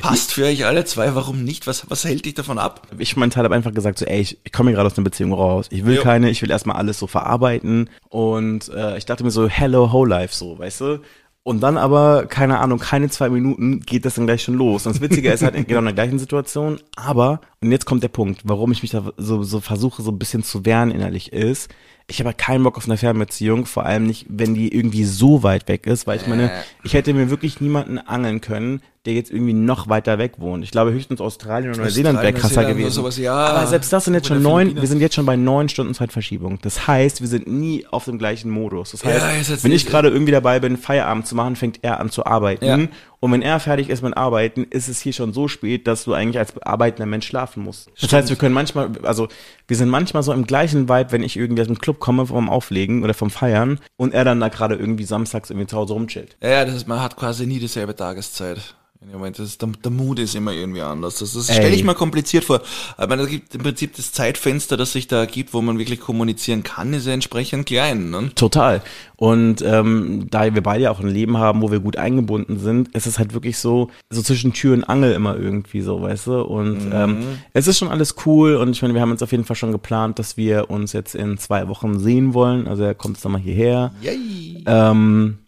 passt 0.00 0.32
für 0.32 0.44
euch 0.44 0.64
alle 0.66 0.84
zwei, 0.84 1.14
warum 1.14 1.44
nicht? 1.44 1.66
Was, 1.66 1.88
was 1.90 2.04
hält 2.04 2.24
dich 2.24 2.34
davon 2.34 2.58
ab? 2.58 2.86
Ich 2.98 3.16
mein 3.16 3.30
Teil 3.30 3.44
habe 3.44 3.54
einfach 3.54 3.74
gesagt, 3.74 3.98
so, 3.98 4.04
ey, 4.04 4.20
ich, 4.20 4.38
ich 4.44 4.52
komme 4.52 4.70
hier 4.70 4.76
gerade 4.76 4.88
aus 4.88 4.96
einer 4.96 5.04
Beziehung 5.04 5.32
raus. 5.32 5.66
Ich 5.70 5.84
will 5.84 5.96
Jo. 5.96 6.02
keine, 6.02 6.30
ich 6.30 6.42
will 6.42 6.50
erstmal 6.50 6.76
alles 6.76 6.98
so 6.98 7.06
verarbeiten. 7.06 7.90
Und 8.08 8.68
äh, 8.70 8.98
ich 8.98 9.06
dachte 9.06 9.24
mir 9.24 9.30
so, 9.30 9.48
hello, 9.48 9.92
whole 9.92 10.10
life, 10.10 10.34
so, 10.34 10.58
weißt 10.58 10.80
du? 10.80 11.00
Und 11.44 11.60
dann 11.62 11.78
aber, 11.78 12.26
keine 12.26 12.58
Ahnung, 12.58 12.78
keine 12.78 13.08
zwei 13.08 13.30
Minuten 13.30 13.80
geht 13.80 14.04
das 14.04 14.16
dann 14.16 14.26
gleich 14.26 14.42
schon 14.42 14.54
los. 14.54 14.84
Und 14.84 14.96
das 14.96 15.00
Witzige 15.00 15.32
ist 15.32 15.42
halt 15.42 15.54
genau 15.66 15.78
in 15.78 15.86
der 15.86 15.94
gleichen 15.94 16.18
Situation. 16.18 16.78
Aber, 16.94 17.40
und 17.62 17.72
jetzt 17.72 17.86
kommt 17.86 18.02
der 18.02 18.08
Punkt, 18.08 18.42
warum 18.44 18.70
ich 18.70 18.82
mich 18.82 18.90
da 18.90 19.12
so, 19.16 19.42
so 19.42 19.60
versuche, 19.60 20.02
so 20.02 20.10
ein 20.10 20.18
bisschen 20.18 20.42
zu 20.42 20.66
wehren 20.66 20.90
innerlich 20.90 21.32
ist, 21.32 21.70
ich 22.06 22.18
habe 22.20 22.28
halt 22.28 22.38
keinen 22.38 22.64
Bock 22.64 22.76
auf 22.76 22.84
eine 22.86 22.96
Fernbeziehung, 22.98 23.64
vor 23.64 23.86
allem 23.86 24.06
nicht, 24.06 24.26
wenn 24.28 24.54
die 24.54 24.74
irgendwie 24.74 25.04
so 25.04 25.42
weit 25.42 25.68
weg 25.68 25.86
ist, 25.86 26.06
weil 26.06 26.18
ich 26.20 26.26
meine, 26.26 26.50
ich 26.82 26.94
hätte 26.94 27.12
mir 27.14 27.30
wirklich 27.30 27.60
niemanden 27.60 27.98
angeln 27.98 28.40
können, 28.40 28.82
der 29.08 29.14
jetzt 29.14 29.30
irgendwie 29.30 29.54
noch 29.54 29.88
weiter 29.88 30.18
weg 30.18 30.34
wohnt. 30.36 30.62
Ich 30.62 30.70
glaube 30.70 30.92
höchstens 30.92 31.22
Australien 31.22 31.70
oder 31.72 31.80
Neuseeland 31.80 32.20
wäre 32.20 32.34
krasser 32.34 32.66
gewesen. 32.66 32.90
sowas, 32.90 33.16
ja. 33.16 33.34
Aber 33.34 33.66
selbst 33.66 33.90
das 33.90 34.04
sind 34.04 34.12
jetzt 34.12 34.28
schon 34.28 34.42
neun, 34.42 34.76
wir 34.76 34.86
sind 34.86 35.00
jetzt 35.00 35.14
schon 35.14 35.24
bei 35.24 35.34
neun 35.34 35.70
Stunden 35.70 35.94
Zeitverschiebung. 35.94 36.58
Das 36.60 36.86
heißt, 36.86 37.22
wir 37.22 37.28
sind 37.28 37.46
nie 37.46 37.86
auf 37.90 38.04
dem 38.04 38.18
gleichen 38.18 38.50
Modus. 38.50 38.90
Das 38.90 39.04
heißt, 39.04 39.48
Ja, 39.48 39.56
wenn 39.64 39.72
ich 39.72 39.86
gerade 39.86 40.08
irgendwie 40.10 40.32
dabei 40.32 40.60
bin, 40.60 40.76
Feierabend 40.76 41.26
zu 41.26 41.34
machen, 41.34 41.56
fängt 41.56 41.78
er 41.82 42.00
an 42.00 42.10
zu 42.10 42.26
arbeiten. 42.26 42.64
Ja. 42.66 42.78
Und 43.20 43.32
wenn 43.32 43.42
er 43.42 43.58
fertig 43.58 43.88
ist 43.88 44.02
mit 44.02 44.16
Arbeiten, 44.16 44.64
ist 44.70 44.88
es 44.88 45.00
hier 45.00 45.12
schon 45.12 45.32
so 45.32 45.48
spät, 45.48 45.86
dass 45.88 46.04
du 46.04 46.12
eigentlich 46.12 46.38
als 46.38 46.56
arbeitender 46.62 47.06
Mensch 47.06 47.26
schlafen 47.26 47.64
musst. 47.64 47.90
Das 48.00 48.12
heißt, 48.12 48.28
wir 48.28 48.36
können 48.36 48.54
manchmal, 48.54 48.90
also 49.02 49.26
wir 49.66 49.76
sind 49.76 49.88
manchmal 49.88 50.22
so 50.22 50.32
im 50.32 50.46
gleichen 50.46 50.88
Vibe, 50.88 51.10
wenn 51.10 51.22
ich 51.24 51.36
irgendwie 51.36 51.62
aus 51.62 51.66
dem 51.66 51.78
Club 51.78 51.98
komme 51.98 52.26
vom 52.26 52.48
Auflegen 52.48 53.02
oder 53.02 53.14
vom 53.14 53.30
Feiern 53.30 53.80
und 53.96 54.14
er 54.14 54.24
dann 54.24 54.38
da 54.38 54.48
gerade 54.48 54.76
irgendwie 54.76 55.04
samstags 55.04 55.50
irgendwie 55.50 55.66
zu 55.66 55.76
Hause 55.76 55.94
rumchillt. 55.94 56.36
Ja, 56.42 56.64
das 56.64 56.76
ist, 56.76 56.86
man 56.86 57.00
hat 57.02 57.16
quasi 57.16 57.46
nie 57.46 57.58
dieselbe 57.58 57.96
Tageszeit. 57.96 58.76
Ja, 59.00 59.16
Moment, 59.16 59.38
das 59.38 59.46
ist, 59.46 59.62
der, 59.62 59.68
der 59.68 59.92
Mut 59.92 60.18
ist 60.18 60.34
immer 60.34 60.52
irgendwie 60.52 60.82
anders. 60.82 61.20
Das, 61.20 61.32
das 61.32 61.44
stelle 61.44 61.74
ich 61.74 61.84
mir 61.84 61.94
kompliziert 61.94 62.44
vor. 62.44 62.60
Aber 62.96 63.16
da 63.16 63.26
gibt 63.26 63.54
im 63.54 63.62
Prinzip 63.62 63.94
das 63.94 64.12
Zeitfenster, 64.12 64.76
das 64.76 64.92
sich 64.92 65.06
da 65.06 65.20
ergibt, 65.20 65.54
wo 65.54 65.62
man 65.62 65.78
wirklich 65.78 66.00
kommunizieren 66.00 66.64
kann, 66.64 66.92
ist 66.92 67.06
ja 67.06 67.12
entsprechend 67.12 67.66
klein. 67.66 68.10
Ne? 68.10 68.32
Total. 68.34 68.82
Und 69.14 69.62
ähm, 69.62 70.26
da 70.30 70.52
wir 70.52 70.62
beide 70.62 70.84
ja 70.84 70.90
auch 70.90 70.98
ein 70.98 71.08
Leben 71.08 71.38
haben, 71.38 71.62
wo 71.62 71.70
wir 71.70 71.78
gut 71.78 71.96
eingebunden 71.96 72.58
sind, 72.58 72.88
ist 72.94 73.06
es 73.06 73.20
halt 73.20 73.34
wirklich 73.34 73.58
so, 73.58 73.88
so 74.10 74.20
zwischen 74.20 74.52
Tür 74.52 74.74
und 74.74 74.84
Angel 74.84 75.12
immer 75.12 75.36
irgendwie 75.36 75.80
so, 75.80 76.02
weißt 76.02 76.26
du? 76.26 76.42
Und 76.42 76.90
ähm, 76.92 77.38
es 77.52 77.68
ist 77.68 77.78
schon 77.78 77.88
alles 77.88 78.16
cool 78.26 78.56
und 78.56 78.70
ich 78.70 78.82
meine, 78.82 78.94
wir 78.94 79.00
haben 79.00 79.12
uns 79.12 79.22
auf 79.22 79.30
jeden 79.30 79.44
Fall 79.44 79.56
schon 79.56 79.72
geplant, 79.72 80.18
dass 80.18 80.36
wir 80.36 80.70
uns 80.70 80.92
jetzt 80.92 81.14
in 81.14 81.38
zwei 81.38 81.68
Wochen 81.68 82.00
sehen 82.00 82.34
wollen. 82.34 82.66
Also 82.66 82.82
er 82.82 82.94
kommt 82.94 83.16
jetzt 83.16 83.24
nochmal 83.24 83.40
hierher. 83.40 83.92
Yay. 84.02 84.64
Ähm, 84.66 85.38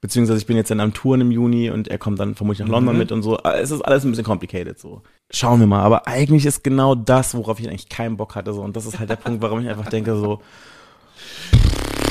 beziehungsweise 0.00 0.38
ich 0.38 0.46
bin 0.46 0.56
jetzt 0.56 0.70
dann 0.70 0.80
am 0.80 0.92
Touren 0.94 1.20
im 1.20 1.30
Juni 1.30 1.70
und 1.70 1.88
er 1.88 1.98
kommt 1.98 2.18
dann 2.18 2.34
vermutlich 2.34 2.66
nach 2.66 2.72
London 2.72 2.96
mit 2.98 3.12
und 3.12 3.22
so. 3.22 3.38
Äh, 3.38 3.60
Es 3.60 3.70
ist 3.70 3.82
alles 3.82 4.04
ein 4.04 4.10
bisschen 4.10 4.24
complicated 4.24 4.78
so. 4.78 5.02
Schauen 5.30 5.60
wir 5.60 5.66
mal. 5.66 5.82
Aber 5.82 6.06
eigentlich 6.06 6.46
ist 6.46 6.64
genau 6.64 6.94
das, 6.94 7.34
worauf 7.34 7.60
ich 7.60 7.68
eigentlich 7.68 7.88
keinen 7.88 8.16
Bock 8.16 8.34
hatte 8.34 8.52
so. 8.52 8.62
Und 8.62 8.76
das 8.76 8.86
ist 8.86 8.98
halt 8.98 9.10
der 9.10 9.16
Punkt, 9.16 9.42
warum 9.42 9.60
ich 9.60 9.68
einfach 9.68 9.88
denke 9.88 10.16
so, 10.16 10.40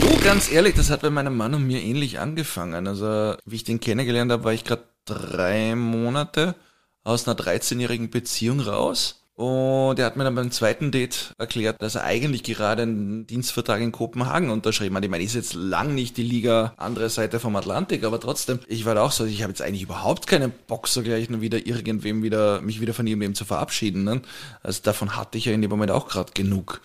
Du, 0.02 0.17
ganz 0.23 0.52
ehrlich, 0.52 0.75
das 0.75 0.89
hat 0.89 1.02
bei 1.02 1.10
meinem 1.10 1.36
Mann 1.36 1.54
und 1.54 1.67
mir 1.67 1.82
ähnlich 1.82 2.19
angefangen. 2.19 2.88
Also, 2.88 3.36
wie 3.45 3.56
ich 3.56 3.63
den 3.63 3.80
kennengelernt 3.80 4.32
habe, 4.32 4.43
war 4.43 4.54
ich 4.54 4.63
gerade 4.63 4.84
drei 5.06 5.75
Monate 5.75 6.56
aus 7.04 7.28
einer 7.28 7.38
13-jährigen 7.38 8.10
Beziehung 8.10 8.60
raus. 8.62 9.28
Und 9.39 9.97
er 9.97 10.06
hat 10.06 10.17
mir 10.17 10.25
dann 10.25 10.36
beim 10.36 10.52
zweiten 10.52 10.91
Date 10.91 11.34
erklärt, 11.38 11.82
dass 11.82 11.95
er 11.95 12.04
eigentlich 12.04 12.43
gerade 12.43 12.82
einen 12.82 13.25
Dienstvertrag 13.25 13.80
in 13.80 13.93
Kopenhagen 13.93 14.49
unterschrieben 14.49 14.97
hat. 14.97 15.06
Ich 15.06 15.10
meine, 15.10 15.23
ist 15.23 15.34
jetzt 15.34 15.54
lang 15.54 15.95
nicht 15.95 16.17
die 16.17 16.23
Liga 16.23 16.73
andere 16.75 17.10
Seite 17.10 17.39
vom 17.39 17.56
Atlantik, 17.56 18.04
aber 18.04 18.19
trotzdem, 18.19 18.60
ich 18.67 18.84
war 18.84 18.95
da 18.95 19.02
auch 19.02 19.13
so, 19.13 19.23
ich 19.23 19.41
habe 19.41 19.52
jetzt 19.52 19.62
eigentlich 19.62 19.84
überhaupt 19.84 20.28
keinen 20.28 20.52
Bock, 20.67 20.89
so 20.89 21.04
gleich 21.04 21.30
nur 21.30 21.39
wieder 21.39 21.65
irgendwem 21.65 22.21
wieder, 22.21 22.60
mich 22.60 22.82
wieder 22.82 22.93
von 22.93 23.08
irgendwem 23.08 23.34
zu 23.34 23.45
verabschieden. 23.45 24.04
Ne? 24.04 24.21
Also 24.62 24.82
davon 24.84 25.15
hatte 25.15 25.38
ich 25.38 25.45
ja 25.45 25.54
in 25.54 25.62
dem 25.62 25.71
Moment 25.71 25.91
auch 25.91 26.10
gerade 26.10 26.34
genug. 26.34 26.82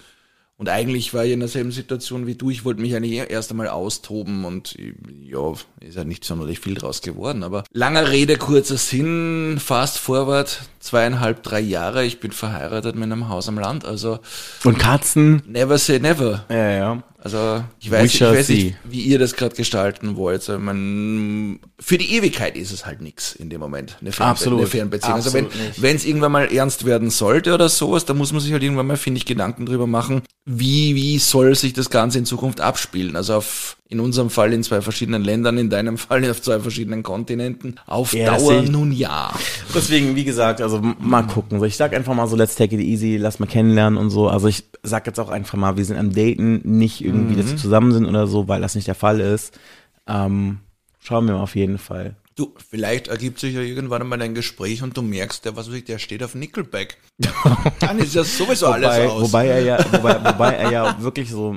Und 0.57 0.69
eigentlich 0.69 1.13
war 1.13 1.25
ich 1.25 1.33
in 1.33 1.41
derselben 1.41 1.73
Situation 1.73 2.29
wie 2.29 2.37
du. 2.37 2.49
Ich 2.49 2.65
wollte 2.65 2.81
mich 2.81 2.95
eigentlich 2.95 3.29
erst 3.29 3.51
einmal 3.51 3.69
austoben 3.69 4.45
und 4.45 4.77
ja, 5.21 5.53
ist 5.81 5.97
ja 5.97 6.05
nicht 6.05 6.25
sonderlich 6.25 6.61
viel 6.61 6.75
draus 6.75 7.03
geworden. 7.03 7.43
Aber 7.43 7.65
langer 7.73 8.11
Rede, 8.11 8.37
kurzer 8.37 8.77
Sinn, 8.77 9.59
fast 9.59 9.99
forward, 9.99 10.63
zweieinhalb, 10.79 11.43
drei 11.43 11.59
Jahre. 11.59 12.05
Ich 12.05 12.21
bin 12.21 12.31
verheiratet 12.31 12.95
mit 12.95 13.05
einem 13.05 13.29
Haus 13.29 13.49
am 13.49 13.59
Land. 13.59 13.85
Also 13.85 14.21
und 14.63 14.79
Katzen, 14.79 15.43
never 15.47 15.77
say 15.77 15.99
never. 15.99 16.45
ja, 16.49 16.71
ja. 16.71 17.03
Also 17.25 17.65
ich 17.81 17.91
We 17.91 17.97
weiß, 17.97 18.15
ich 18.15 18.21
weiß 18.21 18.49
nicht, 18.51 18.77
wie 18.85 19.01
ihr 19.01 19.19
das 19.19 19.35
gerade 19.35 19.57
gestalten 19.57 20.17
wollt. 20.17 20.41
Also, 20.41 20.59
man, 20.59 21.59
für 21.81 21.97
die 21.97 22.13
Ewigkeit 22.13 22.55
ist 22.55 22.71
es 22.71 22.85
halt 22.85 23.01
nix 23.01 23.35
in 23.35 23.49
dem 23.49 23.61
Moment. 23.61 23.97
Eine, 24.03 24.13
Fernbe 24.13 24.31
Absolut. 24.31 24.59
eine 24.61 24.69
Fernbeziehung. 24.69 25.15
Also 25.15 25.33
wenn 25.33 25.47
Absolut 25.47 25.69
nicht. 25.69 25.83
wenn 25.83 25.97
es 25.97 26.05
irgendwann 26.05 26.33
mal 26.33 26.53
ernst 26.53 26.85
werden 26.85 27.09
sollte 27.09 27.55
oder 27.55 27.71
sowas, 27.71 28.05
dann 28.05 28.19
muss 28.19 28.33
man 28.33 28.43
sich 28.43 28.53
halt 28.53 28.63
irgendwann 28.63 28.87
mal, 28.87 28.99
finde 28.99 29.17
ich, 29.17 29.25
Gedanken 29.25 29.65
drüber 29.65 29.87
machen, 29.87 30.21
wie, 30.45 30.95
wie 30.97 31.19
soll 31.19 31.55
sich 31.55 31.73
das 31.73 31.89
Ganze 31.89 32.19
in 32.19 32.27
Zukunft 32.27 32.61
abspielen. 32.61 33.17
Also 33.17 33.37
auf, 33.37 33.79
in 33.95 34.01
unserem 34.01 34.29
Fall 34.29 34.53
in 34.53 34.63
zwei 34.63 34.81
verschiedenen 34.81 35.25
Ländern, 35.25 35.57
in 35.57 35.71
deinem 35.71 35.97
Fall 35.99 36.29
auf 36.31 36.43
zwei 36.43 36.61
verschiedenen 36.61 37.03
Kontinenten. 37.03 37.77
Auf 37.87 38.13
Ja, 38.13 38.37
Dauer 38.37 38.63
nun 38.63 38.93
ja. 38.93 39.33
Deswegen, 39.75 40.17
wie 40.17 40.25
gesagt, 40.25 40.61
also 40.61 40.81
mal 41.01 41.23
gucken. 41.23 41.61
So, 41.61 41.65
ich 41.65 41.77
sag 41.77 41.95
einfach 41.95 42.15
mal 42.15 42.27
so, 42.27 42.37
let's 42.37 42.57
take 42.57 42.75
it 42.75 42.81
easy, 42.83 43.17
lass 43.17 43.39
mal 43.39 43.47
kennenlernen 43.47 43.99
und 43.99 44.11
so. 44.11 44.29
Also 44.29 44.49
ich 44.49 44.65
sag 44.83 45.07
jetzt 45.07 45.19
auch 45.21 45.31
einfach 45.31 45.57
mal, 45.57 45.77
wir 45.77 45.85
sind 45.85 45.97
am 45.97 46.13
Daten, 46.13 46.61
nicht 46.65 47.05
irgendwie, 47.05 47.37
dass 47.37 47.51
wir 47.51 47.57
zusammen 47.57 47.93
sind 47.93 48.07
oder 48.07 48.27
so, 48.27 48.49
weil 48.49 48.61
das 48.61 48.75
nicht 48.75 48.89
der 48.89 48.95
Fall 48.95 49.21
ist. 49.21 49.59
Ähm, 50.07 50.59
schauen 51.01 51.27
wir 51.27 51.35
mal 51.35 51.41
auf 51.43 51.57
jeden 51.57 51.79
Fall. 51.79 52.17
Du, 52.37 52.53
vielleicht 52.69 53.07
ergibt 53.09 53.39
sich 53.39 53.55
ja 53.55 53.61
irgendwann 53.61 54.03
einmal 54.03 54.21
ein 54.21 54.35
Gespräch 54.35 54.83
und 54.83 54.97
du 54.97 55.03
merkst, 55.03 55.45
der, 55.45 55.55
was 55.57 55.69
weiß 55.69 55.75
ich, 55.77 55.85
der 55.85 55.99
steht 56.01 56.21
auf 56.25 56.35
Nickelback. 56.35 56.99
Dann 57.79 57.99
ist 58.01 58.15
ja 58.17 58.25
sowieso 58.25 58.67
alles 58.67 58.89
Wobei, 58.89 59.09
aus. 59.09 59.23
wobei 59.23 59.47
er 59.47 59.61
ja, 59.63 59.79
wobei, 59.93 60.25
wobei 60.25 60.53
er 60.55 60.73
ja 60.73 60.97
wirklich 61.01 61.31
so 61.31 61.57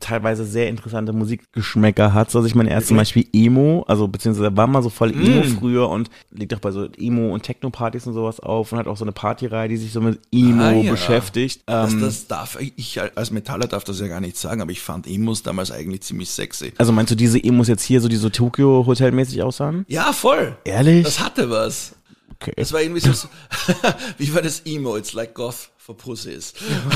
teilweise 0.00 0.44
sehr 0.44 0.68
interessante 0.68 1.12
Musikgeschmäcker 1.12 2.12
hat. 2.14 2.30
So, 2.30 2.38
Also 2.38 2.48
ich 2.48 2.54
meine, 2.54 2.70
er 2.70 2.78
ist 2.78 2.88
zum 2.88 2.96
Beispiel 2.96 3.26
Emo, 3.32 3.84
also 3.86 4.08
beziehungsweise 4.08 4.46
er 4.48 4.56
war 4.56 4.66
mal 4.66 4.82
so 4.82 4.90
voll 4.90 5.10
Emo 5.12 5.42
früher 5.58 5.88
und 5.88 6.10
legt 6.30 6.52
auch 6.54 6.58
bei 6.58 6.70
so 6.72 6.86
Emo- 6.98 7.32
und 7.32 7.42
Techno-Partys 7.44 8.06
und 8.06 8.14
sowas 8.14 8.40
auf 8.40 8.72
und 8.72 8.78
hat 8.78 8.88
auch 8.88 8.96
so 8.96 9.04
eine 9.04 9.12
Partyreihe, 9.12 9.68
die 9.68 9.76
sich 9.76 9.92
so 9.92 10.00
mit 10.00 10.18
Emo 10.32 10.62
Ah, 10.62 10.72
ja. 10.72 10.90
beschäftigt. 10.90 11.62
Das, 11.66 11.92
Ähm, 11.92 12.00
das 12.00 12.26
darf 12.26 12.58
ich 12.60 13.00
als 13.14 13.30
Metaller 13.30 13.66
darf 13.68 13.84
das 13.84 14.00
ja 14.00 14.08
gar 14.08 14.20
nicht 14.20 14.36
sagen, 14.36 14.60
aber 14.60 14.72
ich 14.72 14.80
fand 14.80 15.06
Emos 15.06 15.42
damals 15.42 15.70
eigentlich 15.70 16.00
ziemlich 16.02 16.30
sexy. 16.30 16.72
also 16.78 16.92
meinst 16.92 17.12
du 17.12 17.14
diese 17.14 17.42
Emos 17.42 17.68
jetzt 17.68 17.82
hier, 17.82 18.00
so 18.00 18.08
die 18.08 18.16
so 18.16 18.28
Tokyo-Hotel-mäßig 18.30 19.42
aussahen? 19.42 19.75
Ja, 19.88 20.12
voll. 20.12 20.56
Ehrlich? 20.64 21.04
Das 21.04 21.20
hatte 21.20 21.50
was. 21.50 21.94
Okay. 22.34 22.52
Es 22.56 22.72
war 22.72 22.82
irgendwie 22.82 23.00
so, 23.00 23.10
wie 24.18 24.34
war 24.34 24.42
das 24.42 24.60
Emo? 24.64 24.96
It's 24.96 25.12
like 25.12 25.34
Goth 25.34 25.70
for 25.86 25.96
Pussies. 25.96 26.52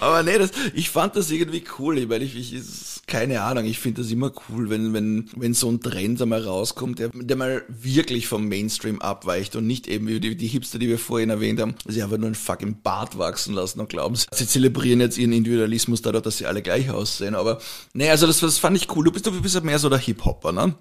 Aber 0.00 0.22
nee, 0.22 0.38
das, 0.38 0.52
ich 0.72 0.88
fand 0.88 1.16
das 1.16 1.30
irgendwie 1.30 1.62
cool, 1.78 2.08
weil 2.08 2.22
ich, 2.22 2.34
ich 2.34 2.54
ist, 2.54 3.02
keine 3.06 3.42
Ahnung, 3.42 3.66
ich 3.66 3.78
finde 3.78 4.00
das 4.00 4.10
immer 4.10 4.32
cool, 4.48 4.70
wenn, 4.70 4.94
wenn, 4.94 5.28
wenn 5.36 5.52
so 5.52 5.70
ein 5.70 5.82
Trend 5.82 6.22
einmal 6.22 6.42
rauskommt, 6.42 6.98
der, 6.98 7.10
der 7.12 7.36
mal 7.36 7.62
wirklich 7.68 8.26
vom 8.26 8.48
Mainstream 8.48 9.02
abweicht 9.02 9.54
und 9.54 9.66
nicht 9.66 9.86
eben 9.86 10.06
wie 10.06 10.18
die, 10.18 10.34
die 10.34 10.46
Hipster, 10.46 10.78
die 10.78 10.88
wir 10.88 10.98
vorhin 10.98 11.28
erwähnt 11.28 11.60
haben, 11.60 11.74
sie 11.86 12.02
einfach 12.02 12.16
nur 12.16 12.26
einen 12.26 12.34
fucking 12.34 12.80
Bart 12.82 13.18
wachsen 13.18 13.54
lassen 13.54 13.80
und 13.80 13.90
glauben, 13.90 14.16
sie 14.16 14.46
zelebrieren 14.46 15.00
jetzt 15.00 15.18
ihren 15.18 15.32
Individualismus 15.32 16.00
dadurch, 16.00 16.24
dass 16.24 16.38
sie 16.38 16.46
alle 16.46 16.62
gleich 16.62 16.88
aussehen. 16.88 17.34
Aber 17.34 17.60
nee, 17.92 18.08
also 18.08 18.26
das, 18.26 18.40
das 18.40 18.56
fand 18.56 18.78
ich 18.78 18.88
cool. 18.96 19.04
Du 19.04 19.12
bist, 19.12 19.26
du 19.26 19.42
bist 19.42 19.54
ja 19.54 19.60
mehr 19.60 19.78
so 19.78 19.90
der 19.90 19.98
Hip-Hopper, 19.98 20.52
ne? 20.52 20.74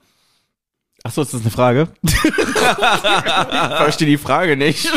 Achso, 1.05 1.21
ist 1.21 1.33
das 1.33 1.41
eine 1.41 1.51
Frage? 1.51 1.89
ich 2.03 2.13
verstehe 3.77 4.07
die 4.07 4.17
Frage 4.17 4.55
nicht. 4.55 4.89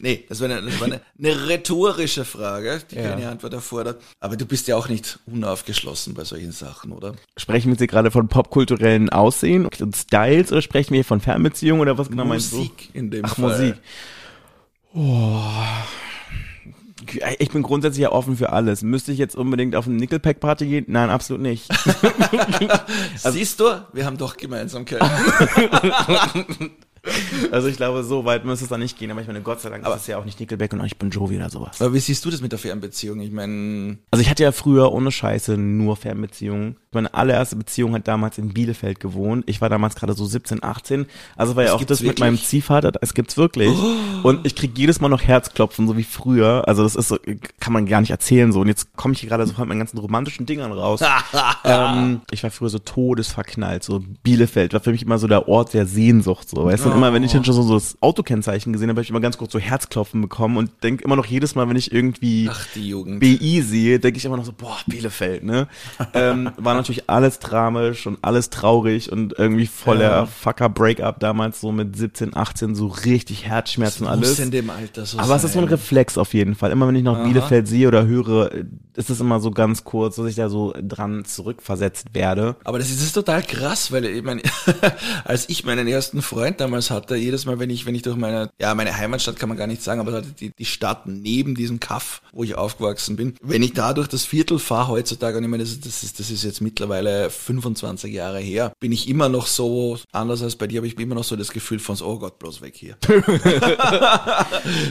Nee, 0.00 0.24
das 0.28 0.40
war 0.40 0.50
eine, 0.50 0.60
das 0.62 0.80
war 0.80 0.86
eine, 0.88 1.00
eine 1.18 1.48
rhetorische 1.48 2.24
Frage, 2.24 2.80
die 2.90 2.96
Ja. 2.96 3.10
keine 3.10 3.28
Antwort 3.28 3.52
erfordert. 3.52 4.02
Aber 4.18 4.36
du 4.36 4.44
bist 4.44 4.66
ja 4.66 4.76
auch 4.76 4.88
nicht 4.88 5.20
unaufgeschlossen 5.26 6.14
bei 6.14 6.24
solchen 6.24 6.50
Sachen, 6.50 6.90
oder? 6.90 7.14
Sprechen 7.36 7.66
wir 7.66 7.72
jetzt 7.74 7.78
hier 7.80 7.86
gerade 7.86 8.10
von 8.10 8.26
popkulturellen 8.26 9.08
Aussehen 9.08 9.66
und 9.66 9.96
Styles 9.96 10.50
oder 10.50 10.62
sprechen 10.62 10.90
wir 10.90 10.96
hier 10.96 11.04
von 11.04 11.20
Fernbeziehungen 11.20 11.80
oder 11.80 11.96
was 11.96 12.08
genau 12.10 12.24
meinst 12.24 12.52
du? 12.52 12.56
Musik 12.56 12.90
in 12.94 13.12
dem 13.12 13.24
Ach, 13.24 13.36
Fall. 13.36 13.50
Musik. 13.50 13.74
Oh. 14.94 15.40
Ich 17.38 17.50
bin 17.50 17.62
grundsätzlich 17.62 18.02
ja 18.02 18.12
offen 18.12 18.36
für 18.36 18.52
alles. 18.52 18.82
Müsste 18.82 19.12
ich 19.12 19.18
jetzt 19.18 19.36
unbedingt 19.36 19.76
auf 19.76 19.86
eine 19.86 19.96
Nickelback-Party 19.96 20.66
gehen? 20.66 20.84
Nein, 20.88 21.10
absolut 21.10 21.42
nicht. 21.42 21.68
Siehst 23.16 23.60
du, 23.60 23.64
wir 23.92 24.04
haben 24.04 24.18
doch 24.18 24.36
Gemeinsamkeiten. 24.36 25.08
Also 27.52 27.68
ich 27.68 27.76
glaube, 27.76 28.02
so 28.04 28.24
weit 28.24 28.44
müsste 28.44 28.64
es 28.64 28.68
dann 28.68 28.80
nicht 28.80 28.98
gehen. 28.98 29.10
Aber 29.10 29.20
ich 29.20 29.26
meine, 29.26 29.40
Gott 29.40 29.60
sei 29.60 29.70
Dank 29.70 29.86
ist 29.86 29.94
es 29.94 30.06
ja 30.06 30.18
auch 30.18 30.24
nicht 30.24 30.40
Nickelback 30.40 30.72
und 30.72 30.80
auch 30.80 30.84
nicht 30.84 30.98
Bon 30.98 31.10
Jovi 31.10 31.36
oder 31.36 31.50
sowas. 31.50 31.80
Aber 31.80 31.94
wie 31.94 31.98
siehst 31.98 32.24
du 32.24 32.30
das 32.30 32.40
mit 32.40 32.52
der 32.52 32.58
Fernbeziehung? 32.58 33.20
Ich 33.20 33.30
meine, 33.30 33.98
Also 34.10 34.22
ich 34.22 34.28
hatte 34.30 34.42
ja 34.42 34.52
früher 34.52 34.92
ohne 34.92 35.10
Scheiße 35.12 35.56
nur 35.56 35.96
Fernbeziehungen. 35.96 36.76
Meine 36.92 37.12
allererste 37.14 37.56
Beziehung 37.56 37.94
hat 37.94 38.08
damals 38.08 38.38
in 38.38 38.52
Bielefeld 38.54 38.98
gewohnt. 38.98 39.44
Ich 39.46 39.60
war 39.60 39.68
damals 39.68 39.94
gerade 39.94 40.14
so 40.14 40.24
17, 40.24 40.62
18. 40.62 41.06
Also 41.36 41.54
war 41.54 41.64
ja 41.64 41.74
auch 41.74 41.84
das 41.84 42.00
mit 42.00 42.08
wirklich? 42.08 42.22
Oh. 42.22 42.24
meinem 42.24 42.38
Ziehvater. 42.38 42.92
Es 43.02 43.14
gibt's 43.14 43.36
wirklich. 43.36 43.76
Und 44.22 44.46
ich 44.46 44.54
krieg 44.56 44.76
jedes 44.76 45.00
Mal 45.00 45.08
noch 45.08 45.22
Herzklopfen, 45.22 45.86
so 45.86 45.96
wie 45.96 46.04
früher. 46.04 46.64
Also 46.66 46.82
das 46.82 46.96
ist 46.96 47.08
so, 47.08 47.18
kann 47.60 47.72
man 47.72 47.86
gar 47.86 48.00
nicht 48.00 48.10
erzählen 48.10 48.52
so. 48.52 48.60
Und 48.60 48.68
jetzt 48.68 48.96
komme 48.96 49.14
ich 49.14 49.20
hier 49.20 49.28
gerade 49.28 49.46
so 49.46 49.52
von 49.54 49.68
meinen 49.68 49.78
ganzen 49.78 49.98
romantischen 49.98 50.46
Dingern 50.46 50.72
raus. 50.72 51.00
ähm, 51.64 52.22
ich 52.30 52.42
war 52.42 52.50
früher 52.50 52.70
so 52.70 52.78
todesverknallt. 52.78 53.84
So 53.84 54.02
Bielefeld 54.22 54.72
war 54.72 54.80
für 54.80 54.90
mich 54.92 55.02
immer 55.02 55.18
so 55.18 55.26
der 55.26 55.48
Ort 55.48 55.74
der 55.74 55.86
Sehnsucht. 55.86 56.48
So, 56.48 56.64
weißt 56.64 56.86
du? 56.86 56.87
Und 56.90 56.96
immer, 56.96 57.12
wenn 57.12 57.22
ich 57.22 57.32
dann 57.32 57.44
schon 57.44 57.54
so, 57.54 57.62
so 57.62 57.74
das 57.74 57.96
Autokennzeichen 58.00 58.72
gesehen 58.72 58.88
habe, 58.88 58.96
habe 58.98 59.02
ich 59.02 59.10
immer 59.10 59.20
ganz 59.20 59.38
kurz 59.38 59.52
so 59.52 59.58
Herzklopfen 59.58 60.20
bekommen 60.20 60.56
und 60.56 60.70
denk 60.82 61.02
immer 61.02 61.16
noch 61.16 61.26
jedes 61.26 61.54
Mal, 61.54 61.68
wenn 61.68 61.76
ich 61.76 61.92
irgendwie 61.92 62.48
ach. 62.50 62.66
BI 62.74 63.62
sehe, 63.62 63.98
denke 63.98 64.18
ich 64.18 64.24
immer 64.24 64.36
noch 64.36 64.44
so, 64.44 64.52
boah, 64.52 64.76
Bielefeld, 64.86 65.44
ne? 65.44 65.68
ähm, 66.14 66.50
war 66.56 66.74
natürlich 66.74 67.08
alles 67.08 67.38
tramisch 67.38 68.06
und 68.06 68.18
alles 68.22 68.50
traurig 68.50 69.10
und 69.12 69.34
irgendwie 69.38 69.66
voller 69.66 70.10
Ja. 70.10 70.26
fucker 70.26 70.68
Breakup 70.68 71.20
damals 71.20 71.60
so 71.60 71.72
mit 71.72 71.96
17, 71.96 72.36
18, 72.36 72.74
so 72.74 72.86
richtig 72.86 73.44
Herzschmerzen 73.44 74.06
und 74.06 74.18
Muss 74.18 74.28
alles. 74.28 74.38
in 74.40 74.50
dem 74.50 74.70
Alter 74.70 75.06
so 75.06 75.18
Aber 75.18 75.36
es 75.36 75.44
ist 75.44 75.52
so 75.52 75.58
ein 75.58 75.64
sein. 75.66 75.74
Reflex 75.74 76.18
auf 76.18 76.34
jeden 76.34 76.54
Fall. 76.54 76.70
Immer 76.70 76.88
wenn 76.88 76.96
ich 76.96 77.02
noch 77.02 77.22
Bielefeld 77.24 77.68
sehe 77.68 77.88
oder 77.88 78.06
höre, 78.06 78.50
ist 78.94 79.10
es 79.10 79.20
immer 79.20 79.40
so 79.40 79.50
ganz 79.50 79.84
kurz, 79.84 80.16
dass 80.16 80.26
ich 80.26 80.34
da 80.34 80.48
so 80.48 80.74
dran 80.82 81.24
zurückversetzt 81.24 82.14
werde. 82.14 82.56
Aber 82.64 82.78
das 82.78 82.88
ist, 82.90 82.98
das 82.98 83.06
ist 83.06 83.12
total 83.12 83.42
krass, 83.42 83.92
weil 83.92 84.04
ich 84.04 84.22
meine, 84.24 84.42
als 85.24 85.48
ich 85.48 85.64
meinen 85.64 85.86
ersten 85.86 86.22
Freund 86.22 86.60
damals 86.60 86.77
damals 86.78 86.90
hatte, 86.90 87.16
jedes 87.16 87.44
Mal, 87.46 87.58
wenn 87.58 87.70
ich, 87.70 87.86
wenn 87.86 87.94
ich 87.94 88.02
durch 88.02 88.16
meine, 88.16 88.50
ja, 88.60 88.74
meine 88.74 88.96
Heimatstadt 88.96 89.36
kann 89.36 89.48
man 89.48 89.58
gar 89.58 89.66
nicht 89.66 89.82
sagen, 89.82 90.00
aber 90.00 90.22
die, 90.22 90.52
die 90.56 90.64
Stadt 90.64 91.06
neben 91.06 91.54
diesem 91.54 91.80
Kaff, 91.80 92.22
wo 92.32 92.44
ich 92.44 92.54
aufgewachsen 92.54 93.16
bin, 93.16 93.34
wenn 93.42 93.62
ich 93.62 93.72
da 93.72 93.92
durch 93.92 94.08
das 94.08 94.24
Viertel 94.24 94.58
fahre 94.58 94.88
heutzutage, 94.88 95.38
und 95.38 95.44
ich 95.44 95.50
meine, 95.50 95.64
das, 95.64 95.80
das, 95.80 96.02
ist, 96.02 96.20
das 96.20 96.30
ist 96.30 96.44
jetzt 96.44 96.60
mittlerweile 96.60 97.30
25 97.30 98.12
Jahre 98.12 98.38
her, 98.38 98.72
bin 98.80 98.92
ich 98.92 99.08
immer 99.08 99.28
noch 99.28 99.46
so, 99.46 99.98
anders 100.12 100.42
als 100.42 100.56
bei 100.56 100.66
dir, 100.66 100.80
aber 100.80 100.86
ich 100.86 100.96
bin 100.96 101.06
immer 101.06 101.16
noch 101.16 101.24
so 101.24 101.36
das 101.36 101.50
Gefühl 101.50 101.78
von, 101.78 101.96
so, 101.96 102.06
oh 102.06 102.18
Gott, 102.18 102.38
bloß 102.38 102.62
weg 102.62 102.74
hier. 102.76 102.96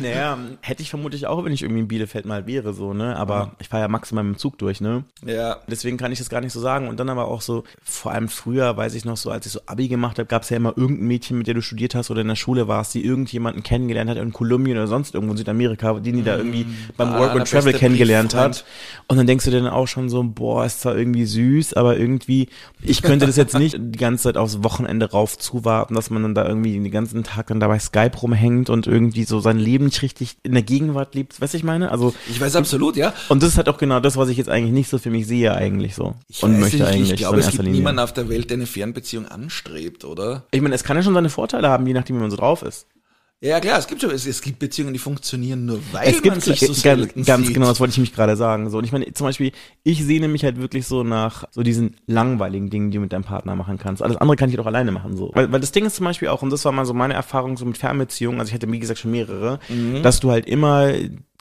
naja, 0.02 0.38
hätte 0.62 0.82
ich 0.82 0.90
vermutlich 0.90 1.28
auch, 1.28 1.46
wenn 1.46 1.54
ich 1.54 1.62
irgendwie 1.62 1.82
in 1.82 1.88
Bielefeld 1.88 2.26
mal 2.26 2.48
wäre, 2.48 2.74
so, 2.74 2.94
ne? 2.94 3.16
Aber 3.16 3.56
ich 3.60 3.70
fahre 3.70 3.84
ja 3.84 3.88
maximal 3.88 4.24
mit 4.24 4.36
dem 4.36 4.40
Zug 4.40 4.58
durch, 4.58 4.82
ne? 4.82 5.06
Ja. 5.26 5.58
Deswegen 5.68 5.98
kann 5.98 6.12
ich 6.12 6.20
das 6.20 6.30
gar 6.30 6.42
nicht 6.42 6.54
so 6.54 6.60
sagen. 6.60 6.88
Und 6.88 7.00
dann 7.00 7.10
aber 7.10 7.26
auch 7.26 7.42
so, 7.42 7.64
vor 7.84 8.12
allem 8.12 8.28
früher, 8.28 8.76
weiß 8.76 8.94
ich 8.96 9.06
noch 9.06 9.18
so, 9.18 9.32
als 9.32 9.46
ich 9.46 9.52
so 9.52 9.62
Abi 9.66 9.88
gemacht 9.88 10.20
habe, 10.20 10.28
gab 10.28 10.44
es 10.44 10.50
ja 10.50 10.58
immer 10.58 10.74
irgendein 10.76 11.08
Mädchen, 11.08 11.38
mit 11.38 11.48
der 11.48 11.54
du 11.54 11.62
studiert 11.78 11.94
hast 11.94 12.10
oder 12.10 12.22
in 12.22 12.28
der 12.28 12.36
Schule 12.36 12.68
warst, 12.68 12.96
die 12.96 13.06
irgendjemanden 13.06 13.62
kennengelernt 13.62 14.10
hat 14.10 14.18
in 14.18 14.34
Kolumbien 14.34 14.78
oder 14.78 14.88
sonst 14.88 15.14
irgendwo 15.14 15.34
in 15.34 15.38
Südamerika, 15.38 15.94
die 16.00 16.12
die 16.12 16.24
da 16.24 16.38
irgendwie 16.38 16.66
beim 16.98 17.14
Work 17.14 17.36
and 17.36 17.48
Travel 17.48 17.72
kennengelernt 17.74 18.34
hat. 18.34 18.66
Und 19.08 19.18
dann 19.18 19.28
denkst 19.28 19.46
du 19.46 19.52
dir 19.52 19.62
dann 19.62 19.72
auch 19.72 19.88
schon 19.88 20.10
so, 20.10 20.24
boah, 20.24 20.66
ist 20.66 20.82
zwar 20.82 20.98
irgendwie 20.98 21.26
süß, 21.26 21.76
aber 21.76 21.98
irgendwie, 21.98 22.50
ich 22.82 23.04
könnte 23.04 23.28
das 23.28 23.36
jetzt 23.36 23.58
nicht 23.58 23.78
die 23.80 24.00
ganze 24.00 24.24
Zeit 24.24 24.38
aufs 24.38 24.64
Wochenende 24.64 25.12
rauf 25.12 25.38
zuwarten, 25.38 25.94
dass 25.94 26.10
man 26.10 26.24
dann 26.24 26.34
da 26.34 26.48
irgendwie 26.48 26.74
den 26.74 26.90
ganzen 26.92 27.24
Tag 27.24 27.48
dann 27.48 27.60
da 27.60 27.68
bei 27.68 27.78
Skype 27.78 28.18
rumhängt 28.18 28.72
und 28.72 28.88
irgendwie 28.88 29.24
so 29.24 29.40
sein 29.40 29.60
Leben 29.60 29.86
nicht 29.86 30.02
richtig 30.02 30.38
in 30.42 30.54
der 30.54 30.64
Gegenwart 30.64 31.14
lebt. 31.14 31.40
Weißt 31.40 31.54
du, 31.54 31.58
ich 31.58 31.64
meine? 31.64 31.92
Also, 31.92 32.14
Ich 32.28 32.42
weiß 32.42 32.56
absolut, 32.56 32.96
ja. 32.98 33.14
und 33.30 33.44
das 33.44 33.50
ist 33.50 33.58
halt 33.58 33.70
auch 33.70 33.78
genau 33.78 34.00
das, 34.00 34.18
was 34.18 34.30
ich 34.30 34.38
jetzt 34.38 34.50
eigentlich 34.50 34.74
nicht 34.74 34.90
so 34.90 34.98
für 34.98 35.12
mich 35.12 35.28
sehe 35.28 35.54
eigentlich 35.54 35.94
so. 35.94 36.16
Ich 36.28 36.42
und 36.42 36.60
möchte 36.60 36.78
nicht, 36.78 36.88
eigentlich 36.88 37.12
ich 37.12 37.18
glaube, 37.18 37.42
so 37.42 37.48
es 37.48 37.52
gibt 37.52 37.64
Linie. 37.64 37.80
niemanden 37.80 38.00
auf 38.00 38.14
der 38.14 38.30
Welt, 38.30 38.50
der 38.50 38.58
eine 38.58 38.66
Fernbeziehung 38.66 39.28
anstrebt, 39.28 40.04
oder? 40.06 40.44
Ich 40.52 40.62
meine, 40.62 40.74
es 40.74 40.84
kann 40.84 40.98
ja 40.98 41.04
schon 41.04 41.14
seine 41.14 41.30
Vorteile 41.30 41.67
haben, 41.70 41.86
je 41.88 41.94
nachdem, 41.94 42.18
wie 42.18 42.22
man 42.22 42.32
so 42.32 42.38
drauf 42.38 42.62
ist. 42.64 42.88
Ja, 43.40 43.60
klar, 43.60 43.78
es 43.78 43.86
gibt 43.86 44.02
schon, 44.02 44.10
es, 44.10 44.26
es 44.26 44.42
gibt 44.42 44.58
Beziehungen, 44.58 44.94
die 44.94 45.00
funktionieren 45.00 45.68
nur, 45.68 45.80
weil 45.92 46.08
Es 46.08 46.16
man 46.16 46.24
gibt 46.24 46.42
sich 46.42 46.60
so 46.60 46.74
ganz, 46.82 47.14
ganz 47.24 47.54
genau, 47.54 47.68
das 47.68 47.80
wollte 47.80 47.92
ich 47.92 48.00
mich 48.00 48.16
gerade 48.16 48.36
sagen. 48.36 48.68
So, 48.72 48.80
und 48.80 48.84
ich 48.84 48.92
meine, 48.92 49.14
zum 49.14 49.28
Beispiel, 49.28 49.52
ich 49.84 50.04
sehne 50.04 50.28
mich 50.28 50.44
halt 50.44 50.60
wirklich 50.60 50.88
so 50.88 51.04
nach 51.04 51.44
so 51.52 51.62
diesen 51.62 51.98
langweiligen 52.08 52.72
Dingen, 52.72 52.90
die 52.90 52.98
du 52.98 53.02
mit 53.02 53.14
deinem 53.14 53.24
Partner 53.26 53.56
machen 53.56 53.78
kannst. 53.78 54.02
Alles 54.02 54.18
andere 54.18 54.38
kann 54.38 54.50
ich 54.50 54.56
doch 54.56 54.66
alleine 54.66 54.92
machen, 54.92 55.16
so. 55.16 55.30
Weil, 55.36 55.52
weil 55.52 55.60
das 55.60 55.72
Ding 55.72 55.86
ist 55.86 55.98
zum 55.98 56.06
Beispiel 56.06 56.30
auch, 56.30 56.42
und 56.42 56.50
das 56.50 56.66
war 56.66 56.72
mal 56.72 56.86
so 56.88 56.96
meine 56.96 57.14
Erfahrung 57.14 57.58
so 57.58 57.66
mit 57.66 57.78
Fernbeziehungen, 57.78 58.40
also 58.40 58.50
ich 58.50 58.56
hatte, 58.56 58.72
wie 58.72 58.80
gesagt, 58.80 59.00
schon 59.00 59.12
mehrere, 59.12 59.60
Mhm. 59.70 60.02
dass 60.02 60.20
du 60.20 60.32
halt 60.32 60.48
immer 60.48 60.92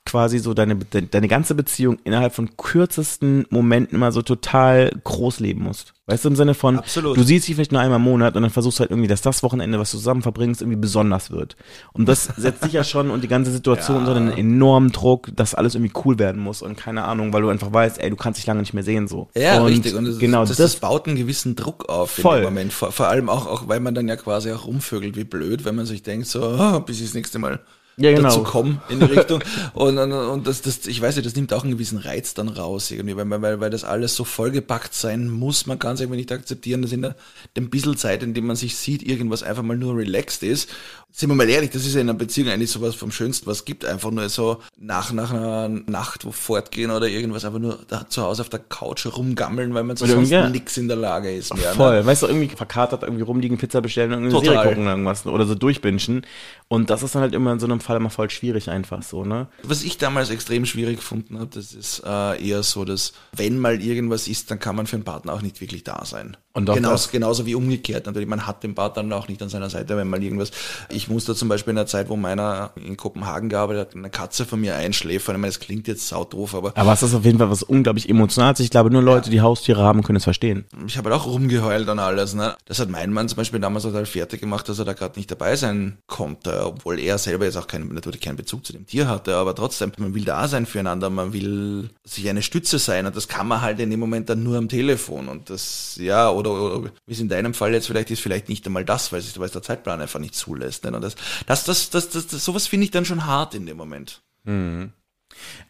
quasi 0.07 0.39
so 0.39 0.55
deine, 0.55 0.77
de- 0.77 1.07
deine 1.11 1.29
ganze 1.29 1.55
Beziehung 1.55 1.99
innerhalb 2.05 2.35
von 2.35 2.57
kürzesten 2.57 3.45
Momenten 3.51 3.97
immer 3.97 4.13
so 4.13 4.23
total 4.23 4.91
groß 5.05 5.41
leben 5.41 5.63
musst. 5.63 5.93
Weißt 6.09 6.25
du, 6.25 6.29
im 6.29 6.37
Sinne 6.37 6.55
von, 6.55 6.79
Absolut. 6.79 7.17
du 7.17 7.25
siehst 7.25 7.47
sie 7.47 7.55
vielleicht 7.55 7.73
nur 7.73 7.81
einmal 7.81 7.99
im 7.99 8.05
Monat 8.05 8.37
und 8.37 8.43
dann 8.43 8.53
versuchst 8.53 8.79
du 8.79 8.83
halt 8.83 8.93
irgendwie, 8.93 9.09
dass 9.09 9.23
das 9.23 9.43
Wochenende, 9.43 9.81
was 9.81 9.91
du 9.91 9.99
zusammen 9.99 10.23
verbringst, 10.23 10.63
irgendwie 10.63 10.79
besonders 10.79 11.33
wird. 11.33 11.57
Und 11.93 12.09
das 12.09 12.25
setzt 12.37 12.65
dich 12.65 12.75
ja 12.75 12.85
schon 12.85 13.11
und 13.11 13.25
die 13.25 13.29
ganze 13.29 13.51
Situation 13.51 13.99
unter 13.99 14.15
einen 14.15 14.31
enormen 14.31 14.93
Druck, 14.93 15.35
dass 15.35 15.57
alles 15.57 15.75
irgendwie 15.75 15.93
cool 16.05 16.21
werden 16.21 16.41
muss 16.41 16.63
und 16.63 16.77
keine 16.77 17.05
Ahnung, 17.05 17.33
weil 17.33 17.43
du 17.43 17.49
einfach 17.49 17.73
weißt, 17.73 18.01
ey, 18.01 18.09
du 18.09 18.17
kannst 18.17 18.39
dich 18.39 18.47
lange 18.47 18.61
nicht 18.61 18.73
mehr 18.73 18.85
sehen, 18.85 19.09
so. 19.09 19.29
Ja, 19.35 19.61
und 19.61 19.67
richtig. 19.67 19.97
Und 19.97 20.05
das, 20.05 20.19
genau 20.19 20.45
das, 20.45 20.57
das, 20.57 20.77
baut 20.77 21.09
einen 21.09 21.17
gewissen 21.17 21.57
Druck 21.57 21.89
auf 21.89 22.13
Voll. 22.13 22.39
dem 22.43 22.45
Moment. 22.45 22.73
Vor, 22.73 22.93
vor 22.93 23.09
allem 23.09 23.29
auch, 23.29 23.49
auch, 23.49 23.67
weil 23.67 23.81
man 23.81 23.97
dann 23.97 24.07
ja 24.07 24.15
quasi 24.15 24.53
auch 24.53 24.67
rumvögelt 24.67 25.17
wie 25.17 25.25
blöd, 25.25 25.65
wenn 25.65 25.75
man 25.75 25.87
sich 25.87 26.05
denkt, 26.05 26.29
so, 26.29 26.41
ah, 26.45 26.79
bis 26.79 26.99
ich 27.01 27.07
das 27.07 27.15
nächste 27.15 27.41
Mal 27.41 27.59
Ja, 27.99 28.13
genau. 28.13 28.29
dazu 28.29 28.43
komme 28.43 28.83
in 28.91 29.01
die 29.01 29.07
Richtung. 29.07 29.43
und, 29.73 29.97
und, 29.97 30.13
und 30.13 30.47
das, 30.47 30.61
das, 30.61 30.87
ich 30.87 31.01
weiß 31.01 31.17
nicht, 31.17 31.25
das 31.25 31.35
nimmt 31.35 31.55
auch 31.55 31.63
einen 31.63 31.73
gewissen 31.73 31.97
Reiz 31.97 32.35
dann 32.35 32.49
raus 32.49 32.91
irgendwie, 32.91 33.17
weil, 33.17 33.31
weil, 33.43 33.61
weil 33.61 33.71
das 33.71 33.85
alles 33.85 34.15
so 34.15 34.25
vollgepackt 34.25 34.93
sein 34.93 35.31
muss. 35.31 35.67
Man 35.67 35.79
kann 35.79 35.95
es 35.95 36.01
irgendwie 36.01 36.19
nicht 36.19 36.31
akzeptieren, 36.31 36.83
dass 36.83 36.93
in 36.93 37.03
der, 37.03 37.17
dem 37.57 37.71
bisschen 37.71 37.97
Zeit, 37.97 38.23
in 38.23 38.35
dem 38.35 38.47
man 38.47 38.57
sich 38.57 38.77
sieht, 38.77 39.03
irgendwas 39.03 39.43
einfach 39.43 39.63
mal 39.63 39.79
nur 39.79 39.97
relaxed 39.97 40.43
ist. 40.43 40.69
Sind 41.11 41.31
wir 41.31 41.35
mal 41.35 41.49
ehrlich, 41.49 41.71
das 41.71 41.87
ist 41.87 41.95
ja 41.95 42.03
in 42.03 42.11
einer 42.11 42.19
Beziehung 42.19 42.51
eigentlich 42.51 42.71
sowas 42.71 42.95
vom 42.95 43.11
Schönsten, 43.11 43.47
was 43.47 43.59
es 43.59 43.65
gibt. 43.65 43.87
Einfach 43.87 44.11
nur 44.11 44.29
so 44.29 44.61
nach, 44.77 45.13
nach 45.13 45.33
einer 45.33 45.69
Nacht 45.69 46.27
wo 46.27 46.33
fortgehen 46.33 46.91
oder 46.91 47.09
irgendwas, 47.09 47.47
einfach 47.47 47.61
nur 47.61 47.79
da 47.89 48.07
zu 48.07 48.21
Hause 48.21 48.43
auf 48.43 48.51
der 48.51 48.59
Couch 48.59 49.07
rumgammeln, 49.07 49.73
weil 49.73 49.85
man 49.85 49.97
sonst 49.97 50.29
ja. 50.29 50.51
nix 50.51 50.77
in 50.77 50.89
der 50.89 50.99
Lage 50.99 51.35
ist 51.35 51.57
mehr. 51.57 51.71
Ne? 51.71 51.77
Voll, 51.77 52.05
weißt 52.05 52.25
du, 52.25 52.27
irgendwie 52.27 52.55
verkatert, 52.55 53.05
irgendwie 53.05 53.23
rumliegen, 53.23 53.57
Pizza 53.57 53.81
bestellen 53.81 54.13
und 54.13 54.19
eine 54.19 54.29
Total. 54.29 54.53
Serie 54.53 54.69
gucken 54.69 54.83
oder 54.83 54.91
irgendwas 54.91 55.25
oder 55.25 55.47
so 55.47 55.55
durchbingen. 55.55 56.27
Und 56.69 56.91
das 56.91 57.03
ist 57.03 57.15
dann 57.15 57.23
halt 57.23 57.33
immer 57.33 57.53
in 57.53 57.61
so 57.61 57.67
einem 57.67 57.81
Fall 57.87 57.97
immer 57.97 58.11
voll 58.11 58.31
schwierig 58.31 58.69
einfach 58.69 59.03
so, 59.03 59.25
ne? 59.25 59.49
Was 59.63 59.83
ich 59.83 59.99
damals 59.99 60.31
extrem 60.31 60.67
schwierig 60.67 60.97
gefunden 60.97 61.39
habe, 61.39 61.51
das 61.53 61.73
ist 61.73 62.03
äh, 62.05 62.47
eher 62.47 62.63
so, 62.63 62.85
dass 62.85 63.13
wenn 63.33 63.59
mal 63.59 63.81
irgendwas 63.81 64.29
ist, 64.29 64.51
dann 64.51 64.59
kann 64.59 64.77
man 64.77 64.87
für 64.87 64.97
einen 64.97 65.05
Partner 65.05 65.33
auch 65.33 65.43
nicht 65.43 65.61
wirklich 65.61 65.85
da 65.85 66.05
sein. 66.05 66.37
Und 66.57 66.71
auch 66.71 66.75
genauso, 66.75 67.11
genauso 67.13 67.45
wie 67.45 67.55
umgekehrt 67.55 68.07
natürlich. 68.07 68.29
Man 68.29 68.47
hat 68.47 68.63
den 68.63 68.75
Partner 68.75 69.03
dann 69.03 69.13
auch 69.13 69.29
nicht 69.29 69.43
an 69.43 69.51
seiner 69.51 69.69
Seite, 69.69 69.97
wenn 69.97 70.09
mal 70.09 70.23
irgendwas. 70.23 70.51
Ich 70.89 71.09
musste 71.09 71.35
zum 71.35 71.49
Beispiel 71.49 71.73
in 71.73 71.77
der 71.77 71.87
Zeit, 71.87 72.09
wo 72.09 72.17
meiner 72.17 72.71
in 72.77 72.97
Kopenhagen 72.97 73.51
gearbeitet 73.51 73.89
hat, 73.89 73.95
eine 73.95 74.09
Katze 74.09 74.47
von 74.47 74.61
mir 74.61 74.75
einschläfern. 74.75 75.37
Ich 75.37 75.41
meine, 75.41 75.53
das 75.53 75.61
klingt 75.61 75.87
jetzt 75.87 76.09
saudoof, 76.09 76.55
aber 76.55 76.73
Aber 76.75 76.93
es 76.95 77.03
ist 77.03 77.15
auf 77.15 77.27
jeden 77.27 77.39
Fall 77.39 77.51
was 77.51 77.63
unglaublich 77.63 78.09
Emotionales. 78.09 78.61
Ich 78.61 78.71
glaube, 78.71 78.91
nur 78.91 79.03
Leute, 79.03 79.29
die 79.29 79.43
Haustiere 79.43 79.83
haben, 79.83 80.03
können 80.03 80.17
es 80.17 80.25
verstehen. 80.25 80.65
ich 80.87 80.97
habe 80.97 81.11
halt 81.11 81.21
auch 81.21 81.27
rumgeheult 81.27 81.89
und 81.89 81.99
alles. 81.99 82.35
Ne? 82.35 82.57
Das 82.65 82.79
hat 82.79 82.89
mein 82.89 83.13
Mann 83.13 83.29
zum 83.29 83.37
Beispiel 83.37 83.61
damals 83.61 83.85
total 83.85 84.07
fertig 84.07 84.41
gemacht, 84.41 84.67
dass 84.69 84.79
er 84.79 84.87
da 84.87 84.95
gerade 84.95 85.19
nicht 85.19 85.31
dabei 85.31 85.57
sein 85.57 85.99
konnte, 86.07 86.65
obwohl 86.65 86.99
er 86.99 87.19
selber 87.19 87.45
jetzt 87.45 87.57
auch 87.57 87.67
keinen, 87.67 87.93
natürlich 87.93 88.23
keinen 88.23 88.37
Bezug 88.37 88.65
zu 88.65 88.73
dem 88.73 88.87
Tier 88.87 89.09
hatte, 89.09 89.37
aber 89.37 89.55
trotzdem, 89.55 89.93
man 89.99 90.15
will 90.15 90.25
da 90.25 90.49
sein 90.49 90.65
füreinander, 90.65 91.11
man 91.11 91.33
will 91.33 91.91
sich 92.05 92.29
eine 92.29 92.43
Stütze 92.43 92.79
sein 92.79 93.07
und 93.07 93.15
das 93.15 93.29
kann 93.29 93.47
man 93.47 93.61
halt 93.61 93.79
in 93.81 93.91
dem 93.91 94.01
Moment 94.01 94.29
dann 94.29 94.43
nur 94.43 94.57
am 94.57 94.69
Telefon 94.69 95.29
und 95.29 95.51
das, 95.51 95.99
ja, 96.01 96.31
oder, 96.31 96.46
oder 96.51 96.91
wie 97.07 97.13
es 97.13 97.21
in 97.21 97.29
deinem 97.29 97.55
Fall 97.55 97.73
jetzt 97.73 97.87
vielleicht 97.87 98.11
ist, 98.11 98.21
vielleicht 98.21 98.49
nicht 98.49 98.67
einmal 98.67 98.85
das, 98.85 99.13
weil 99.13 99.21
es 99.21 99.33
der 99.35 99.63
Zeitplan 99.63 100.01
einfach 100.01 100.21
nicht 100.21 100.35
zulässt. 100.35 100.85
Ne? 100.85 100.93
Und 100.93 101.03
das, 101.03 101.17
das, 101.47 101.65
das, 101.65 101.91
das, 101.91 102.09
das, 102.11 102.27
das 102.27 102.45
sowas 102.45 102.67
finde 102.67 102.85
ich 102.85 102.91
dann 102.91 103.05
schon 103.05 103.27
hart 103.27 103.55
in 103.55 103.67
dem 103.67 103.77
Moment. 103.77 104.23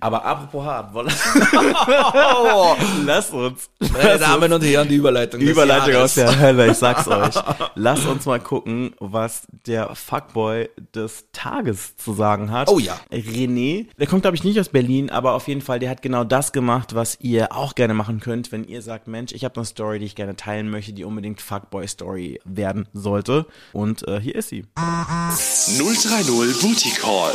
Aber 0.01 0.25
apropos 0.25 0.65
hart, 0.65 0.93
wollen 0.95 1.09
lass 3.07 3.31
uns. 3.31 3.71
Meine 3.93 4.19
Damen 4.19 4.53
und 4.53 4.63
Herren, 4.63 4.89
die 4.89 4.97
Überleitung. 4.97 5.41
des 5.41 5.49
Überleitung 5.51 5.93
Jahres. 5.93 6.11
aus 6.11 6.15
der 6.15 6.39
Hölle, 6.39 6.71
ich 6.71 6.77
sag's 6.77 7.09
euch. 7.09 7.35
Lass 7.75 8.05
uns 8.05 8.27
mal 8.27 8.41
gucken, 8.41 8.95
was 9.01 9.47
der 9.67 9.95
Fuckboy 9.95 10.69
des 10.95 11.27
Tages 11.33 11.97
zu 11.97 12.13
sagen 12.13 12.51
hat. 12.51 12.69
Oh 12.69 12.79
ja. 12.79 12.99
René, 13.11 13.87
der 13.99 14.07
kommt 14.07 14.23
glaube 14.23 14.37
ich 14.37 14.45
nicht 14.45 14.59
aus 14.61 14.69
Berlin, 14.69 15.11
aber 15.11 15.33
auf 15.33 15.49
jeden 15.49 15.61
Fall, 15.63 15.79
der 15.79 15.91
hat 15.91 16.03
genau 16.03 16.25
das 16.25 16.53
gemacht, 16.53 16.95
was 16.95 17.19
ihr 17.21 17.53
auch 17.53 17.75
gerne 17.75 17.95
machen 17.95 18.21
könnt, 18.21 18.53
wenn 18.53 18.65
ihr 18.65 18.83
sagt, 18.83 19.09
Mensch, 19.09 19.33
ich 19.33 19.45
habe 19.45 19.57
eine 19.57 19.65
Story, 19.65 19.99
die 19.99 20.07
ich 20.07 20.15
gerne 20.15 20.37
teilen 20.37 20.69
möchte, 20.71 20.93
die 20.93 21.05
unbedingt 21.05 21.41
Fuckboy-Story 21.41 22.41
werden 22.45 22.87
sollte. 22.93 23.47
Und 23.73 24.07
äh, 24.09 24.21
hier 24.21 24.35
ist 24.35 24.51
sie. 24.51 24.65
030 24.77 26.61
Booty 26.61 26.91
Call. 27.01 27.33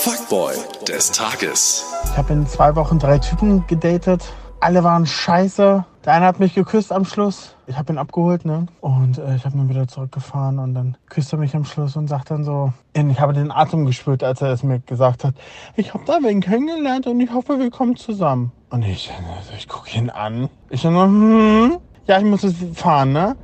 Fuckboy 0.00 0.54
des 0.86 1.10
Tages. 1.12 1.35
Ich 2.04 2.16
habe 2.16 2.32
in 2.32 2.46
zwei 2.46 2.74
Wochen 2.76 2.98
drei 2.98 3.18
Typen 3.18 3.66
gedatet. 3.66 4.24
Alle 4.60 4.82
waren 4.84 5.04
scheiße. 5.04 5.84
Der 6.04 6.12
eine 6.14 6.24
hat 6.24 6.40
mich 6.40 6.54
geküsst 6.54 6.92
am 6.92 7.04
Schluss. 7.04 7.56
Ich 7.66 7.76
habe 7.76 7.92
ihn 7.92 7.98
abgeholt, 7.98 8.46
ne? 8.46 8.66
Und 8.80 9.18
äh, 9.18 9.36
ich 9.36 9.44
habe 9.44 9.54
dann 9.54 9.68
wieder 9.68 9.86
zurückgefahren 9.86 10.58
und 10.58 10.72
dann 10.72 10.96
küsst 11.10 11.32
er 11.34 11.38
mich 11.38 11.54
am 11.54 11.66
Schluss 11.66 11.94
und 11.94 12.08
sagt 12.08 12.30
dann 12.30 12.42
so, 12.42 12.72
ich 12.94 13.20
habe 13.20 13.34
den 13.34 13.50
Atem 13.50 13.84
gespürt, 13.84 14.24
als 14.24 14.40
er 14.40 14.52
es 14.52 14.62
mir 14.62 14.78
gesagt 14.80 15.24
hat. 15.24 15.34
Ich 15.74 15.92
habe 15.92 16.04
da 16.06 16.20
wen 16.22 16.40
kennengelernt 16.40 17.06
und 17.06 17.20
ich 17.20 17.30
hoffe, 17.30 17.58
wir 17.58 17.70
kommen 17.70 17.96
zusammen. 17.96 18.50
Und 18.70 18.82
ich, 18.82 19.10
also 19.36 19.52
ich 19.58 19.68
gucke 19.68 19.90
ihn 19.94 20.08
an. 20.08 20.48
Ich 20.70 20.82
dann, 20.82 20.94
hm, 20.94 21.78
ja, 22.06 22.18
ich 22.18 22.24
muss 22.24 22.42
jetzt 22.42 22.78
fahren, 22.78 23.12
ne? 23.12 23.36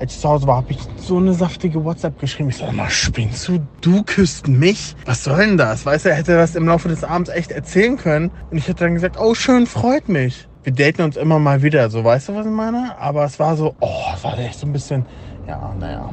Als 0.00 0.14
ich 0.14 0.20
zu 0.20 0.28
Hause 0.30 0.46
war, 0.46 0.56
habe 0.56 0.72
ich 0.72 0.78
so 0.96 1.18
eine 1.18 1.34
saftige 1.34 1.84
WhatsApp 1.84 2.18
geschrieben. 2.18 2.48
Ich 2.48 2.56
sag 2.56 2.72
mal, 2.72 2.88
spinnst 2.88 3.46
du? 3.48 3.60
Du 3.82 4.02
küsst 4.02 4.48
mich? 4.48 4.96
Was 5.04 5.24
soll 5.24 5.36
denn 5.36 5.58
das? 5.58 5.84
Weißt 5.84 6.06
du, 6.06 6.08
er 6.08 6.16
hätte 6.16 6.36
das 6.36 6.54
im 6.54 6.66
Laufe 6.66 6.88
des 6.88 7.04
Abends 7.04 7.28
echt 7.28 7.50
erzählen 7.50 7.98
können. 7.98 8.30
Und 8.50 8.56
ich 8.56 8.66
hätte 8.66 8.84
dann 8.84 8.94
gesagt, 8.94 9.18
oh, 9.20 9.34
schön, 9.34 9.66
freut 9.66 10.08
mich. 10.08 10.48
Wir 10.64 10.72
daten 10.72 11.02
uns 11.02 11.18
immer 11.18 11.38
mal 11.38 11.62
wieder, 11.62 11.90
so, 11.90 12.02
weißt 12.02 12.30
du, 12.30 12.34
was 12.34 12.46
ich 12.46 12.52
meine? 12.52 12.96
Aber 12.98 13.24
es 13.24 13.38
war 13.38 13.58
so, 13.58 13.74
oh, 13.80 14.04
es 14.14 14.24
war 14.24 14.38
echt 14.38 14.58
so 14.58 14.66
ein 14.66 14.72
bisschen, 14.72 15.04
ja, 15.46 15.74
naja. 15.78 16.08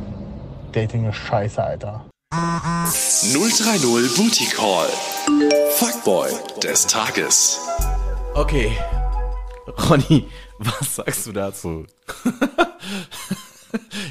Dating 0.73 1.07
ist 1.07 1.15
scheiße, 1.15 1.63
Alter. 1.63 2.03
030 2.33 4.15
Booty 4.17 4.47
Call. 4.53 4.89
Fuckboy 5.77 6.29
des 6.61 6.85
Tages. 6.87 7.61
Okay. 8.33 8.69
Ronny, 9.89 10.27
was 10.59 10.95
sagst 10.95 11.25
du 11.25 11.31
dazu? 11.31 11.85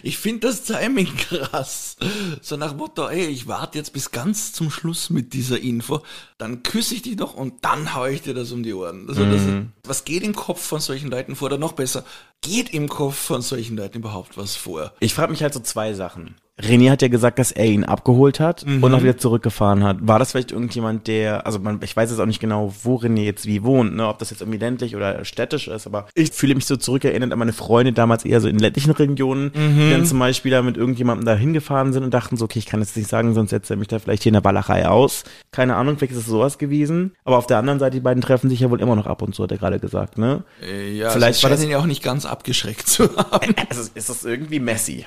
Ich 0.02 0.18
finde 0.18 0.48
das 0.48 0.62
Timing 0.64 1.14
krass. 1.16 1.96
So 2.40 2.56
nach 2.56 2.76
Motto, 2.76 3.08
ey, 3.08 3.26
ich 3.26 3.46
warte 3.46 3.78
jetzt 3.78 3.92
bis 3.92 4.10
ganz 4.10 4.52
zum 4.52 4.70
Schluss 4.70 5.10
mit 5.10 5.32
dieser 5.32 5.60
Info, 5.60 6.02
dann 6.38 6.62
küsse 6.62 6.94
ich 6.94 7.02
dich 7.02 7.16
noch 7.16 7.34
und 7.34 7.64
dann 7.64 7.94
hau 7.94 8.06
ich 8.06 8.22
dir 8.22 8.34
das 8.34 8.52
um 8.52 8.62
die 8.62 8.74
Ohren. 8.74 9.08
Also 9.08 9.24
das, 9.24 9.42
was 9.84 10.04
geht 10.04 10.22
im 10.22 10.34
Kopf 10.34 10.62
von 10.62 10.80
solchen 10.80 11.10
Leuten 11.10 11.36
vor? 11.36 11.46
Oder 11.46 11.58
noch 11.58 11.72
besser, 11.72 12.04
geht 12.40 12.72
im 12.72 12.88
Kopf 12.88 13.16
von 13.16 13.42
solchen 13.42 13.76
Leuten 13.76 13.98
überhaupt 13.98 14.36
was 14.36 14.56
vor? 14.56 14.92
Ich 15.00 15.14
frage 15.14 15.32
mich 15.32 15.42
halt 15.42 15.54
so 15.54 15.60
zwei 15.60 15.94
Sachen. 15.94 16.36
René 16.58 16.90
hat 16.90 17.02
ja 17.02 17.08
gesagt, 17.08 17.38
dass 17.38 17.52
er 17.52 17.66
ihn 17.66 17.84
abgeholt 17.84 18.40
hat 18.40 18.64
Mhm. 18.64 18.82
und 18.82 18.94
auch 18.94 19.02
wieder 19.02 19.18
zurückgefahren 19.18 19.84
hat. 19.84 19.98
War 20.00 20.18
das 20.18 20.30
vielleicht 20.30 20.52
irgendjemand, 20.52 21.06
der, 21.06 21.44
also 21.44 21.58
man, 21.58 21.80
ich 21.82 21.94
weiß 21.94 22.08
jetzt 22.10 22.18
auch 22.18 22.24
nicht 22.26 22.40
genau, 22.40 22.72
wo 22.82 22.96
René 22.96 23.24
jetzt 23.24 23.44
wie 23.44 23.62
wohnt, 23.62 23.94
ne, 23.94 24.08
ob 24.08 24.18
das 24.18 24.30
jetzt 24.30 24.40
irgendwie 24.40 24.58
ländlich 24.58 24.96
oder 24.96 25.22
städtisch 25.26 25.68
ist, 25.68 25.86
aber 25.86 26.06
ich 26.14 26.30
fühle 26.32 26.54
mich 26.54 26.64
so 26.64 26.76
zurückerinnert 26.76 27.30
an 27.30 27.38
meine 27.38 27.52
Freunde 27.52 27.92
damals 27.92 28.24
eher 28.24 28.40
so 28.40 28.48
in 28.48 28.58
ländlichen 28.58 28.92
Regionen, 28.92 29.52
Mhm. 29.54 29.76
die 29.78 29.90
dann 29.90 30.06
zum 30.06 30.18
Beispiel 30.18 30.50
da 30.50 30.62
mit 30.62 30.78
irgendjemandem 30.78 31.26
da 31.26 31.34
hingefahren 31.36 31.92
sind 31.92 32.04
und 32.04 32.14
dachten 32.14 32.38
so, 32.38 32.46
okay, 32.46 32.58
ich 32.58 32.66
kann 32.66 32.80
jetzt 32.80 32.96
nicht 32.96 33.08
sagen, 33.10 33.34
sonst 33.34 33.50
setzt 33.50 33.70
er 33.70 33.76
mich 33.76 33.88
da 33.88 33.98
vielleicht 33.98 34.22
hier 34.22 34.30
in 34.30 34.34
der 34.34 34.44
Walachei 34.44 34.88
aus. 34.88 35.24
Keine 35.50 35.76
Ahnung, 35.76 35.98
vielleicht 35.98 36.12
ist 36.14 36.20
es 36.20 36.26
sowas 36.26 36.56
gewesen. 36.56 37.12
Aber 37.24 37.36
auf 37.36 37.46
der 37.46 37.58
anderen 37.58 37.78
Seite, 37.80 37.96
die 37.96 38.00
beiden 38.00 38.22
treffen 38.22 38.48
sich 38.48 38.60
ja 38.60 38.70
wohl 38.70 38.80
immer 38.80 38.96
noch 38.96 39.06
ab 39.06 39.20
und 39.20 39.34
zu, 39.34 39.42
hat 39.42 39.50
er 39.52 39.58
gerade 39.58 39.78
gesagt, 39.78 40.16
ne? 40.16 40.42
Äh, 40.62 40.96
Ja, 40.96 41.10
Vielleicht 41.10 41.42
war 41.42 41.50
das- 41.50 41.62
ihn 41.62 41.68
ja 41.68 41.78
auch 41.78 41.84
nicht 41.86 42.02
ganz 42.02 42.24
abgeschreckt 42.24 42.88
zu 42.88 43.14
haben. 43.14 43.54
Es 43.68 43.76
ist, 43.76 43.92
es 43.94 44.08
ist 44.08 44.24
irgendwie 44.24 44.58
messy. 44.58 45.04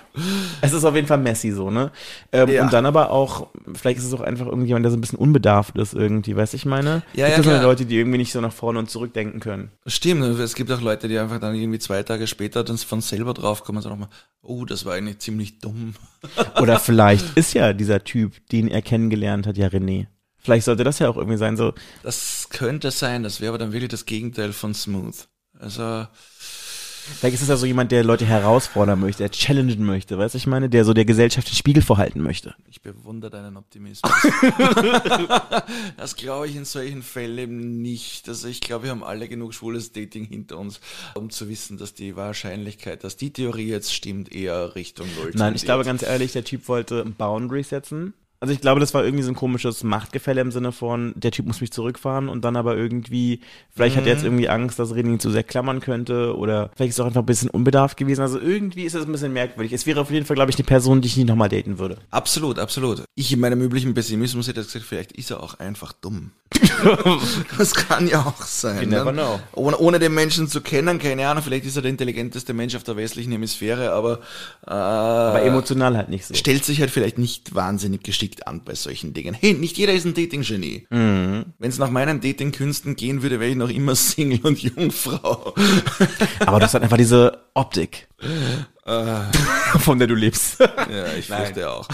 Es 0.62 0.74
ist 0.74 0.84
auf 0.84 0.94
jeden 0.94 1.08
Fall 1.08 1.18
messy 1.18 1.39
so, 1.52 1.72
ne? 1.72 1.92
Ähm, 2.32 2.50
Ja. 2.50 2.64
Und 2.64 2.74
dann 2.74 2.86
aber 2.86 3.12
auch, 3.12 3.48
vielleicht 3.74 4.00
ist 4.00 4.06
es 4.06 4.14
auch 4.14 4.22
einfach 4.22 4.46
irgendjemand, 4.46 4.84
der 4.84 4.92
so 4.92 4.98
ein 4.98 5.02
bisschen 5.02 5.20
unbedarft 5.20 5.78
ist 5.78 5.94
irgendwie, 5.94 6.36
weißt 6.36 6.54
du, 6.54 6.58
ich 6.58 6.66
meine? 6.66 7.04
Ja, 7.14 7.28
Gibt 7.28 7.46
ja, 7.46 7.54
es 7.54 7.62
so. 7.62 7.68
Leute, 7.68 7.86
die 7.86 7.96
irgendwie 7.98 8.18
nicht 8.18 8.32
so 8.32 8.42
nach 8.42 8.54
vorne 8.54 8.80
und 8.80 8.90
zurück 8.90 9.14
denken 9.14 9.40
können. 9.40 9.72
Stimmt, 9.88 10.24
es 10.24 10.56
gibt 10.56 10.72
auch 10.72 10.82
Leute, 10.82 11.08
die 11.08 11.18
einfach 11.18 11.40
dann 11.40 11.56
irgendwie 11.56 11.80
zwei 11.80 12.04
Tage 12.04 12.28
später 12.28 12.64
dann 12.64 12.78
von 12.78 13.02
selber 13.02 13.34
draufkommen 13.34 13.78
und 13.78 13.84
sagen 13.84 14.00
nochmal, 14.00 14.16
oh, 14.42 14.66
das 14.66 14.86
war 14.86 14.94
eigentlich 14.94 15.20
ziemlich 15.20 15.60
dumm. 15.60 15.96
Oder 16.62 16.80
vielleicht 16.80 17.38
ist 17.38 17.54
ja 17.54 17.74
dieser 17.74 18.04
Typ, 18.04 18.34
den 18.52 18.68
er 18.68 18.82
kennengelernt 18.82 19.48
hat, 19.48 19.58
ja 19.58 19.68
René. 19.68 20.08
Vielleicht 20.42 20.66
sollte 20.66 20.84
das 20.84 21.00
ja 21.00 21.10
auch 21.10 21.18
irgendwie 21.18 21.38
sein, 21.38 21.58
so, 21.58 21.74
Das 22.02 22.48
könnte 22.50 22.92
sein, 22.92 23.24
das 23.24 23.42
wäre 23.42 23.50
aber 23.50 23.58
dann 23.58 23.74
wirklich 23.74 23.90
das 23.90 24.06
Gegenteil 24.06 24.54
von 24.54 24.74
smooth. 24.74 25.28
Also, 25.60 26.08
vielleicht 27.18 27.36
ist 27.36 27.42
es 27.42 27.50
ja 27.50 27.58
so 27.58 27.66
jemand, 27.66 27.92
der 27.92 28.04
Leute 28.04 28.26
herausfordern 28.26 29.00
möchte, 29.00 29.24
der 29.24 29.32
challengen 29.32 29.86
möchte, 29.86 30.18
weißt 30.18 30.34
du, 30.36 30.38
ich 30.38 30.48
meine, 30.48 30.70
der 30.70 30.86
so 30.86 30.94
der 30.94 31.06
Gesellschaft 31.06 31.50
den 31.50 31.56
Spiegel 31.56 31.84
vorhalten 31.84 32.22
möchte. 32.22 32.56
ich 32.70 32.82
bewundere 32.82 33.32
deinen 33.32 33.58
Optimismus. 33.58 34.12
das 35.98 36.16
glaube 36.16 36.48
ich 36.48 36.56
in 36.56 36.66
solchen 36.66 37.04
Fällen 37.04 37.82
nicht. 37.82 38.28
Also 38.30 38.48
ich 38.48 38.62
glaube, 38.62 38.86
wir 38.86 38.92
haben 38.92 39.04
alle 39.04 39.28
genug 39.28 39.54
schwules 39.54 39.92
Dating 39.92 40.26
hinter 40.26 40.58
uns, 40.58 40.80
um 41.16 41.30
zu 41.30 41.50
wissen, 41.50 41.78
dass 41.78 41.94
die 41.94 42.16
Wahrscheinlichkeit, 42.16 43.04
dass 43.04 43.18
die 43.18 43.32
Theorie 43.32 43.68
jetzt 43.68 43.94
stimmt, 43.94 44.34
eher 44.34 44.76
Richtung 44.76 45.08
Null 45.18 45.32
Nein, 45.34 45.56
ich 45.56 45.64
glaube 45.64 45.84
ganz 45.84 46.04
ehrlich, 46.04 46.34
der 46.34 46.44
Typ 46.44 46.68
wollte 46.68 47.06
Boundaries 47.06 47.70
setzen. 47.70 48.14
Also 48.42 48.54
ich 48.54 48.62
glaube, 48.62 48.80
das 48.80 48.94
war 48.94 49.04
irgendwie 49.04 49.24
so 49.24 49.32
ein 49.32 49.36
komisches 49.36 49.84
Machtgefälle 49.84 50.40
im 50.40 50.52
Sinne 50.52 50.72
von, 50.72 51.14
der 51.18 51.32
Typ 51.32 51.46
muss 51.46 51.60
mich 51.60 51.72
zurückfahren 51.72 52.30
und 52.30 52.46
dann 52.46 52.56
aber 52.56 52.78
irgendwie, 52.78 53.42
vielleicht 53.70 53.98
hat 53.98 54.06
er 54.06 54.14
jetzt 54.14 54.24
irgendwie 54.24 54.48
Angst, 54.48 54.80
dass 54.80 54.94
René 54.94 55.10
ihn 55.10 55.20
zu 55.20 55.30
sehr 55.30 55.44
klammern 55.44 55.82
könnte 55.82 56.38
oder 56.38 56.70
vielleicht 56.76 56.92
ist 56.92 57.00
er 57.00 57.04
auch 57.04 57.08
einfach 57.08 57.22
ein 57.22 57.26
bisschen 57.26 57.50
unbedarft 57.50 57.98
gewesen. 57.98 58.22
Also 58.22 58.40
irgendwie 58.40 58.84
ist 58.84 58.96
das 58.96 59.06
ein 59.06 59.12
bisschen 59.12 59.34
merkwürdig. 59.34 59.74
Es 59.74 59.86
wäre 59.86 60.00
auf 60.00 60.10
jeden 60.10 60.26
Fall, 60.26 60.36
glaube 60.36 60.52
ich, 60.52 60.58
eine 60.58 60.64
Person, 60.64 61.02
die 61.02 61.08
ich 61.08 61.18
nie 61.18 61.26
nochmal 61.26 61.50
daten 61.50 61.80
würde. 61.80 61.98
Absolut, 62.12 62.60
absolut. 62.60 63.04
Ich 63.16 63.34
in 63.34 63.42
meinem 63.42 63.62
üblichen 63.62 63.94
Pessimismus 63.94 64.48
hätte 64.48 64.64
gesagt, 64.64 64.86
vielleicht 64.86 65.12
ist 65.12 65.32
er 65.32 65.44
auch 65.44 65.60
einfach 65.60 65.92
dumm. 65.92 66.32
das 67.58 67.74
kann 67.74 68.08
ja 68.08 68.26
auch 68.26 68.42
sein. 68.44 68.90
You 68.92 69.04
ne? 69.04 69.40
Ohne, 69.54 69.78
ohne 69.78 70.00
den 70.00 70.14
Menschen 70.14 70.48
zu 70.48 70.62
kennen, 70.62 70.98
keine 70.98 71.28
Ahnung, 71.28 71.44
vielleicht 71.44 71.66
ist 71.66 71.76
er 71.76 71.82
der 71.82 71.92
intelligenteste 71.92 72.54
Mensch 72.54 72.76
auf 72.76 72.84
der 72.84 72.96
westlichen 72.96 73.32
Hemisphäre, 73.32 73.92
aber, 73.92 74.20
äh, 74.66 74.72
Aber 74.72 75.42
emotional 75.42 75.96
halt 75.98 76.10
nicht 76.10 76.26
so. 76.26 76.34
stellt 76.34 76.66
sich 76.66 76.80
halt 76.80 76.90
vielleicht 76.90 77.18
nicht 77.18 77.54
wahnsinnig 77.54 78.04
geschickt 78.04 78.29
an 78.48 78.64
bei 78.64 78.76
solchen 78.76 79.14
Dingen. 79.14 79.34
Hey, 79.34 79.54
nicht 79.54 79.78
jeder 79.78 79.94
ist 79.94 80.06
ein 80.06 80.14
Dating-Genie. 80.14 80.88
Mhm. 80.90 81.46
Wenn 81.58 81.70
es 81.70 81.78
nach 81.78 81.90
meinen 81.90 82.22
Dating-Künsten 82.22 82.96
gehen 82.96 83.22
würde, 83.22 83.40
wäre 83.40 83.52
ich 83.52 83.58
noch 83.58 83.70
immer 83.70 83.96
Single 84.10 84.40
und 84.44 84.62
Jungfrau. 84.62 85.54
Aber 86.46 86.60
das 86.60 86.74
hat 86.74 86.84
einfach 86.84 86.98
diese 86.98 87.40
Optik, 87.54 88.08
von 89.80 90.00
der 90.00 90.08
du 90.08 90.16
lebst. 90.16 90.60
Ja, 90.60 91.14
ich 91.18 91.28
fürchte 91.28 91.70
auch. 91.70 91.88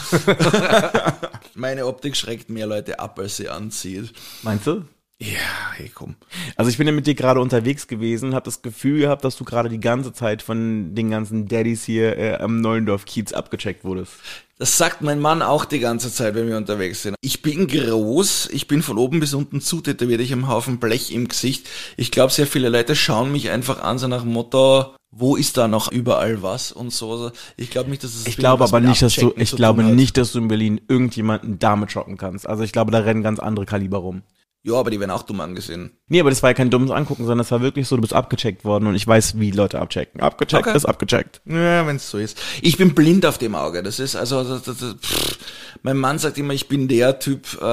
Meine 1.55 1.85
Optik 1.85 2.15
schreckt 2.15 2.49
mehr 2.49 2.67
Leute 2.67 2.99
ab, 2.99 3.17
als 3.19 3.37
sie 3.37 3.49
anzieht. 3.49 4.11
Meinst 4.43 4.67
du? 4.67 4.83
Ja, 5.21 5.71
hey, 5.75 5.89
komm. 5.93 6.15
Also 6.57 6.69
ich 6.69 6.77
bin 6.77 6.87
ja 6.87 6.93
mit 6.93 7.07
dir 7.07 7.15
gerade 7.15 7.39
unterwegs 7.39 7.87
gewesen, 7.87 8.35
habe 8.35 8.43
das 8.43 8.61
Gefühl 8.61 8.99
gehabt, 8.99 9.23
dass 9.23 9.37
du 9.37 9.45
gerade 9.45 9.69
die 9.69 9.79
ganze 9.79 10.11
Zeit 10.11 10.41
von 10.41 10.93
den 10.93 11.09
ganzen 11.09 11.47
Daddys 11.47 11.85
hier 11.85 12.17
äh, 12.17 12.35
am 12.35 12.59
Neulendorf-Kiez 12.59 13.31
abgecheckt 13.31 13.85
wurdest. 13.85 14.11
Das 14.57 14.77
sagt 14.77 15.01
mein 15.01 15.21
Mann 15.21 15.41
auch 15.41 15.63
die 15.63 15.79
ganze 15.79 16.11
Zeit, 16.11 16.35
wenn 16.35 16.49
wir 16.49 16.57
unterwegs 16.57 17.03
sind. 17.03 17.15
Ich 17.21 17.41
bin 17.41 17.67
groß, 17.67 18.49
ich 18.51 18.67
bin 18.67 18.81
von 18.81 18.97
oben 18.97 19.21
bis 19.21 19.33
unten 19.33 19.61
zutätowiert, 19.61 20.19
ich 20.19 20.31
habe 20.31 20.41
einen 20.41 20.49
Haufen 20.49 20.79
Blech 20.79 21.11
im 21.11 21.29
Gesicht. 21.29 21.67
Ich 21.95 22.11
glaube, 22.11 22.33
sehr 22.33 22.47
viele 22.47 22.67
Leute 22.67 22.95
schauen 22.95 23.31
mich 23.31 23.49
einfach 23.49 23.81
an, 23.81 23.97
so 23.97 24.07
nach 24.07 24.23
dem 24.23 24.33
Motto, 24.33 24.95
wo 25.11 25.37
ist 25.37 25.55
da 25.55 25.69
noch 25.69 25.91
überall 25.93 26.41
was 26.41 26.73
und 26.73 26.91
so. 26.91 27.11
Also 27.11 27.31
Ich 27.55 27.69
glaube 27.69 27.89
nicht, 27.89 28.03
dass 28.03 28.15
es 28.15 28.27
Ich 28.27 28.35
glaube 28.35 28.65
aber 28.65 28.81
nicht, 28.81 29.01
dass 29.01 29.15
du, 29.15 29.33
ich 29.37 29.55
glaube 29.55 29.83
nicht, 29.83 30.17
dass 30.17 30.33
du 30.33 30.39
in 30.39 30.49
Berlin 30.49 30.81
irgendjemanden 30.89 31.57
damit 31.57 31.93
schocken 31.93 32.17
kannst. 32.17 32.47
Also 32.47 32.63
ich 32.63 32.73
glaube, 32.73 32.91
da 32.91 32.99
rennen 32.99 33.23
ganz 33.23 33.39
andere 33.39 33.65
Kaliber 33.65 33.99
rum. 33.99 34.23
Ja, 34.67 34.73
aber 34.73 34.89
die 34.89 34.99
werden 34.99 35.11
auch 35.11 35.21
dumm 35.21 35.41
angesehen. 35.41 35.91
Nee, 36.07 36.19
aber 36.19 36.31
das 36.31 36.41
war 36.41 36.49
ja 36.49 36.53
kein 36.55 36.71
dummes 36.71 36.89
Angucken, 36.89 37.21
sondern 37.23 37.37
das 37.37 37.51
war 37.51 37.61
wirklich 37.61 37.87
so, 37.87 37.97
du 37.97 38.01
bist 38.01 38.13
abgecheckt 38.13 38.65
worden 38.65 38.87
und 38.87 38.95
ich 38.95 39.05
weiß, 39.05 39.39
wie 39.39 39.51
Leute 39.51 39.79
abchecken. 39.79 40.21
Abgecheckt 40.21 40.65
Okay. 40.65 40.75
ist 40.75 40.85
abgecheckt. 40.85 41.41
Ja, 41.45 41.85
wenn 41.85 41.97
es 41.97 42.09
so 42.09 42.17
ist. 42.17 42.41
Ich 42.63 42.75
bin 42.77 42.95
blind 42.95 43.27
auf 43.27 43.37
dem 43.37 43.53
Auge. 43.53 43.83
Das 43.83 43.99
ist 43.99 44.15
also, 44.15 44.43
das, 44.43 44.63
das, 44.63 44.77
das, 44.79 44.95
pff. 44.95 45.37
mein 45.83 45.97
Mann 45.97 46.17
sagt 46.17 46.39
immer, 46.39 46.53
ich 46.53 46.67
bin 46.67 46.87
der 46.87 47.19
Typ, 47.19 47.45
äh, 47.61 47.63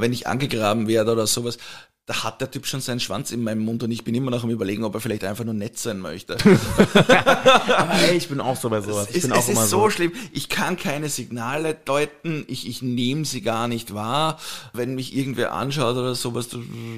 wenn 0.00 0.14
ich 0.14 0.26
angegraben 0.26 0.88
werde 0.88 1.12
oder 1.12 1.26
sowas. 1.26 1.58
Da 2.08 2.24
hat 2.24 2.40
der 2.40 2.50
Typ 2.50 2.64
schon 2.64 2.80
seinen 2.80 3.00
Schwanz 3.00 3.32
in 3.32 3.42
meinem 3.42 3.62
Mund 3.66 3.82
und 3.82 3.90
ich 3.90 4.02
bin 4.02 4.14
immer 4.14 4.30
noch 4.30 4.42
am 4.42 4.48
überlegen, 4.48 4.82
ob 4.82 4.94
er 4.94 5.00
vielleicht 5.02 5.24
einfach 5.24 5.44
nur 5.44 5.52
nett 5.52 5.78
sein 5.78 5.98
möchte. 5.98 6.38
Aber 7.06 7.92
ey, 8.08 8.16
ich 8.16 8.30
bin 8.30 8.40
auch 8.40 8.56
so 8.56 8.70
bei 8.70 8.80
sowas. 8.80 9.08
Ich 9.10 9.16
es 9.16 9.22
bin 9.24 9.32
es 9.32 9.36
auch 9.36 9.48
immer 9.50 9.64
ist 9.64 9.68
so 9.68 9.80
so. 9.82 9.90
schlimm. 9.90 10.12
Ich 10.32 10.48
kann 10.48 10.78
keine 10.78 11.10
Signale 11.10 11.76
deuten. 11.84 12.46
Ich, 12.48 12.66
ich 12.66 12.80
nehme 12.80 13.26
sie 13.26 13.42
gar 13.42 13.68
nicht 13.68 13.92
wahr. 13.92 14.38
Wenn 14.72 14.94
mich 14.94 15.14
irgendwer 15.14 15.52
anschaut 15.52 15.98
oder 15.98 16.14
sowas, 16.14 16.48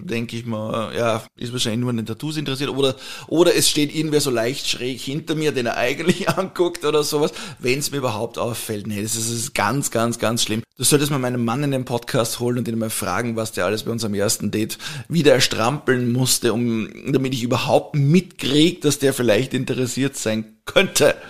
denke 0.03 0.37
ich 0.37 0.47
mal, 0.47 0.95
ja, 0.95 1.25
ist 1.35 1.53
wahrscheinlich 1.53 1.81
nur 1.81 1.91
an 1.91 1.97
den 1.97 2.07
Tattoos 2.07 2.37
interessiert. 2.37 2.71
Oder, 2.71 2.95
oder 3.27 3.57
es 3.57 3.69
steht 3.69 3.93
irgendwer 3.93 4.21
so 4.21 4.31
leicht 4.31 4.69
schräg 4.69 5.01
hinter 5.01 5.35
mir, 5.35 5.51
den 5.51 5.67
er 5.67 5.77
eigentlich 5.77 6.29
anguckt 6.39 6.85
oder 6.85 7.03
sowas. 7.03 7.33
Wenn 7.59 7.81
es 7.81 7.91
mir 7.91 7.99
überhaupt 7.99 8.39
auffällt. 8.39 8.87
Nee, 8.87 9.03
das 9.03 9.17
ist, 9.17 9.29
das 9.29 9.37
ist 9.37 9.55
ganz, 9.57 9.91
ganz, 9.91 10.21
ganz 10.21 10.45
schlimm. 10.45 10.63
Du 10.81 10.85
solltest 10.85 11.11
mal 11.11 11.19
meinen 11.19 11.45
Mann 11.45 11.63
in 11.63 11.73
den 11.73 11.85
Podcast 11.85 12.41
holen 12.41 12.57
und 12.57 12.67
ihn 12.67 12.79
mal 12.79 12.89
fragen, 12.89 13.37
was 13.37 13.53
der 13.53 13.67
alles 13.67 13.83
bei 13.83 13.91
unserem 13.91 14.15
ersten 14.15 14.51
Date 14.51 14.79
wieder 15.09 15.33
erstrampeln 15.33 16.13
musste, 16.13 16.53
um, 16.53 16.89
damit 17.13 17.35
ich 17.35 17.43
überhaupt 17.43 17.95
mitkriege, 17.95 18.81
dass 18.81 18.99
der 18.99 19.13
vielleicht 19.13 19.55
interessiert 19.55 20.17
sein 20.17 20.57
könnte. 20.65 21.15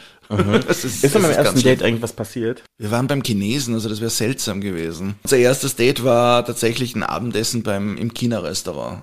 Das 0.68 0.84
Ist 0.84 1.02
das 1.02 1.16
an 1.16 1.22
meinem 1.22 1.34
ganz 1.34 1.48
ersten. 1.48 1.62
Date 1.62 1.82
eigentlich 1.82 2.02
was 2.02 2.12
passiert? 2.12 2.62
Wir 2.78 2.92
waren 2.92 3.08
beim 3.08 3.20
Chinesen, 3.24 3.74
also 3.74 3.88
das 3.88 4.00
wäre 4.00 4.10
seltsam 4.10 4.60
gewesen. 4.60 5.16
Unser 5.24 5.38
erstes 5.38 5.74
Date 5.74 6.04
war 6.04 6.46
tatsächlich 6.46 6.94
ein 6.94 7.02
Abendessen 7.02 7.64
beim 7.64 7.96
im 7.96 8.14
China-Restaurant. 8.14 9.02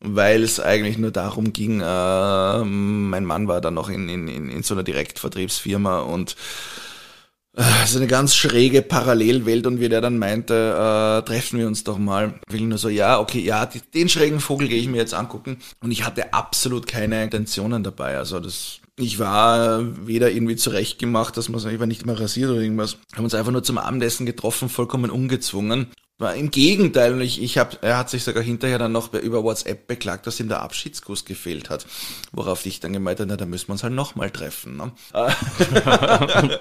Weil 0.00 0.42
es 0.42 0.58
eigentlich 0.58 0.96
nur 0.96 1.10
darum 1.10 1.52
ging, 1.52 1.82
äh, 1.82 2.64
mein 2.64 3.24
Mann 3.26 3.46
war 3.46 3.60
dann 3.60 3.74
noch 3.74 3.90
in, 3.90 4.08
in, 4.08 4.28
in, 4.28 4.48
in 4.48 4.62
so 4.62 4.74
einer 4.74 4.84
Direktvertriebsfirma 4.84 6.00
und 6.00 6.34
äh, 7.58 7.82
es 7.82 7.90
ist 7.90 7.96
eine 7.96 8.06
ganz 8.06 8.36
schräge 8.36 8.82
Parallelwelt 8.82 9.66
und 9.66 9.80
wie 9.80 9.88
der 9.88 10.00
dann 10.00 10.18
meinte, 10.18 10.54
äh, 10.54 11.26
treffen 11.26 11.58
wir 11.58 11.66
uns 11.66 11.82
doch 11.82 11.98
mal. 11.98 12.34
Will 12.48 12.62
nur 12.62 12.78
so, 12.78 12.88
ja, 12.88 13.18
okay, 13.18 13.40
ja, 13.40 13.66
die, 13.66 13.80
den 13.80 14.08
schrägen 14.08 14.38
Vogel 14.38 14.68
gehe 14.68 14.80
ich 14.80 14.88
mir 14.88 14.98
jetzt 14.98 15.14
angucken. 15.14 15.58
Und 15.80 15.90
ich 15.90 16.06
hatte 16.06 16.32
absolut 16.32 16.86
keine 16.86 17.22
Intentionen 17.24 17.82
dabei. 17.82 18.16
Also 18.16 18.38
das, 18.38 18.80
ich 18.96 19.18
war 19.18 19.80
weder 20.06 20.30
irgendwie 20.30 20.56
zurechtgemacht, 20.56 21.36
dass 21.36 21.48
man 21.48 21.58
ich 21.68 21.80
war 21.80 21.86
nicht 21.86 22.06
mal 22.06 22.14
rasiert 22.14 22.50
oder 22.50 22.60
irgendwas. 22.60 22.96
Haben 23.14 23.24
uns 23.24 23.34
einfach 23.34 23.52
nur 23.52 23.64
zum 23.64 23.78
Abendessen 23.78 24.24
getroffen, 24.24 24.68
vollkommen 24.68 25.10
ungezwungen. 25.10 25.88
Im 26.20 26.50
Gegenteil, 26.50 27.12
und 27.12 27.20
ich, 27.20 27.40
ich 27.40 27.58
hab, 27.58 27.84
er 27.84 27.96
hat 27.96 28.10
sich 28.10 28.24
sogar 28.24 28.42
hinterher 28.42 28.78
dann 28.78 28.90
noch 28.90 29.12
über 29.14 29.44
WhatsApp 29.44 29.86
beklagt, 29.86 30.26
dass 30.26 30.40
ihm 30.40 30.48
der 30.48 30.62
Abschiedskuss 30.62 31.24
gefehlt 31.24 31.70
hat. 31.70 31.86
Worauf 32.32 32.66
ich 32.66 32.80
dann 32.80 32.92
gemeint 32.92 33.20
habe, 33.20 33.28
na, 33.28 33.36
da 33.36 33.46
müssen 33.46 33.68
wir 33.68 33.74
uns 33.74 33.84
halt 33.84 33.92
nochmal 33.92 34.30
treffen. 34.30 34.76
Ne? 34.76 34.92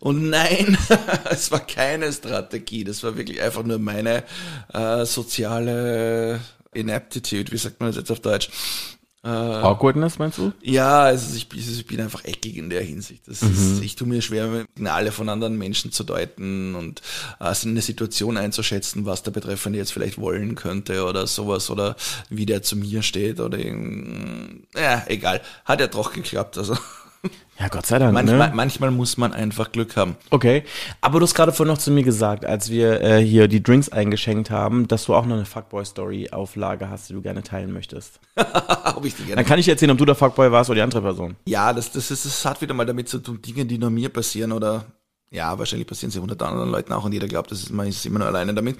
Und 0.00 0.30
nein, 0.30 0.78
es 1.30 1.50
war 1.50 1.60
keine 1.60 2.10
Strategie. 2.10 2.84
Das 2.84 3.02
war 3.02 3.18
wirklich 3.18 3.42
einfach 3.42 3.64
nur 3.64 3.78
meine 3.78 4.24
äh, 4.72 5.04
soziale 5.04 6.40
Inaptitude. 6.72 7.52
Wie 7.52 7.58
sagt 7.58 7.80
man 7.80 7.90
das 7.90 7.96
jetzt 7.96 8.10
auf 8.10 8.20
Deutsch? 8.20 8.48
Awkwardness, 9.28 10.18
meinst 10.18 10.38
du? 10.38 10.52
Ja, 10.62 11.00
also 11.02 11.36
ich, 11.36 11.48
ich 11.52 11.86
bin 11.86 12.00
einfach 12.00 12.24
eckig 12.24 12.56
in 12.56 12.70
der 12.70 12.82
Hinsicht. 12.82 13.22
Das 13.26 13.42
ist, 13.42 13.82
ich 13.82 13.96
tue 13.96 14.06
mir 14.06 14.22
schwer, 14.22 14.66
Signale 14.74 15.12
von 15.12 15.28
anderen 15.28 15.56
Menschen 15.58 15.92
zu 15.92 16.04
deuten 16.04 16.74
und 16.74 17.02
äh, 17.40 17.54
in 17.62 17.70
eine 17.70 17.82
Situation 17.82 18.36
einzuschätzen, 18.36 19.06
was 19.06 19.22
der 19.22 19.30
Betreffende 19.32 19.78
jetzt 19.78 19.92
vielleicht 19.92 20.18
wollen 20.18 20.54
könnte 20.54 21.04
oder 21.04 21.26
sowas 21.26 21.70
oder 21.70 21.96
wie 22.30 22.46
der 22.46 22.62
zu 22.62 22.76
mir 22.76 23.02
steht 23.02 23.40
oder 23.40 23.58
irgend- 23.58 24.66
ja, 24.76 25.02
egal. 25.06 25.40
Hat 25.64 25.80
ja 25.80 25.86
doch 25.88 26.12
geklappt. 26.12 26.58
Also 26.58 26.76
Ja, 27.58 27.68
Gott 27.68 27.86
sei 27.86 27.98
Dank. 27.98 28.12
manchmal, 28.12 28.50
ne? 28.50 28.54
manchmal 28.54 28.90
muss 28.90 29.16
man 29.16 29.32
einfach 29.32 29.72
Glück 29.72 29.96
haben. 29.96 30.16
Okay, 30.30 30.64
aber 31.00 31.20
du 31.20 31.24
hast 31.24 31.34
gerade 31.34 31.52
vorhin 31.52 31.72
noch 31.72 31.80
zu 31.80 31.90
mir 31.90 32.02
gesagt, 32.02 32.44
als 32.44 32.70
wir 32.70 33.00
äh, 33.00 33.24
hier 33.24 33.48
die 33.48 33.62
Drinks 33.62 33.88
eingeschenkt 33.88 34.50
haben, 34.50 34.86
dass 34.88 35.06
du 35.06 35.14
auch 35.14 35.24
noch 35.24 35.36
eine 35.36 35.46
Fuckboy-Story 35.46 36.30
auf 36.32 36.56
Lager 36.56 36.90
hast, 36.90 37.08
die 37.08 37.14
du 37.14 37.22
gerne 37.22 37.42
teilen 37.42 37.72
möchtest. 37.72 38.20
Ob 38.94 39.04
ich 39.04 39.14
die 39.14 39.22
gerne 39.22 39.36
Dann 39.36 39.46
kann 39.46 39.58
ich 39.58 39.68
erzählen, 39.68 39.90
ob 39.90 39.98
du 39.98 40.04
der 40.04 40.14
Fuckboy 40.14 40.52
warst 40.52 40.70
oder 40.70 40.76
die 40.76 40.82
andere 40.82 41.02
Person. 41.02 41.36
Ja, 41.46 41.72
das, 41.72 41.90
das, 41.90 42.10
ist, 42.10 42.24
das 42.24 42.44
hat 42.44 42.60
wieder 42.60 42.74
mal 42.74 42.86
damit 42.86 43.08
zu 43.08 43.18
tun, 43.18 43.40
Dinge, 43.42 43.64
die 43.64 43.78
nur 43.78 43.90
mir 43.90 44.08
passieren 44.08 44.52
oder 44.52 44.84
Ja, 45.30 45.58
wahrscheinlich 45.58 45.88
passieren 45.88 46.12
sie 46.12 46.20
hundert 46.20 46.40
anderen 46.42 46.70
Leuten 46.70 46.92
auch 46.92 47.04
und 47.04 47.12
jeder 47.12 47.26
glaubt, 47.26 47.50
das 47.50 47.60
ist, 47.60 47.70
man 47.70 47.88
ist 47.88 48.06
immer 48.06 48.20
nur 48.20 48.28
alleine 48.28 48.54
damit. 48.54 48.78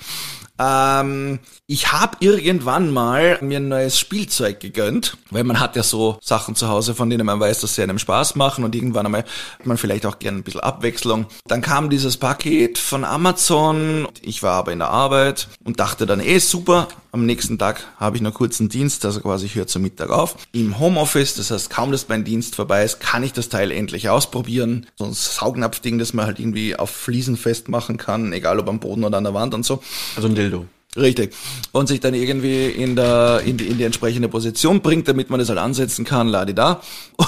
Ähm, 0.59 1.41
ich 1.67 1.93
habe 1.93 2.17
irgendwann 2.21 2.93
mal 2.93 3.39
mir 3.43 3.59
ein 3.59 3.69
neues 3.69 3.99
Spielzeug 3.99 4.61
gegönnt, 4.61 5.19
weil 5.31 5.43
man 5.43 5.59
hat 5.59 5.75
ja 5.75 5.83
so 5.83 6.19
Sachen 6.23 6.55
zu 6.55 6.69
Hause, 6.69 6.95
von 6.95 7.11
denen 7.11 7.27
man 7.27 7.41
weiß, 7.41 7.61
dass 7.61 7.75
sie 7.75 7.83
einem 7.83 7.99
Spaß 7.99 8.37
machen 8.37 8.65
und 8.65 8.77
irgendwann 8.77 9.07
einmal 9.07 9.25
hat 9.59 9.67
man 9.67 9.77
vielleicht 9.77 10.07
auch 10.07 10.21
gerne 10.21 10.39
ein 10.39 10.45
bisschen 10.45 10.61
Abwechslung. 10.61 11.27
Dann 11.49 11.63
kam 11.63 11.91
dieses 11.91 12.17
Paket 12.17 12.79
von 12.79 13.05
Amazon, 13.05 14.07
ich 14.23 14.45
war 14.45 14.55
aber 14.55 14.73
in 14.73 14.79
der 14.79 14.91
Arbeit 14.91 15.49
und 15.65 15.81
dachte 15.81 16.07
dann, 16.07 16.21
eh 16.21 16.39
super, 16.39 16.87
am 17.17 17.27
nächsten 17.27 17.59
Tag 17.59 17.85
habe 17.99 18.17
ich 18.17 18.23
noch 18.23 18.35
kurzen 18.35 18.69
Dienst, 18.69 19.05
also 19.05 19.21
quasi 19.21 19.47
ich 19.47 19.55
höre 19.55 19.67
zum 19.67 19.83
Mittag 19.83 20.11
auf. 20.11 20.37
Im 20.53 20.79
Homeoffice, 20.79 21.35
das 21.35 21.51
heißt 21.51 21.71
kaum, 21.71 21.91
dass 21.91 22.09
mein 22.09 22.25
Dienst 22.25 22.55
vorbei 22.55 22.85
ist, 22.85 23.01
kann 23.01 23.23
ich 23.23 23.33
das 23.33 23.49
Teil 23.49 23.71
endlich 23.71 24.09
ausprobieren. 24.09 24.87
So 24.97 25.05
ein 25.05 25.13
Saugnapfding, 25.13 25.99
das 25.99 26.13
man 26.13 26.27
halt 26.27 26.39
irgendwie 26.39 26.77
auf 26.77 26.91
Fliesen 26.91 27.37
festmachen 27.37 27.97
kann, 27.97 28.33
egal 28.33 28.61
ob 28.61 28.69
am 28.69 28.81
Boden 28.81 29.05
oder 29.05 29.19
an 29.19 29.25
der 29.25 29.35
Wand 29.35 29.55
und 29.55 29.65
so. 29.65 29.83
Also 30.15 30.29
ein 30.29 30.35
Dildo. 30.35 30.67
Richtig. 30.97 31.35
Und 31.73 31.89
sich 31.89 32.01
dann 32.01 32.15
irgendwie 32.15 32.67
in, 32.67 32.97
der, 32.97 33.43
in, 33.45 33.57
die, 33.57 33.67
in 33.67 33.79
die 33.79 33.85
entsprechende 33.85 34.29
Position 34.29 34.81
bringt, 34.81 35.09
damit 35.09 35.29
man 35.29 35.39
das 35.39 35.49
halt 35.49 35.59
ansetzen 35.59 36.05
kann, 36.05 36.29
ladi 36.29 36.55
da. 36.55 36.81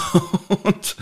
Und 0.64 0.96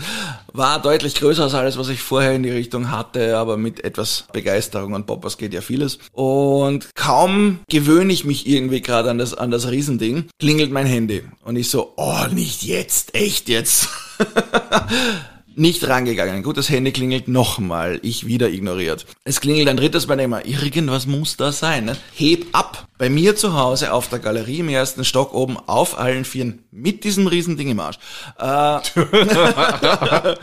war 0.53 0.81
deutlich 0.81 1.15
größer 1.15 1.43
als 1.43 1.53
alles, 1.53 1.77
was 1.77 1.89
ich 1.89 2.01
vorher 2.01 2.33
in 2.33 2.43
die 2.43 2.49
Richtung 2.49 2.91
hatte, 2.91 3.37
aber 3.37 3.57
mit 3.57 3.83
etwas 3.83 4.25
Begeisterung 4.33 4.93
und 4.93 5.05
Poppers 5.05 5.37
geht 5.37 5.53
ja 5.53 5.61
vieles. 5.61 5.99
Und 6.11 6.89
kaum 6.95 7.59
gewöhne 7.69 8.11
ich 8.11 8.25
mich 8.25 8.47
irgendwie 8.47 8.81
gerade 8.81 9.09
an 9.09 9.17
das, 9.17 9.33
an 9.33 9.51
das 9.51 9.69
Riesending, 9.69 10.25
klingelt 10.39 10.71
mein 10.71 10.87
Handy. 10.87 11.23
Und 11.43 11.55
ich 11.55 11.69
so, 11.69 11.93
oh, 11.95 12.25
nicht 12.33 12.63
jetzt, 12.63 13.15
echt 13.15 13.49
jetzt. 13.49 13.87
nicht 15.57 15.87
rangegangen. 15.87 16.43
Gut, 16.43 16.57
das 16.57 16.69
Handy 16.69 16.91
klingelt 16.91 17.27
nochmal. 17.27 17.99
Ich 18.03 18.27
wieder 18.27 18.49
ignoriert. 18.49 19.05
Es 19.23 19.41
klingelt 19.41 19.67
ein 19.67 19.77
drittes 19.77 20.07
Mal 20.07 20.19
immer. 20.19 20.45
Irgendwas 20.45 21.07
muss 21.07 21.35
da 21.37 21.51
sein. 21.51 21.85
Ne? 21.85 21.97
Heb 22.15 22.45
ab. 22.51 22.87
Bei 22.97 23.09
mir 23.09 23.35
zu 23.35 23.53
Hause 23.53 23.93
auf 23.93 24.07
der 24.07 24.19
Galerie 24.19 24.59
im 24.59 24.69
ersten 24.69 25.03
Stock 25.03 25.33
oben 25.33 25.57
auf 25.57 25.97
allen 25.99 26.25
Vieren 26.25 26.63
mit 26.71 27.03
diesem 27.03 27.27
riesen 27.27 27.57
Ding 27.57 27.69
im 27.69 27.79
Arsch. 27.79 27.97
Äh, 28.39 28.79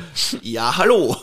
ja, 0.42 0.76
hallo. 0.76 1.16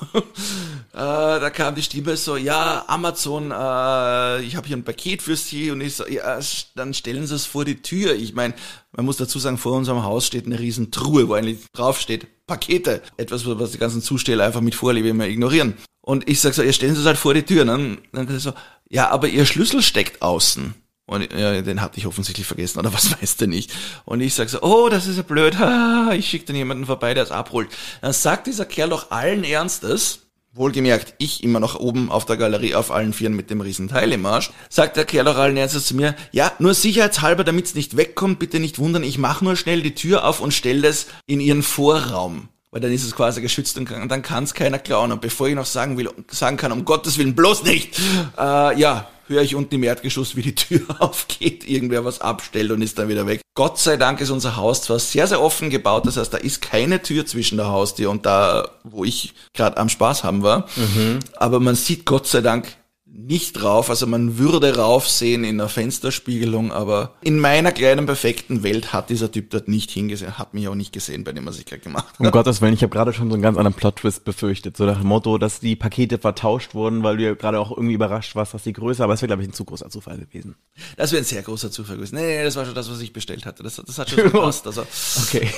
Äh, 0.93 0.97
da 0.97 1.49
kam 1.49 1.75
die 1.75 1.83
Stimme 1.83 2.17
so, 2.17 2.35
ja, 2.35 2.83
Amazon, 2.87 3.51
äh, 3.51 4.41
ich 4.41 4.57
habe 4.57 4.67
hier 4.67 4.75
ein 4.75 4.83
Paket 4.83 5.21
für 5.21 5.37
Sie 5.37 5.71
und 5.71 5.79
ich 5.79 5.95
so, 5.95 6.05
ja, 6.05 6.37
dann 6.75 6.93
stellen 6.93 7.25
Sie 7.25 7.35
es 7.35 7.45
vor 7.45 7.63
die 7.63 7.81
Tür. 7.81 8.13
Ich 8.13 8.33
meine, 8.33 8.53
man 8.91 9.05
muss 9.05 9.15
dazu 9.15 9.39
sagen, 9.39 9.57
vor 9.57 9.73
unserem 9.73 10.03
Haus 10.03 10.27
steht 10.27 10.45
eine 10.45 10.59
riesen 10.59 10.91
Truhe, 10.91 11.29
wo 11.29 11.33
eigentlich 11.33 11.59
draufsteht, 11.71 12.27
Pakete. 12.45 13.01
Etwas, 13.15 13.45
was 13.45 13.71
die 13.71 13.77
ganzen 13.77 14.01
Zusteller 14.01 14.43
einfach 14.43 14.59
mit 14.59 14.75
Vorliebe 14.75 15.07
immer 15.07 15.27
ignorieren. 15.27 15.77
Und 16.01 16.27
ich 16.27 16.41
sag 16.41 16.53
so, 16.53 16.61
ihr 16.61 16.73
stellen 16.73 16.95
Sie 16.95 17.01
es 17.01 17.07
halt 17.07 17.17
vor 17.17 17.33
die 17.33 17.43
Tür. 17.43 17.61
Und 17.61 17.67
dann, 17.67 17.97
dann 18.11 18.39
so, 18.39 18.53
ja, 18.89 19.09
aber 19.09 19.29
Ihr 19.29 19.45
Schlüssel 19.45 19.81
steckt 19.81 20.21
außen. 20.21 20.73
Und 21.05 21.33
ja, 21.33 21.61
den 21.61 21.81
hatte 21.81 21.99
ich 21.99 22.07
offensichtlich 22.07 22.47
vergessen, 22.47 22.79
oder 22.79 22.93
was 22.93 23.11
weiß 23.21 23.37
der 23.37 23.47
nicht. 23.47 23.71
Und 24.03 24.19
ich 24.21 24.33
sag 24.33 24.49
so, 24.49 24.61
oh, 24.61 24.89
das 24.89 25.07
ist 25.07 25.17
ja 25.17 25.23
blöd, 25.23 25.55
ich 26.17 26.29
schicke 26.29 26.45
dann 26.45 26.55
jemanden 26.55 26.85
vorbei, 26.85 27.13
der 27.13 27.23
es 27.23 27.31
abholt. 27.31 27.69
Dann 28.01 28.13
sagt 28.13 28.47
dieser 28.47 28.65
Kerl 28.65 28.89
doch 28.89 29.11
allen 29.11 29.43
Ernstes, 29.43 30.30
Wohlgemerkt, 30.53 31.13
ich 31.17 31.45
immer 31.45 31.61
noch 31.61 31.79
oben 31.79 32.11
auf 32.11 32.25
der 32.25 32.35
Galerie 32.35 32.75
auf 32.75 32.91
allen 32.91 33.13
Vieren 33.13 33.37
mit 33.37 33.49
dem 33.49 33.61
riesen 33.61 33.87
Teil 33.87 34.11
im 34.11 34.25
Arsch, 34.25 34.51
sagt 34.69 34.97
der 34.97 35.05
Kerl 35.05 35.29
auch 35.29 35.37
allen 35.37 35.55
Ernstes 35.55 35.85
zu 35.85 35.95
mir, 35.95 36.13
ja, 36.33 36.51
nur 36.59 36.73
sicherheitshalber, 36.73 37.45
damit's 37.45 37.73
nicht 37.73 37.95
wegkommt, 37.95 38.37
bitte 38.39 38.59
nicht 38.59 38.77
wundern, 38.77 39.03
ich 39.03 39.17
mache 39.17 39.45
nur 39.45 39.55
schnell 39.55 39.81
die 39.81 39.95
Tür 39.95 40.27
auf 40.27 40.41
und 40.41 40.53
stelle 40.53 40.81
das 40.81 41.07
in 41.25 41.39
ihren 41.39 41.63
Vorraum. 41.63 42.49
Weil 42.71 42.81
dann 42.81 42.91
ist 42.91 43.03
es 43.03 43.15
quasi 43.15 43.41
geschützt 43.41 43.77
und 43.77 43.89
dann 43.91 44.21
kann 44.21 44.45
es 44.45 44.53
keiner 44.53 44.79
klauen. 44.79 45.11
Und 45.11 45.21
bevor 45.21 45.47
ich 45.47 45.55
noch 45.55 45.65
sagen 45.65 45.97
will, 45.97 46.09
sagen 46.29 46.55
kann, 46.55 46.71
um 46.71 46.85
Gottes 46.85 47.17
Willen, 47.17 47.35
bloß 47.35 47.63
nicht, 47.63 47.99
äh, 48.37 48.79
ja, 48.79 49.07
höre 49.27 49.41
ich 49.41 49.55
unten 49.55 49.75
im 49.75 49.83
Erdgeschoss, 49.83 50.35
wie 50.35 50.41
die 50.41 50.55
Tür 50.55 50.81
aufgeht, 50.99 51.67
irgendwer 51.67 52.05
was 52.05 52.21
abstellt 52.21 52.71
und 52.71 52.81
ist 52.81 52.99
dann 52.99 53.09
wieder 53.09 53.25
weg. 53.27 53.41
Gott 53.55 53.79
sei 53.79 53.97
Dank 53.97 54.21
ist 54.21 54.29
unser 54.29 54.55
Haus 54.55 54.83
zwar 54.83 54.99
sehr, 54.99 55.27
sehr 55.27 55.41
offen 55.41 55.69
gebaut, 55.69 56.05
das 56.05 56.17
heißt, 56.17 56.33
da 56.33 56.37
ist 56.37 56.61
keine 56.61 57.01
Tür 57.01 57.25
zwischen 57.25 57.57
der 57.57 57.67
Haustür 57.67 58.09
und 58.09 58.25
da, 58.25 58.69
wo 58.83 59.03
ich 59.03 59.33
gerade 59.53 59.77
am 59.77 59.89
Spaß 59.89 60.23
haben 60.23 60.43
war, 60.43 60.67
mhm. 60.75 61.19
aber 61.35 61.59
man 61.59 61.75
sieht 61.75 62.05
Gott 62.05 62.27
sei 62.27 62.41
Dank 62.41 62.75
nicht 63.13 63.53
drauf, 63.53 63.89
also 63.89 64.07
man 64.07 64.37
würde 64.37 64.77
raufsehen 64.77 65.43
in 65.43 65.57
der 65.57 65.67
Fensterspiegelung, 65.67 66.71
aber 66.71 67.15
in 67.21 67.39
meiner 67.39 67.73
kleinen 67.73 68.05
perfekten 68.05 68.63
Welt 68.63 68.93
hat 68.93 69.09
dieser 69.09 69.29
Typ 69.29 69.49
dort 69.49 69.67
nicht 69.67 69.91
hingesehen, 69.91 70.37
hat 70.37 70.53
mich 70.53 70.69
auch 70.69 70.75
nicht 70.75 70.93
gesehen 70.93 71.25
bei 71.25 71.33
dem, 71.33 71.45
was 71.45 71.59
ich 71.59 71.65
gerade 71.65 71.81
gemacht 71.81 72.13
habe. 72.13 72.23
Um 72.23 72.31
Gottes 72.31 72.61
Willen, 72.61 72.73
ich 72.73 72.83
habe 72.83 72.91
gerade 72.91 73.11
schon 73.11 73.27
so 73.29 73.33
einen 73.33 73.43
ganz 73.43 73.57
anderen 73.57 73.75
Plot-Twist 73.75 74.23
befürchtet, 74.23 74.77
so 74.77 74.85
nach 74.85 74.99
dem 74.99 75.07
Motto, 75.07 75.37
dass 75.37 75.59
die 75.59 75.75
Pakete 75.75 76.19
vertauscht 76.19 76.73
wurden, 76.73 77.03
weil 77.03 77.17
du 77.17 77.23
ja 77.23 77.33
gerade 77.33 77.59
auch 77.59 77.71
irgendwie 77.71 77.95
überrascht 77.95 78.35
warst, 78.35 78.53
dass 78.53 78.63
die 78.63 78.71
Größe, 78.71 79.03
aber 79.03 79.13
es 79.13 79.21
wäre, 79.21 79.27
glaube 79.27 79.43
ich, 79.43 79.49
ein 79.49 79.53
zu 79.53 79.65
großer 79.65 79.89
Zufall 79.89 80.17
gewesen. 80.17 80.55
Das 80.95 81.11
wäre 81.11 81.21
ein 81.21 81.25
sehr 81.25 81.41
großer 81.41 81.69
Zufall 81.69 81.97
gewesen. 81.97 82.15
Nee, 82.15 82.37
nee, 82.37 82.43
das 82.45 82.55
war 82.55 82.65
schon 82.65 82.75
das, 82.75 82.89
was 82.89 83.01
ich 83.01 83.11
bestellt 83.11 83.45
hatte. 83.45 83.61
Das, 83.61 83.75
das 83.75 83.99
hat 83.99 84.09
schon 84.09 84.23
gepasst. 84.31 84.65
Also. 84.65 84.85
Okay. 85.23 85.49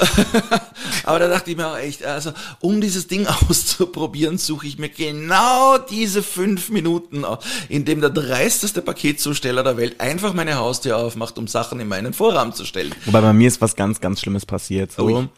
aber 1.04 1.20
da 1.20 1.28
dachte 1.28 1.52
ich 1.52 1.58
mir 1.58 1.68
auch 1.68 1.78
echt, 1.78 2.04
also 2.04 2.32
um 2.62 2.82
dieses 2.82 3.08
Ding 3.08 3.28
auszuprobieren, 3.50 4.40
suche 4.40 4.66
ich 4.66 4.80
mir 4.80 4.90
genau 4.90 5.78
diese 5.78 6.24
fünf 6.24 6.70
Minuten 6.70 7.26
aus 7.26 7.43
in 7.70 7.86
dem 7.86 8.02
der 8.02 8.10
dreisteste 8.10 8.82
Paketzusteller 8.82 9.64
der 9.64 9.78
Welt 9.78 10.00
einfach 10.00 10.34
meine 10.34 10.56
Haustür 10.56 10.98
aufmacht, 10.98 11.38
um 11.38 11.48
Sachen 11.48 11.80
in 11.80 11.88
meinen 11.88 12.14
Vorraum 12.14 12.54
zu 12.54 12.66
stellen. 12.66 12.94
Wobei 13.06 13.22
bei 13.22 13.34
mir 13.34 13.48
ist 13.48 13.62
was 13.62 13.76
ganz, 13.76 14.02
ganz 14.02 14.22
Schlimmes 14.22 14.46
passiert. 14.46 14.92
So. 14.92 15.06
Ui. 15.06 15.30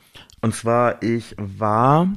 Und 0.41 0.55
zwar, 0.55 1.01
ich 1.01 1.35
war, 1.37 2.07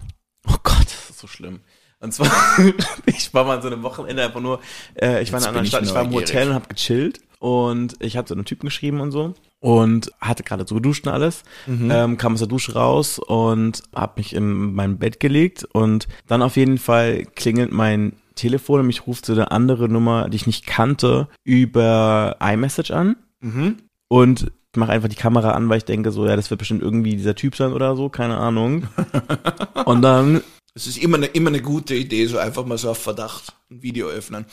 oh 0.47 0.57
Gott, 0.63 0.85
das 0.85 1.11
ist 1.11 1.19
so 1.19 1.27
schlimm. 1.27 1.61
Und 2.01 2.13
zwar, 2.13 2.31
ich 3.07 3.33
war 3.35 3.45
mal 3.45 3.57
in 3.57 3.63
so 3.63 3.69
einem 3.69 3.83
Wochenende 3.83 4.25
einfach 4.25 4.41
nur, 4.41 4.61
äh, 4.95 5.23
ich 5.23 5.31
Jetzt 5.31 5.33
war 5.33 5.41
in 5.41 5.45
einer 5.45 5.49
anderen 5.49 5.67
Stadt, 5.67 5.85
ich 5.85 5.95
war 5.95 6.05
im 6.05 6.13
Hotel 6.13 6.49
und 6.49 6.55
hab 6.55 6.69
gechillt 6.69 7.21
und 7.41 7.97
ich 8.01 8.17
hatte 8.17 8.29
so 8.29 8.35
einen 8.35 8.45
Typen 8.45 8.67
geschrieben 8.67 9.01
und 9.01 9.11
so 9.11 9.35
und 9.61 10.13
hatte 10.21 10.45
gerade 10.45 10.65
so 10.67 10.77
geduscht 10.77 11.07
und 11.07 11.13
alles, 11.13 11.43
mhm. 11.67 11.91
ähm, 11.91 12.17
kam 12.17 12.35
aus 12.35 12.39
der 12.39 12.49
Dusche 12.49 12.75
raus 12.75 13.19
und 13.19 13.83
hab 13.95 14.17
mich 14.17 14.35
in 14.35 14.75
mein 14.75 14.99
Bett 14.99 15.19
gelegt 15.19 15.65
und 15.73 16.07
dann 16.27 16.43
auf 16.43 16.57
jeden 16.57 16.79
Fall 16.79 17.25
klingelt 17.35 17.73
mein 17.73 18.13
Telefon 18.39 18.81
und 18.81 18.87
mich 18.87 19.07
ruft 19.07 19.27
so 19.27 19.33
eine 19.33 19.51
andere 19.51 19.89
Nummer, 19.89 20.29
die 20.29 20.37
ich 20.37 20.47
nicht 20.47 20.67
kannte, 20.67 21.29
über 21.45 22.37
iMessage 22.41 22.91
an. 22.91 23.17
Mhm. 23.41 23.77
Und 24.09 24.53
ich 24.73 24.79
mache 24.79 24.93
einfach 24.93 25.09
die 25.09 25.17
Kamera 25.17 25.53
an, 25.53 25.69
weil 25.69 25.79
ich 25.79 25.85
denke 25.85 26.11
so, 26.13 26.27
ja, 26.27 26.37
das 26.37 26.51
wird 26.51 26.59
bestimmt 26.59 26.83
irgendwie 26.83 27.17
dieser 27.17 27.35
Typ 27.35 27.57
sein 27.57 27.73
oder 27.73 27.97
so, 27.97 28.09
keine 28.09 28.37
Ahnung. 28.37 28.87
und 29.85 30.03
dann. 30.03 30.43
Es 30.75 30.87
ist 30.87 30.99
immer 30.99 31.17
eine, 31.17 31.27
immer 31.27 31.49
eine 31.49 31.63
gute 31.63 31.95
Idee, 31.95 32.27
so 32.27 32.39
einfach 32.39 32.65
mal 32.65 32.79
so 32.79 32.91
auf 32.91 32.99
Verdacht 32.99 33.55
ein 33.71 33.83
Video 33.83 34.09
öffnen. 34.09 34.47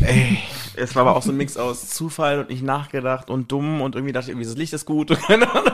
Ey, 0.00 0.38
es 0.74 0.94
war 0.94 1.02
aber 1.02 1.16
auch 1.16 1.22
so 1.22 1.30
ein 1.30 1.36
Mix 1.36 1.56
aus 1.56 1.90
Zufall 1.90 2.40
und 2.40 2.50
nicht 2.50 2.62
nachgedacht 2.62 3.30
und 3.30 3.50
dumm 3.50 3.80
und 3.80 3.94
irgendwie 3.94 4.12
dachte 4.12 4.26
ich, 4.26 4.30
irgendwie 4.30 4.48
das 4.48 4.56
Licht 4.56 4.72
ist 4.72 4.86
gut 4.86 5.10
und 5.10 5.20
keine 5.26 5.48
Ahnung. 5.52 5.72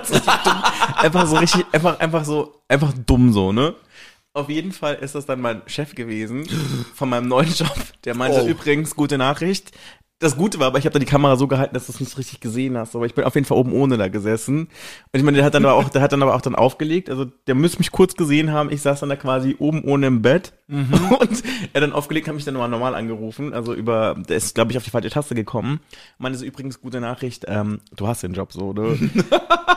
einfach 0.96 1.26
so 1.26 1.36
richtig, 1.36 1.64
einfach, 1.72 1.98
einfach 2.00 2.24
so, 2.24 2.62
einfach 2.68 2.92
dumm 3.06 3.32
so, 3.32 3.52
ne? 3.52 3.74
Auf 4.32 4.48
jeden 4.48 4.70
Fall 4.70 4.94
ist 4.94 5.16
das 5.16 5.26
dann 5.26 5.40
mein 5.40 5.62
Chef 5.66 5.94
gewesen 5.96 6.48
von 6.94 7.08
meinem 7.08 7.26
neuen 7.26 7.52
Job. 7.52 7.74
Der 8.04 8.14
meinte 8.14 8.44
oh. 8.44 8.46
übrigens, 8.46 8.94
gute 8.94 9.18
Nachricht, 9.18 9.72
das 10.20 10.36
Gute 10.36 10.60
war, 10.60 10.66
aber 10.66 10.78
ich 10.78 10.84
habe 10.84 10.92
da 10.92 10.98
die 10.98 11.06
Kamera 11.06 11.34
so 11.36 11.48
gehalten, 11.48 11.72
dass 11.72 11.86
du 11.86 11.92
es 11.92 12.00
nicht 12.00 12.16
richtig 12.18 12.40
gesehen 12.40 12.76
hast. 12.76 12.94
Aber 12.94 13.06
ich 13.06 13.14
bin 13.14 13.24
auf 13.24 13.34
jeden 13.34 13.46
Fall 13.46 13.56
oben 13.56 13.72
ohne 13.72 13.96
da 13.96 14.08
gesessen. 14.08 14.68
Und 14.68 14.68
ich 15.14 15.22
meine, 15.22 15.38
der 15.38 15.46
hat 15.46 15.54
dann 15.54 15.64
aber 15.64 15.74
auch, 15.74 15.88
der 15.88 16.02
hat 16.02 16.12
dann 16.12 16.22
aber 16.22 16.34
auch 16.34 16.42
dann 16.42 16.54
aufgelegt. 16.54 17.08
Also 17.08 17.24
der 17.24 17.54
müsste 17.54 17.78
mich 17.78 17.90
kurz 17.90 18.14
gesehen 18.14 18.52
haben. 18.52 18.70
Ich 18.70 18.82
saß 18.82 19.00
dann 19.00 19.08
da 19.08 19.16
quasi 19.16 19.56
oben 19.58 19.82
ohne 19.82 20.08
im 20.08 20.20
Bett. 20.20 20.52
Mhm. 20.66 20.92
Und 21.20 21.42
er 21.72 21.80
dann 21.80 21.94
aufgelegt, 21.94 22.28
hat 22.28 22.34
mich 22.34 22.44
dann 22.44 22.52
nochmal 22.52 22.68
normal 22.68 22.94
angerufen. 22.94 23.54
Also 23.54 23.72
über, 23.72 24.14
der 24.28 24.36
ist, 24.36 24.54
glaube 24.54 24.72
ich, 24.72 24.76
auf 24.76 24.84
die 24.84 24.90
falsche 24.90 25.08
Taste 25.08 25.34
gekommen. 25.34 25.80
Meinte 26.18 26.38
so 26.38 26.44
übrigens 26.44 26.82
gute 26.82 27.00
Nachricht, 27.00 27.46
ähm, 27.48 27.80
du 27.96 28.06
hast 28.06 28.22
den 28.22 28.34
Job 28.34 28.52
so, 28.52 28.74
ne? 28.74 28.98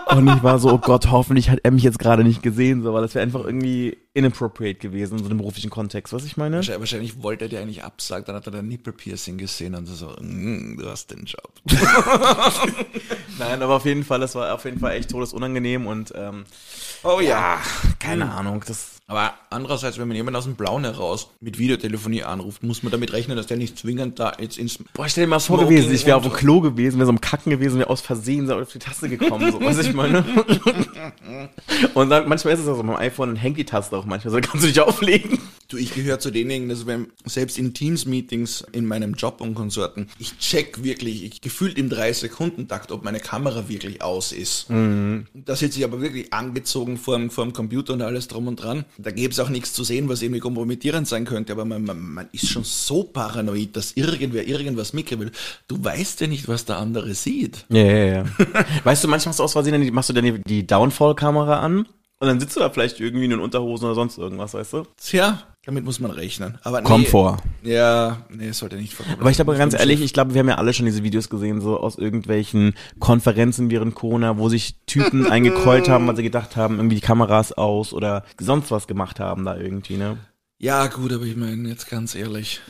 Und 0.09 0.27
ich 0.27 0.43
war 0.43 0.59
so, 0.59 0.73
oh 0.73 0.77
Gott, 0.77 1.09
hoffentlich 1.09 1.49
hat 1.49 1.59
er 1.63 1.71
mich 1.71 1.83
jetzt 1.83 1.97
gerade 1.97 2.23
nicht 2.23 2.43
gesehen, 2.43 2.83
so, 2.83 2.93
weil 2.93 3.01
das 3.01 3.15
wäre 3.15 3.23
einfach 3.23 3.45
irgendwie 3.45 3.97
inappropriate 4.13 4.79
gewesen 4.79 5.17
in 5.17 5.23
so 5.23 5.29
einem 5.29 5.39
beruflichen 5.39 5.71
Kontext, 5.71 6.13
was 6.13 6.23
ich 6.23 6.37
meine. 6.37 6.57
Wahrscheinlich, 6.57 6.79
wahrscheinlich 6.79 7.23
wollte 7.23 7.45
er 7.45 7.49
dir 7.49 7.59
eigentlich 7.61 7.83
absagen, 7.83 8.25
dann 8.25 8.35
hat 8.35 8.45
er 8.45 8.51
dein 8.51 8.67
Nipple-Piercing 8.67 9.37
gesehen 9.37 9.73
und 9.73 9.87
so, 9.87 10.15
mm, 10.19 10.77
du 10.77 10.87
hast 10.87 11.09
den 11.11 11.25
Job. 11.25 11.51
Nein, 13.39 13.61
aber 13.61 13.75
auf 13.75 13.85
jeden 13.85 14.03
Fall, 14.03 14.19
das 14.19 14.35
war 14.35 14.53
auf 14.53 14.65
jeden 14.65 14.79
Fall 14.79 14.93
echt 14.93 15.09
todesunangenehm 15.09 15.87
und 15.87 16.13
ähm, 16.15 16.45
oh 17.03 17.19
ja, 17.19 17.29
ja 17.29 17.61
keine. 17.99 18.31
Ahnung, 18.31 18.63
das 18.67 18.92
aber 19.05 19.33
andererseits, 19.49 19.97
wenn 19.97 20.07
man 20.07 20.15
jemanden 20.15 20.37
aus 20.37 20.45
dem 20.45 20.55
Blauen 20.55 20.85
heraus 20.85 21.29
mit 21.41 21.59
Videotelefonie 21.59 22.23
anruft, 22.23 22.63
muss 22.63 22.83
man 22.83 22.91
damit 22.91 23.11
rechnen, 23.11 23.35
dass 23.35 23.47
der 23.47 23.57
nicht 23.57 23.77
zwingend 23.77 24.17
da 24.17 24.31
jetzt 24.39 24.57
ins. 24.57 24.79
Boah, 24.93 25.09
stell 25.09 25.25
dir 25.25 25.29
mal 25.29 25.39
vor 25.39 25.59
gewesen, 25.59 25.93
ich 25.93 26.05
wäre 26.05 26.15
auf 26.15 26.23
dem 26.23 26.31
Klo 26.31 26.61
gewesen, 26.61 26.97
wäre 26.97 27.07
so 27.07 27.11
am 27.11 27.19
Kacken 27.19 27.49
gewesen, 27.49 27.79
wäre 27.79 27.89
aus 27.89 27.99
Versehen 27.99 28.47
so 28.47 28.55
auf 28.55 28.71
die 28.71 28.79
Taste 28.79 29.09
gekommen, 29.09 29.51
so, 29.51 29.61
was 29.61 29.77
ich 29.79 29.93
meine. 29.93 30.23
und 31.93 32.09
dann, 32.09 32.29
manchmal 32.29 32.53
ist 32.53 32.61
es 32.61 32.67
auch 32.67 32.77
so, 32.77 32.83
beim 32.83 32.95
iPhone 32.95 33.35
hängt 33.35 33.57
die 33.57 33.65
Taste 33.65 33.97
auch 33.97 34.05
manchmal, 34.05 34.33
so 34.33 34.39
kannst 34.39 34.63
du 34.63 34.69
dich 34.69 34.79
auflegen. 34.79 35.37
Du, 35.67 35.77
ich 35.77 35.93
gehöre 35.93 36.19
zu 36.19 36.31
denjenigen, 36.31 36.69
also 36.69 36.85
wenn, 36.85 37.07
selbst 37.25 37.57
in 37.57 37.73
Teams-Meetings 37.73 38.65
in 38.71 38.85
meinem 38.85 39.15
Job 39.15 39.41
und 39.41 39.53
Konsorten, 39.53 40.07
ich 40.19 40.37
check 40.37 40.83
wirklich, 40.83 41.23
ich 41.23 41.41
gefühlt 41.41 41.77
im 41.77 41.89
3-Sekunden-Takt, 41.89 42.91
ob 42.91 43.03
meine 43.03 43.19
Kamera 43.19 43.67
wirklich 43.67 44.01
aus 44.01 44.31
ist. 44.31 44.69
Mhm. 44.69 45.27
Da 45.33 45.55
sitze 45.55 45.79
ich 45.79 45.85
aber 45.85 45.99
wirklich 45.99 46.31
angezogen 46.31 46.97
vor 46.97 47.17
dem, 47.17 47.29
vor 47.29 47.43
dem 47.43 47.53
Computer 47.53 47.93
und 47.93 48.01
alles 48.01 48.27
drum 48.27 48.47
und 48.47 48.57
dran. 48.57 48.85
Da 48.97 49.11
gäbe 49.11 49.31
es 49.31 49.39
auch 49.39 49.49
nichts 49.49 49.73
zu 49.73 49.83
sehen, 49.83 50.09
was 50.09 50.21
irgendwie 50.21 50.39
kompromittierend 50.39 51.07
sein 51.07 51.25
könnte, 51.25 51.53
aber 51.53 51.65
man, 51.65 51.83
man, 51.83 51.99
man 51.99 52.29
ist 52.31 52.49
schon 52.49 52.63
so 52.63 53.03
paranoid, 53.03 53.75
dass 53.75 53.93
irgendwer 53.93 54.47
irgendwas 54.47 54.93
mitkriegen 54.93 55.25
will. 55.25 55.31
Du 55.67 55.83
weißt 55.83 56.21
ja 56.21 56.27
nicht, 56.27 56.47
was 56.47 56.65
der 56.65 56.77
andere 56.77 57.13
sieht. 57.13 57.65
Ja, 57.69 57.81
ja, 57.81 58.05
ja. 58.05 58.25
weißt 58.83 59.03
du, 59.03 59.07
manchmal 59.07 59.31
machst 59.31 59.39
du 59.39 59.43
aus 59.43 59.53
Versehen, 59.53 59.93
machst 59.93 60.09
du 60.09 60.13
dann 60.13 60.25
die, 60.25 60.41
die 60.43 60.67
Downfall-Kamera 60.67 61.59
an 61.59 61.87
und 62.19 62.27
dann 62.27 62.39
sitzt 62.39 62.55
du 62.55 62.61
da 62.61 62.69
vielleicht 62.69 62.99
irgendwie 62.99 63.25
in 63.25 63.31
den 63.31 63.39
Unterhosen 63.39 63.85
oder 63.85 63.95
sonst 63.95 64.17
irgendwas, 64.17 64.53
weißt 64.53 64.73
du? 64.73 64.83
Tja, 64.97 65.43
damit 65.65 65.85
muss 65.85 65.99
man 65.99 66.11
rechnen. 66.11 66.57
Aber 66.63 66.81
nee, 66.81 66.87
Komfort. 66.87 67.37
Ja, 67.61 68.25
nee, 68.29 68.49
es 68.49 68.59
sollte 68.59 68.75
nicht 68.75 68.93
vorkommen. 68.93 69.19
Aber 69.19 69.29
ich 69.29 69.37
glaube 69.37 69.55
ganz 69.55 69.73
ehrlich, 69.73 70.01
ich 70.01 70.11
glaube, 70.11 70.33
wir 70.33 70.39
haben 70.39 70.49
ja 70.49 70.55
alle 70.55 70.73
schon 70.73 70.85
diese 70.85 71.03
Videos 71.03 71.29
gesehen, 71.29 71.61
so 71.61 71.79
aus 71.79 71.97
irgendwelchen 71.97 72.73
Konferenzen 72.99 73.71
während 73.71 73.95
Corona, 73.95 74.37
wo 74.37 74.49
sich 74.49 74.75
Typen 74.85 75.25
eingekeult 75.31 75.87
haben, 75.87 76.05
weil 76.07 76.17
sie 76.17 76.23
gedacht 76.23 76.57
haben, 76.57 76.75
irgendwie 76.75 76.95
die 76.95 77.01
Kameras 77.01 77.53
aus 77.53 77.93
oder 77.93 78.25
sonst 78.39 78.71
was 78.71 78.87
gemacht 78.87 79.21
haben 79.21 79.45
da 79.45 79.55
irgendwie, 79.55 79.95
ne? 79.97 80.17
Ja, 80.57 80.87
gut, 80.87 81.11
aber 81.11 81.25
ich 81.25 81.35
meine, 81.35 81.67
jetzt 81.67 81.89
ganz 81.89 82.15
ehrlich. 82.15 82.61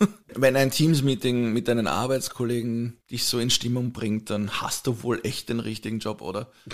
Wenn 0.34 0.56
ein 0.56 0.70
Teams-Meeting 0.70 1.52
mit 1.52 1.68
deinen 1.68 1.86
Arbeitskollegen 1.86 2.98
dich 3.10 3.24
so 3.24 3.38
in 3.38 3.50
Stimmung 3.50 3.92
bringt, 3.92 4.30
dann 4.30 4.50
hast 4.60 4.86
du 4.86 5.02
wohl 5.02 5.20
echt 5.22 5.48
den 5.48 5.60
richtigen 5.60 5.98
Job, 6.00 6.22
oder? 6.22 6.50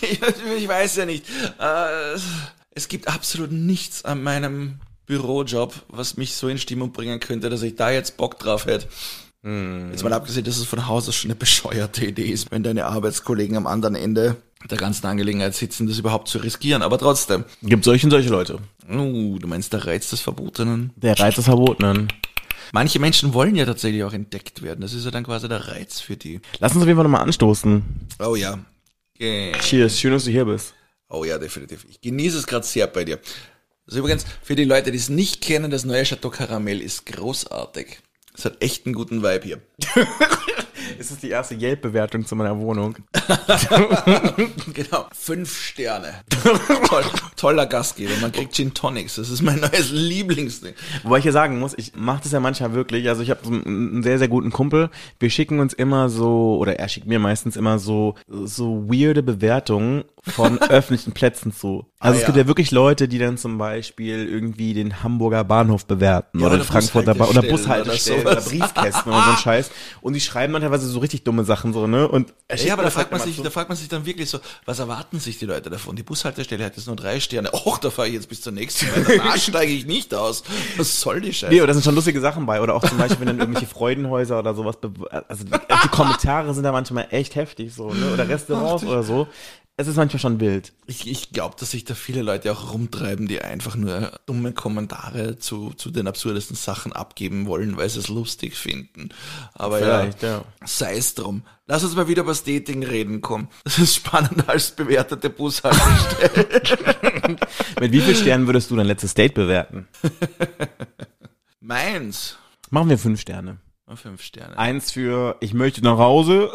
ich, 0.00 0.20
ich, 0.58 0.68
weiß 0.68 0.96
ja 0.96 1.06
nicht. 1.06 1.26
Äh, 1.58 2.18
es 2.70 2.88
gibt 2.88 3.08
absolut 3.08 3.52
nichts 3.52 4.04
an 4.04 4.22
meinem 4.22 4.80
Bürojob, 5.06 5.74
was 5.88 6.16
mich 6.16 6.34
so 6.34 6.48
in 6.48 6.58
Stimmung 6.58 6.92
bringen 6.92 7.20
könnte, 7.20 7.50
dass 7.50 7.62
ich 7.62 7.74
da 7.74 7.90
jetzt 7.90 8.16
Bock 8.16 8.38
drauf 8.38 8.66
hätte. 8.66 8.86
Jetzt 9.42 10.04
mal 10.04 10.12
abgesehen, 10.12 10.44
dass 10.44 10.58
es 10.58 10.66
von 10.66 10.86
Haus 10.86 11.08
aus 11.08 11.16
schon 11.16 11.30
eine 11.30 11.38
bescheuerte 11.38 12.04
Idee 12.04 12.26
ist, 12.26 12.50
wenn 12.50 12.62
deine 12.62 12.84
Arbeitskollegen 12.84 13.56
am 13.56 13.66
anderen 13.66 13.94
Ende 13.94 14.36
der 14.68 14.76
ganzen 14.76 15.06
Angelegenheit 15.06 15.54
sitzen, 15.54 15.86
das 15.86 15.98
überhaupt 15.98 16.28
zu 16.28 16.38
riskieren. 16.38 16.82
Aber 16.82 16.98
trotzdem. 16.98 17.44
Gibt 17.62 17.84
solche 17.84 18.06
und 18.06 18.10
solche 18.10 18.28
Leute. 18.28 18.58
Oh, 18.90 19.38
du 19.38 19.46
meinst 19.46 19.72
der 19.72 19.86
Reiz 19.86 20.10
des 20.10 20.20
Verbotenen? 20.20 20.92
Der 20.96 21.18
Reiz 21.18 21.36
des 21.36 21.46
Verbotenen. 21.46 22.08
Manche 22.72 23.00
Menschen 23.00 23.32
wollen 23.32 23.56
ja 23.56 23.64
tatsächlich 23.64 24.04
auch 24.04 24.12
entdeckt 24.12 24.62
werden. 24.62 24.82
Das 24.82 24.92
ist 24.92 25.06
ja 25.06 25.10
dann 25.10 25.24
quasi 25.24 25.48
der 25.48 25.68
Reiz 25.68 26.00
für 26.00 26.18
die. 26.18 26.40
Lass 26.58 26.74
uns 26.74 26.82
auf 26.82 26.86
jeden 26.86 26.98
Fall 26.98 27.04
nochmal 27.04 27.22
anstoßen. 27.22 27.82
Oh 28.22 28.36
ja. 28.36 28.58
Okay. 29.16 29.52
Cheers, 29.58 29.98
schön, 29.98 30.12
dass 30.12 30.24
du 30.24 30.30
hier 30.30 30.44
bist. 30.44 30.74
Oh 31.10 31.24
ja, 31.24 31.38
definitiv. 31.38 31.84
Ich 31.90 32.00
genieße 32.00 32.38
es 32.38 32.46
gerade 32.46 32.64
sehr 32.64 32.86
bei 32.86 33.04
dir. 33.04 33.18
Also 33.86 33.98
übrigens, 33.98 34.24
für 34.42 34.54
die 34.54 34.64
Leute, 34.64 34.92
die 34.92 34.98
es 34.98 35.08
nicht 35.08 35.40
kennen, 35.40 35.70
das 35.70 35.84
neue 35.84 36.04
Chateau 36.04 36.30
Caramel 36.30 36.80
ist 36.80 37.04
großartig. 37.06 37.98
Es 38.32 38.44
hat 38.44 38.62
echt 38.62 38.86
einen 38.86 38.94
guten 38.94 39.22
Vibe 39.22 39.44
hier. 39.44 39.60
Es 40.98 41.10
ist 41.10 41.22
die 41.22 41.30
erste 41.30 41.54
Yelp-Bewertung 41.54 42.26
zu 42.26 42.36
meiner 42.36 42.58
Wohnung. 42.58 42.96
genau. 44.74 45.06
Fünf 45.12 45.56
Sterne. 45.58 46.14
Toll, 46.88 47.04
toller 47.36 47.66
Gastgeber. 47.66 48.12
Man 48.20 48.32
kriegt 48.32 48.54
Gin 48.54 48.74
Tonics. 48.74 49.16
Das 49.16 49.30
ist 49.30 49.42
mein 49.42 49.60
neues 49.60 49.90
Lieblingsding. 49.90 50.74
Wobei 51.02 51.18
ich 51.18 51.24
ja 51.24 51.32
sagen 51.32 51.58
muss, 51.58 51.74
ich 51.76 51.94
mache 51.94 52.22
das 52.22 52.32
ja 52.32 52.40
manchmal 52.40 52.74
wirklich. 52.74 53.08
Also 53.08 53.22
ich 53.22 53.30
habe 53.30 53.40
so 53.42 53.50
einen, 53.50 53.64
einen 53.64 54.02
sehr, 54.02 54.18
sehr 54.18 54.28
guten 54.28 54.50
Kumpel. 54.50 54.90
Wir 55.18 55.30
schicken 55.30 55.60
uns 55.60 55.72
immer 55.72 56.08
so, 56.08 56.56
oder 56.58 56.78
er 56.78 56.88
schickt 56.88 57.06
mir 57.06 57.18
meistens 57.18 57.56
immer 57.56 57.78
so, 57.78 58.14
so 58.28 58.88
weirde 58.88 59.22
Bewertungen 59.22 60.04
von 60.28 60.58
öffentlichen 60.70 61.12
Plätzen 61.12 61.52
zu. 61.52 61.86
Also 61.98 62.16
Ah, 62.16 62.20
es 62.20 62.26
gibt 62.26 62.36
ja. 62.36 62.42
ja 62.44 62.48
wirklich 62.48 62.70
Leute, 62.70 63.08
die 63.08 63.18
dann 63.18 63.36
zum 63.38 63.58
Beispiel 63.58 64.26
irgendwie 64.28 64.74
den 64.74 65.02
Hamburger 65.02 65.44
Bahnhof 65.44 65.84
bewerten 65.86 66.40
Ja, 66.40 66.46
oder 66.46 66.56
den 66.58 66.64
Frankfurter 66.64 67.14
Ba- 67.14 67.26
oder 67.26 67.42
Bushaltestellen 67.42 68.22
oder 68.22 68.32
oder. 68.32 68.40
Briefkästen 68.40 69.12
oder 69.12 69.22
so 69.24 69.30
ein 69.30 69.36
Scheiß. 69.42 69.70
Und 70.00 70.14
die 70.14 70.20
schreiben 70.20 70.52
dann 70.52 70.62
teilweise 70.62 70.86
so 70.88 70.98
richtig 71.00 71.24
dumme 71.24 71.44
Sachen 71.44 71.72
so, 71.72 71.86
ne? 71.86 72.08
Und 72.08 72.32
Ja, 72.64 72.72
aber 72.74 72.82
da 72.84 72.90
fragt 72.90 73.12
man 73.12 73.20
sich, 73.20 73.36
zu. 73.36 73.42
da 73.42 73.50
fragt 73.50 73.68
man 73.68 73.76
sich 73.76 73.88
dann 73.88 74.06
wirklich 74.06 74.30
so, 74.30 74.38
was 74.64 74.78
erwarten 74.78 75.18
sich 75.20 75.38
die 75.38 75.44
Leute 75.46 75.68
davon? 75.70 75.96
Die 75.96 76.02
Bushaltestelle 76.02 76.64
hat 76.64 76.76
jetzt 76.76 76.86
nur 76.86 76.96
drei 76.96 77.20
Sterne. 77.20 77.50
Och, 77.52 77.78
da 77.78 77.90
fahre 77.90 78.08
ich 78.08 78.14
jetzt 78.14 78.28
bis 78.28 78.40
zur 78.40 78.52
nächsten. 78.52 78.86
Da 79.24 79.36
steige 79.38 79.72
ich 79.72 79.84
nicht 79.86 80.14
aus. 80.14 80.42
Was 80.76 81.00
soll 81.00 81.20
die 81.20 81.32
Scheiße? 81.34 81.52
Nee, 81.52 81.60
aber 81.60 81.66
da 81.68 81.74
sind 81.74 81.84
schon 81.84 81.94
lustige 81.94 82.20
Sachen 82.20 82.46
bei. 82.46 82.60
Oder 82.60 82.74
auch 82.74 82.86
zum 82.88 82.96
Beispiel, 82.98 83.20
wenn 83.20 83.26
dann 83.26 83.38
irgendwelche 83.40 83.66
Freudenhäuser 83.68 84.38
oder 84.38 84.54
sowas, 84.54 84.76
also 85.28 85.44
die, 85.44 85.50
die 85.50 85.88
Kommentare 85.88 86.54
sind 86.54 86.62
da 86.64 86.72
manchmal 86.72 87.08
echt 87.10 87.34
heftig 87.34 87.74
so, 87.74 87.92
ne? 87.92 88.12
Oder 88.14 88.28
Restaurants 88.28 88.84
oder 88.84 89.02
so. 89.02 89.26
Es 89.76 89.86
ist 89.86 89.96
manchmal 89.96 90.20
schon 90.20 90.40
wild. 90.40 90.74
Ich, 90.86 91.10
ich 91.10 91.32
glaube, 91.32 91.56
dass 91.58 91.70
sich 91.70 91.84
da 91.84 91.94
viele 91.94 92.20
Leute 92.20 92.52
auch 92.52 92.74
rumtreiben, 92.74 93.26
die 93.26 93.40
einfach 93.40 93.76
nur 93.76 94.12
dumme 94.26 94.52
Kommentare 94.52 95.38
zu, 95.38 95.70
zu 95.70 95.90
den 95.90 96.06
absurdesten 96.06 96.54
Sachen 96.54 96.92
abgeben 96.92 97.46
wollen, 97.46 97.78
weil 97.78 97.88
sie 97.88 98.00
es 98.00 98.08
lustig 98.08 98.56
finden. 98.56 99.08
Aber 99.54 99.78
Vielleicht, 99.78 100.22
ja, 100.22 100.38
ja. 100.38 100.44
sei 100.66 100.98
es 100.98 101.14
drum. 101.14 101.44
Lass 101.66 101.82
uns 101.82 101.96
mal 101.96 102.08
wieder 102.08 102.22
über 102.22 102.32
das 102.32 102.44
Dating 102.44 102.82
reden, 102.82 103.22
komm. 103.22 103.48
Das 103.64 103.78
ist 103.78 103.94
spannender 103.94 104.50
als 104.50 104.72
bewertete 104.72 105.30
Bushaltestelle. 105.30 106.46
Mit 107.80 107.92
wie 107.92 108.00
vielen 108.00 108.16
Sternen 108.16 108.46
würdest 108.46 108.70
du 108.70 108.76
dein 108.76 108.86
letztes 108.86 109.14
Date 109.14 109.32
bewerten? 109.32 109.88
Meins. 111.60 112.36
Machen 112.68 112.90
wir 112.90 112.98
fünf 112.98 113.20
Sterne. 113.20 113.60
Fünf 113.96 114.22
Sterne. 114.22 114.56
Eins 114.58 114.90
für 114.92 115.36
ich 115.40 115.52
möchte 115.54 115.82
nach 115.82 115.98
Hause 115.98 116.50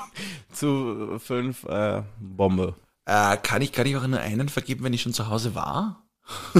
zu 0.52 1.18
fünf 1.18 1.64
äh, 1.64 2.02
Bombe. 2.20 2.74
Äh, 3.06 3.36
kann 3.38 3.62
ich, 3.62 3.72
kann 3.72 3.86
ich 3.86 3.96
auch 3.96 4.06
nur 4.06 4.20
einen 4.20 4.48
vergeben, 4.48 4.84
wenn 4.84 4.92
ich 4.92 5.02
schon 5.02 5.14
zu 5.14 5.28
Hause 5.28 5.54
war? 5.54 6.02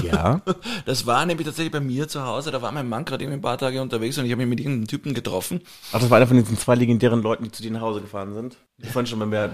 Ja. 0.03 0.41
Das 0.85 1.05
war 1.05 1.23
nämlich 1.25 1.45
tatsächlich 1.45 1.71
bei 1.71 1.79
mir 1.79 2.07
zu 2.07 2.23
Hause. 2.25 2.49
Da 2.51 2.61
war 2.61 2.71
mein 2.71 2.89
Mann 2.89 3.05
gerade 3.05 3.23
irgendwie 3.23 3.37
ein 3.37 3.41
paar 3.43 3.57
Tage 3.59 3.81
unterwegs 3.81 4.17
und 4.17 4.25
ich 4.25 4.31
habe 4.31 4.41
mich 4.41 4.49
mit 4.49 4.59
irgendeinem 4.59 4.87
Typen 4.87 5.13
getroffen. 5.13 5.61
Ach, 5.91 5.99
das 5.99 6.09
war 6.09 6.17
einer 6.17 6.25
von 6.27 6.37
diesen 6.37 6.57
zwei 6.57 6.73
legendären 6.75 7.21
Leuten, 7.21 7.43
die 7.43 7.51
zu 7.51 7.61
dir 7.61 7.69
nach 7.71 7.81
Hause 7.81 8.01
gefahren 8.01 8.33
sind. 8.33 8.57
Die 8.77 8.87
fand 8.87 9.07
schon 9.09 9.19
beim 9.19 9.29
Wer- 9.31 9.51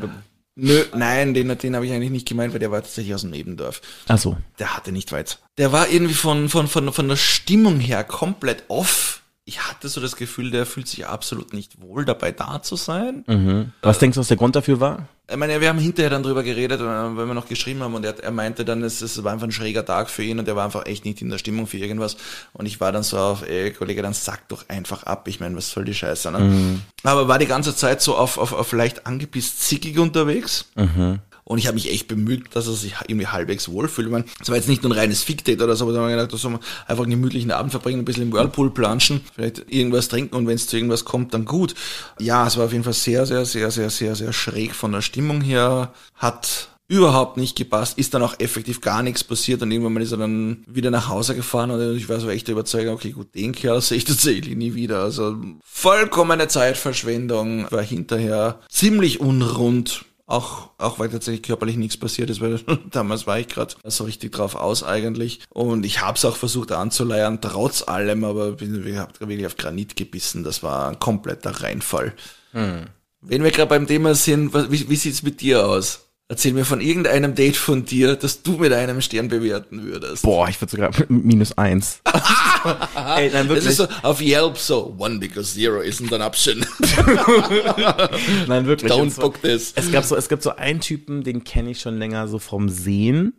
Nö, 0.57 0.85
nein, 0.95 1.33
den, 1.33 1.57
den 1.57 1.75
habe 1.75 1.85
ich 1.85 1.91
eigentlich 1.91 2.11
nicht 2.11 2.27
gemeint, 2.29 2.53
weil 2.53 2.61
der 2.61 2.71
war 2.71 2.81
tatsächlich 2.81 3.13
aus 3.13 3.21
dem 3.21 3.31
Nebendorf. 3.31 3.81
Ach 4.07 4.17
so. 4.17 4.37
Der 4.57 4.73
hatte 4.77 4.93
nicht 4.93 5.11
weit. 5.11 5.39
Der 5.57 5.73
war 5.73 5.89
irgendwie 5.89 6.13
von, 6.13 6.47
von, 6.47 6.67
von, 6.69 6.93
von 6.93 7.09
der 7.09 7.17
Stimmung 7.17 7.81
her 7.81 8.05
komplett 8.05 8.63
off. 8.69 9.21
Ich 9.47 9.61
hatte 9.67 9.89
so 9.89 10.01
das 10.01 10.15
Gefühl, 10.15 10.49
der 10.49 10.65
fühlt 10.65 10.87
sich 10.87 11.05
absolut 11.05 11.53
nicht 11.53 11.79
wohl 11.79 12.03
dabei 12.03 12.31
da 12.31 12.63
zu 12.63 12.75
sein. 12.75 13.23
Mhm. 13.27 13.71
Was 13.83 13.99
denkst 13.99 14.15
du, 14.15 14.21
was 14.21 14.27
der 14.27 14.37
Grund 14.37 14.55
dafür 14.55 14.79
war? 14.79 15.07
Ich 15.29 15.37
meine, 15.37 15.61
wir 15.61 15.69
haben 15.69 15.77
hinterher 15.77 16.09
dann 16.09 16.23
drüber 16.23 16.41
geredet, 16.41 16.81
äh, 16.81 16.83
weil 16.83 17.27
wir 17.27 17.33
noch 17.35 17.47
geschrieben 17.47 17.81
haben 17.81 17.93
und 17.93 18.03
er, 18.03 18.17
er 18.23 18.31
meinte 18.31 18.65
dann, 18.65 18.81
es, 18.81 19.01
es 19.01 19.23
war 19.23 19.33
einfach 19.33 19.47
ein 19.47 19.51
schräger 19.51 19.85
Tag 19.85 20.09
für 20.09 20.23
ihn 20.23 20.39
und 20.39 20.47
er 20.47 20.55
war 20.55 20.65
einfach 20.65 20.87
echt 20.87 21.05
nicht 21.05 21.21
in 21.21 21.29
der 21.29 21.37
Stimmung 21.37 21.67
für 21.67 21.77
irgendwas. 21.77 22.17
Und 22.53 22.65
ich 22.65 22.79
war 22.79 22.91
dann 22.91 23.03
so 23.03 23.19
auf, 23.19 23.47
ey 23.47 23.71
Kollege, 23.71 24.01
dann 24.01 24.13
sag 24.13 24.47
doch 24.47 24.67
einfach 24.67 25.03
ab. 25.03 25.27
Ich 25.27 25.39
meine, 25.39 25.55
was 25.55 25.69
soll 25.69 25.85
die 25.85 25.93
Scheiße, 25.93 26.31
ne? 26.31 26.79
Aber 27.03 27.27
war 27.27 27.37
die 27.37 27.45
ganze 27.45 27.75
Zeit 27.75 28.01
so 28.01 28.15
auf, 28.15 28.39
auf, 28.39 28.51
auf 28.51 28.71
leicht 28.71 29.05
angepisst 29.05 29.61
zickig 29.61 29.99
unterwegs. 29.99 30.71
Und 31.47 31.59
ich 31.59 31.67
habe 31.67 31.75
mich 31.75 31.91
echt 31.91 32.07
bemüht, 32.07 32.55
dass 32.55 32.67
er 32.67 32.73
sich 32.73 32.95
irgendwie 33.07 33.27
halbwegs 33.27 33.69
wohlfühlt. 33.69 34.07
Ich 34.07 34.11
meine, 34.11 34.25
es 34.41 34.49
war 34.49 34.55
jetzt 34.55 34.67
nicht 34.67 34.81
nur 34.81 34.91
ein 34.91 34.97
reines 34.97 35.21
Fick-Date 35.21 35.61
oder 35.61 35.75
so, 35.75 35.85
aber 35.85 35.93
da 35.93 35.99
haben 35.99 36.07
wir 36.07 36.15
gedacht, 36.15 36.33
da 36.33 36.37
soll 36.37 36.51
man 36.51 36.61
einfach 36.87 37.03
einen 37.03 37.11
gemütlichen 37.11 37.51
Abend 37.51 37.71
verbringen, 37.71 37.99
ein 37.99 38.05
bisschen 38.05 38.23
im 38.23 38.33
Whirlpool 38.33 38.71
planschen, 38.71 39.21
vielleicht 39.35 39.71
irgendwas 39.71 40.07
trinken 40.07 40.35
und 40.35 40.47
wenn 40.47 40.55
es 40.55 40.65
zu 40.65 40.75
irgendwas 40.75 41.05
kommt, 41.05 41.35
dann 41.35 41.45
gut. 41.45 41.75
Ja, 42.19 42.47
es 42.47 42.57
war 42.57 42.65
auf 42.65 42.71
jeden 42.71 42.83
Fall 42.83 42.93
sehr, 42.93 43.27
sehr, 43.27 43.45
sehr, 43.45 43.69
sehr, 43.69 43.91
sehr, 43.91 44.15
sehr 44.15 44.33
schräg 44.33 44.73
von 44.73 44.91
der 44.91 45.01
Stimmung 45.01 45.41
her. 45.41 45.93
Hat 46.15 46.69
überhaupt 46.87 47.37
nicht 47.37 47.55
gepasst, 47.55 47.97
ist 47.97 48.13
dann 48.13 48.21
auch 48.21 48.39
effektiv 48.39 48.81
gar 48.81 49.01
nichts 49.01 49.23
passiert 49.23 49.61
und 49.61 49.71
irgendwann 49.71 50.01
ist 50.01 50.11
er 50.11 50.17
dann 50.17 50.63
wieder 50.67 50.91
nach 50.91 51.09
Hause 51.09 51.35
gefahren 51.35 51.71
und 51.71 51.95
ich 51.95 52.09
war 52.09 52.19
so 52.19 52.29
echt 52.29 52.47
der 52.47 52.53
Überzeugung, 52.53 52.93
okay, 52.93 53.11
gut, 53.11 53.33
den 53.33 53.53
Kerl 53.53 53.81
sehe 53.81 53.97
ich 53.97 54.05
tatsächlich 54.05 54.55
nie 54.55 54.73
wieder. 54.75 55.01
Also 55.01 55.35
vollkommene 55.63 56.47
Zeitverschwendung, 56.47 57.71
war 57.71 57.83
hinterher 57.83 58.59
ziemlich 58.69 59.19
unrund. 59.19 60.05
Auch, 60.27 60.71
auch 60.79 60.97
weil 60.97 61.09
tatsächlich 61.09 61.43
körperlich 61.43 61.77
nichts 61.77 61.97
passiert 61.97 62.29
ist, 62.31 62.41
weil 62.41 62.59
damals 62.91 63.27
war 63.27 63.39
ich 63.39 63.47
gerade 63.47 63.75
so 63.83 64.05
richtig 64.05 64.31
drauf 64.31 64.55
aus 64.55 64.83
eigentlich. 64.83 65.41
Und 65.49 65.85
ich 65.85 66.01
habe 66.01 66.17
es 66.17 66.25
auch 66.25 66.35
versucht 66.35 66.71
anzuleiern, 66.71 67.41
trotz 67.41 67.87
allem, 67.87 68.23
aber 68.23 68.53
bin 68.53 68.83
wirklich 68.83 69.45
auf 69.45 69.57
Granit 69.57 69.95
gebissen. 69.95 70.43
Das 70.43 70.63
war 70.63 70.89
ein 70.89 70.99
kompletter 70.99 71.51
Reinfall. 71.61 72.13
Wenn 72.53 73.43
wir 73.43 73.51
gerade 73.51 73.69
beim 73.69 73.85
Thema 73.85 74.15
sind, 74.15 74.53
wie, 74.71 74.89
wie 74.89 74.95
sieht's 74.95 75.23
mit 75.23 75.41
dir 75.41 75.67
aus? 75.67 76.05
Erzähl 76.27 76.53
mir 76.53 76.65
von 76.65 76.81
irgendeinem 76.81 77.35
Date 77.35 77.55
von 77.55 77.85
dir, 77.85 78.15
das 78.15 78.41
du 78.41 78.53
mit 78.53 78.73
einem 78.73 78.99
Stern 79.01 79.27
bewerten 79.27 79.83
würdest. 79.83 80.23
Boah, 80.23 80.49
ich 80.49 80.59
würde 80.59 80.71
sogar 80.71 80.91
minus 81.07 81.55
eins. 81.57 82.01
Ey, 83.17 83.29
nein, 83.31 83.47
wirklich. 83.49 83.67
ist 83.67 83.77
so 83.77 83.87
auf 84.01 84.21
Yelp 84.21 84.57
so, 84.57 84.95
one 84.97 85.19
because 85.19 85.53
zero 85.53 85.81
isn't 85.81 86.13
an 86.13 86.21
option. 86.21 86.59
nein, 88.47 88.65
wirklich. 88.65 88.91
Don't 88.91 89.11
zwar- 89.11 89.25
book 89.25 89.41
this. 89.41 89.73
Es 89.75 89.91
gab 89.91 90.03
so, 90.03 90.15
es 90.15 90.29
gibt 90.29 90.43
so 90.43 90.55
einen 90.55 90.79
Typen, 90.79 91.23
den 91.23 91.43
kenne 91.43 91.71
ich 91.71 91.79
schon 91.79 91.97
länger 91.97 92.27
so 92.27 92.39
vom 92.39 92.69
Sehen. 92.69 93.33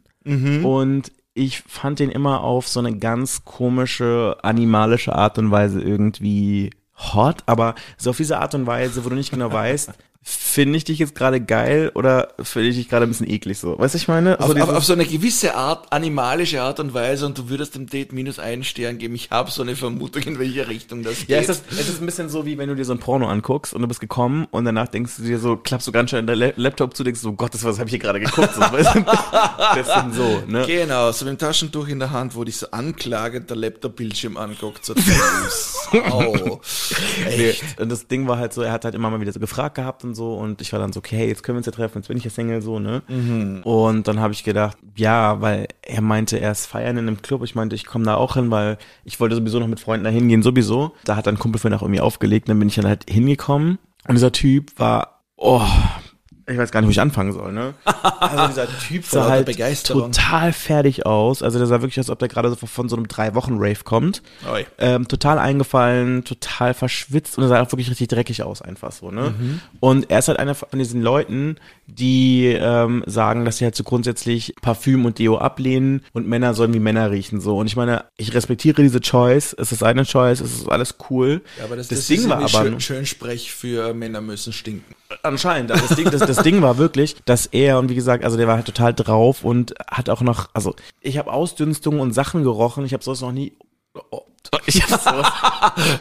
Und 0.65 1.13
ich 1.35 1.61
fand 1.61 2.01
den 2.01 2.11
immer 2.11 2.41
auf 2.43 2.67
so 2.67 2.81
eine 2.81 2.97
ganz 2.99 3.45
komische, 3.45 4.37
animalische 4.43 5.15
Art 5.15 5.39
und 5.39 5.51
Weise 5.53 5.81
irgendwie 5.81 6.71
hot, 6.97 7.45
aber 7.47 7.75
so 7.97 8.11
auf 8.11 8.17
diese 8.17 8.39
Art 8.39 8.55
und 8.55 8.67
Weise, 8.67 9.05
wo 9.05 9.09
du 9.11 9.15
nicht 9.15 9.31
genau 9.31 9.53
weißt, 9.53 9.91
finde 10.29 10.77
ich 10.77 10.83
dich 10.83 10.99
jetzt 10.99 11.15
gerade 11.15 11.41
geil 11.41 11.93
oder 11.95 12.31
finde 12.43 12.71
ich 12.71 12.77
dich 12.77 12.89
gerade 12.89 13.07
ein 13.07 13.09
bisschen 13.11 13.31
eklig 13.31 13.59
so? 13.59 13.79
Weißt 13.79 13.95
du, 13.95 13.99
ich 13.99 14.09
meine? 14.09 14.41
Auf, 14.41 14.47
So 14.47 14.53
auf, 14.53 14.55
dieses- 14.59 14.75
auf 14.75 14.85
so 14.85 14.93
eine 14.95 15.05
gewisse 15.07 15.55
Art, 15.55 15.93
animalische 15.93 16.61
Art 16.63 16.81
und 16.81 16.95
Weise 16.95 17.27
und 17.27 17.39
du 17.39 17.49
würdest 17.49 17.77
dem 17.77 17.87
Date 17.87 18.13
minus 18.13 18.41
einen 18.41 18.65
Stern 18.65 18.99
geben. 18.99 19.15
Ich 19.15 19.31
habe 19.31 19.53
so 19.53 19.63
eine 19.63 19.77
Vermutung, 19.77 20.23
in 20.25 20.39
welche 20.41 20.67
Richtung 20.67 21.05
das 21.05 21.19
geht. 21.21 21.29
ja, 21.29 21.39
es 21.39 21.49
ist, 21.49 21.65
es 21.71 21.89
ist 21.89 22.01
ein 22.03 22.07
bisschen 22.07 22.29
so, 22.29 22.45
wie 22.45 22.59
wenn 22.59 22.69
du 22.69 22.75
dir 22.75 22.85
so 22.85 22.93
ein 22.93 22.99
Porno 22.99 23.29
anguckst 23.29 23.73
und 23.73 23.83
du 23.83 23.87
bist 23.89 24.01
gekommen 24.01 24.49
und 24.51 24.65
danach 24.65 24.89
denkst 24.89 25.13
du 25.19 25.23
dir 25.23 25.39
so, 25.39 25.57
klappst 25.57 25.87
du 25.87 25.93
ganz 25.93 26.11
schnell 26.11 26.25
La- 26.25 26.53
Laptop 26.57 26.97
zu, 26.97 27.05
denkst 27.05 27.23
du, 27.23 27.29
oh 27.29 27.33
Gott, 27.33 27.55
das 27.55 27.63
was 27.63 27.79
habe 27.79 27.87
ich 27.89 27.93
hier 27.93 28.01
gerade 28.01 28.19
geguckt. 28.19 28.53
So, 28.53 28.61
weißt 28.63 28.95
du? 28.97 29.01
das 29.03 29.95
sind 30.03 30.15
so, 30.15 30.43
ne? 30.49 30.65
Genau, 30.67 31.13
so 31.13 31.25
mit 31.25 31.35
dem 31.35 31.39
Taschentuch 31.39 31.87
in 31.87 32.01
der 32.01 32.11
Hand, 32.11 32.35
wo 32.35 32.43
dich 32.43 32.57
so 32.57 32.67
anklagend 32.73 33.49
der 33.49 33.57
Laptop-Bildschirm 33.59 34.37
anguckt. 34.37 34.85
So, 34.85 34.95
oh, 36.11 36.61
Nee, 37.29 37.51
echt. 37.51 37.81
und 37.81 37.91
das 37.91 38.09
Ding 38.09 38.27
war 38.27 38.39
halt 38.39 38.53
so, 38.53 38.63
er 38.63 38.73
hat 38.73 38.85
halt 38.85 38.95
immer 38.97 39.09
mal 39.11 39.21
wieder 39.21 39.33
so 39.33 39.39
gefragt 39.41 39.77
gehabt 39.77 40.03
und 40.03 40.15
so 40.17 40.35
und 40.35 40.61
ich 40.61 40.73
war 40.73 40.81
dann 40.81 40.93
so, 40.93 40.99
okay, 40.99 41.17
hey, 41.17 41.29
jetzt 41.29 41.45
können 41.45 41.57
wir 41.57 41.61
uns 41.61 41.67
ja 41.67 41.73
treffen, 41.73 41.99
jetzt 41.99 42.09
bin 42.09 42.17
ich 42.17 42.25
ja 42.25 42.31
Single, 42.31 42.63
so, 42.63 42.81
ne? 42.81 43.03
Und 43.63 44.09
dann 44.09 44.19
habe 44.19 44.33
ich 44.33 44.43
gedacht, 44.43 44.77
ja, 44.97 45.41
weil 45.41 45.69
er 45.83 46.01
meinte, 46.01 46.39
er 46.41 46.51
ist 46.51 46.67
feiern 46.67 46.97
in 46.97 47.07
einem 47.07 47.23
Club. 47.23 47.45
Ich 47.45 47.55
meinte, 47.55 47.77
ich 47.77 47.87
komme 47.87 48.05
da 48.05 48.17
auch 48.17 48.35
hin, 48.35 48.51
weil 48.51 48.79
ich 49.05 49.21
wollte 49.21 49.37
sowieso 49.37 49.61
noch 49.61 49.69
mit 49.69 49.79
Freunden 49.79 50.05
da 50.05 50.11
hingehen, 50.11 50.43
sowieso. 50.43 50.93
Da 51.05 51.15
hat 51.15 51.27
dann 51.27 51.37
ein 51.37 51.39
Kumpel 51.39 51.61
für 51.61 51.71
nach 51.71 51.83
irgendwie 51.83 52.01
aufgelegt, 52.01 52.49
dann 52.49 52.59
bin 52.59 52.69
ich 52.69 52.75
dann 52.75 52.87
halt 52.87 53.09
hingekommen 53.09 53.79
und 54.09 54.15
dieser 54.15 54.33
Typ 54.33 54.79
war, 54.79 55.23
oh, 55.37 55.63
ich 56.49 56.59
weiß 56.59 56.71
gar 56.71 56.81
nicht, 56.81 56.89
wo 56.89 56.93
ich 56.93 57.01
anfangen 57.01 57.33
soll, 57.33 57.53
ne? 57.53 57.75
Also 58.19 58.47
dieser 58.49 58.79
Typ 58.79 59.05
sah 59.05 59.29
halt 59.29 59.85
total 59.85 60.53
fertig 60.53 61.07
aus. 61.07 61.43
Also 61.43 61.59
der 61.59 61.67
sah 61.67 61.83
wirklich 61.83 61.99
aus, 62.01 62.07
als 62.07 62.11
ob 62.11 62.19
der 62.19 62.29
gerade 62.29 62.49
so 62.51 62.67
von 62.67 62.89
so 62.89 62.97
einem 62.97 63.09
drei 63.09 63.35
Wochen 63.35 63.55
Rave 63.57 63.85
kommt. 63.85 64.23
Ähm, 64.79 65.07
total 65.09 65.39
eingefallen, 65.39 66.25
total 66.25 66.73
verschwitzt 66.75 67.37
und 67.37 67.45
er 67.45 67.49
sah 67.49 67.63
auch 67.63 67.73
wirklich 67.73 67.91
richtig 67.91 68.09
dreckig 68.09 68.43
aus, 68.43 68.63
einfach 68.63 68.93
so, 68.93 69.11
ne? 69.11 69.35
Und 69.81 70.11
er 70.11 70.21
ist 70.21 70.29
halt 70.29 70.39
einer 70.39 70.55
von 70.55 70.79
diesen 70.79 71.03
Leuten, 71.03 71.57
die 71.87 72.47
ähm, 72.47 73.03
sagen, 73.07 73.45
dass 73.45 73.59
sie 73.59 73.65
halt 73.65 73.77
so 73.77 73.85
grundsätzlich 73.85 74.55
Parfüm 74.61 75.05
und 75.05 75.19
Deo 75.19 75.39
ablehnen 75.39 76.03
und 76.13 76.27
Männer 76.27 76.55
sollen 76.55 76.75
wie 76.75 76.81
Männer 76.81 77.11
riechen, 77.11 77.41
so. 77.41 77.59
Und 77.59 77.67
ich 77.67 77.77
meine, 77.77 78.05
ich 78.17 78.35
respektiere 78.35 78.83
diese 78.83 79.01
Choice, 79.01 79.55
es 79.59 79.73
ist 79.73 79.83
eine 79.83 80.05
Choice, 80.05 80.41
es 80.41 80.55
ist 80.55 80.69
alles 80.69 80.97
cool. 81.11 81.43
Ja, 81.59 81.65
aber 81.65 81.77
das, 81.77 81.89
das, 81.89 81.99
das 81.99 82.07
Ding 82.07 82.21
ist 82.21 82.29
war 82.29 82.39
aber 82.39 82.49
schön, 82.49 82.81
schön 82.81 83.07
Sprech 83.07 83.53
für 83.53 83.95
Männer 83.95 84.21
müssen 84.21 84.53
stinken. 84.53 84.95
Anscheinend, 85.23 85.71
aber 85.73 85.81
das 85.81 85.97
Ding, 85.97 86.11
das, 86.11 86.21
das 86.21 86.43
Ding 86.43 86.63
war 86.63 86.79
wirklich, 86.79 87.17
dass 87.25 87.47
er, 87.47 87.79
und 87.79 87.89
wie 87.89 87.95
gesagt, 87.95 88.25
also 88.25 88.37
der 88.37 88.49
war 88.49 88.57
halt 88.57 88.67
total 88.67 88.93
drauf 88.95 89.45
und 89.45 89.75
hat 89.89 90.09
auch 90.09 90.21
noch, 90.21 90.49
also 90.53 90.75
ich 91.01 91.19
habe 91.19 91.33
Ausdünstungen 91.33 92.01
und 92.01 92.13
Sachen 92.13 92.43
gerochen, 92.43 92.85
ich 92.85 92.93
habe 92.93 93.05
sowas 93.05 93.21
noch 93.21 93.33
nie, 93.33 93.57
oh, 94.11 94.23
ich 94.67 94.83
habe 94.83 95.01
sowas, 95.03 95.33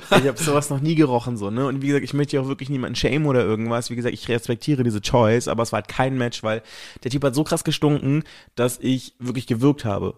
ich 0.10 0.28
hab 0.28 0.40
sowas 0.40 0.70
noch 0.70 0.80
nie 0.80 0.96
gerochen, 0.96 1.38
so, 1.38 1.52
ne, 1.52 1.68
und 1.68 1.82
wie 1.82 1.88
gesagt, 1.88 2.04
ich 2.04 2.14
möchte 2.14 2.32
hier 2.32 2.42
auch 2.42 2.48
wirklich 2.48 2.70
niemanden 2.70 2.96
shame 2.96 3.28
oder 3.28 3.44
irgendwas, 3.44 3.90
wie 3.90 3.96
gesagt, 3.96 4.14
ich 4.14 4.28
respektiere 4.28 4.84
diese 4.84 5.02
Choice, 5.02 5.48
aber 5.48 5.64
es 5.64 5.72
war 5.72 5.82
halt 5.82 5.88
kein 5.88 6.18
Match, 6.18 6.42
weil 6.42 6.64
der 7.04 7.12
Typ 7.12 7.24
hat 7.24 7.36
so 7.36 7.44
krass 7.44 7.64
gestunken, 7.64 8.24
dass 8.56 8.80
ich 8.82 9.14
wirklich 9.20 9.46
gewirkt 9.46 9.86
habe. 9.86 10.16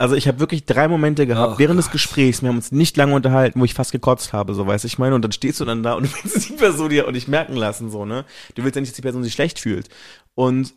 Also 0.00 0.14
ich 0.14 0.26
habe 0.26 0.40
wirklich 0.40 0.64
drei 0.64 0.88
Momente 0.88 1.26
gehabt 1.26 1.56
Oh 1.56 1.58
während 1.58 1.78
des 1.78 1.90
Gesprächs, 1.90 2.40
wir 2.40 2.48
haben 2.48 2.56
uns 2.56 2.72
nicht 2.72 2.96
lange 2.96 3.14
unterhalten, 3.14 3.60
wo 3.60 3.66
ich 3.66 3.74
fast 3.74 3.92
gekotzt 3.92 4.32
habe, 4.32 4.54
so 4.54 4.66
weiß 4.66 4.84
ich 4.84 4.98
meine, 4.98 5.14
und 5.14 5.20
dann 5.20 5.30
stehst 5.30 5.60
du 5.60 5.66
dann 5.66 5.82
da 5.82 5.92
und 5.92 6.04
du 6.06 6.10
willst 6.22 6.48
die 6.48 6.54
Person 6.54 6.88
dir 6.88 7.06
auch 7.06 7.12
nicht 7.12 7.28
merken 7.28 7.54
lassen, 7.54 7.90
so, 7.90 8.06
ne? 8.06 8.24
Du 8.54 8.64
willst 8.64 8.76
ja 8.76 8.80
nicht, 8.80 8.92
dass 8.92 8.96
die 8.96 9.02
Person 9.02 9.22
sich 9.22 9.34
schlecht 9.34 9.58
fühlt. 9.58 9.90
Und 10.34 10.72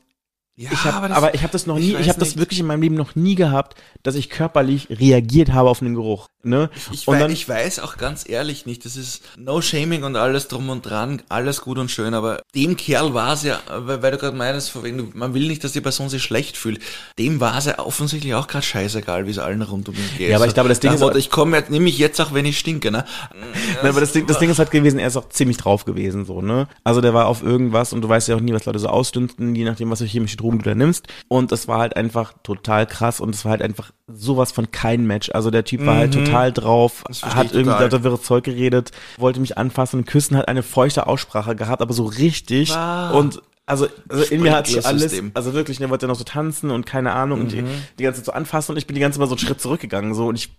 Ja, 0.56 0.70
ich 0.72 0.84
habe, 0.84 1.08
das- 1.08 1.18
aber, 1.18 1.34
ich 1.34 1.42
habe 1.42 1.52
das 1.52 1.66
noch 1.66 1.80
nie, 1.80 1.94
ich, 1.94 2.00
weiß 2.00 2.10
habe 2.10 2.20
das 2.20 2.38
wirklich 2.38 2.60
in 2.60 2.68
meinem 2.68 2.84
Leben 2.84 2.94
noch 2.94 3.16
nie 3.16 3.34
gehabt, 3.34 3.76
dass 4.04 4.14
ich 4.14 4.30
körperlich 4.30 4.88
reagiert 4.92 5.52
habe 5.52 5.68
auf 5.68 5.82
einen 5.82 5.96
Geruch, 5.96 6.28
ne? 6.44 6.70
Ich, 6.92 7.08
und 7.08 7.16
wei 7.16 7.20
dann, 7.22 7.32
ich 7.32 7.50
weiß 7.50 7.80
auch 7.80 7.98
ganz 7.98 8.30
ehrlich 8.30 8.68
nicht, 8.68 8.86
das 8.86 8.96
ist 8.96 9.24
No 9.36 9.62
Shaming 9.62 10.04
und 10.04 10.16
alles 10.16 10.48
drum 10.50 10.70
und 10.70 10.86
dran, 10.86 11.24
alles 11.28 11.62
gut 11.62 11.80
und 11.80 11.90
schön, 11.90 12.14
aber 12.14 12.44
dem 12.54 12.78
Kerl 12.78 13.16
war 13.16 13.34
es 13.34 13.42
ja, 13.42 13.62
weil, 13.68 14.04
weil 14.04 14.12
du 14.12 14.20
gerade 14.20 14.38
meinst, 14.38 14.76
man 15.16 15.34
will 15.34 15.48
nicht, 15.48 15.64
dass 15.64 15.72
die 15.72 15.82
Person 15.82 16.10
sich 16.10 16.22
schlecht 16.22 16.56
fühlt, 16.56 16.80
dem 17.18 17.40
war 17.40 17.58
es 17.58 17.66
ja 17.66 17.80
offensichtlich 17.80 18.36
auch 18.36 18.46
gerade 18.46 18.64
scheißegal, 18.64 19.26
wie 19.26 19.32
es 19.32 19.40
allen 19.40 19.64
rund 19.64 19.90
um 19.90 19.96
ihn 19.96 20.02
geht. 20.20 20.30
Ja, 20.30 20.36
aber 20.36 20.46
ich 20.46 20.54
glaube, 20.54 20.70
das 20.70 20.80
Ding 20.80 20.90
Nach 20.92 20.96
ist- 20.98 21.02
Motto, 21.02 21.18
ich 21.18 21.32
komme 21.32 21.58
jetzt, 21.58 21.72
nehme 21.72 21.90
ich 21.90 21.98
jetzt 21.98 22.22
auch, 22.22 22.32
wenn 22.32 22.46
ich 22.46 22.60
stinke, 22.60 22.92
ne? 22.92 23.06
Nein, 23.82 23.90
aber 23.90 24.02
das 24.02 24.12
Ding, 24.12 24.28
das 24.28 24.38
Ding 24.38 24.52
ist 24.52 24.60
halt 24.60 24.70
gewesen, 24.70 25.00
er 25.00 25.08
ist 25.08 25.18
auch 25.18 25.30
ziemlich 25.30 25.58
drauf 25.58 25.84
gewesen, 25.86 26.26
so, 26.26 26.44
ne? 26.44 26.68
Also 26.84 27.02
der 27.02 27.16
war 27.16 27.26
auf 27.26 27.42
irgendwas 27.42 27.92
und 27.92 28.02
du 28.02 28.10
weißt 28.10 28.28
ja 28.28 28.36
auch 28.36 28.40
nie, 28.40 28.54
was 28.54 28.66
Leute 28.66 28.78
so 28.78 28.88
ausdünsten, 28.90 29.56
je 29.56 29.64
nachdem, 29.64 29.90
was 29.90 29.98
für 29.98 30.06
chemische 30.06 30.38
Drogen 30.44 30.60
du 30.60 30.66
da 30.66 30.76
nimmst. 30.76 31.08
Und 31.30 31.52
das 31.52 31.68
war 31.68 31.80
halt 31.80 31.96
einfach 31.96 32.34
total 32.44 32.86
krass 32.86 33.20
und 33.22 33.34
es 33.34 33.46
war 33.46 33.52
halt 33.52 33.62
einfach 33.62 33.92
sowas 34.08 34.52
von 34.52 34.70
kein 34.72 35.08
Match. 35.08 35.30
Also 35.34 35.50
der 35.52 35.64
Typ 35.64 35.86
war 35.86 35.96
halt 35.96 36.14
total 36.14 36.52
drauf, 36.52 37.04
Mhm. 37.10 37.34
hat 37.36 37.54
irgendwie 37.54 37.80
lauter 37.82 38.04
wirres 38.04 38.24
Zeug 38.24 38.44
geredet, 38.44 38.92
wollte 39.18 39.40
mich 39.40 39.58
anfassen 39.58 40.00
und 40.02 40.06
küssen, 40.06 40.36
hat 40.38 40.48
eine 40.50 40.64
feuchte 40.64 41.08
Aussprache 41.08 41.56
gehabt, 41.56 41.82
aber 41.82 41.94
so 41.94 42.04
richtig 42.06 42.74
Ah. 42.76 43.12
und 43.12 43.42
also, 43.66 43.88
also 44.10 44.26
in 44.26 44.42
mir 44.42 44.52
hat 44.54 44.68
so 44.68 44.74
alles, 44.80 44.84
Sprinklersystem. 44.86 45.32
also 45.36 45.54
wirklich, 45.54 45.78
der 45.78 45.90
wollte 45.90 46.06
noch 46.08 46.16
so 46.18 46.26
tanzen 46.26 46.70
und 46.70 46.86
keine 46.86 47.14
Ahnung 47.14 47.40
und 47.40 47.52
die, 47.54 47.62
Mhm. 47.62 47.68
die 47.98 48.04
ganze 48.04 48.20
Zeit 48.20 48.26
so 48.26 48.32
anfassen 48.34 48.74
und 48.74 48.78
ich 48.78 48.88
bin 48.88 48.96
die 48.96 49.00
ganze 49.00 49.16
Zeit 49.18 49.22
mal 49.22 49.28
so 49.28 49.36
einen 49.36 49.40
Schritt 49.48 49.62
zurückgegangen 49.62 50.14
so 50.14 50.28
und 50.28 50.36
ich 50.36 50.50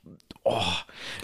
Oh, 0.46 0.60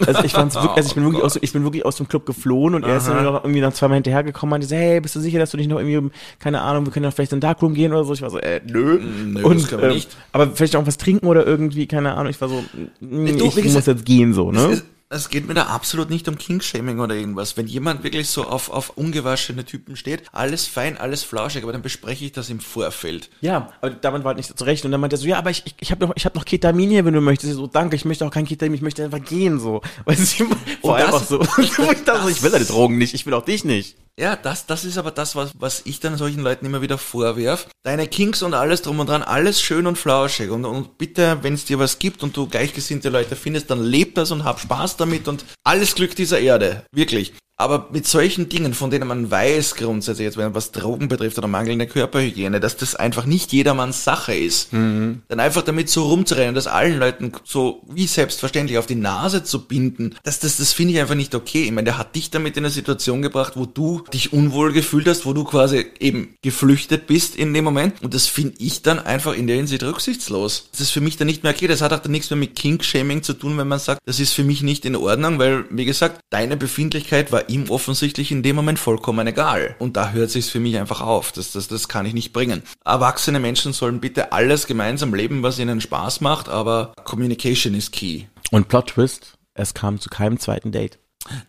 also 0.07 0.23
ich 0.23 0.31
fand's 0.31 0.55
wirklich, 0.55 0.71
also 0.71 0.89
ich 0.89 0.95
bin 0.95 1.03
wirklich 1.05 1.23
aus, 1.23 1.37
ich 1.39 1.53
bin 1.53 1.63
wirklich 1.63 1.85
aus 1.85 1.97
dem 1.97 2.07
Club 2.07 2.25
geflohen 2.25 2.73
und 2.73 2.83
er 2.83 2.97
ist 2.97 3.07
dann 3.07 3.23
noch 3.23 3.43
irgendwie 3.43 3.61
noch 3.61 3.71
zweimal 3.71 3.97
hinterhergekommen 3.97 4.51
und 4.53 4.61
meinte 4.61 4.75
hey, 4.75 4.99
bist 4.99 5.15
du 5.15 5.19
sicher, 5.19 5.37
dass 5.37 5.51
du 5.51 5.57
nicht 5.57 5.69
noch 5.69 5.79
irgendwie, 5.79 6.09
keine 6.39 6.61
Ahnung, 6.61 6.85
wir 6.85 6.91
können 6.91 7.03
doch 7.03 7.13
vielleicht 7.13 7.31
in 7.31 7.37
den 7.37 7.41
Darkroom 7.41 7.75
gehen 7.75 7.93
oder 7.93 8.03
so. 8.03 8.13
Ich 8.13 8.23
war 8.23 8.31
so, 8.31 8.39
äh, 8.39 8.61
nö. 8.65 8.99
nö, 8.99 9.43
und, 9.43 9.61
das 9.61 9.69
können 9.69 9.81
wir 9.81 9.89
ähm, 9.89 9.95
nicht. 9.95 10.17
Aber 10.31 10.47
vielleicht 10.47 10.75
auch 10.75 10.87
was 10.87 10.97
trinken 10.97 11.27
oder 11.27 11.45
irgendwie, 11.45 11.85
keine 11.85 12.15
Ahnung. 12.15 12.31
Ich 12.31 12.41
war 12.41 12.49
so, 12.49 12.63
mm, 12.99 13.37
Du, 13.37 13.45
ich 13.55 13.73
muss 13.73 13.85
jetzt 13.85 14.05
gehen 14.05 14.33
so, 14.33 14.51
ne? 14.51 14.81
Es, 15.13 15.27
geht 15.27 15.45
mir 15.45 15.53
da 15.53 15.63
absolut 15.63 16.09
nicht 16.09 16.29
um 16.29 16.37
King-Shaming 16.37 17.01
oder 17.01 17.15
irgendwas. 17.15 17.57
Wenn 17.57 17.67
jemand 17.67 18.03
wirklich 18.03 18.29
so 18.29 18.45
auf, 18.45 18.69
auf 18.69 18.91
ungewaschene 18.91 19.65
Typen 19.65 19.97
steht, 19.97 20.23
alles 20.31 20.67
fein, 20.67 20.97
alles 20.97 21.23
flauschig, 21.23 21.63
aber 21.63 21.73
dann 21.73 21.81
bespreche 21.81 22.23
ich 22.23 22.31
das 22.31 22.49
im 22.49 22.61
Vorfeld. 22.61 23.29
Ja, 23.41 23.73
aber 23.81 23.91
damit 23.91 24.23
war 24.23 24.29
halt 24.29 24.37
nicht 24.37 24.57
zurecht. 24.57 24.85
Und 24.85 24.91
dann 24.91 25.01
meinte 25.01 25.17
er 25.17 25.19
so, 25.19 25.27
ja, 25.27 25.37
aber 25.37 25.49
ich, 25.49 25.63
ich, 25.65 25.75
ich 25.81 25.91
habe 25.91 26.07
noch, 26.07 26.15
ich 26.15 26.25
hab 26.25 26.35
noch 26.35 26.45
Ketamin 26.45 26.89
hier, 26.89 27.03
wenn 27.03 27.13
du 27.13 27.19
möchtest. 27.19 27.51
Ich 27.51 27.57
so, 27.57 27.67
danke, 27.67 27.97
ich 27.97 28.05
möchte 28.05 28.25
auch 28.25 28.31
kein 28.31 28.45
Ketamin, 28.45 28.75
ich 28.75 28.81
möchte 28.81 29.03
einfach 29.03 29.21
gehen, 29.21 29.59
so. 29.59 29.81
Weißt 30.05 30.39
du, 30.39 30.47
vor 30.81 30.95
allem 30.95 31.09
auch 31.09 31.23
so. 31.23 31.39
Wo 31.57 31.91
ich 31.91 32.03
dachte 32.05 32.23
so, 32.23 32.29
ich 32.29 32.41
will 32.41 32.51
deine 32.51 32.63
Drogen 32.65 32.97
nicht, 32.97 33.13
ich 33.13 33.25
will 33.25 33.33
auch 33.33 33.43
dich 33.43 33.65
nicht. 33.65 33.97
Ja, 34.19 34.35
das, 34.35 34.65
das 34.65 34.83
ist 34.83 34.97
aber 34.97 35.11
das, 35.11 35.35
was, 35.35 35.51
was 35.57 35.81
ich 35.85 35.99
dann 35.99 36.17
solchen 36.17 36.41
Leuten 36.41 36.65
immer 36.65 36.81
wieder 36.81 36.97
vorwerf. 36.97 37.67
Deine 37.83 38.07
Kinks 38.07 38.43
und 38.43 38.53
alles 38.53 38.81
drum 38.81 38.99
und 38.99 39.09
dran, 39.09 39.23
alles 39.23 39.61
schön 39.61 39.87
und 39.87 39.97
flauschig. 39.97 40.49
Und, 40.49 40.65
und 40.65 40.97
bitte, 40.97 41.39
wenn 41.41 41.53
es 41.53 41.65
dir 41.65 41.79
was 41.79 41.97
gibt 41.97 42.21
und 42.21 42.35
du 42.35 42.47
gleichgesinnte 42.47 43.09
Leute 43.09 43.35
findest, 43.35 43.69
dann 43.71 43.83
leb 43.83 44.15
das 44.15 44.31
und 44.31 44.43
hab 44.43 44.59
Spaß 44.59 44.97
damit 44.97 45.27
und 45.27 45.45
alles 45.63 45.95
Glück 45.95 46.15
dieser 46.15 46.39
Erde. 46.39 46.85
Wirklich. 46.91 47.33
Aber 47.61 47.89
mit 47.91 48.07
solchen 48.07 48.49
Dingen, 48.49 48.73
von 48.73 48.89
denen 48.89 49.07
man 49.07 49.29
weiß 49.29 49.75
grundsätzlich, 49.75 50.25
jetzt 50.25 50.37
wenn 50.37 50.55
was 50.55 50.71
Drogen 50.71 51.07
betrifft 51.07 51.37
oder 51.37 51.47
mangelnde 51.47 51.85
Körperhygiene, 51.85 52.59
dass 52.59 52.75
das 52.75 52.95
einfach 52.95 53.27
nicht 53.27 53.53
jedermanns 53.53 54.03
Sache 54.03 54.33
ist, 54.33 54.73
dann 54.73 55.21
einfach 55.29 55.61
damit 55.61 55.87
so 55.87 56.07
rumzurennen, 56.07 56.55
das 56.55 56.65
allen 56.65 56.97
Leuten 56.97 57.31
so 57.43 57.83
wie 57.87 58.07
selbstverständlich 58.07 58.79
auf 58.79 58.87
die 58.87 58.95
Nase 58.95 59.43
zu 59.43 59.67
binden, 59.67 60.15
das, 60.23 60.39
das, 60.39 60.57
das 60.57 60.73
finde 60.73 60.95
ich 60.95 60.99
einfach 60.99 61.13
nicht 61.13 61.35
okay. 61.35 61.65
Ich 61.65 61.71
meine, 61.71 61.85
der 61.85 61.99
hat 61.99 62.15
dich 62.15 62.31
damit 62.31 62.57
in 62.57 62.65
eine 62.65 62.71
Situation 62.71 63.21
gebracht, 63.21 63.53
wo 63.55 63.67
du 63.67 64.03
dich 64.11 64.33
unwohl 64.33 64.73
gefühlt 64.73 65.07
hast, 65.07 65.27
wo 65.27 65.33
du 65.33 65.43
quasi 65.43 65.85
eben 65.99 66.33
geflüchtet 66.41 67.05
bist 67.05 67.35
in 67.35 67.53
dem 67.53 67.63
Moment. 67.63 68.01
Und 68.01 68.15
das 68.15 68.25
finde 68.25 68.55
ich 68.57 68.81
dann 68.81 68.97
einfach 68.97 69.35
in 69.35 69.45
der 69.45 69.57
Hinsicht 69.57 69.83
rücksichtslos. 69.83 70.69
Das 70.71 70.81
ist 70.81 70.89
für 70.89 71.01
mich 71.01 71.17
dann 71.17 71.27
nicht 71.27 71.43
mehr 71.43 71.53
okay. 71.53 71.67
Das 71.67 71.81
hat 71.81 71.93
auch 71.93 71.99
dann 71.99 72.11
nichts 72.11 72.31
mehr 72.31 72.37
mit 72.37 72.55
Kink-Shaming 72.55 73.21
zu 73.21 73.33
tun, 73.33 73.55
wenn 73.59 73.67
man 73.67 73.77
sagt, 73.77 74.01
das 74.05 74.19
ist 74.19 74.33
für 74.33 74.43
mich 74.43 74.63
nicht 74.63 74.83
in 74.83 74.95
Ordnung, 74.95 75.37
weil, 75.37 75.65
wie 75.69 75.85
gesagt, 75.85 76.21
deine 76.31 76.57
Befindlichkeit 76.57 77.31
war 77.31 77.50
ihm 77.51 77.69
offensichtlich 77.69 78.31
in 78.31 78.43
dem 78.43 78.55
Moment 78.55 78.79
vollkommen 78.79 79.27
egal. 79.27 79.75
Und 79.79 79.97
da 79.97 80.11
hört 80.11 80.29
sich's 80.31 80.49
für 80.49 80.59
mich 80.59 80.77
einfach 80.77 81.01
auf. 81.01 81.31
Das, 81.31 81.51
das, 81.51 81.67
das 81.67 81.87
kann 81.87 82.05
ich 82.05 82.13
nicht 82.13 82.33
bringen. 82.33 82.63
Erwachsene 82.85 83.39
Menschen 83.39 83.73
sollen 83.73 83.99
bitte 83.99 84.31
alles 84.31 84.67
gemeinsam 84.67 85.13
leben, 85.13 85.43
was 85.43 85.59
ihnen 85.59 85.81
Spaß 85.81 86.21
macht, 86.21 86.49
aber 86.49 86.93
Communication 87.03 87.73
is 87.75 87.91
key. 87.91 88.23
Und 88.51 88.67
Plot 88.67 88.87
Twist, 88.91 89.33
es 89.53 89.73
kam 89.73 89.99
zu 89.99 90.09
keinem 90.09 90.39
zweiten 90.39 90.71
Date. 90.71 90.97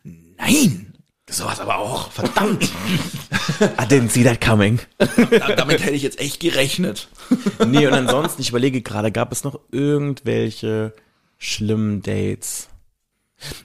Nein! 0.04 0.88
Sowas 1.30 1.60
aber 1.60 1.78
auch, 1.78 2.10
verdammt! 2.10 2.64
I 3.60 3.84
didn't 3.86 4.10
see 4.10 4.24
that 4.24 4.40
coming. 4.40 4.80
Da- 4.98 5.54
Damit 5.56 5.80
hätte 5.82 5.94
ich 5.94 6.02
jetzt 6.02 6.18
echt 6.20 6.40
gerechnet. 6.40 7.08
nee, 7.66 7.86
und 7.86 7.94
ansonsten, 7.94 8.42
ich 8.42 8.50
überlege 8.50 8.82
gerade, 8.82 9.10
gab 9.12 9.32
es 9.32 9.42
noch 9.44 9.58
irgendwelche 9.70 10.92
schlimmen 11.38 12.02
Dates? 12.02 12.68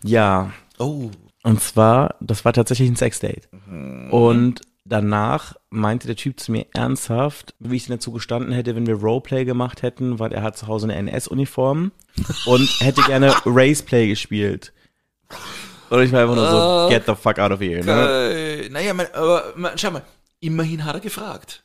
Ja, 0.03 0.53
Oh. 0.79 1.09
Und 1.47 1.61
zwar, 1.61 2.15
das 2.19 2.43
war 2.43 2.51
tatsächlich 2.51 2.89
ein 2.89 2.97
Sexdate. 2.97 3.47
Mhm. 3.69 4.11
Und 4.11 4.61
danach 4.83 5.55
meinte 5.69 6.05
der 6.05 6.17
Typ 6.17 6.41
zu 6.41 6.51
mir 6.51 6.65
ernsthaft, 6.73 7.55
wie 7.59 7.77
ich 7.77 7.85
denn 7.85 7.95
dazu 7.95 8.11
gestanden 8.11 8.51
hätte, 8.51 8.75
wenn 8.75 8.85
wir 8.85 8.95
Roleplay 8.95 9.45
gemacht 9.45 9.81
hätten, 9.81 10.19
weil 10.19 10.33
er 10.33 10.43
hat 10.43 10.57
zu 10.57 10.67
Hause 10.67 10.87
eine 10.87 10.95
NS-Uniform 10.95 11.93
und 12.47 12.67
hätte 12.81 13.01
gerne 13.03 13.33
Raceplay 13.45 14.09
gespielt. 14.09 14.73
Und 15.89 16.01
ich 16.01 16.11
war 16.11 16.23
einfach 16.23 16.35
nur 16.35 16.49
so, 16.49 16.89
get 16.89 17.05
the 17.05 17.15
fuck 17.15 17.39
out 17.39 17.53
of 17.53 17.61
here. 17.61 17.81
Ne? 17.81 18.65
Äh, 18.65 18.69
naja, 18.69 18.93
mein, 18.93 19.07
aber 19.13 19.53
man, 19.55 19.77
schau 19.77 19.91
mal, 19.91 20.01
immerhin 20.41 20.83
hat 20.83 20.95
er 20.95 20.99
gefragt. 20.99 21.63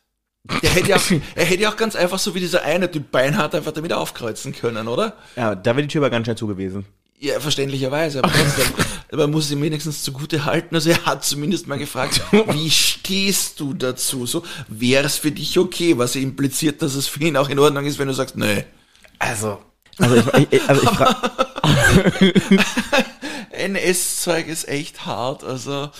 Der 0.61 0.69
hätte 0.69 0.91
ja, 0.91 0.97
er 1.35 1.43
hätte 1.43 1.61
ja 1.61 1.69
auch 1.69 1.77
ganz 1.77 1.97
einfach 1.97 2.19
so 2.19 2.33
wie 2.35 2.39
dieser 2.39 2.63
eine 2.63 2.89
Typ 2.89 3.11
Beinhardt 3.11 3.53
einfach 3.53 3.73
damit 3.73 3.91
aufkreuzen 3.91 4.55
können, 4.55 4.87
oder? 4.87 5.17
Ja, 5.35 5.55
da 5.55 5.71
wäre 5.75 5.81
die 5.81 5.89
Tür 5.89 6.03
aber 6.03 6.09
ganz 6.09 6.25
schnell 6.25 6.37
zu 6.37 6.47
gewesen. 6.47 6.85
Ja, 7.19 7.39
verständlicherweise, 7.39 8.21
aber 8.21 8.33
trotzdem, 8.33 8.65
man 9.11 9.31
muss 9.31 9.49
ihm 9.49 9.61
wenigstens 9.61 10.03
zugute 10.03 10.45
halten. 10.45 10.75
Also 10.75 10.89
er 10.89 11.05
hat 11.05 11.23
zumindest 11.23 11.67
mal 11.67 11.77
gefragt, 11.77 12.21
wie 12.31 12.69
stehst 12.69 13.59
du 13.59 13.73
dazu? 13.73 14.25
So, 14.25 14.43
wäre 14.67 15.05
es 15.05 15.17
für 15.17 15.31
dich 15.31 15.57
okay, 15.57 15.97
was 15.97 16.15
impliziert, 16.15 16.81
dass 16.81 16.95
es 16.95 17.07
für 17.07 17.23
ihn 17.23 17.37
auch 17.37 17.49
in 17.49 17.59
Ordnung 17.59 17.85
ist, 17.85 17.97
wenn 17.97 18.07
du 18.07 18.13
sagst, 18.13 18.35
nö. 18.35 18.61
Also, 19.19 19.59
also 19.99 20.15
ich, 20.15 20.47
ich, 20.51 20.69
also 20.69 20.83
ich 20.83 20.89
frage, 20.89 21.15
NS-Zeug 23.51 24.47
ist 24.47 24.67
echt 24.67 25.05
hart, 25.05 25.43
also. 25.43 25.91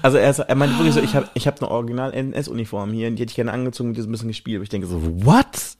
also 0.00 0.18
er, 0.18 0.36
er 0.36 0.54
meinte 0.54 0.76
wirklich 0.78 0.94
so, 0.94 1.00
ich 1.00 1.14
habe 1.14 1.28
ich 1.34 1.46
hab 1.46 1.62
eine 1.62 1.70
original 1.70 2.12
NS-Uniform 2.12 2.92
hier 2.92 3.08
und 3.08 3.16
die 3.16 3.22
hätte 3.22 3.30
ich 3.30 3.36
gerne 3.36 3.52
angezogen 3.52 3.90
und 3.90 3.96
die 3.96 4.02
so 4.02 4.08
ein 4.08 4.12
bisschen 4.12 4.28
gespielt. 4.28 4.56
Aber 4.56 4.64
ich 4.64 4.70
denke 4.70 4.86
so, 4.86 5.00
what? 5.24 5.76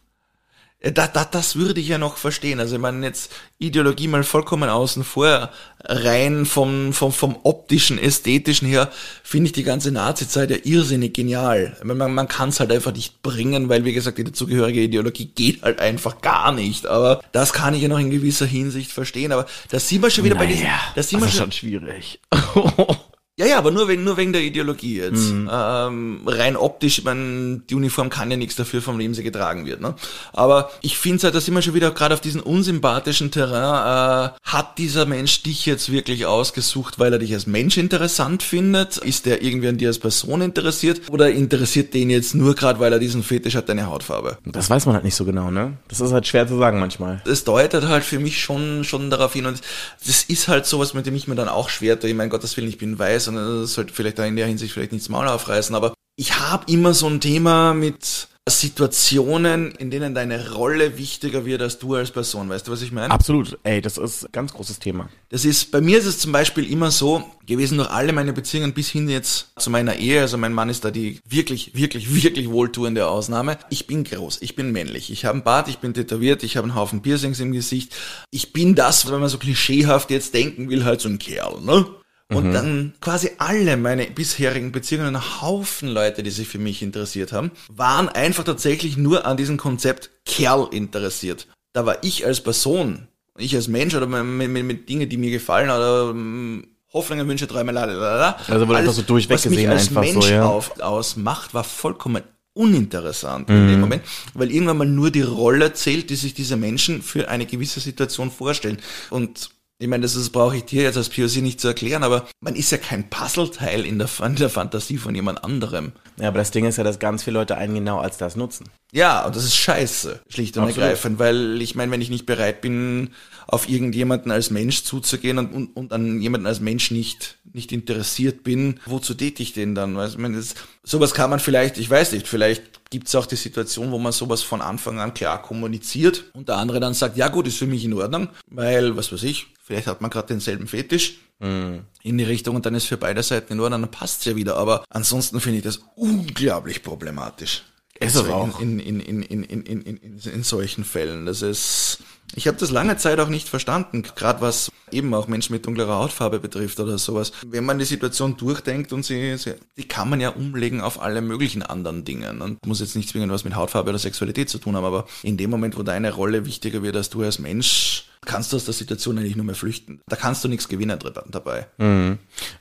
Da, 0.83 1.07
da, 1.07 1.25
das 1.25 1.55
würde 1.55 1.81
ich 1.81 1.87
ja 1.87 1.99
noch 1.99 2.17
verstehen. 2.17 2.59
Also 2.59 2.75
ich 2.75 2.81
meine 2.81 3.07
jetzt 3.07 3.31
Ideologie 3.59 4.09
mal 4.09 4.25
vollkommen 4.25 4.69
außen 4.69 5.05
vor, 5.05 5.51
rein 5.85 6.45
vom, 6.45 6.93
vom, 6.93 7.13
vom 7.13 7.37
optischen, 7.45 7.99
ästhetischen 7.99 8.67
her, 8.67 8.91
finde 9.23 9.47
ich 9.47 9.53
die 9.53 9.63
ganze 9.63 9.93
Nazi-Zeit 9.93 10.51
ja 10.51 10.57
irrsinnig 10.65 11.15
genial. 11.15 11.77
Man, 11.85 11.99
man, 11.99 12.13
man 12.13 12.27
kann 12.27 12.49
es 12.49 12.59
halt 12.59 12.73
einfach 12.73 12.93
nicht 12.93 13.23
bringen, 13.23 13.69
weil 13.69 13.85
wie 13.85 13.93
gesagt, 13.93 14.19
die 14.19 14.25
dazugehörige 14.25 14.81
Ideologie 14.81 15.27
geht 15.27 15.63
halt 15.63 15.79
einfach 15.79 16.21
gar 16.21 16.51
nicht. 16.51 16.87
Aber 16.87 17.23
das 17.31 17.53
kann 17.53 17.75
ich 17.75 17.83
ja 17.83 17.89
noch 17.89 18.01
in 18.01 18.11
gewisser 18.11 18.47
Hinsicht 18.47 18.91
verstehen. 18.91 19.31
Aber 19.31 19.47
da 19.71 19.79
sind 19.79 20.03
wir 20.03 20.11
schon 20.11 20.25
wieder 20.25 20.35
bei 20.35 20.47
diesem, 20.47 20.67
da 20.97 21.03
sind 21.03 21.21
wir 21.21 21.27
das 21.27 21.35
ist 21.35 21.39
schon, 21.39 21.53
schon 21.53 21.53
schwierig. 21.53 22.19
ja, 23.39 23.47
ja, 23.47 23.59
aber 23.59 23.71
nur 23.71 23.89
wegen, 23.89 24.05
nur 24.05 24.19
wegen 24.19 24.35
der 24.35 24.43
Ideologie 24.43 24.99
jetzt. 24.99 25.31
Ähm, 25.31 26.21
rein 26.27 26.55
optisch, 26.55 27.03
man, 27.03 27.63
die 27.71 27.75
Uniform 27.75 28.11
kann 28.11 28.31
ja 28.31 28.37
nichts 28.37 28.57
dafür, 28.57 28.83
von 28.83 28.99
wem 28.99 29.15
sie 29.15 29.23
getragen 29.23 29.65
wird. 29.65 29.81
Ne? 29.81 29.95
Aber 30.35 30.71
ich 30.83 30.99
finde 30.99 31.23
halt, 31.23 31.35
da 31.35 31.41
sind 31.41 31.55
wir 31.55 31.63
schon 31.63 31.73
wieder 31.73 31.93
gerade 31.93 32.13
auf 32.15 32.21
diesem 32.21 32.43
unsympathischen 32.43 33.31
Terrain. 33.31 34.33
Äh, 34.35 34.39
hat 34.43 34.77
dieser 34.77 35.07
Mensch 35.07 35.43
dich 35.45 35.65
jetzt 35.65 35.91
wirklich 35.91 36.27
ausgesucht, 36.27 36.99
weil 36.99 37.15
er 37.15 37.19
dich 37.19 37.33
als 37.33 37.47
Mensch 37.47 37.79
interessant 37.79 38.43
findet? 38.43 38.99
Ist 38.99 39.25
der 39.25 39.43
irgendwie 39.43 39.69
an 39.69 39.79
dir 39.79 39.89
als 39.89 39.99
Person 39.99 40.43
interessiert? 40.43 41.11
Oder 41.11 41.31
interessiert 41.31 41.95
den 41.95 42.11
jetzt 42.11 42.35
nur 42.35 42.55
gerade, 42.55 42.81
weil 42.81 42.93
er 42.93 42.99
diesen 42.99 43.23
Fetisch 43.23 43.55
hat, 43.55 43.71
deine 43.71 43.87
Hautfarbe? 43.87 44.37
Das 44.45 44.69
weiß 44.69 44.85
man 44.85 44.95
halt 44.95 45.05
nicht 45.05 45.15
so 45.15 45.25
genau, 45.25 45.51
ne? 45.51 45.79
Das 45.89 46.01
ist 46.01 46.13
halt 46.13 46.27
schwer 46.27 46.47
zu 46.47 46.59
sagen 46.59 46.79
manchmal. 46.79 47.23
das 47.25 47.45
deutet 47.45 47.89
halt 47.89 48.05
für 48.05 48.19
mich 48.19 48.43
schon, 48.43 48.85
schon 48.85 49.09
darauf 49.09 49.33
hin 49.33 49.47
und 49.47 49.63
das 50.07 50.25
ist 50.25 50.49
halt 50.49 50.67
sowas, 50.67 50.93
mit 50.93 51.07
dem 51.07 51.15
ich 51.15 51.29
mir 51.29 51.35
dann 51.35 51.49
auch 51.49 51.71
schwer 51.71 51.99
tue. 51.99 52.11
Ich 52.11 52.17
meine, 52.17 52.29
Gottes 52.29 52.57
Willen, 52.59 52.69
ich 52.69 52.77
bin 52.77 52.99
weiß 52.99 53.22
und 53.29 53.37
das 53.37 53.75
sollte 53.75 53.93
vielleicht 53.93 54.19
da 54.19 54.25
in 54.25 54.37
der 54.37 54.47
Hinsicht 54.47 54.73
vielleicht 54.73 54.93
nichts 54.93 55.09
Maul 55.09 55.29
aufreißen, 55.29 55.75
aber 55.75 55.95
ich 56.17 56.39
habe 56.39 56.71
immer 56.71 56.95
so 56.95 57.07
ein 57.07 57.21
Thema 57.21 57.75
mit 57.75 58.29
Situationen, 58.49 59.71
in 59.71 59.93
denen 59.93 60.17
deine 60.17 60.51
Rolle 60.51 60.99
wichtiger 60.99 61.47
wird 61.47 61.63
als 61.63 61.79
du 61.79 61.95
als 61.95 62.11
Person. 62.11 62.49
Weißt 62.49 62.67
du, 62.67 62.73
was 62.73 62.83
ich 62.83 62.91
meine? 62.91 63.13
Absolut. 63.13 63.57
Ey, 63.63 63.81
das 63.81 63.99
ist 63.99 64.25
ein 64.25 64.33
ganz 64.33 64.53
großes 64.53 64.81
Thema. 64.81 65.09
Das 65.29 65.45
ist, 65.45 65.71
bei 65.71 65.81
mir 65.81 65.97
ist 65.99 66.07
es 66.07 66.19
zum 66.19 66.33
Beispiel 66.33 66.69
immer 66.69 66.91
so 66.91 67.23
gewesen 67.47 67.79
durch 67.79 67.91
alle 67.91 68.13
meine 68.13 68.33
Beziehungen 68.33 68.73
bis 68.73 68.89
hin 68.89 69.09
jetzt 69.09 69.53
zu 69.57 69.71
meiner 69.71 69.95
Ehe. 69.95 70.21
Also 70.21 70.39
mein 70.39 70.53
Mann 70.53 70.71
ist 70.71 70.85
da 70.85 70.91
die 70.91 71.21
wirklich, 71.25 71.77
wirklich, 71.77 72.13
wirklich 72.13 72.51
wohltuende 72.51 73.07
Ausnahme. 73.07 73.59
Ich 73.71 73.87
bin 73.87 74.03
groß, 74.03 74.43
ich 74.43 74.57
bin 74.57 74.73
männlich. 74.73 75.13
Ich 75.13 75.25
habe 75.25 75.35
einen 75.35 75.45
Bart, 75.45 75.69
ich 75.69 75.79
bin 75.79 75.95
tätowiert, 75.95 76.43
ich 76.43 76.57
habe 76.57 76.67
einen 76.67 76.75
Haufen 76.75 77.01
Piercings 77.01 77.39
im 77.39 77.53
Gesicht. 77.53 77.95
Ich 78.33 78.53
bin 78.53 78.75
das, 78.75 79.09
wenn 79.09 79.21
man 79.21 79.29
so 79.29 79.39
klischeehaft 79.39 80.11
jetzt 80.11 80.35
denken 80.35 80.69
will, 80.69 80.85
halt 80.85 81.01
so 81.01 81.09
ein 81.09 81.19
Kerl, 81.21 81.61
ne? 81.61 81.87
Und 82.29 82.53
dann 82.53 82.95
quasi 83.01 83.31
alle 83.39 83.77
meine 83.77 84.07
bisherigen 84.07 84.73
Beziehungen, 84.73 85.17
ein 85.17 85.43
Haufen 85.43 85.89
Leute, 85.89 86.23
die 86.23 86.31
sich 86.31 86.49
für 86.49 86.59
mich 86.59 86.83
interessiert 86.83 87.33
haben, 87.33 87.51
waren 87.69 88.09
einfach 88.09 88.45
tatsächlich 88.45 88.97
nur 88.97 89.27
an 89.27 89.37
diesem 89.37 89.59
Konzept 89.59 90.11
Kerl 90.25 90.69
interessiert. 90.73 91.47
Da 91.75 91.85
war 91.85 91.99
ich 92.03 92.25
als 92.25 92.41
Person, 92.41 93.09
ich 93.37 93.55
als 93.55 93.69
Mensch 93.69 93.95
oder 93.95 94.07
mit, 94.07 94.49
mit, 94.49 94.65
mit 94.65 94.89
Dingen, 94.89 95.09
die 95.09 95.17
mir 95.19 95.31
gefallen 95.31 95.69
oder 95.69 96.11
ähm, 96.11 96.67
Hoffnungen, 96.93 97.27
Wünsche, 97.29 97.47
Träume, 97.49 97.73
lalala. 97.73 98.37
Also 98.49 98.67
wurde 98.69 98.79
einfach 98.79 98.93
so 98.93 99.03
durchweg 99.03 99.35
was 99.35 99.43
gesehen 99.43 99.71
als 99.71 99.89
einfach 99.89 100.03
Mensch 100.03 100.27
so, 100.27 100.33
ja. 100.33 100.45
auf, 100.45 100.81
ausmacht, 100.81 101.55
war 101.55 101.65
vollkommen 101.65 102.23
uninteressant 102.55 103.49
in 103.49 103.65
Mhm. 103.65 103.69
dem 103.71 103.81
Moment, 103.81 104.03
weil 104.35 104.51
irgendwann 104.53 104.77
mal 104.77 104.87
nur 104.87 105.11
die 105.11 105.23
Rolle 105.23 105.73
zählt, 105.73 106.11
die 106.11 106.17
sich 106.17 106.35
diese 106.35 106.57
Menschen 106.57 107.03
für 107.03 107.29
eine 107.29 107.47
gewisse 107.47 107.81
Situation 107.81 108.31
vorstellen. 108.31 108.79
Und 109.09 109.51
ich 109.83 109.89
meine, 109.89 110.03
das, 110.03 110.15
das 110.15 110.31
brauche 110.31 110.57
ich 110.57 110.65
dir 110.65 110.83
jetzt 110.83 110.97
als 110.97 111.09
POC 111.09 111.43
nicht 111.43 111.61
zu 111.61 111.67
erklären, 111.67 112.05
aber 112.05 112.29
man 112.41 112.55
ist 112.55 112.71
ja 112.71 112.79
kein 112.79 113.11
Puzzleteil 113.11 113.85
in 113.85 113.99
der, 113.99 114.09
in 114.25 114.37
der 114.37 114.49
Fantasie 114.49 114.97
von 114.97 115.13
jemand 115.13 115.43
anderem. 115.43 115.91
Ja, 116.21 116.29
aber 116.29 116.39
das 116.39 116.53
Ding 116.53 116.67
ist 116.67 116.79
ja, 116.79 116.85
dass 116.85 117.01
ganz 117.01 117.25
viele 117.25 117.41
Leute 117.41 117.57
einen 117.57 117.75
genau 117.75 117.99
als 117.99 118.17
das 118.17 118.37
nutzen. 118.37 118.67
Ja, 118.93 119.27
und 119.27 119.35
das 119.35 119.43
ist 119.43 119.57
scheiße, 119.57 120.21
schlicht 120.29 120.57
und 120.57 120.65
Absolut. 120.65 120.83
ergreifend, 120.85 121.19
weil 121.19 121.61
ich 121.61 121.75
meine, 121.75 121.91
wenn 121.91 122.01
ich 122.01 122.11
nicht 122.11 122.27
bereit 122.27 122.61
bin, 122.61 123.11
auf 123.49 123.69
irgendjemanden 123.69 124.31
als 124.31 124.51
Mensch 124.51 124.85
zuzugehen 124.85 125.39
und, 125.39 125.53
und, 125.53 125.77
und 125.77 125.93
an 125.93 126.21
jemanden 126.21 126.47
als 126.47 126.61
Mensch 126.61 126.93
nicht, 126.93 127.39
nicht 127.53 127.73
interessiert 127.73 128.45
bin, 128.45 128.79
wozu 128.87 129.15
täte 129.15 129.43
ich 129.43 129.53
den 129.53 129.75
dann? 129.75 129.97
Weißt, 129.97 130.15
ich 130.15 130.21
meine, 130.21 130.37
das, 130.37 130.55
sowas 130.85 131.13
kann 131.13 131.29
man 131.29 131.41
vielleicht, 131.41 131.79
ich 131.79 131.91
weiß 131.91 132.13
nicht, 132.13 132.29
vielleicht 132.29 132.89
gibt 132.91 133.09
es 133.09 133.15
auch 133.17 133.27
die 133.27 133.37
Situation, 133.37 133.91
wo 133.91 133.99
man 133.99 134.13
sowas 134.13 134.43
von 134.43 134.61
Anfang 134.61 135.01
an 135.01 135.15
klar 135.15 135.43
kommuniziert 135.43 136.25
und 136.35 136.49
der 136.49 136.59
andere 136.59 136.79
dann 136.79 136.95
sagt, 136.95 137.17
ja 137.17 137.29
gut, 137.29 137.49
ist 137.49 137.57
für 137.57 137.67
mich 137.67 137.85
in 137.85 137.95
Ordnung, 137.95 138.29
weil, 138.47 138.97
was 138.97 139.11
weiß 139.11 139.23
ich, 139.25 139.47
vielleicht 139.73 139.87
hat 139.87 140.03
man 140.03 140.11
gerade 140.11 140.29
denselben 140.29 140.67
Fetisch 140.67 141.19
hm. 141.41 141.85
in 142.03 142.19
die 142.19 142.25
Richtung 142.25 142.57
und 142.57 142.67
dann 142.67 142.75
ist 142.75 142.85
für 142.85 142.99
beide 142.99 143.23
Seiten 143.23 143.55
in 143.55 143.61
Ordnung, 143.61 143.81
dann 143.81 143.91
passt's 143.91 144.27
ja 144.27 144.37
wieder. 144.37 144.57
Aber 144.57 144.85
ansonsten 144.91 145.41
finde 145.41 145.59
ich 145.59 145.65
das 145.65 145.81
unglaublich 145.97 146.83
problematisch. 146.83 147.63
Es 147.99 148.17
also 148.17 148.33
auch. 148.33 148.61
In, 148.61 148.79
in, 148.79 149.01
in, 149.01 149.23
in, 149.23 149.43
in, 149.45 149.63
in, 149.63 149.97
in, 149.97 150.19
in 150.19 150.43
solchen 150.43 150.85
Fällen. 150.85 151.25
Das 151.25 151.41
ist. 151.41 151.99
Ich 152.35 152.47
habe 152.49 152.57
das 152.57 152.71
lange 152.71 152.97
Zeit 152.97 153.21
auch 153.21 153.29
nicht 153.29 153.49
verstanden, 153.49 154.03
gerade 154.03 154.41
was 154.41 154.71
eben 154.91 155.13
auch 155.13 155.29
Menschen 155.29 155.53
mit 155.53 155.67
dunklerer 155.67 155.97
Hautfarbe 155.97 156.39
betrifft 156.39 156.81
oder 156.81 156.97
sowas. 156.97 157.33
Wenn 157.47 157.65
man 157.65 157.79
die 157.79 157.85
Situation 157.85 158.39
durchdenkt 158.39 158.93
und 158.93 159.05
sie, 159.05 159.37
sie 159.37 159.55
die 159.77 159.87
kann 159.87 160.09
man 160.09 160.19
ja 160.19 160.31
umlegen 160.31 160.81
auf 160.81 161.01
alle 161.01 161.21
möglichen 161.21 161.63
anderen 161.63 162.05
Dinge. 162.05 162.31
Und 162.31 162.67
muss 162.67 162.81
jetzt 162.81 162.97
nicht 162.97 163.11
zwingend 163.11 163.33
was 163.33 163.45
mit 163.45 163.55
Hautfarbe 163.55 163.91
oder 163.91 163.99
Sexualität 163.99 164.49
zu 164.49 164.59
tun 164.59 164.77
haben, 164.77 164.85
aber 164.85 165.07
in 165.23 165.37
dem 165.37 165.51
Moment, 165.51 165.79
wo 165.79 165.83
deine 165.83 166.13
Rolle 166.13 166.47
wichtiger 166.47 166.83
wird 166.83 166.97
als 166.97 167.11
du 167.11 167.23
als 167.23 167.39
Mensch, 167.39 168.07
kannst 168.25 168.53
du 168.53 168.57
aus 168.57 168.65
der 168.65 168.75
Situation 168.75 169.19
eigentlich 169.19 169.37
nur 169.37 169.45
mehr 169.45 169.55
flüchten. 169.55 170.01
Da 170.07 170.17
kannst 170.17 170.45
du 170.45 170.49
nichts 170.49 170.69
gewinnen 170.69 170.99
dabei. 171.31 171.67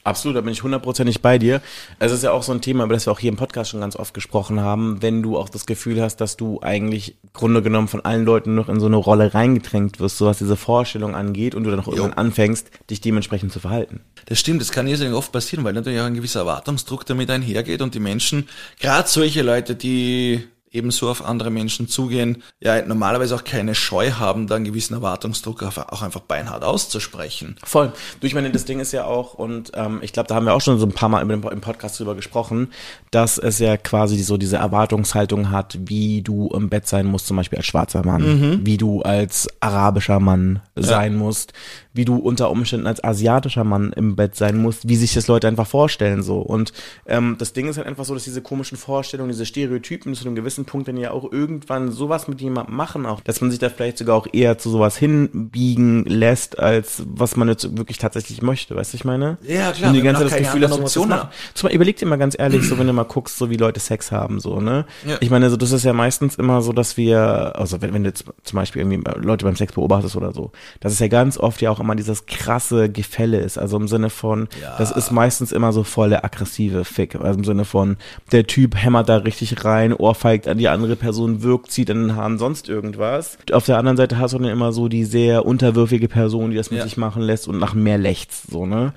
Absolut, 0.04 0.36
da 0.36 0.42
bin 0.42 0.54
ich 0.54 0.64
hundertprozentig 0.64 1.22
bei 1.22 1.38
dir. 1.38 1.62
Es 2.00 2.12
ist 2.12 2.24
ja 2.24 2.32
auch 2.32 2.44
so 2.44 2.52
ein 2.52 2.62
Thema, 2.62 2.84
über 2.86 2.94
das 2.94 3.06
wir 3.06 3.14
auch 3.14 3.20
hier 3.20 3.30
im 3.30 3.38
Podcast 3.38 3.72
schon 3.72 3.82
ganz 3.82 3.96
oft 3.96 4.14
gesprochen 4.14 4.60
haben, 4.62 5.02
wenn 5.02 5.22
du 5.22 5.38
auch 5.38 5.50
das 5.50 5.66
Gefühl 5.66 6.02
hast, 6.02 6.18
dass 6.18 6.36
du 6.36 6.62
eigentlich 6.62 7.18
Grunde 7.34 7.62
genommen 7.62 7.88
von 7.88 8.04
allen 8.04 8.26
Leuten 8.26 8.56
noch 8.56 8.70
in 8.70 8.80
so 8.80 8.88
eine 8.88 8.96
Rolle 8.96 9.34
reingedrängt 9.34 10.00
wirst, 10.00 10.18
so 10.18 10.26
was 10.26 10.40
diese 10.40 10.58
Vorstellung 10.58 11.16
angeht 11.16 11.56
und 11.56 11.64
du 11.64 11.70
dann 11.70 11.80
auch 11.80 11.88
irgendwann 11.88 12.14
anfängst, 12.14 12.72
dich 12.90 13.02
dementsprechend 13.02 13.52
zu 13.52 13.60
verhalten. 13.60 14.02
Das 14.26 14.40
stimmt, 14.40 14.62
das 14.62 14.72
kann 14.72 14.88
irrsinnig 14.88 15.14
oft 15.14 15.32
passieren, 15.32 15.64
weil 15.64 15.74
natürlich 15.74 16.00
auch 16.00 16.06
ein 16.06 16.16
gewisser 16.16 16.42
Erwartungsdruck 16.42 17.06
damit 17.06 17.30
einhergeht 17.30 17.82
und 17.82 17.94
die 17.94 18.00
Menschen, 18.00 18.50
gerade 18.80 19.08
solche 19.08 19.44
Leute, 19.44 19.76
die 19.76 20.48
ebenso 20.72 21.10
auf 21.10 21.26
andere 21.26 21.52
Menschen 21.52 21.88
zugehen, 21.88 22.44
ja 22.60 22.82
normalerweise 22.82 23.36
auch 23.36 23.44
keine 23.44 23.76
Scheu 23.76 24.12
haben, 24.12 24.48
da 24.48 24.56
einen 24.56 24.66
gewissen 24.66 24.94
Erwartungsdruck 24.94 25.64
auch 25.64 26.02
einfach 26.02 26.22
beinhart 26.22 26.64
auszusprechen. 26.64 27.58
Voll. 27.64 27.92
Du, 28.20 28.28
ich 28.28 28.34
meine, 28.34 28.52
das 28.52 28.66
Ding 28.66 28.80
ist 28.80 28.94
ja 28.94 29.06
auch, 29.06 29.34
und 29.34 29.72
ähm, 29.76 30.00
ich 30.02 30.14
glaube, 30.14 30.28
da 30.28 30.36
haben 30.36 30.46
wir 30.46 30.54
auch 30.54 30.62
schon 30.62 30.80
so 30.80 30.86
ein 30.86 30.94
paar 30.94 31.10
Mal 31.10 31.22
im, 31.22 31.30
im 31.30 31.62
Podcast 31.62 32.00
drüber 32.00 32.16
gesprochen, 32.16 32.70
dass 33.12 33.38
es 33.38 33.60
ja 33.60 33.76
quasi 33.76 34.20
so 34.24 34.38
diese 34.38 34.58
Erwartungshaltung 34.58 35.52
hat, 35.52 35.78
wie 35.82 36.22
du 36.22 36.50
im 36.54 36.70
Bett 36.70 36.88
sein 36.88 37.06
musst, 37.06 37.28
zum 37.28 37.38
Beispiel 37.38 37.58
als 37.58 37.66
schwarzer 37.66 38.06
Mann, 38.06 38.62
wie 38.66 38.78
du 38.78 39.02
als 39.02 39.50
arabischer 39.60 40.20
Mann 40.20 40.62
sein 40.76 41.16
musst, 41.16 41.54
wie 41.94 42.06
du 42.06 42.16
unter 42.18 42.50
Umständen 42.50 42.88
als 42.88 43.04
asiatischer 43.04 43.64
Mann 43.64 43.92
im 43.94 44.16
Bett 44.16 44.36
sein 44.36 44.58
musst, 44.58 44.88
wie 44.88 44.96
sich 44.96 45.14
das 45.14 45.28
Leute 45.28 45.48
einfach 45.48 45.68
vorstellen 45.68 46.24
so. 46.24 46.40
Und 46.40 46.72
ähm, 47.06 47.36
das 47.38 47.54
Ding 47.54 47.68
ist 47.68 47.78
halt 47.78 47.88
einfach 47.88 48.06
so, 48.06 48.14
dass 48.14 48.24
diese 48.24 48.42
komischen 48.42 48.78
Vorstellungen, 48.78 49.32
diese 49.32 49.46
Stereotypen 49.46 50.16
zu 50.16 50.26
einem 50.26 50.36
gewissen 50.36 50.66
Punkt 50.66 50.88
dann 50.88 50.98
ja 50.98 51.12
auch 51.12 51.32
irgendwann 51.32 51.92
sowas 51.92 52.28
mit 52.28 52.42
jemandem 52.42 52.76
machen, 52.76 53.06
auch, 53.06 53.20
dass 53.22 53.42
man 53.42 53.52
sich 53.52 53.60
da 53.60 53.70
vielleicht 53.70 53.98
sogar 53.98 54.16
auch 54.16 54.28
eher 54.32 54.58
zu 54.58 54.70
sowas 54.70 54.98
hinbiegen 54.98 56.06
lässt, 56.06 56.60
als 56.60 57.04
was 57.06 57.36
man 57.36 57.50
jetzt 57.50 57.78
wirklich 57.78 57.98
tatsächlich 57.98 58.42
möchte, 58.42 58.76
weißt 58.76 58.94
du, 58.94 58.98
ich 58.98 59.06
meine? 59.06 59.38
Ja, 59.46 59.72
klar, 59.72 59.90
Und 59.90 59.96
die 59.96 60.02
ganze 60.02 60.28
Zeit 60.28 60.32
das 60.32 60.48
Gefühl, 60.48 60.62
dass 60.62 60.72
Optionen 60.72 61.10
machen. 61.10 61.30
Zum 61.54 61.68
Beispiel, 61.68 61.76
überleg 61.76 61.98
dir 61.98 62.06
mal 62.06 62.18
ganz 62.18 62.38
ehrlich, 62.38 62.68
so 62.68 62.78
wenn 62.80 62.88
du 62.88 62.94
mal 62.94 63.04
guckst, 63.04 63.38
so 63.38 63.50
wie 63.50 63.58
Leute 63.58 63.80
Sex 63.80 64.12
haben, 64.12 64.40
so, 64.40 64.62
ne? 64.62 64.86
Ja. 65.06 65.18
Ich 65.20 65.30
meine, 65.30 65.50
so, 65.50 65.58
das 65.58 65.72
ist 65.72 65.84
ja 65.84 65.94
meistens 65.94 66.36
immer 66.36 66.62
so, 66.62 66.72
dass 66.72 66.96
wir, 66.96 67.56
also 67.56 67.82
wenn, 67.82 67.94
wenn 67.94 68.04
du 68.04 68.10
jetzt 68.10 68.26
zum 68.44 68.58
Beispiel 68.58 68.82
irgendwie 68.82 69.02
Leute 69.20 69.46
beim 69.46 69.56
Sex 69.56 69.74
beobachtest 69.74 70.16
oder 70.16 70.32
so, 70.34 70.52
dass 70.80 70.94
es 70.94 71.00
ja 71.00 71.08
ganz 71.08 71.38
oft 71.38 71.62
ja 71.62 71.70
auch 71.70 71.81
immer 71.82 71.96
dieses 71.96 72.26
krasse 72.26 72.90
Gefälle 72.90 73.40
ist, 73.40 73.58
also 73.58 73.78
im 73.78 73.88
Sinne 73.88 74.10
von, 74.10 74.48
das 74.78 74.92
ist 74.92 75.12
meistens 75.12 75.52
immer 75.52 75.74
so 75.74 75.84
voll 75.84 76.10
der 76.10 76.24
aggressive 76.24 76.86
Fick, 76.86 77.16
also 77.16 77.38
im 77.40 77.44
Sinne 77.44 77.66
von, 77.66 77.98
der 78.32 78.48
Typ 78.48 78.76
hämmert 78.76 79.10
da 79.10 79.18
richtig 79.18 79.66
rein, 79.66 79.94
ohrfeigt 79.94 80.48
an 80.48 80.58
die 80.58 80.68
andere 80.70 80.96
Person, 80.96 81.44
wirkt, 81.44 81.72
zieht 81.72 81.92
an 81.92 82.08
den 82.08 82.16
Haaren, 82.16 82.38
sonst 82.38 82.70
irgendwas. 82.70 83.38
Auf 83.52 83.66
der 83.66 83.78
anderen 83.78 83.98
Seite 83.98 84.18
hast 84.20 84.34
du 84.34 84.38
dann 84.40 84.48
immer 84.48 84.72
so 84.72 84.88
die 84.88 85.04
sehr 85.06 85.46
unterwürfige 85.46 86.08
Person, 86.08 86.52
die 86.52 86.58
das 86.58 86.72
mit 86.72 86.80
Ja. 86.80 86.84
sich 86.86 86.98
machen 86.98 87.22
lässt 87.22 87.48
und 87.48 87.60
nach 87.60 87.74
mehr 87.74 87.98
lechzt, 87.98 88.50
so, 88.52 88.66
ne? 88.66 88.94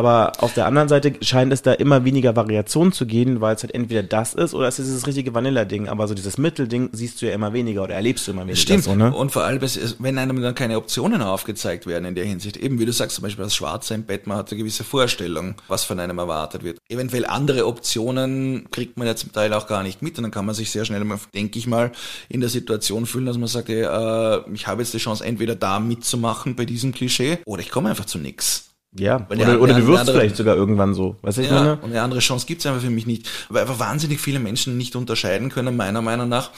Aber 0.00 0.32
auf 0.38 0.54
der 0.54 0.64
anderen 0.64 0.88
Seite 0.88 1.12
scheint 1.20 1.52
es 1.52 1.60
da 1.60 1.74
immer 1.74 2.06
weniger 2.06 2.34
Variation 2.34 2.90
zu 2.90 3.04
gehen, 3.04 3.42
weil 3.42 3.54
es 3.54 3.62
halt 3.62 3.74
entweder 3.74 4.02
das 4.02 4.32
ist 4.32 4.54
oder 4.54 4.66
es 4.66 4.78
ist 4.78 4.86
dieses 4.86 5.06
richtige 5.06 5.34
Vanilla-Ding. 5.34 5.88
Aber 5.88 6.08
so 6.08 6.14
dieses 6.14 6.38
Mittelding 6.38 6.88
siehst 6.92 7.20
du 7.20 7.26
ja 7.26 7.34
immer 7.34 7.52
weniger 7.52 7.82
oder 7.82 7.96
erlebst 7.96 8.26
du 8.26 8.30
immer 8.30 8.44
weniger. 8.44 8.56
Stimmt. 8.56 8.84
So, 8.84 8.94
ne? 8.94 9.12
Und 9.12 9.30
vor 9.30 9.44
allem, 9.44 9.60
wenn 9.98 10.16
einem 10.16 10.40
dann 10.40 10.54
keine 10.54 10.78
Optionen 10.78 11.20
aufgezeigt 11.20 11.86
werden 11.86 12.06
in 12.06 12.14
der 12.14 12.24
Hinsicht. 12.24 12.56
Eben 12.56 12.78
wie 12.78 12.86
du 12.86 12.94
sagst, 12.94 13.16
zum 13.16 13.24
Beispiel 13.24 13.44
das 13.44 13.54
Schwarze 13.54 13.92
im 13.92 14.04
Bett, 14.04 14.26
man 14.26 14.38
hat 14.38 14.50
eine 14.50 14.58
gewisse 14.58 14.84
Vorstellung, 14.84 15.56
was 15.68 15.84
von 15.84 16.00
einem 16.00 16.16
erwartet 16.16 16.62
wird. 16.62 16.78
Eventuell 16.88 17.26
andere 17.26 17.66
Optionen 17.66 18.68
kriegt 18.70 18.96
man 18.96 19.06
ja 19.06 19.16
zum 19.16 19.32
Teil 19.32 19.52
auch 19.52 19.66
gar 19.66 19.82
nicht 19.82 20.00
mit 20.00 20.16
und 20.16 20.22
dann 20.22 20.30
kann 20.30 20.46
man 20.46 20.54
sich 20.54 20.70
sehr 20.70 20.86
schnell, 20.86 21.04
denke 21.34 21.58
ich 21.58 21.66
mal, 21.66 21.92
in 22.30 22.40
der 22.40 22.48
Situation 22.48 23.04
fühlen, 23.04 23.26
dass 23.26 23.36
man 23.36 23.48
sagt, 23.48 23.68
ey, 23.68 23.82
äh, 23.82 24.40
ich 24.54 24.66
habe 24.66 24.80
jetzt 24.80 24.94
die 24.94 24.98
Chance, 24.98 25.22
entweder 25.26 25.56
da 25.56 25.78
mitzumachen 25.78 26.56
bei 26.56 26.64
diesem 26.64 26.92
Klischee 26.92 27.40
oder 27.44 27.60
ich 27.60 27.68
komme 27.70 27.90
einfach 27.90 28.06
zu 28.06 28.16
nix. 28.16 28.69
Ja, 28.96 29.26
oder, 29.30 29.60
oder 29.60 29.74
du 29.74 29.86
wirst 29.86 30.00
andere- 30.00 30.18
vielleicht 30.18 30.36
sogar 30.36 30.56
irgendwann 30.56 30.94
so. 30.94 31.16
Weißt 31.22 31.38
du, 31.38 31.42
ich 31.42 31.48
Ja, 31.48 31.54
meine? 31.54 31.76
und 31.76 31.90
eine 31.90 32.02
andere 32.02 32.20
Chance 32.20 32.46
gibt's 32.46 32.66
einfach 32.66 32.80
für 32.82 32.90
mich 32.90 33.06
nicht. 33.06 33.28
Weil 33.48 33.62
einfach 33.62 33.78
wahnsinnig 33.78 34.20
viele 34.20 34.40
Menschen 34.40 34.76
nicht 34.76 34.96
unterscheiden 34.96 35.48
können, 35.48 35.76
meiner 35.76 36.02
Meinung 36.02 36.28
nach, 36.28 36.50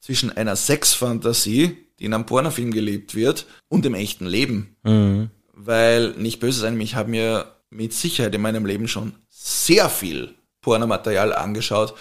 zwischen 0.00 0.30
einer 0.36 0.54
Sexfantasie, 0.56 1.76
die 1.98 2.04
in 2.04 2.14
einem 2.14 2.26
Pornofilm 2.26 2.70
gelebt 2.70 3.14
wird, 3.14 3.46
und 3.68 3.84
dem 3.84 3.94
echten 3.94 4.26
Leben. 4.26 4.76
Weil, 5.52 6.10
nicht 6.12 6.40
böse 6.40 6.60
sein, 6.60 6.80
ich 6.80 6.94
habe 6.94 7.10
mir 7.10 7.46
mit 7.70 7.92
Sicherheit 7.92 8.34
in 8.34 8.40
meinem 8.40 8.66
Leben 8.66 8.88
schon 8.88 9.12
sehr 9.28 9.88
viel 9.88 10.34
Pornomaterial 10.62 11.32
angeschaut, 11.34 11.94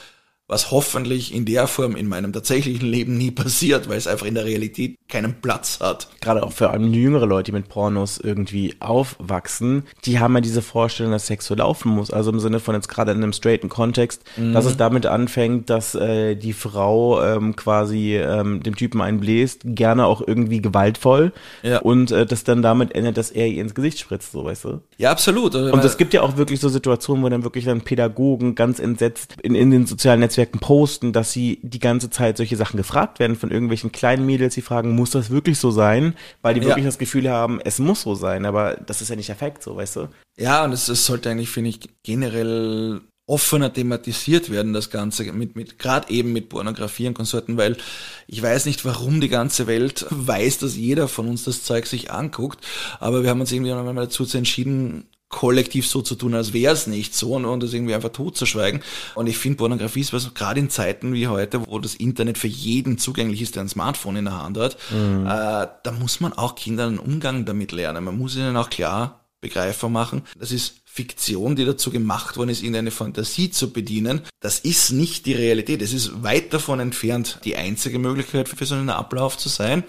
was 0.49 0.71
hoffentlich 0.71 1.33
in 1.33 1.45
der 1.45 1.67
Form 1.67 1.95
in 1.95 2.07
meinem 2.09 2.33
tatsächlichen 2.33 2.89
Leben 2.89 3.17
nie 3.17 3.31
passiert, 3.31 3.87
weil 3.87 3.97
es 3.97 4.07
einfach 4.07 4.25
in 4.25 4.33
der 4.35 4.43
Realität 4.45 4.97
keinen 5.07 5.35
Platz 5.41 5.79
hat. 5.79 6.09
gerade 6.21 6.43
auch 6.43 6.51
vor 6.51 6.71
allem 6.71 6.91
jüngere 6.93 7.25
Leute, 7.25 7.51
die 7.51 7.57
mit 7.57 7.69
Pornos 7.69 8.17
irgendwie 8.19 8.75
aufwachsen, 8.79 9.83
die 10.05 10.19
haben 10.19 10.35
ja 10.35 10.41
diese 10.41 10.61
Vorstellung, 10.61 11.11
dass 11.11 11.27
Sex 11.27 11.45
so 11.45 11.55
laufen 11.55 11.89
muss. 11.89 12.11
Also 12.11 12.31
im 12.31 12.39
Sinne 12.39 12.59
von 12.59 12.75
jetzt 12.75 12.87
gerade 12.89 13.11
in 13.11 13.17
einem 13.17 13.33
straighten 13.33 13.69
Kontext, 13.69 14.23
dass 14.35 14.65
Mhm. 14.65 14.71
es 14.71 14.77
damit 14.77 15.05
anfängt, 15.05 15.69
dass 15.69 15.95
äh, 15.95 16.35
die 16.35 16.53
Frau 16.53 17.23
ähm, 17.23 17.55
quasi 17.55 18.15
ähm, 18.17 18.61
dem 18.63 18.75
Typen 18.75 19.01
einbläst, 19.01 19.61
gerne 19.63 20.05
auch 20.05 20.21
irgendwie 20.25 20.61
gewaltvoll 20.61 21.31
Ja. 21.63 21.79
und 21.79 22.11
äh, 22.11 22.25
das 22.25 22.43
dann 22.43 22.61
damit 22.61 22.95
endet, 22.95 23.17
dass 23.17 23.31
er 23.31 23.47
ihr 23.47 23.61
ins 23.61 23.75
Gesicht 23.75 23.99
spritzt, 23.99 24.31
so 24.31 24.43
weißt 24.45 24.65
du. 24.65 24.81
Ja, 24.97 25.11
absolut. 25.11 25.55
Also, 25.55 25.71
Und 25.71 25.83
es 25.83 25.97
gibt 25.97 26.13
ja 26.13 26.21
auch 26.21 26.37
wirklich 26.37 26.59
so 26.59 26.69
Situationen, 26.69 27.23
wo 27.23 27.29
dann 27.29 27.43
wirklich 27.43 27.65
dann 27.65 27.81
Pädagogen 27.81 28.55
ganz 28.55 28.79
entsetzt 28.79 29.35
in, 29.43 29.55
in 29.55 29.71
den 29.71 29.85
sozialen 29.85 30.19
Netzwerken 30.21 30.38
posten, 30.45 31.13
dass 31.13 31.31
sie 31.31 31.59
die 31.61 31.79
ganze 31.79 32.09
Zeit 32.09 32.37
solche 32.37 32.55
Sachen 32.57 32.77
gefragt 32.77 33.19
werden 33.19 33.35
von 33.35 33.51
irgendwelchen 33.51 33.91
kleinen 33.91 34.25
Mädels, 34.25 34.55
die 34.55 34.61
fragen, 34.61 34.95
muss 34.95 35.11
das 35.11 35.29
wirklich 35.29 35.59
so 35.59 35.71
sein? 35.71 36.15
Weil 36.41 36.53
die 36.53 36.61
Ja. 36.61 36.67
wirklich 36.67 36.85
das 36.85 36.97
Gefühl 36.97 37.29
haben, 37.29 37.59
es 37.63 37.79
muss 37.79 38.01
so 38.01 38.15
sein, 38.15 38.45
aber 38.45 38.75
das 38.75 39.01
ist 39.01 39.09
ja 39.09 39.15
nicht 39.15 39.29
der 39.29 39.35
Fakt, 39.35 39.63
so, 39.63 39.75
weißt 39.75 39.95
du? 39.97 40.07
Ja, 40.37 40.63
und 40.63 40.71
es, 40.71 40.87
es 40.87 41.05
sollte 41.05 41.29
eigentlich, 41.29 41.49
finde 41.49 41.69
ich, 41.71 41.79
generell 42.03 43.01
offener 43.29 43.71
thematisiert 43.71 44.49
werden, 44.49 44.73
das 44.73 44.89
Ganze, 44.89 45.23
mit, 45.31 45.55
mit, 45.55 45.77
gerade 45.77 46.09
eben 46.11 46.33
mit 46.33 46.49
Pornografie 46.49 47.07
und 47.07 47.13
Konsorten, 47.13 47.57
weil 47.57 47.77
ich 48.25 48.41
weiß 48.41 48.65
nicht, 48.65 48.85
warum 48.85 49.21
die 49.21 49.29
ganze 49.29 49.67
Welt 49.67 50.07
weiß, 50.09 50.57
dass 50.57 50.75
jeder 50.75 51.07
von 51.07 51.27
uns 51.27 51.43
das 51.43 51.63
Zeug 51.63 51.85
sich 51.85 52.09
anguckt, 52.11 52.65
aber 52.99 53.21
wir 53.21 53.29
haben 53.29 53.39
uns 53.39 53.51
irgendwie 53.51 53.71
einmal 53.71 53.93
dazu 53.93 54.25
entschieden, 54.33 55.05
kollektiv 55.29 55.87
so 55.87 56.01
zu 56.01 56.15
tun, 56.15 56.33
als 56.33 56.53
wäre 56.53 56.73
es 56.73 56.87
nicht 56.87 57.15
so 57.15 57.35
und, 57.35 57.45
und 57.45 57.61
das 57.61 57.73
irgendwie 57.73 57.93
einfach 57.93 58.09
totzuschweigen. 58.09 58.81
Und 59.15 59.27
ich 59.27 59.37
finde, 59.37 59.57
Pornografie 59.57 60.01
ist 60.01 60.11
was, 60.11 60.33
gerade 60.33 60.59
in 60.59 60.69
Zeiten 60.69 61.13
wie 61.13 61.27
heute, 61.27 61.65
wo 61.67 61.79
das 61.79 61.95
Internet 61.95 62.37
für 62.37 62.47
jeden 62.47 62.97
zugänglich 62.97 63.41
ist, 63.41 63.55
der 63.55 63.63
ein 63.63 63.69
Smartphone 63.69 64.17
in 64.17 64.25
der 64.25 64.41
Hand 64.41 64.57
hat, 64.57 64.77
äh, 64.91 65.67
da 65.83 65.91
muss 65.97 66.19
man 66.19 66.33
auch 66.33 66.55
Kindern 66.55 66.89
einen 66.89 66.99
Umgang 66.99 67.45
damit 67.45 67.71
lernen. 67.71 68.03
Man 68.03 68.17
muss 68.17 68.35
ihnen 68.35 68.57
auch 68.57 68.69
klar 68.69 69.25
begreifbar 69.39 69.89
machen. 69.89 70.23
Das 70.37 70.51
ist 70.51 70.81
Fiktion, 70.99 71.55
die 71.55 71.63
dazu 71.63 71.91
gemacht 71.91 72.35
worden 72.35 72.49
ist, 72.49 72.61
irgendeine 72.61 72.91
Fantasie 72.91 73.51
zu 73.51 73.71
bedienen. 73.71 74.21
Das 74.41 74.59
ist 74.59 74.91
nicht 74.91 75.25
die 75.25 75.31
Realität. 75.31 75.81
Es 75.81 75.93
ist 75.93 76.23
weit 76.23 76.53
davon 76.53 76.81
entfernt, 76.81 77.39
die 77.45 77.55
einzige 77.55 77.99
Möglichkeit 77.99 78.49
für 78.49 78.65
so 78.65 78.75
einen 78.75 78.89
Ablauf 78.89 79.37
zu 79.37 79.47
sein. 79.47 79.85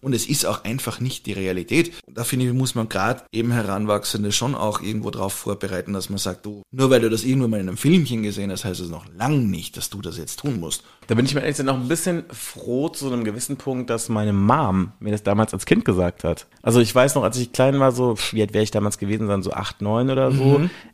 Und 0.00 0.14
es 0.14 0.26
ist 0.26 0.46
auch 0.46 0.64
einfach 0.64 0.98
nicht 0.98 1.26
die 1.26 1.34
Realität. 1.34 1.92
Da 2.10 2.24
finde 2.24 2.46
ich, 2.46 2.52
muss 2.54 2.74
man 2.74 2.88
gerade 2.88 3.22
eben 3.32 3.50
Heranwachsende 3.50 4.32
schon 4.32 4.54
auch 4.54 4.80
irgendwo 4.80 5.10
darauf 5.10 5.34
vorbereiten, 5.34 5.92
dass 5.92 6.08
man 6.08 6.18
sagt, 6.18 6.46
du, 6.46 6.62
nur 6.70 6.88
weil 6.88 7.02
du 7.02 7.10
das 7.10 7.24
irgendwo 7.24 7.48
mal 7.48 7.60
in 7.60 7.68
einem 7.68 7.76
Filmchen 7.76 8.22
gesehen 8.22 8.50
hast, 8.50 8.64
heißt 8.64 8.80
es 8.80 8.88
noch 8.88 9.04
lang 9.14 9.50
nicht, 9.50 9.76
dass 9.76 9.90
du 9.90 10.00
das 10.00 10.16
jetzt 10.16 10.38
tun 10.38 10.58
musst. 10.58 10.84
Da 11.06 11.14
bin 11.14 11.26
ich 11.26 11.34
mir 11.34 11.40
ehrlich 11.40 11.56
gesagt 11.56 11.68
noch 11.68 11.82
ein 11.82 11.88
bisschen 11.88 12.24
froh 12.30 12.88
zu 12.88 13.12
einem 13.12 13.24
gewissen 13.24 13.58
Punkt, 13.58 13.90
dass 13.90 14.08
meine 14.08 14.32
Mom 14.32 14.92
mir 15.00 15.12
das 15.12 15.22
damals 15.22 15.52
als 15.52 15.66
Kind 15.66 15.84
gesagt 15.84 16.24
hat. 16.24 16.46
Also 16.62 16.80
ich 16.80 16.94
weiß 16.94 17.14
noch, 17.14 17.24
als 17.24 17.36
ich 17.36 17.52
klein 17.52 17.78
war, 17.78 17.92
so, 17.92 18.16
wie 18.32 18.40
alt 18.40 18.54
wäre 18.54 18.64
ich 18.64 18.70
damals 18.70 18.96
gewesen 18.98 19.26
sein, 19.26 19.42
so 19.42 19.52
acht, 19.52 19.82
neun 19.82 20.10
oder 20.10 20.32
so. 20.32 20.42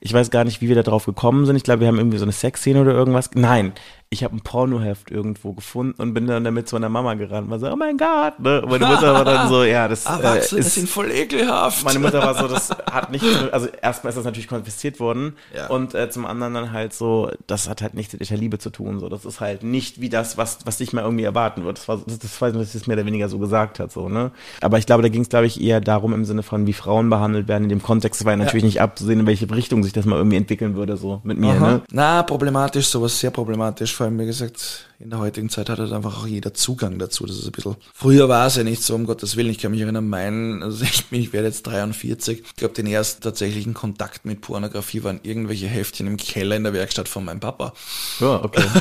Ich 0.00 0.12
weiß 0.12 0.30
gar 0.30 0.44
nicht, 0.44 0.60
wie 0.60 0.68
wir 0.68 0.74
da 0.74 0.82
drauf 0.82 1.06
gekommen 1.06 1.46
sind. 1.46 1.56
Ich 1.56 1.62
glaube, 1.62 1.80
wir 1.80 1.88
haben 1.88 1.98
irgendwie 1.98 2.18
so 2.18 2.24
eine 2.24 2.32
Sexszene 2.32 2.80
oder 2.80 2.92
irgendwas. 2.92 3.30
Nein, 3.34 3.72
ich 4.12 4.22
habe 4.22 4.36
ein 4.36 4.40
Pornoheft 4.42 5.10
irgendwo 5.10 5.54
gefunden 5.54 5.94
und 6.00 6.12
bin 6.12 6.26
dann 6.26 6.44
damit 6.44 6.68
zu 6.68 6.76
meiner 6.76 6.90
Mama 6.90 7.14
gerannt. 7.14 7.48
War 7.48 7.58
so, 7.58 7.72
oh 7.72 7.76
mein 7.76 7.96
Gott, 7.96 8.38
ne? 8.40 8.62
Meine 8.68 8.86
Mutter 8.86 9.14
war 9.14 9.24
dann 9.24 9.48
so, 9.48 9.64
ja, 9.64 9.88
das 9.88 10.04
äh, 10.04 10.10
Erwachsene 10.10 10.60
ist 10.60 10.74
sind 10.74 10.86
voll 10.86 11.10
ekelhaft. 11.10 11.82
meine 11.82 11.98
Mutter 11.98 12.22
war 12.22 12.34
so, 12.34 12.46
das 12.46 12.68
hat 12.90 13.10
nicht, 13.10 13.24
also 13.52 13.68
erstmal 13.80 14.10
ist 14.10 14.16
das 14.16 14.26
natürlich 14.26 14.48
konfisziert 14.48 15.00
worden 15.00 15.34
Ja. 15.56 15.68
und 15.68 15.94
äh, 15.94 16.10
zum 16.10 16.26
anderen 16.26 16.52
dann 16.52 16.72
halt 16.72 16.92
so, 16.92 17.30
das 17.46 17.70
hat 17.70 17.80
halt 17.80 17.94
nichts 17.94 18.12
mit 18.12 18.20
echter 18.20 18.36
Liebe 18.36 18.58
zu 18.58 18.68
tun, 18.68 19.00
so, 19.00 19.08
das 19.08 19.24
ist 19.24 19.40
halt 19.40 19.62
nicht 19.62 20.02
wie 20.02 20.10
das, 20.10 20.36
was, 20.36 20.58
was 20.66 20.76
dich 20.76 20.92
mal 20.92 21.02
irgendwie 21.04 21.24
erwarten 21.24 21.64
wird. 21.64 21.78
Das 21.78 21.88
war, 21.88 21.98
das, 22.06 22.18
das 22.18 22.38
weiß 22.38 22.52
nicht, 22.52 22.64
dass 22.64 22.72
sie 22.72 22.78
es 22.78 22.86
mehr 22.86 22.98
oder 22.98 23.06
weniger 23.06 23.30
so 23.30 23.38
gesagt 23.38 23.80
hat, 23.80 23.92
so, 23.92 24.10
ne. 24.10 24.30
Aber 24.60 24.76
ich 24.76 24.84
glaube, 24.84 25.02
da 25.02 25.08
ging 25.08 25.22
es, 25.22 25.30
glaube 25.30 25.46
ich, 25.46 25.58
eher 25.58 25.80
darum 25.80 26.12
im 26.12 26.26
Sinne 26.26 26.42
von, 26.42 26.66
wie 26.66 26.74
Frauen 26.74 27.08
behandelt 27.08 27.48
werden 27.48 27.62
in 27.62 27.70
dem 27.70 27.82
Kontext. 27.82 28.20
Es 28.20 28.24
war 28.26 28.34
ja 28.34 28.36
natürlich 28.36 28.64
nicht 28.64 28.82
abzusehen, 28.82 29.20
in 29.20 29.26
welche 29.26 29.50
Richtung 29.50 29.82
sich 29.82 29.94
das 29.94 30.04
mal 30.04 30.16
irgendwie 30.16 30.36
entwickeln 30.36 30.74
würde, 30.74 30.98
so, 30.98 31.22
mit 31.24 31.38
mir, 31.38 31.52
Aha. 31.54 31.66
ne. 31.70 31.82
Na, 31.90 32.22
problematisch, 32.22 32.88
sowas 32.88 33.18
sehr 33.18 33.30
problematisch. 33.30 34.01
Vor 34.02 34.08
allem, 34.08 34.18
wie 34.18 34.26
gesagt, 34.26 34.88
in 35.02 35.10
der 35.10 35.18
heutigen 35.18 35.48
Zeit 35.48 35.68
hat 35.68 35.78
halt 35.78 35.92
einfach 35.92 36.22
auch 36.22 36.26
jeder 36.26 36.54
Zugang 36.54 36.98
dazu. 36.98 37.26
Das 37.26 37.36
ist 37.36 37.46
ein 37.46 37.52
bisschen. 37.52 37.76
Früher 37.92 38.28
war 38.28 38.46
es 38.46 38.56
ja 38.56 38.62
nicht 38.62 38.82
so, 38.82 38.94
um 38.94 39.04
Gottes 39.04 39.36
Willen. 39.36 39.50
Ich 39.50 39.58
kann 39.58 39.72
mich 39.72 39.80
erinnern, 39.80 40.08
mein, 40.08 40.62
also 40.62 40.84
ich, 40.84 41.06
bin, 41.06 41.20
ich 41.20 41.32
werde 41.32 41.48
jetzt 41.48 41.66
43. 41.66 42.42
Ich 42.46 42.56
glaube, 42.56 42.74
den 42.74 42.86
ersten 42.86 43.20
tatsächlichen 43.20 43.74
Kontakt 43.74 44.24
mit 44.24 44.40
Pornografie 44.40 45.02
waren 45.02 45.20
irgendwelche 45.22 45.66
Heftchen 45.66 46.06
im 46.06 46.16
Keller 46.16 46.56
in 46.56 46.64
der 46.64 46.72
Werkstatt 46.72 47.08
von 47.08 47.24
meinem 47.24 47.40
Papa. 47.40 47.72
Ja, 48.20 48.44
okay. 48.44 48.62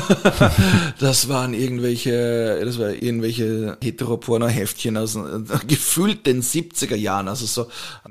Das 0.98 1.28
waren 1.28 1.54
irgendwelche, 1.54 2.60
das 2.64 2.78
war 2.78 2.90
irgendwelche 2.90 3.76
Heteroporno-Heftchen 3.82 4.96
aus 4.96 5.16
äh, 5.16 5.20
gefühlt 5.66 6.26
den 6.26 6.42
70er 6.42 6.94
Jahren. 6.94 7.28
Also 7.28 7.46
so, 7.46 7.66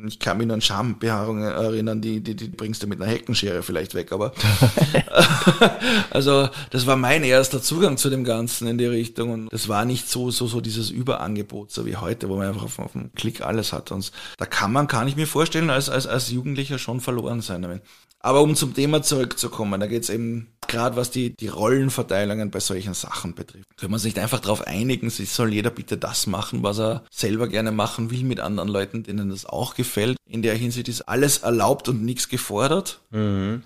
ich 0.06 0.20
kann 0.20 0.38
mich 0.38 0.48
nur 0.48 0.56
an 0.56 0.62
Schambehaarungen 0.62 1.44
erinnern, 1.44 2.02
die, 2.02 2.20
die, 2.20 2.36
die 2.36 2.50
bringst 2.50 2.84
du 2.84 2.88
mit 2.88 3.02
einer 3.02 3.10
Heckenschere 3.10 3.64
vielleicht 3.64 3.96
weg, 3.96 4.12
aber 4.12 4.34
also 6.10 6.50
das 6.72 6.86
war 6.88 6.96
mein 6.96 7.24
erster 7.24 7.62
Zugang 7.62 7.98
zu 8.02 8.10
dem 8.10 8.24
Ganzen 8.24 8.68
in 8.68 8.78
die 8.78 8.86
Richtung 8.86 9.30
und 9.30 9.54
das 9.54 9.70
war 9.70 9.86
nicht 9.86 10.10
so, 10.10 10.32
so, 10.32 10.48
so 10.48 10.62
dieses 10.62 10.90
Überangebot, 10.90 11.72
so 11.72 11.86
wie 11.86 11.96
heute, 11.96 12.30
wo 12.30 12.36
man 12.36 12.48
einfach 12.48 12.64
auf, 12.64 12.80
auf 12.80 12.96
einen 12.96 13.14
Klick 13.14 13.42
alles 13.42 13.72
hat 13.74 13.92
und 13.92 14.12
da 14.38 14.46
kann 14.46 14.72
man, 14.72 14.88
kann 14.88 15.08
ich 15.08 15.16
mir 15.16 15.28
vorstellen, 15.28 15.70
als, 15.70 15.90
als, 15.90 16.08
als 16.08 16.32
Jugendlicher 16.32 16.80
schon 16.80 17.00
verloren 17.00 17.42
sein. 17.42 17.82
Aber 18.22 18.42
um 18.42 18.56
zum 18.56 18.74
Thema 18.74 19.02
zurückzukommen, 19.02 19.80
da 19.80 19.88
geht's 19.88 20.10
eben 20.10 20.48
gerade 20.68 20.96
was 20.96 21.12
die, 21.12 21.36
die 21.36 21.48
Rollenverteilungen 21.48 22.50
bei 22.50 22.60
solchen 22.60 22.94
Sachen 22.94 23.34
betrifft. 23.34 23.66
Können 23.78 23.92
wir 23.92 23.96
uns 23.96 24.06
nicht 24.06 24.20
einfach 24.20 24.40
darauf 24.40 24.66
einigen, 24.66 25.10
sich 25.10 25.32
soll 25.32 25.54
jeder 25.54 25.70
bitte 25.70 25.98
das 25.98 26.28
machen, 26.28 26.64
was 26.64 26.80
er 26.80 27.04
selber 27.12 27.48
gerne 27.50 27.72
machen 27.72 28.10
will 28.10 28.24
mit 28.24 28.40
anderen 28.40 28.70
Leuten, 28.70 29.04
denen 29.04 29.32
das 29.32 29.46
auch 29.46 29.76
gefällt. 29.76 30.18
In 30.30 30.44
der 30.44 30.56
Hinsicht 30.56 30.88
ist 30.88 31.02
alles 31.10 31.40
erlaubt 31.40 31.90
und 31.90 32.06
nichts 32.06 32.30
gefordert. 32.30 33.02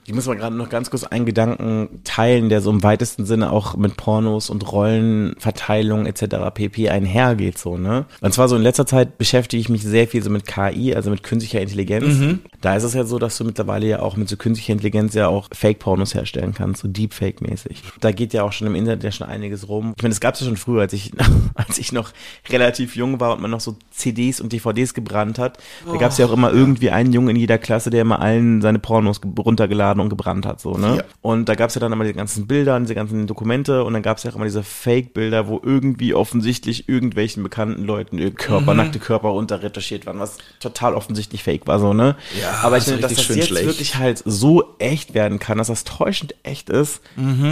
Ich 0.05 0.13
muss 0.13 0.25
mal 0.25 0.35
gerade 0.35 0.55
noch 0.55 0.69
ganz 0.69 0.89
kurz 0.89 1.03
einen 1.03 1.27
Gedanken 1.27 2.01
teilen, 2.03 2.49
der 2.49 2.61
so 2.61 2.71
im 2.71 2.81
weitesten 2.81 3.27
Sinne 3.27 3.51
auch 3.51 3.75
mit 3.75 3.97
Pornos 3.97 4.49
und 4.49 4.71
Rollenverteilung 4.71 6.07
etc. 6.07 6.37
pp. 6.55 6.89
einhergeht, 6.89 7.59
so, 7.59 7.77
ne? 7.77 8.05
Und 8.21 8.33
zwar 8.33 8.49
so 8.49 8.55
in 8.55 8.63
letzter 8.63 8.87
Zeit 8.87 9.19
beschäftige 9.19 9.61
ich 9.61 9.69
mich 9.69 9.83
sehr 9.83 10.07
viel 10.07 10.23
so 10.23 10.31
mit 10.31 10.47
KI, 10.47 10.95
also 10.95 11.11
mit 11.11 11.21
künstlicher 11.21 11.61
Intelligenz. 11.61 12.39
Da 12.61 12.75
ist 12.75 12.83
es 12.83 12.95
ja 12.95 13.03
so, 13.03 13.19
dass 13.19 13.37
du 13.37 13.43
mittlerweile 13.43 13.85
ja 13.85 13.99
auch 13.99 14.17
mit 14.17 14.27
so 14.27 14.37
künstlicher 14.45 14.73
Intelligenz 14.73 15.15
ja 15.15 15.27
auch 15.27 15.47
Fake-Pornos 15.51 16.13
herstellen 16.13 16.53
kannst, 16.53 16.81
so 16.83 16.87
Deepfake-mäßig. 16.87 17.77
Da 17.99 18.11
geht 18.11 18.31
ja 18.33 18.43
auch 18.43 18.51
schon 18.53 18.67
im 18.67 18.75
Internet 18.75 19.03
ja 19.03 19.11
schon 19.11 19.25
einiges 19.27 19.67
rum. 19.67 19.93
Ich 19.97 20.03
meine, 20.03 20.13
das 20.13 20.19
gab 20.21 20.35
es 20.35 20.41
ja 20.41 20.45
schon 20.45 20.55
früher, 20.57 20.81
als 20.81 20.93
ich, 20.93 21.11
als 21.55 21.79
ich 21.79 21.91
noch 21.91 22.11
relativ 22.49 22.95
jung 22.95 23.19
war 23.19 23.33
und 23.33 23.41
man 23.41 23.49
noch 23.49 23.59
so 23.59 23.75
CDs 23.89 24.39
und 24.39 24.53
DVDs 24.53 24.93
gebrannt 24.93 25.39
hat. 25.39 25.57
Da 25.91 25.97
gab 25.97 26.11
es 26.11 26.17
ja 26.19 26.27
auch 26.27 26.31
immer 26.31 26.51
irgendwie 26.51 26.91
einen 26.91 27.11
Jungen 27.11 27.29
in 27.29 27.35
jeder 27.37 27.57
Klasse, 27.57 27.89
der 27.89 28.01
immer 28.01 28.19
allen 28.21 28.61
seine 28.61 28.77
Pornos 28.77 29.21
ge- 29.21 29.31
runtergeladen 29.37 29.99
und 30.01 30.09
gebrannt 30.09 30.45
hat, 30.45 30.61
so, 30.61 30.77
ne? 30.77 30.97
Ja. 30.97 31.03
Und 31.21 31.49
da 31.49 31.55
gab 31.55 31.69
es 31.69 31.75
ja 31.75 31.81
dann 31.81 31.91
immer 31.91 32.03
die 32.03 32.13
ganzen 32.13 32.45
Bilder, 32.45 32.79
diese 32.79 32.93
ganzen 32.93 33.25
Dokumente 33.25 33.83
und 33.83 33.93
dann 33.93 34.03
gab 34.03 34.17
es 34.17 34.23
ja 34.23 34.31
auch 34.31 34.35
immer 34.35 34.45
diese 34.45 34.61
Fake-Bilder, 34.63 35.47
wo 35.47 35.59
irgendwie 35.63 36.13
offensichtlich 36.13 36.87
irgendwelchen 36.87 37.41
bekannten 37.41 37.83
Leuten 37.83 38.35
Körper, 38.35 38.71
Mhm. 38.73 38.77
nackte 38.77 38.99
Körper 38.99 39.33
unterretuschiert 39.33 40.05
waren, 40.05 40.19
was 40.19 40.37
total 40.59 40.93
offensichtlich 40.93 41.41
fake 41.43 41.65
war, 41.67 41.79
so, 41.79 41.93
ne? 41.93 42.15
Ja, 42.39 42.59
Aber 42.61 42.77
ich 42.77 42.83
finde, 42.83 43.01
dass 43.01 43.13
das 43.15 43.27
jetzt 43.35 43.47
schlecht. 43.47 43.65
wirklich 43.65 43.95
halt 43.95 44.21
so 44.25 44.34
echt 44.79 45.13
werden 45.13 45.39
kann, 45.39 45.57
dass 45.57 45.67
das 45.67 45.83
täuschend 45.83 46.35
echt 46.43 46.69
ist, 46.69 47.01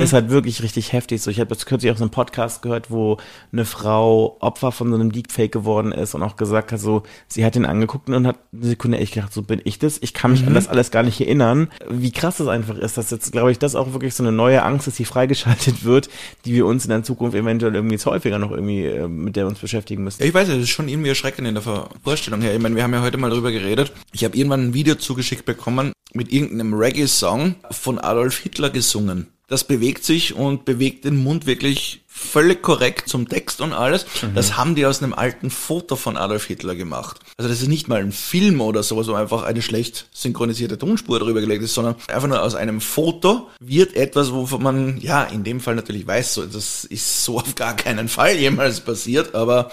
ist 0.02 0.14
halt 0.14 0.30
wirklich 0.30 0.62
richtig 0.64 0.94
heftig. 0.94 1.22
So, 1.22 1.32
ich 1.32 1.40
habe 1.40 1.54
jetzt 1.54 1.66
kürzlich 1.66 1.92
auch 1.92 1.98
so 1.98 2.04
einen 2.04 2.12
Podcast 2.12 2.62
gehört, 2.62 2.92
wo 2.92 3.18
eine 3.52 3.66
Frau 3.66 4.38
Opfer 4.40 4.72
von 4.72 4.90
so 4.90 4.96
einem 4.96 5.12
Deepfake 5.12 5.52
geworden 5.52 5.92
ist 5.92 6.14
und 6.16 6.24
auch 6.24 6.36
gesagt 6.36 6.72
hat, 6.72 6.80
so, 6.80 7.04
sie 7.28 7.46
hat 7.46 7.56
ihn 7.56 7.66
angeguckt 7.66 8.10
und 8.10 8.28
hat 8.28 8.38
eine 8.52 8.66
Sekunde 8.66 8.98
echt 8.98 9.14
gedacht, 9.14 9.34
so 9.34 9.42
bin 9.42 9.62
ich 9.64 9.80
das? 9.80 9.98
Ich 10.02 10.14
kann 10.14 10.32
mich 10.32 10.46
an 10.46 10.54
das 10.54 10.68
alles 10.68 10.92
gar 10.92 11.04
nicht 11.04 11.20
erinnern. 11.22 11.70
Wie 11.90 12.12
krass 12.12 12.38
das 12.38 12.48
einfach 12.48 12.78
ist, 12.78 12.98
dass 12.98 13.12
jetzt, 13.12 13.32
glaube 13.32 13.52
ich, 13.52 13.60
das 13.60 13.76
auch 13.76 13.94
wirklich 13.94 14.14
so 14.14 14.24
eine 14.24 14.32
neue 14.32 14.64
Angst 14.64 14.88
ist, 14.88 15.00
die 15.00 15.06
freigeschaltet 15.06 15.84
wird, 15.84 16.10
die 16.46 16.54
wir 16.54 16.66
uns 16.66 16.86
in 16.86 16.90
der 16.90 17.04
Zukunft 17.04 17.36
eventuell 17.36 17.76
irgendwie 17.76 17.98
häufiger 18.04 18.40
noch 18.40 18.52
irgendwie 18.52 18.86
äh, 18.86 19.08
mit 19.08 19.36
der 19.36 19.48
uns 19.48 19.60
beschäftigen 19.60 20.04
müssen. 20.04 20.22
Ja, 20.22 20.28
ich 20.28 20.34
weiß, 20.34 20.50
es 20.50 20.64
ist 20.64 20.70
schon 20.70 20.88
irgendwie 20.88 21.10
erschreckend 21.10 21.48
in 21.48 21.56
der 21.56 21.64
Vorstellung 22.04 22.42
her. 22.42 22.54
Ich 22.54 22.62
meine, 22.62 22.76
wir 22.76 22.84
haben 22.84 22.94
ja 22.94 23.02
heute 23.02 23.18
mal 23.18 23.30
drüber 23.30 23.52
geredet. 23.52 23.92
Ich 24.12 24.24
habe 24.24 24.36
irgendwann 24.36 24.68
ein 24.68 24.74
Video 24.74 24.96
zugeschickt 24.96 25.46
bekommen 25.46 25.94
mit 26.14 26.32
irgendeinem 26.32 26.74
Reggae-Song 26.74 27.56
von 27.72 28.00
Adolf 28.00 28.38
Hitler 28.40 28.70
gesungen. 28.70 29.28
Das 29.48 29.66
bewegt 29.66 30.04
sich 30.04 30.34
und 30.36 30.66
bewegt 30.66 31.06
den 31.06 31.18
Mund 31.18 31.46
wirklich 31.46 32.03
völlig 32.16 32.62
korrekt 32.62 33.10
zum 33.10 33.28
Text 33.28 33.60
und 33.60 33.74
alles. 33.74 34.06
Das 34.36 34.56
haben 34.56 34.76
die 34.76 34.86
aus 34.86 35.02
einem 35.02 35.14
alten 35.14 35.50
Foto 35.50 35.96
von 35.96 36.16
Adolf 36.16 36.46
Hitler 36.46 36.76
gemacht. 36.76 37.20
Also 37.38 37.50
das 37.50 37.62
ist 37.62 37.68
nicht 37.68 37.88
mal 37.88 38.02
ein 38.02 38.12
Film 38.12 38.62
oder 38.62 38.84
sowas, 38.84 39.08
wo 39.08 39.14
einfach 39.14 39.42
eine 39.42 39.64
schlecht 39.64 40.06
synchronisierte 40.14 40.78
Tonspur 40.78 41.20
drüber 41.20 41.42
gelegt 41.42 41.64
ist, 41.64 41.74
sondern 41.74 41.96
einfach 42.08 42.28
nur 42.28 42.44
aus 42.44 42.54
einem 42.54 42.82
Foto 42.82 43.50
wird 43.60 43.96
etwas, 43.96 44.32
wovon 44.32 44.62
man, 44.62 44.98
ja, 45.02 45.24
in 45.24 45.44
dem 45.44 45.60
Fall 45.60 45.74
natürlich 45.74 46.06
weiß, 46.06 46.36
so, 46.36 46.46
das 46.46 46.86
ist 46.86 47.24
so 47.24 47.40
auf 47.40 47.56
gar 47.56 47.76
keinen 47.76 48.08
Fall 48.08 48.36
jemals 48.38 48.82
passiert, 48.82 49.34
aber 49.34 49.72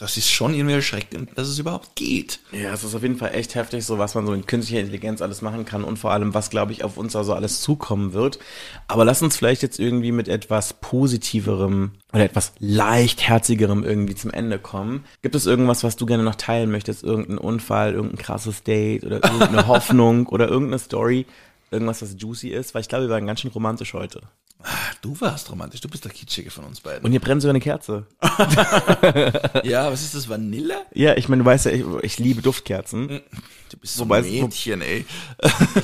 das 0.00 0.16
ist 0.16 0.30
schon 0.30 0.54
irgendwie 0.54 0.76
erschreckend, 0.76 1.28
dass 1.34 1.46
es 1.46 1.58
überhaupt 1.58 1.94
geht. 1.94 2.40
Ja, 2.52 2.72
es 2.72 2.82
ist 2.84 2.94
auf 2.94 3.02
jeden 3.02 3.18
Fall 3.18 3.34
echt 3.34 3.54
heftig, 3.54 3.84
so 3.84 3.98
was 3.98 4.14
man 4.14 4.24
so 4.24 4.32
mit 4.32 4.46
künstlicher 4.46 4.80
Intelligenz 4.80 5.20
alles 5.20 5.42
machen 5.42 5.66
kann 5.66 5.84
und 5.84 5.98
vor 5.98 6.10
allem, 6.10 6.32
was, 6.32 6.48
glaube 6.48 6.72
ich, 6.72 6.84
auf 6.84 6.96
uns 6.96 7.14
also 7.14 7.34
alles 7.34 7.60
zukommen 7.60 8.14
wird. 8.14 8.38
Aber 8.88 9.04
lass 9.04 9.20
uns 9.20 9.36
vielleicht 9.36 9.62
jetzt 9.62 9.78
irgendwie 9.78 10.10
mit 10.10 10.26
etwas 10.26 10.72
Positiverem 10.72 11.79
oder 12.12 12.24
etwas 12.24 12.52
leichtherzigerem 12.58 13.84
irgendwie 13.84 14.14
zum 14.14 14.30
Ende 14.30 14.58
kommen. 14.58 15.04
Gibt 15.22 15.34
es 15.34 15.46
irgendwas, 15.46 15.84
was 15.84 15.96
du 15.96 16.06
gerne 16.06 16.22
noch 16.22 16.34
teilen 16.34 16.70
möchtest? 16.70 17.02
Irgendein 17.02 17.38
Unfall, 17.38 17.94
irgendein 17.94 18.18
krasses 18.18 18.62
Date 18.62 19.04
oder 19.04 19.22
irgendeine 19.22 19.66
Hoffnung 19.68 20.26
oder 20.26 20.48
irgendeine 20.48 20.78
Story? 20.78 21.26
Irgendwas, 21.70 22.02
was 22.02 22.16
juicy 22.18 22.48
ist? 22.48 22.74
Weil 22.74 22.82
ich 22.82 22.88
glaube, 22.88 23.04
wir 23.04 23.10
waren 23.10 23.26
ganz 23.26 23.40
schön 23.40 23.50
romantisch 23.50 23.94
heute. 23.94 24.20
Du 25.00 25.18
warst 25.20 25.50
romantisch, 25.50 25.80
du 25.80 25.88
bist 25.88 26.04
der 26.04 26.12
Kitschige 26.12 26.50
von 26.50 26.64
uns 26.64 26.80
beiden. 26.80 27.04
Und 27.04 27.10
hier 27.10 27.20
brennt 27.20 27.40
sogar 27.40 27.52
eine 27.52 27.60
Kerze. 27.60 28.06
ja, 29.64 29.90
was 29.90 30.02
ist 30.02 30.14
das, 30.14 30.28
Vanille? 30.28 30.82
Ja, 30.92 31.16
ich 31.16 31.28
meine, 31.28 31.42
du 31.42 31.46
weißt 31.46 31.66
ja, 31.66 31.72
ich, 31.72 31.84
ich 32.02 32.18
liebe 32.18 32.42
Duftkerzen. 32.42 33.22
Du 33.70 33.76
bist 33.78 33.96
so 33.96 34.04
ein 34.04 34.22
Mädchen, 34.22 34.82
ey. 34.82 35.06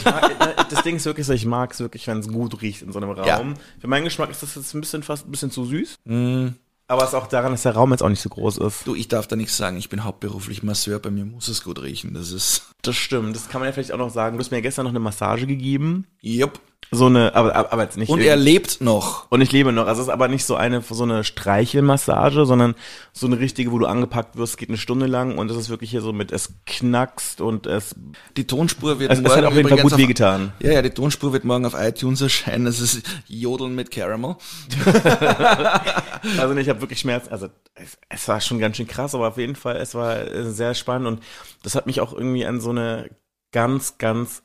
Mag, 0.04 0.68
das 0.68 0.82
Ding 0.82 0.96
ist 0.96 1.06
wirklich 1.06 1.26
so, 1.26 1.32
ich 1.32 1.46
mag 1.46 1.72
es 1.72 1.80
wirklich, 1.80 2.06
wenn 2.06 2.18
es 2.18 2.28
gut 2.28 2.60
riecht 2.60 2.82
in 2.82 2.92
so 2.92 2.98
einem 2.98 3.10
Raum. 3.10 3.26
Ja. 3.26 3.54
Für 3.80 3.86
meinen 3.86 4.04
Geschmack 4.04 4.30
ist 4.30 4.42
das 4.42 4.54
jetzt 4.54 4.74
ein 4.74 4.80
bisschen 4.80 5.02
fast 5.02 5.26
ein 5.26 5.30
bisschen 5.30 5.50
zu 5.50 5.64
süß. 5.64 5.96
Aber 6.88 7.02
es 7.02 7.08
ist 7.08 7.14
auch 7.14 7.26
daran, 7.26 7.52
dass 7.52 7.62
der 7.62 7.72
Raum 7.74 7.90
jetzt 7.90 8.02
auch 8.02 8.08
nicht 8.08 8.20
so 8.20 8.28
groß 8.28 8.58
ist. 8.58 8.86
Du, 8.86 8.94
ich 8.94 9.08
darf 9.08 9.26
da 9.26 9.34
nichts 9.34 9.56
sagen, 9.56 9.76
ich 9.76 9.88
bin 9.88 10.04
hauptberuflich 10.04 10.62
Masseur, 10.62 11.00
bei 11.00 11.10
mir 11.10 11.24
muss 11.24 11.48
es 11.48 11.64
gut 11.64 11.82
riechen, 11.82 12.14
das 12.14 12.30
ist... 12.30 12.66
Das 12.82 12.94
stimmt. 12.94 13.34
Das 13.34 13.48
kann 13.48 13.60
man 13.60 13.68
ja 13.68 13.72
vielleicht 13.72 13.90
auch 13.90 13.98
noch 13.98 14.10
sagen. 14.10 14.36
Du 14.36 14.40
hast 14.40 14.50
mir 14.52 14.58
ja 14.58 14.62
gestern 14.62 14.84
noch 14.84 14.92
eine 14.92 15.00
Massage 15.00 15.46
gegeben. 15.46 16.06
Jupp. 16.20 16.60
So 16.92 17.06
eine, 17.06 17.34
aber, 17.34 17.72
aber 17.72 17.82
jetzt 17.82 17.96
nicht. 17.96 18.08
Und 18.08 18.20
er 18.20 18.36
lebt 18.36 18.80
noch. 18.80 19.30
und 19.30 19.40
ich 19.40 19.50
lebe 19.50 19.72
noch. 19.72 19.86
Also 19.86 20.02
es 20.02 20.08
ist 20.08 20.12
aber 20.12 20.28
nicht 20.28 20.44
so 20.44 20.54
eine 20.54 20.82
so 20.82 21.02
eine 21.02 21.24
Streichelmassage, 21.24 22.46
sondern 22.46 22.74
so 23.12 23.26
eine 23.26 23.40
richtige, 23.40 23.72
wo 23.72 23.78
du 23.78 23.86
angepackt 23.86 24.36
wirst, 24.36 24.56
geht 24.56 24.68
eine 24.68 24.78
Stunde 24.78 25.06
lang 25.06 25.36
und 25.38 25.50
es 25.50 25.56
ist 25.56 25.68
wirklich 25.68 25.90
hier 25.90 26.00
so 26.00 26.12
mit 26.12 26.30
es 26.30 26.54
knackst 26.66 27.40
und 27.40 27.66
es 27.66 27.96
Die 28.36 28.46
Tonspur 28.46 29.00
wird 29.00 29.10
es, 29.10 29.18
es 29.18 29.24
morgen 29.24 29.36
hat 29.36 29.44
auf 29.44 29.56
jeden 29.56 29.68
Fall 29.68 29.82
gut 29.82 29.96
wehgetan. 29.96 30.52
Ja, 30.60 30.72
ja, 30.72 30.82
die 30.82 30.90
Tonspur 30.90 31.32
wird 31.32 31.44
morgen 31.44 31.66
auf 31.66 31.74
iTunes 31.74 32.20
erscheinen. 32.20 32.66
Das 32.66 32.80
ist 32.80 33.02
Jodeln 33.26 33.74
mit 33.74 33.90
Caramel. 33.90 34.36
Also 36.38 36.56
ich 36.56 36.68
habe 36.68 36.80
wirklich 36.80 37.00
Schmerzen. 37.00 37.30
Also 37.30 37.48
es, 37.74 37.98
es 38.08 38.26
war 38.28 38.40
schon 38.40 38.58
ganz 38.58 38.76
schön 38.76 38.86
krass, 38.86 39.14
aber 39.14 39.28
auf 39.28 39.38
jeden 39.38 39.54
Fall, 39.54 39.76
es 39.76 39.94
war 39.94 40.16
äh, 40.16 40.50
sehr 40.50 40.74
spannend 40.74 41.06
und 41.06 41.22
das 41.62 41.74
hat 41.74 41.86
mich 41.86 42.00
auch 42.00 42.12
irgendwie 42.12 42.46
an 42.46 42.60
so 42.60 42.70
eine 42.70 43.10
ganz, 43.52 43.98
ganz, 43.98 44.42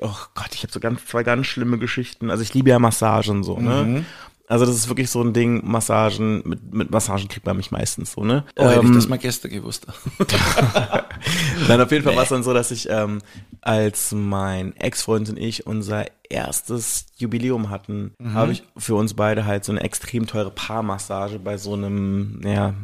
oh 0.00 0.16
Gott, 0.34 0.50
ich 0.52 0.62
habe 0.62 0.72
so 0.72 0.80
ganz 0.80 1.04
zwei 1.06 1.22
ganz 1.22 1.46
schlimme 1.46 1.78
Geschichten. 1.78 2.30
Also 2.30 2.42
ich 2.42 2.54
liebe 2.54 2.70
ja 2.70 2.78
Massagen 2.78 3.42
so, 3.44 3.58
ne? 3.58 4.04
Also 4.46 4.66
das 4.66 4.74
ist 4.76 4.88
wirklich 4.88 5.08
so 5.10 5.22
ein 5.22 5.32
Ding, 5.32 5.66
Massagen, 5.66 6.42
mit, 6.44 6.74
mit 6.74 6.90
Massagen 6.90 7.28
kriegt 7.28 7.46
man 7.46 7.56
mich 7.56 7.70
meistens 7.70 8.12
so, 8.12 8.24
ne? 8.24 8.44
Oh, 8.56 8.64
hätte 8.64 8.80
ich 8.80 8.86
Ähm, 8.88 8.94
das 8.94 9.08
mal 9.08 9.18
gestern 9.18 9.50
gewusst. 9.50 9.86
Nein, 11.68 11.80
auf 11.80 11.90
jeden 11.90 12.04
Fall 12.04 12.14
war 12.14 12.24
es 12.24 12.28
dann 12.28 12.42
so, 12.42 12.52
dass 12.52 12.70
ich, 12.70 12.88
ähm, 12.90 13.22
als 13.62 14.12
mein 14.12 14.76
Ex-Freund 14.76 15.30
und 15.30 15.38
ich 15.38 15.66
unser 15.66 16.04
erstes 16.28 17.06
Jubiläum 17.16 17.70
hatten, 17.70 18.12
habe 18.34 18.52
ich 18.52 18.64
für 18.76 18.96
uns 18.96 19.14
beide 19.14 19.46
halt 19.46 19.64
so 19.64 19.72
eine 19.72 19.80
extrem 19.80 20.26
teure 20.26 20.50
Paarmassage 20.50 21.38
bei 21.38 21.56
so 21.56 21.72
einem, 21.72 22.40
ja, 22.44 22.74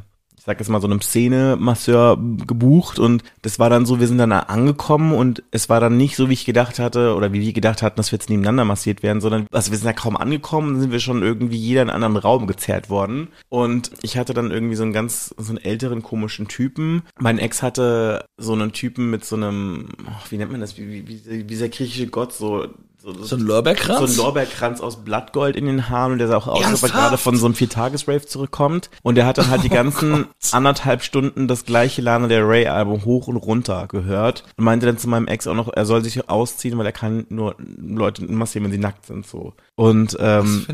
ich 0.41 0.47
sag 0.47 0.59
jetzt 0.59 0.71
mal 0.71 0.81
so 0.81 0.87
einem 0.87 1.03
Szene-Masseur 1.03 2.17
gebucht 2.47 2.99
und 2.99 3.23
das 3.43 3.59
war 3.59 3.69
dann 3.69 3.85
so, 3.85 4.01
wir 4.01 4.09
sind 4.09 4.17
dann 4.17 4.31
da 4.31 4.39
angekommen 4.39 5.13
und 5.13 5.43
es 5.51 5.69
war 5.69 5.81
dann 5.81 5.99
nicht 5.99 6.17
so, 6.17 6.31
wie 6.31 6.33
ich 6.33 6.47
gedacht 6.47 6.79
hatte 6.79 7.15
oder 7.15 7.35
wie 7.35 7.43
wir 7.43 7.53
gedacht 7.53 7.83
hatten, 7.83 7.99
dass 7.99 8.11
wir 8.11 8.19
jetzt 8.19 8.31
nebeneinander 8.31 8.65
massiert 8.65 9.03
werden, 9.03 9.21
sondern 9.21 9.47
also 9.53 9.71
wir 9.71 9.77
sind 9.77 9.87
da 9.87 9.93
kaum 9.93 10.17
angekommen, 10.17 10.81
sind 10.81 10.93
wir 10.93 11.01
schon 11.01 11.23
irgendwie 11.23 11.59
jeder 11.59 11.83
in 11.83 11.91
einen 11.91 12.05
anderen 12.05 12.25
Raum 12.25 12.47
gezerrt 12.47 12.89
worden 12.89 13.29
und 13.51 13.91
ich 14.01 14.17
hatte 14.17 14.33
dann 14.33 14.51
irgendwie 14.51 14.77
so 14.77 14.83
einen 14.83 14.95
ganz, 14.95 15.35
so 15.37 15.51
einen 15.51 15.63
älteren 15.63 16.03
komischen 16.03 16.49
Typen. 16.49 17.03
Mein 17.19 17.39
Ex 17.39 17.63
hatte 17.63 18.25
so 18.39 18.55
einen 18.55 18.73
Typen 18.73 19.11
mit 19.11 19.27
so 19.27 19.37
einem, 19.37 19.89
wie 20.31 20.39
nennt 20.39 20.53
man 20.53 20.63
das, 20.63 20.79
wie, 20.79 20.91
wie, 20.91 21.07
wie, 21.07 21.23
wie 21.27 21.45
dieser 21.45 21.69
griechische 21.69 22.07
Gott, 22.07 22.33
so 22.33 22.67
so, 23.03 23.13
So 23.15 23.37
ein 23.37 23.43
Lorbeerkranz? 23.43 23.99
So 23.99 24.05
ein 24.05 24.17
Lorbeerkranz 24.27 24.81
aus 24.81 25.05
Blattgold 25.05 25.57
in 25.57 25.67
den 25.67 25.89
Haaren 25.89 26.13
und 26.13 26.19
der 26.19 26.29
sah 26.29 26.37
auch 26.37 26.49
aus, 26.49 26.65
als 26.65 26.83
ob 26.83 26.91
er 26.91 26.95
gerade 26.95 27.17
von 27.19 27.37
so 27.37 27.47
einem 27.47 27.55
Viertages-Rave 27.55 28.27
zurückkommt. 28.27 28.91
Und 29.03 29.15
der 29.15 29.27
hat 29.27 29.39
dann 29.39 29.49
halt 29.49 29.63
die 29.63 29.69
ganzen 29.71 30.27
anderthalb 30.53 31.03
Stunden 31.03 31.49
das 31.49 31.65
gleiche 31.65 32.03
Lana 32.03 32.29
Del 32.29 32.43
Rey 32.43 32.67
Album 32.67 33.05
hoch 33.05 33.29
und 33.29 33.37
runter 33.37 33.87
gehört 33.89 34.45
und 34.57 34.65
meinte 34.65 34.87
dann 34.87 34.99
zu 34.99 35.09
meinem 35.09 35.27
Ex 35.29 35.47
auch 35.47 35.55
noch, 35.55 35.73
er 35.73 35.87
soll 35.87 36.03
sich 36.05 36.29
ausziehen, 36.29 36.77
weil 36.79 36.87
er 36.87 36.93
kann 36.93 37.27
nur 37.29 37.57
Leute 37.59 38.25
massieren, 38.25 38.65
wenn 38.65 38.73
sie 38.73 38.79
nackt 38.79 39.07
sind, 39.07 39.27
so. 39.27 39.55
Und, 39.77 40.17
ähm, 40.21 40.67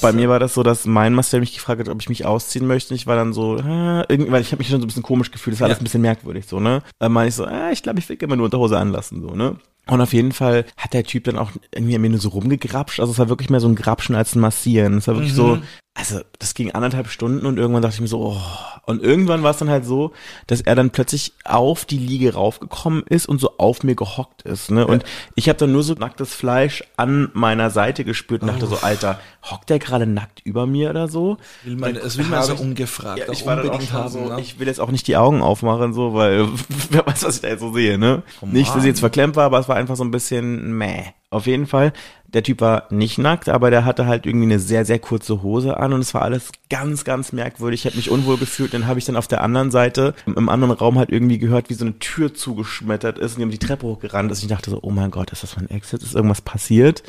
bei 0.00 0.12
mir 0.12 0.28
war 0.28 0.38
das 0.38 0.54
so, 0.54 0.62
dass 0.62 0.84
mein 0.86 1.14
Master 1.14 1.40
mich 1.40 1.54
gefragt 1.54 1.80
hat, 1.80 1.88
ob 1.88 2.00
ich 2.00 2.08
mich 2.08 2.24
ausziehen 2.24 2.66
möchte. 2.66 2.94
Ich 2.94 3.06
war 3.06 3.16
dann 3.16 3.32
so, 3.32 3.56
äh, 3.56 4.04
irgendwie, 4.08 4.30
weil 4.30 4.42
ich 4.42 4.52
habe 4.52 4.58
mich 4.58 4.68
schon 4.68 4.80
so 4.80 4.84
ein 4.84 4.88
bisschen 4.88 5.02
komisch 5.02 5.32
gefühlt, 5.32 5.54
das 5.54 5.60
war 5.60 5.66
alles 5.66 5.80
ein 5.80 5.84
bisschen 5.84 6.02
merkwürdig, 6.02 6.46
so, 6.46 6.60
ne? 6.60 6.82
Dann 7.00 7.12
meine 7.12 7.28
ich 7.28 7.34
so, 7.34 7.44
äh, 7.46 7.72
ich 7.72 7.82
glaube, 7.82 7.98
ich 7.98 8.08
will 8.08 8.16
immer 8.20 8.36
nur 8.36 8.44
Unterhose 8.44 8.78
anlassen, 8.78 9.20
so, 9.22 9.34
ne? 9.34 9.56
Und 9.86 10.00
auf 10.00 10.12
jeden 10.12 10.32
Fall 10.32 10.64
hat 10.76 10.94
der 10.94 11.04
Typ 11.04 11.24
dann 11.24 11.36
auch 11.36 11.50
irgendwie 11.74 11.98
mir 11.98 12.10
nur 12.10 12.18
so 12.20 12.30
rumgegrapscht. 12.30 13.00
Also 13.00 13.12
es 13.12 13.18
war 13.18 13.28
wirklich 13.28 13.50
mehr 13.50 13.60
so 13.60 13.68
ein 13.68 13.74
Grapschen 13.74 14.14
als 14.14 14.34
ein 14.34 14.40
Massieren. 14.40 14.98
Es 14.98 15.08
war 15.08 15.16
wirklich 15.16 15.34
so, 15.34 15.58
also 15.96 16.20
das 16.40 16.54
ging 16.54 16.72
anderthalb 16.72 17.08
Stunden 17.08 17.46
und 17.46 17.56
irgendwann 17.56 17.82
dachte 17.82 17.94
ich 17.94 18.00
mir 18.00 18.08
so, 18.08 18.20
oh. 18.20 18.40
Und 18.86 19.02
irgendwann 19.02 19.42
war 19.42 19.52
es 19.52 19.56
dann 19.56 19.70
halt 19.70 19.86
so, 19.86 20.12
dass 20.46 20.60
er 20.60 20.74
dann 20.74 20.90
plötzlich 20.90 21.32
auf 21.44 21.86
die 21.86 21.96
Liege 21.96 22.34
raufgekommen 22.34 23.02
ist 23.08 23.26
und 23.26 23.40
so 23.40 23.52
auf 23.56 23.82
mir 23.82 23.94
gehockt 23.94 24.42
ist. 24.42 24.70
Ne? 24.70 24.86
Und 24.86 25.04
ich 25.36 25.48
habe 25.48 25.58
dann 25.58 25.72
nur 25.72 25.82
so 25.82 25.94
nacktes 25.94 26.34
Fleisch 26.34 26.84
an 26.98 27.30
meiner 27.32 27.70
Seite 27.70 28.04
gespürt 28.04 28.42
und 28.42 28.48
dachte 28.48 28.66
so, 28.66 28.76
Alter, 28.82 29.20
hockt 29.42 29.70
der 29.70 29.78
gerade 29.78 30.06
nackt 30.06 30.40
über 30.44 30.66
mir 30.66 30.90
oder 30.90 31.08
so? 31.08 31.38
Will 31.62 31.76
man, 31.76 31.94
das 31.94 32.18
will 32.18 32.26
man 32.26 32.42
so 32.42 32.56
ungefragt 32.56 33.20
Ja, 33.20 33.32
ich 33.32 33.46
war 33.46 33.56
dann 33.56 33.70
auch 33.70 33.92
haben. 33.92 34.08
so, 34.10 34.18
ne? 34.26 34.40
ich 34.40 34.58
will 34.58 34.66
jetzt 34.66 34.80
auch 34.80 34.90
nicht 34.90 35.06
die 35.06 35.16
Augen 35.16 35.40
aufmachen, 35.40 35.94
so, 35.94 36.12
weil 36.12 36.48
wer 36.90 37.06
weiß, 37.06 37.24
was 37.24 37.36
ich 37.36 37.40
da 37.42 37.48
jetzt 37.48 37.60
so 37.60 37.72
sehe, 37.72 37.96
ne? 37.96 38.22
nicht, 38.42 38.68
dass 38.74 38.82
ich 38.82 38.88
jetzt 38.88 39.00
verklemmt 39.00 39.36
war, 39.36 39.44
aber 39.44 39.60
es 39.60 39.68
war 39.68 39.76
einfach 39.76 39.96
so 39.96 40.04
ein 40.04 40.10
bisschen 40.10 40.76
meh. 40.76 41.04
Auf 41.30 41.46
jeden 41.46 41.66
Fall, 41.66 41.92
der 42.34 42.42
Typ 42.42 42.60
war 42.60 42.84
nicht 42.90 43.16
nackt, 43.18 43.48
aber 43.48 43.70
der 43.70 43.84
hatte 43.84 44.06
halt 44.06 44.26
irgendwie 44.26 44.46
eine 44.46 44.58
sehr, 44.58 44.84
sehr 44.84 44.98
kurze 44.98 45.42
Hose 45.42 45.76
an 45.76 45.92
und 45.92 46.00
es 46.00 46.12
war 46.14 46.22
alles 46.22 46.50
ganz, 46.74 47.04
ganz 47.04 47.32
merkwürdig. 47.32 47.82
Ich 47.82 47.86
habe 47.86 47.96
mich 47.96 48.10
unwohl 48.10 48.36
gefühlt. 48.36 48.74
Dann 48.74 48.88
habe 48.88 48.98
ich 48.98 49.04
dann 49.04 49.14
auf 49.14 49.28
der 49.28 49.42
anderen 49.42 49.70
Seite, 49.70 50.12
im, 50.26 50.48
anderen 50.48 50.72
Raum 50.72 50.98
halt 50.98 51.10
irgendwie 51.10 51.38
gehört, 51.38 51.70
wie 51.70 51.74
so 51.74 51.84
eine 51.84 52.00
Tür 52.00 52.34
zugeschmettert 52.34 53.16
ist 53.16 53.34
und 53.34 53.38
die 53.38 53.42
haben 53.44 53.50
die 53.52 53.58
Treppe 53.58 53.86
hochgerannt 53.86 54.32
ist. 54.32 54.42
Ich 54.42 54.48
dachte 54.48 54.70
so, 54.70 54.80
oh 54.82 54.90
mein 54.90 55.12
Gott, 55.12 55.30
ist 55.30 55.44
das 55.44 55.54
mein 55.56 55.70
Exit? 55.70 56.02
Ist 56.02 56.16
irgendwas 56.16 56.40
passiert? 56.40 57.04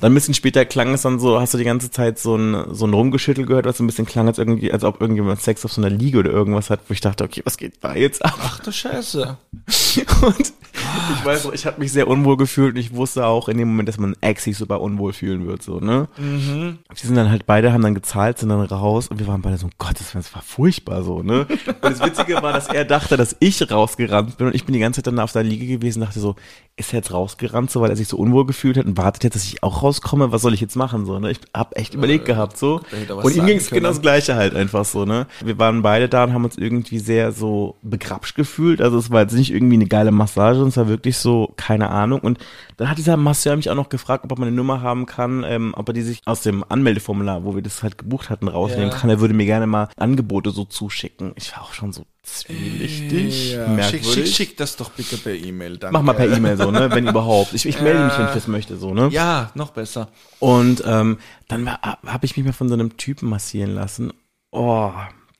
Dann 0.00 0.12
ein 0.12 0.14
bisschen 0.14 0.34
später 0.34 0.64
klang 0.64 0.94
es 0.94 1.02
dann 1.02 1.18
so, 1.18 1.40
hast 1.40 1.54
du 1.54 1.58
die 1.58 1.64
ganze 1.64 1.90
Zeit 1.90 2.20
so 2.20 2.36
ein, 2.36 2.72
so 2.72 2.86
ein 2.86 2.94
Rumgeschüttel 2.94 3.46
gehört, 3.46 3.66
was 3.66 3.78
so 3.78 3.82
ein 3.82 3.88
bisschen 3.88 4.06
klang, 4.06 4.28
als 4.28 4.38
irgendwie, 4.38 4.72
als 4.72 4.84
ob 4.84 5.00
irgendjemand 5.00 5.40
Sex 5.40 5.64
auf 5.64 5.72
so 5.72 5.82
einer 5.82 5.90
Liege 5.90 6.20
oder 6.20 6.30
irgendwas 6.30 6.70
hat, 6.70 6.78
wo 6.86 6.94
ich 6.94 7.00
dachte, 7.00 7.24
okay, 7.24 7.42
was 7.44 7.56
geht 7.56 7.82
da 7.82 7.96
jetzt 7.96 8.24
ab? 8.24 8.38
Ach 8.40 8.60
du 8.60 8.70
Scheiße. 8.70 9.38
Und 10.22 10.52
ich 11.18 11.24
weiß 11.24 11.44
noch, 11.44 11.52
ich 11.52 11.66
habe 11.66 11.80
mich 11.80 11.92
sehr 11.92 12.08
unwohl 12.08 12.36
gefühlt 12.36 12.74
und 12.74 12.80
ich 12.80 12.94
wusste 12.94 13.26
auch 13.26 13.48
in 13.48 13.58
dem 13.58 13.68
Moment, 13.68 13.88
dass 13.88 13.98
man 13.98 14.14
Ex 14.20 14.44
sich 14.44 14.56
super 14.56 14.80
unwohl 14.80 15.12
fühlen 15.12 15.46
wird, 15.46 15.62
so, 15.62 15.80
ne? 15.80 16.08
Wir 16.16 16.76
sind 16.94 17.16
dann 17.16 17.30
halt 17.30 17.46
beide, 17.46 17.72
haben 17.72 17.82
dann 17.82 17.94
gezahlt, 17.94 18.38
sind 18.38 18.48
dann 18.48 18.60
raus 18.60 18.99
und 19.08 19.18
wir 19.18 19.26
waren 19.26 19.42
beide 19.42 19.56
so, 19.56 19.66
oh 19.66 19.70
Gott, 19.78 19.98
das 19.98 20.14
war, 20.14 20.22
das 20.22 20.34
war 20.34 20.42
furchtbar 20.42 21.02
so, 21.02 21.22
ne? 21.22 21.46
Und 21.48 21.82
das 21.82 22.02
Witzige 22.02 22.42
war, 22.42 22.52
dass 22.52 22.68
er 22.68 22.84
dachte, 22.84 23.16
dass 23.16 23.36
ich 23.40 23.70
rausgerannt 23.70 24.36
bin 24.38 24.48
und 24.48 24.54
ich 24.54 24.64
bin 24.64 24.72
die 24.72 24.80
ganze 24.80 24.98
Zeit 24.98 25.06
dann 25.06 25.18
auf 25.18 25.32
der 25.32 25.42
Liege 25.42 25.66
gewesen 25.66 26.00
und 26.00 26.06
dachte 26.06 26.20
so, 26.20 26.36
ist 26.76 26.92
er 26.92 26.98
jetzt 26.98 27.12
rausgerannt, 27.12 27.70
so, 27.70 27.80
weil 27.80 27.90
er 27.90 27.96
sich 27.96 28.08
so 28.08 28.16
unwohl 28.16 28.46
gefühlt 28.46 28.76
hat 28.76 28.86
und 28.86 28.96
wartet 28.96 29.24
jetzt, 29.24 29.34
dass 29.34 29.44
ich 29.44 29.62
auch 29.62 29.82
rauskomme, 29.82 30.32
was 30.32 30.42
soll 30.42 30.54
ich 30.54 30.60
jetzt 30.60 30.76
machen, 30.76 31.06
so, 31.06 31.18
ne? 31.18 31.30
Ich 31.30 31.40
hab 31.54 31.76
echt 31.76 31.94
überlegt 31.94 32.24
gehabt, 32.24 32.56
so. 32.56 32.80
Und 33.22 33.36
ihm 33.36 33.46
ging 33.46 33.58
es 33.58 33.70
genau 33.70 33.88
das 33.88 34.00
Gleiche 34.00 34.34
halt 34.34 34.54
einfach 34.54 34.84
so, 34.84 35.04
ne? 35.04 35.26
Wir 35.44 35.58
waren 35.58 35.82
beide 35.82 36.08
da 36.08 36.24
und 36.24 36.32
haben 36.32 36.44
uns 36.44 36.56
irgendwie 36.56 36.98
sehr 36.98 37.32
so 37.32 37.76
begrapscht 37.82 38.34
gefühlt, 38.34 38.80
also 38.80 38.98
es 38.98 39.10
war 39.10 39.22
jetzt 39.22 39.34
nicht 39.34 39.52
irgendwie 39.52 39.74
eine 39.74 39.86
geile 39.86 40.10
Massage, 40.10 40.62
es 40.62 40.76
war 40.76 40.88
wirklich 40.88 41.18
so, 41.18 41.52
keine 41.56 41.90
Ahnung. 41.90 42.20
Und 42.20 42.38
dann 42.76 42.88
hat 42.88 42.96
dieser 42.96 43.18
Masseur 43.18 43.56
mich 43.56 43.68
auch 43.68 43.74
noch 43.74 43.90
gefragt, 43.90 44.24
ob 44.24 44.32
er 44.32 44.40
meine 44.40 44.52
Nummer 44.52 44.80
haben 44.80 45.04
kann, 45.04 45.44
ähm, 45.46 45.74
ob 45.76 45.88
er 45.88 45.92
die 45.92 46.02
sich 46.02 46.20
aus 46.24 46.40
dem 46.40 46.64
Anmeldeformular, 46.66 47.44
wo 47.44 47.54
wir 47.54 47.62
das 47.62 47.82
halt 47.82 47.98
gebucht 47.98 48.30
hatten, 48.30 48.48
rausnehmen 48.82 48.90
Ja. 48.92 48.98
kann. 49.00 49.10
Er 49.10 49.20
würde 49.20 49.34
mir 49.34 49.46
gerne 49.46 49.66
mal 49.66 49.88
Angebote 49.96 50.50
so 50.50 50.64
zuschicken. 50.64 51.32
Ich 51.36 51.52
war 51.52 51.62
auch 51.62 51.72
schon 51.74 51.92
so 51.92 52.04
zwielichtig, 52.22 53.52
Ja, 53.52 53.66
schick, 53.66 53.76
merkwürdig. 53.76 54.12
schick, 54.12 54.26
schick 54.28 54.56
das 54.56 54.76
doch 54.76 54.90
bitte 54.90 55.16
per 55.16 55.34
E-Mail. 55.34 55.78
Mach 55.90 56.02
mal 56.02 56.12
per 56.14 56.30
E-Mail 56.30 56.56
so, 56.56 56.70
ne, 56.70 56.90
wenn 56.90 57.06
überhaupt. 57.08 57.54
Ich, 57.54 57.66
ich 57.66 57.80
melde 57.80 58.04
mich, 58.04 58.18
wenn 58.18 58.26
ich 58.26 58.32
das 58.34 58.46
möchte, 58.48 58.76
so, 58.76 58.92
ne? 58.94 59.08
Ja, 59.10 59.50
noch 59.54 59.70
besser. 59.70 60.08
Und 60.38 60.82
ähm, 60.86 61.18
dann 61.48 61.70
habe 61.70 62.26
ich 62.26 62.36
mich 62.36 62.44
mal 62.46 62.52
von 62.52 62.68
so 62.68 62.74
einem 62.74 62.96
Typen 62.96 63.28
massieren 63.28 63.74
lassen. 63.74 64.12
Oh, 64.52 64.90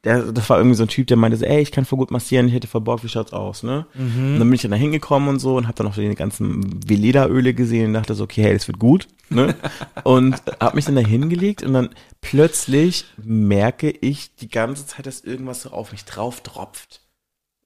der, 0.05 0.33
das 0.33 0.49
war 0.49 0.57
irgendwie 0.59 0.77
so 0.77 0.85
ein 0.85 0.89
Typ, 0.89 1.07
der 1.09 1.17
meinte 1.19 1.37
so, 1.37 1.45
ey, 1.45 1.61
ich 1.61 1.73
kann 1.73 1.85
voll 1.85 1.99
gut 1.99 2.11
massieren, 2.11 2.49
ich 2.49 2.55
hätte 2.55 2.67
voll 2.67 2.81
Bock, 2.81 3.05
wie 3.05 3.09
schaut's 3.09 3.33
aus, 3.35 3.63
ne? 3.63 3.87
Und 4.35 4.39
dann 4.39 4.49
bin 4.49 4.55
ich 4.55 4.63
dann 4.63 4.71
da 4.71 4.77
hingekommen 4.79 5.29
und 5.29 5.39
so 5.41 5.57
und 5.57 5.67
habe 5.67 5.77
dann 5.77 5.87
auch 5.87 5.95
so 5.95 6.01
die 6.01 6.15
ganzen 6.15 6.81
Veleda-Öle 6.89 7.53
gesehen 7.53 7.89
und 7.89 7.93
dachte 7.95 8.15
so, 8.15 8.25
okay, 8.25 8.43
hey, 8.45 8.55
das 8.55 8.67
wird 8.67 8.79
gut, 8.79 9.09
ne? 9.29 9.55
und 10.05 10.43
habe 10.59 10.77
mich 10.77 10.87
dann 10.87 10.95
da 10.95 11.03
hingelegt 11.03 11.63
und 11.63 11.75
dann 11.75 11.91
plötzlich 12.23 13.05
merke 13.23 13.91
ich 13.91 14.35
die 14.37 14.49
ganze 14.49 14.87
Zeit, 14.87 15.07
dass 15.07 15.21
irgendwas 15.21 15.63
so 15.63 15.71
auf 15.71 15.93
mich 15.93 16.05
drauf 16.07 16.41
tropft. 16.43 17.03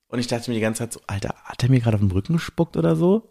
Und 0.08 0.18
ich 0.18 0.26
dachte 0.26 0.50
mir 0.50 0.54
die 0.56 0.60
ganze 0.60 0.78
Zeit 0.80 0.92
so, 0.92 1.00
Alter, 1.06 1.34
hat 1.44 1.62
er 1.62 1.70
mir 1.70 1.80
gerade 1.80 1.96
auf 1.96 2.00
den 2.00 2.10
Rücken 2.10 2.34
gespuckt 2.34 2.76
oder 2.76 2.96
so? 2.96 3.30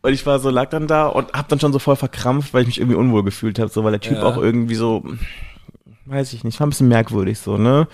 Und 0.00 0.12
ich 0.12 0.24
war 0.26 0.38
so, 0.38 0.50
lag 0.50 0.70
dann 0.70 0.86
da 0.86 1.08
und 1.08 1.32
hab 1.32 1.48
dann 1.48 1.58
schon 1.60 1.72
so 1.72 1.78
voll 1.78 1.96
verkrampft, 1.96 2.54
weil 2.54 2.62
ich 2.62 2.68
mich 2.68 2.78
irgendwie 2.78 2.96
unwohl 2.96 3.24
gefühlt 3.24 3.58
habe, 3.58 3.70
so, 3.70 3.82
weil 3.84 3.90
der 3.92 4.00
Typ 4.00 4.18
Ja. 4.18 4.24
auch 4.24 4.36
irgendwie 4.36 4.76
so, 4.76 5.04
weiß 6.08 6.32
ich 6.32 6.44
nicht, 6.44 6.58
war 6.60 6.66
ein 6.66 6.70
bisschen 6.70 6.88
merkwürdig 6.88 7.38
so, 7.38 7.56
ne? 7.56 7.88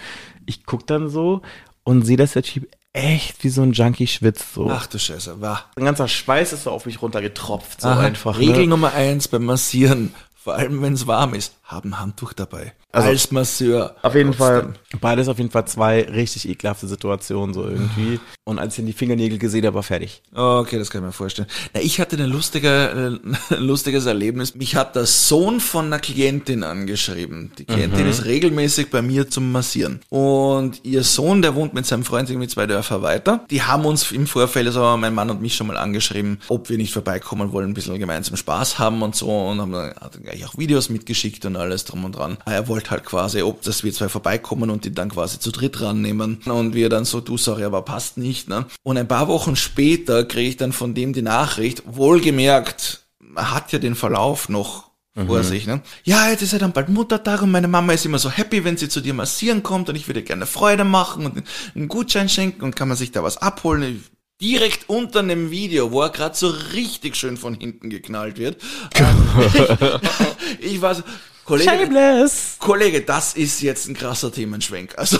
Ich 0.46 0.66
guck 0.66 0.86
dann 0.86 1.08
so 1.08 1.42
und 1.84 2.02
sehe, 2.02 2.16
dass 2.16 2.32
der 2.32 2.42
Typ 2.42 2.68
echt 2.92 3.42
wie 3.42 3.48
so 3.48 3.62
ein 3.62 3.72
Junkie 3.72 4.06
schwitzt, 4.06 4.54
so. 4.54 4.70
Ach 4.70 4.86
du 4.86 4.98
Scheiße, 4.98 5.40
war. 5.40 5.70
Ein 5.76 5.84
ganzer 5.84 6.08
Schweiß 6.08 6.52
ist 6.52 6.64
so 6.64 6.70
auf 6.70 6.86
mich 6.86 7.02
runtergetropft, 7.02 7.80
so 7.80 7.88
Aha. 7.88 8.00
einfach. 8.00 8.38
Regel 8.38 8.62
ne? 8.62 8.68
Nummer 8.68 8.92
eins 8.94 9.28
beim 9.28 9.44
Massieren, 9.44 10.14
vor 10.34 10.54
allem 10.54 10.80
wenn 10.82 10.92
es 10.94 11.06
warm 11.06 11.34
ist, 11.34 11.54
haben 11.64 11.98
Handtuch 11.98 12.34
dabei. 12.34 12.74
Also, 12.92 13.08
Als 13.08 13.30
Masseur. 13.32 13.96
Auf 14.02 14.14
jeden 14.14 14.32
Trotzdem. 14.32 14.74
Fall, 14.74 14.74
beides 15.00 15.28
auf 15.28 15.38
jeden 15.38 15.50
Fall 15.50 15.66
zwei 15.66 16.02
richtig 16.02 16.48
ekelhafte 16.48 16.86
Situationen, 16.86 17.54
so 17.54 17.64
irgendwie. 17.64 18.20
Und 18.44 18.58
als 18.58 18.74
ich 18.74 18.76
dann 18.76 18.86
die 18.86 18.92
Fingernägel 18.92 19.38
gesehen 19.38 19.64
habe, 19.64 19.74
war 19.76 19.82
fertig. 19.82 20.22
Okay, 20.34 20.78
das 20.78 20.90
kann 20.90 21.00
ich 21.00 21.06
mir 21.06 21.12
vorstellen. 21.12 21.48
Na, 21.72 21.80
ich 21.80 21.98
hatte 21.98 22.16
ein 22.22 22.28
lustiger, 22.28 22.94
äh, 22.94 23.18
lustiges 23.56 24.04
Erlebnis. 24.06 24.54
Mich 24.54 24.76
hat 24.76 24.94
der 24.94 25.06
Sohn 25.06 25.58
von 25.58 25.86
einer 25.86 25.98
Klientin 25.98 26.62
angeschrieben. 26.62 27.50
Die 27.58 27.64
Klientin 27.64 28.06
ist 28.06 28.26
regelmäßig 28.26 28.90
bei 28.90 29.00
mir 29.00 29.28
zum 29.28 29.50
Massieren. 29.50 30.00
Und 30.10 30.84
ihr 30.84 31.02
Sohn, 31.02 31.40
der 31.40 31.54
wohnt 31.54 31.72
mit 31.72 31.86
seinem 31.86 32.04
Freund 32.04 32.28
irgendwie 32.28 32.48
zwei 32.48 32.66
Dörfer 32.66 33.02
weiter. 33.02 33.44
Die 33.50 33.62
haben 33.62 33.86
uns 33.86 34.12
im 34.12 34.26
Vorfeld, 34.26 34.66
also 34.66 34.96
mein 34.98 35.14
Mann 35.14 35.30
und 35.30 35.40
mich 35.40 35.56
schon 35.56 35.66
mal 35.66 35.78
angeschrieben, 35.78 36.38
ob 36.48 36.68
wir 36.68 36.76
nicht 36.76 36.92
vorbeikommen 36.92 37.52
wollen, 37.52 37.70
ein 37.70 37.74
bisschen 37.74 37.98
gemeinsam 37.98 38.36
Spaß 38.36 38.78
haben 38.78 39.02
und 39.02 39.16
so. 39.16 39.30
Und 39.30 39.60
haben 39.60 39.72
dann 39.72 39.94
gleich 40.22 40.44
auch 40.44 40.58
Videos 40.58 40.90
mitgeschickt 40.90 41.44
und 41.46 41.53
alles 41.56 41.84
drum 41.84 42.04
und 42.04 42.16
dran. 42.16 42.38
Er 42.46 42.68
wollte 42.68 42.90
halt 42.90 43.04
quasi, 43.04 43.42
ob 43.42 43.62
dass 43.62 43.84
wir 43.84 43.92
zwei 43.92 44.08
vorbeikommen 44.08 44.70
und 44.70 44.84
die 44.84 44.92
dann 44.92 45.10
quasi 45.10 45.38
zu 45.38 45.50
dritt 45.50 45.80
rannehmen. 45.80 46.40
Und 46.46 46.74
wir 46.74 46.88
dann 46.88 47.04
so, 47.04 47.20
du 47.20 47.36
sorry, 47.36 47.64
aber 47.64 47.82
passt 47.82 48.16
nicht. 48.16 48.48
Ne? 48.48 48.66
Und 48.82 48.98
ein 48.98 49.08
paar 49.08 49.28
Wochen 49.28 49.56
später 49.56 50.24
kriege 50.24 50.48
ich 50.48 50.56
dann 50.56 50.72
von 50.72 50.94
dem 50.94 51.12
die 51.12 51.22
Nachricht, 51.22 51.82
wohlgemerkt, 51.86 53.04
er 53.36 53.52
hat 53.52 53.72
ja 53.72 53.78
den 53.78 53.94
Verlauf 53.94 54.48
noch 54.48 54.94
vor 55.26 55.44
sich, 55.44 55.66
ne? 55.66 55.80
Ja, 56.02 56.28
jetzt 56.28 56.42
ist 56.42 56.52
ja 56.52 56.58
dann 56.58 56.72
bald 56.72 56.88
Muttertag 56.88 57.42
und 57.42 57.52
meine 57.52 57.68
Mama 57.68 57.92
ist 57.92 58.04
immer 58.04 58.18
so 58.18 58.30
happy, 58.30 58.64
wenn 58.64 58.76
sie 58.76 58.88
zu 58.88 59.00
dir 59.00 59.14
massieren 59.14 59.62
kommt 59.62 59.88
und 59.88 59.94
ich 59.94 60.08
würde 60.08 60.22
gerne 60.22 60.44
Freude 60.44 60.82
machen 60.82 61.26
und 61.26 61.44
einen 61.74 61.86
Gutschein 61.86 62.28
schenken 62.28 62.64
und 62.64 62.74
kann 62.74 62.88
man 62.88 62.96
sich 62.96 63.12
da 63.12 63.22
was 63.22 63.36
abholen. 63.36 64.04
Direkt 64.40 64.88
unter 64.88 65.20
einem 65.20 65.52
Video, 65.52 65.92
wo 65.92 66.02
er 66.02 66.10
gerade 66.10 66.34
so 66.34 66.48
richtig 66.72 67.14
schön 67.14 67.36
von 67.36 67.54
hinten 67.54 67.90
geknallt 67.90 68.38
wird. 68.38 68.60
ich 70.60 70.82
war 70.82 70.96
so, 70.96 71.02
Kollege, 71.44 71.70
Shameless! 71.70 72.56
Kollege, 72.58 73.02
das 73.02 73.34
ist 73.34 73.60
jetzt 73.60 73.86
ein 73.88 73.94
krasser 73.94 74.32
Themenschwenk. 74.32 74.94
Also, 74.96 75.18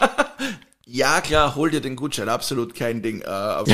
ja 0.90 1.20
klar, 1.20 1.54
hol 1.54 1.70
dir 1.70 1.82
den 1.82 1.96
Gutschein, 1.96 2.30
absolut 2.30 2.74
kein 2.74 3.02
Ding. 3.02 3.20
Äh, 3.20 3.24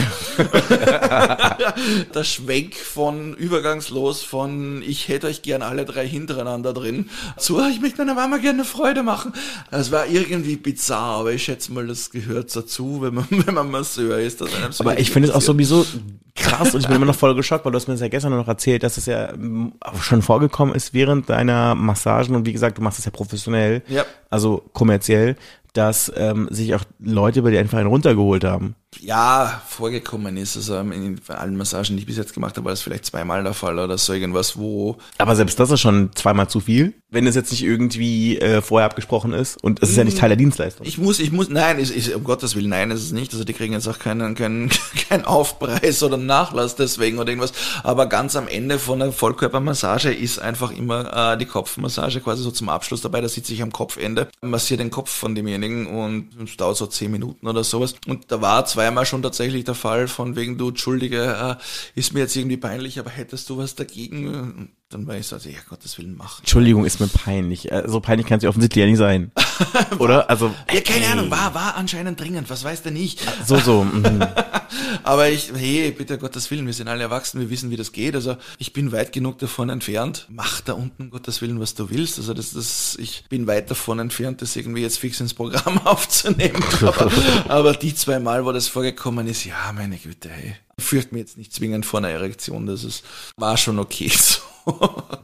der 2.14 2.24
Schwenk 2.24 2.74
von 2.74 3.34
übergangslos 3.34 4.24
von 4.24 4.82
ich 4.82 5.06
hätte 5.06 5.28
euch 5.28 5.42
gern 5.42 5.62
alle 5.62 5.84
drei 5.84 6.08
hintereinander 6.08 6.72
drin 6.72 7.08
zu 7.36 7.60
ich 7.70 7.80
möchte 7.80 7.98
meiner 7.98 8.14
Mama 8.14 8.38
gerne 8.38 8.62
eine 8.62 8.64
Freude 8.64 9.04
machen. 9.04 9.32
Das 9.70 9.92
war 9.92 10.06
irgendwie 10.06 10.56
bizarr, 10.56 11.20
aber 11.20 11.32
ich 11.32 11.44
schätze 11.44 11.72
mal, 11.72 11.86
das 11.86 12.10
gehört 12.10 12.54
dazu, 12.54 13.00
wenn 13.00 13.14
man, 13.14 13.26
wenn 13.30 13.54
man 13.54 13.70
Masseur 13.70 14.18
ist. 14.18 14.40
Dass 14.40 14.52
einem 14.52 14.72
so 14.72 14.82
Aber 14.82 14.98
ich 14.98 15.12
finde 15.12 15.28
es 15.28 15.34
auch 15.34 15.40
sowieso 15.40 15.86
krass 16.34 16.74
und 16.74 16.80
ich 16.80 16.88
bin 16.88 16.96
immer 16.96 17.06
noch 17.06 17.14
voll 17.14 17.36
geschockt, 17.36 17.64
weil 17.64 17.70
du 17.70 17.76
hast 17.76 17.86
mir 17.86 17.94
das 17.94 18.00
ja 18.00 18.08
gestern 18.08 18.32
noch 18.32 18.48
erzählt, 18.48 18.82
dass 18.82 18.96
es 18.96 19.06
ja 19.06 19.32
ähm, 19.32 19.74
auch 19.78 20.02
schon 20.02 20.20
vorgekommen 20.20 20.74
ist 20.74 20.92
während 20.92 21.30
deiner 21.30 21.76
Massagen 21.76 22.34
und 22.34 22.44
wie 22.44 22.52
gesagt, 22.52 22.78
du 22.78 22.82
machst 22.82 22.98
es 22.98 23.04
ja 23.04 23.12
professionell, 23.12 23.82
Ja. 23.88 24.04
also 24.30 24.64
kommerziell, 24.72 25.36
dass 25.74 26.10
ähm, 26.16 26.48
sich 26.50 26.74
auch 26.74 26.84
Leute 26.98 27.42
dir 27.50 27.60
einfach 27.60 27.78
einen 27.78 27.88
runtergeholt 27.88 28.44
haben. 28.44 28.76
Ja, 29.00 29.62
vorgekommen 29.66 30.36
ist. 30.36 30.56
Also 30.56 30.78
in 30.78 31.20
allen 31.28 31.56
Massagen, 31.56 31.96
die 31.96 32.00
ich 32.00 32.06
bis 32.06 32.16
jetzt 32.16 32.34
gemacht 32.34 32.56
habe, 32.56 32.66
war 32.66 32.72
das 32.72 32.82
vielleicht 32.82 33.04
zweimal 33.06 33.42
der 33.42 33.54
Fall 33.54 33.78
oder 33.78 33.98
so 33.98 34.12
irgendwas, 34.12 34.56
wo 34.56 34.96
Aber 35.18 35.36
selbst 35.36 35.58
das 35.58 35.70
ist 35.70 35.80
schon 35.80 36.10
zweimal 36.14 36.48
zu 36.48 36.60
viel, 36.60 36.94
wenn 37.10 37.26
es 37.26 37.34
jetzt 37.34 37.50
nicht 37.50 37.62
irgendwie 37.62 38.38
äh, 38.38 38.60
vorher 38.60 38.86
abgesprochen 38.86 39.32
ist 39.32 39.62
und 39.62 39.82
es 39.82 39.90
ist 39.90 39.96
ja 39.96 40.04
nicht 40.04 40.18
Teil 40.18 40.30
der 40.30 40.36
Dienstleistung. 40.36 40.86
Ich 40.86 40.98
muss, 40.98 41.20
ich 41.20 41.32
muss, 41.32 41.48
nein, 41.48 41.78
ist, 41.78 41.90
ist, 41.90 42.14
um 42.14 42.24
Gottes 42.24 42.56
Willen, 42.56 42.70
nein, 42.70 42.90
ist 42.90 43.02
es 43.02 43.12
nicht. 43.12 43.32
Also 43.32 43.44
die 43.44 43.52
kriegen 43.52 43.72
jetzt 43.72 43.88
auch 43.88 43.98
keinen, 43.98 44.34
keinen, 44.34 44.70
keinen 45.08 45.24
Aufpreis 45.24 46.02
oder 46.02 46.16
Nachlass 46.16 46.76
deswegen 46.76 47.18
oder 47.18 47.28
irgendwas. 47.28 47.52
Aber 47.82 48.06
ganz 48.06 48.36
am 48.36 48.48
Ende 48.48 48.78
von 48.78 48.98
der 48.98 49.12
Vollkörpermassage 49.12 50.12
ist 50.12 50.38
einfach 50.38 50.70
immer 50.70 51.32
äh, 51.34 51.38
die 51.38 51.46
Kopfmassage 51.46 52.20
quasi 52.20 52.42
so 52.42 52.50
zum 52.50 52.68
Abschluss 52.68 53.00
dabei. 53.00 53.20
Da 53.20 53.28
sitze 53.28 53.54
ich 53.54 53.62
am 53.62 53.72
Kopfende, 53.72 54.28
massiere 54.42 54.78
den 54.78 54.90
Kopf 54.90 55.10
von 55.10 55.34
demjenigen 55.34 55.86
und 55.86 56.30
es 56.42 56.56
dauert 56.56 56.76
so 56.76 56.86
zehn 56.86 57.10
Minuten 57.10 57.46
oder 57.46 57.64
sowas. 57.64 57.94
Und 58.06 58.30
da 58.30 58.40
war 58.40 58.66
zweimal 58.84 59.06
schon 59.06 59.22
tatsächlich 59.22 59.64
der 59.64 59.74
Fall 59.74 60.08
von 60.08 60.36
wegen, 60.36 60.58
du, 60.58 60.68
Entschuldige, 60.68 61.58
äh, 61.58 61.98
ist 61.98 62.12
mir 62.12 62.20
jetzt 62.20 62.36
irgendwie 62.36 62.58
peinlich, 62.58 62.98
aber 62.98 63.08
hättest 63.08 63.48
du 63.48 63.56
was 63.56 63.74
dagegen? 63.74 64.76
Dann 64.94 65.08
war 65.08 65.16
ich 65.16 65.26
so, 65.26 65.34
also, 65.34 65.48
ja, 65.48 65.58
Gottes 65.68 65.98
Willen, 65.98 66.14
mach. 66.16 66.38
Entschuldigung, 66.38 66.84
ist 66.84 67.00
mir 67.00 67.08
peinlich. 67.08 67.72
Äh, 67.72 67.82
So 67.86 67.98
peinlich 67.98 68.28
kann 68.28 68.36
es 68.38 68.44
ja 68.44 68.48
offensichtlich 68.48 68.80
ja 68.80 68.86
nicht 68.88 68.98
sein. 68.98 69.32
Oder? 69.98 70.30
Also, 70.30 70.54
Ja, 70.72 70.80
keine 70.82 71.08
Ahnung, 71.08 71.32
war, 71.32 71.52
war 71.52 71.74
anscheinend 71.74 72.20
dringend, 72.20 72.48
was 72.48 72.62
weiß 72.62 72.82
der 72.82 72.92
nicht. 72.92 73.20
so, 73.44 73.58
so. 73.58 73.82
mhm. 73.82 74.24
Aber 75.02 75.28
ich, 75.28 75.52
hey, 75.54 75.90
bitte 75.90 76.16
Gottes 76.18 76.50
Willen, 76.50 76.66
wir 76.66 76.72
sind 76.72 76.86
alle 76.88 77.02
erwachsen, 77.02 77.40
wir 77.40 77.50
wissen, 77.50 77.70
wie 77.70 77.76
das 77.76 77.90
geht. 77.92 78.14
Also 78.14 78.36
ich 78.58 78.72
bin 78.72 78.92
weit 78.92 79.12
genug 79.12 79.38
davon 79.38 79.68
entfernt. 79.68 80.26
Mach 80.30 80.60
da 80.60 80.74
unten, 80.74 81.04
um 81.04 81.10
Gottes 81.10 81.42
Willen, 81.42 81.58
was 81.60 81.74
du 81.74 81.90
willst. 81.90 82.18
Also 82.18 82.32
das, 82.32 82.52
das, 82.52 82.96
ich 83.00 83.24
bin 83.28 83.46
weit 83.48 83.70
davon 83.70 83.98
entfernt, 83.98 84.42
das 84.42 84.54
irgendwie 84.54 84.82
jetzt 84.82 84.98
fix 84.98 85.20
ins 85.20 85.34
Programm 85.34 85.78
aufzunehmen. 85.84 86.62
Aber, 86.82 87.10
aber 87.48 87.72
die 87.74 87.94
zwei 87.94 88.18
Mal, 88.20 88.44
wo 88.44 88.52
das 88.52 88.68
vorgekommen 88.68 89.26
ist, 89.26 89.44
ja, 89.44 89.72
meine 89.74 89.96
Güte, 89.96 90.30
hey. 90.30 90.56
Fürchte 90.78 91.14
mir 91.14 91.20
jetzt 91.20 91.36
nicht 91.38 91.52
zwingend 91.52 91.86
vor 91.86 91.98
einer 91.98 92.10
Erektion. 92.10 92.66
Das 92.66 92.84
ist, 92.84 93.04
war 93.36 93.56
schon 93.56 93.78
okay 93.78 94.08
so. 94.14 94.40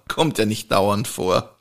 Kommt 0.08 0.38
ja 0.38 0.46
nicht 0.46 0.70
dauernd 0.70 1.08
vor. 1.08 1.56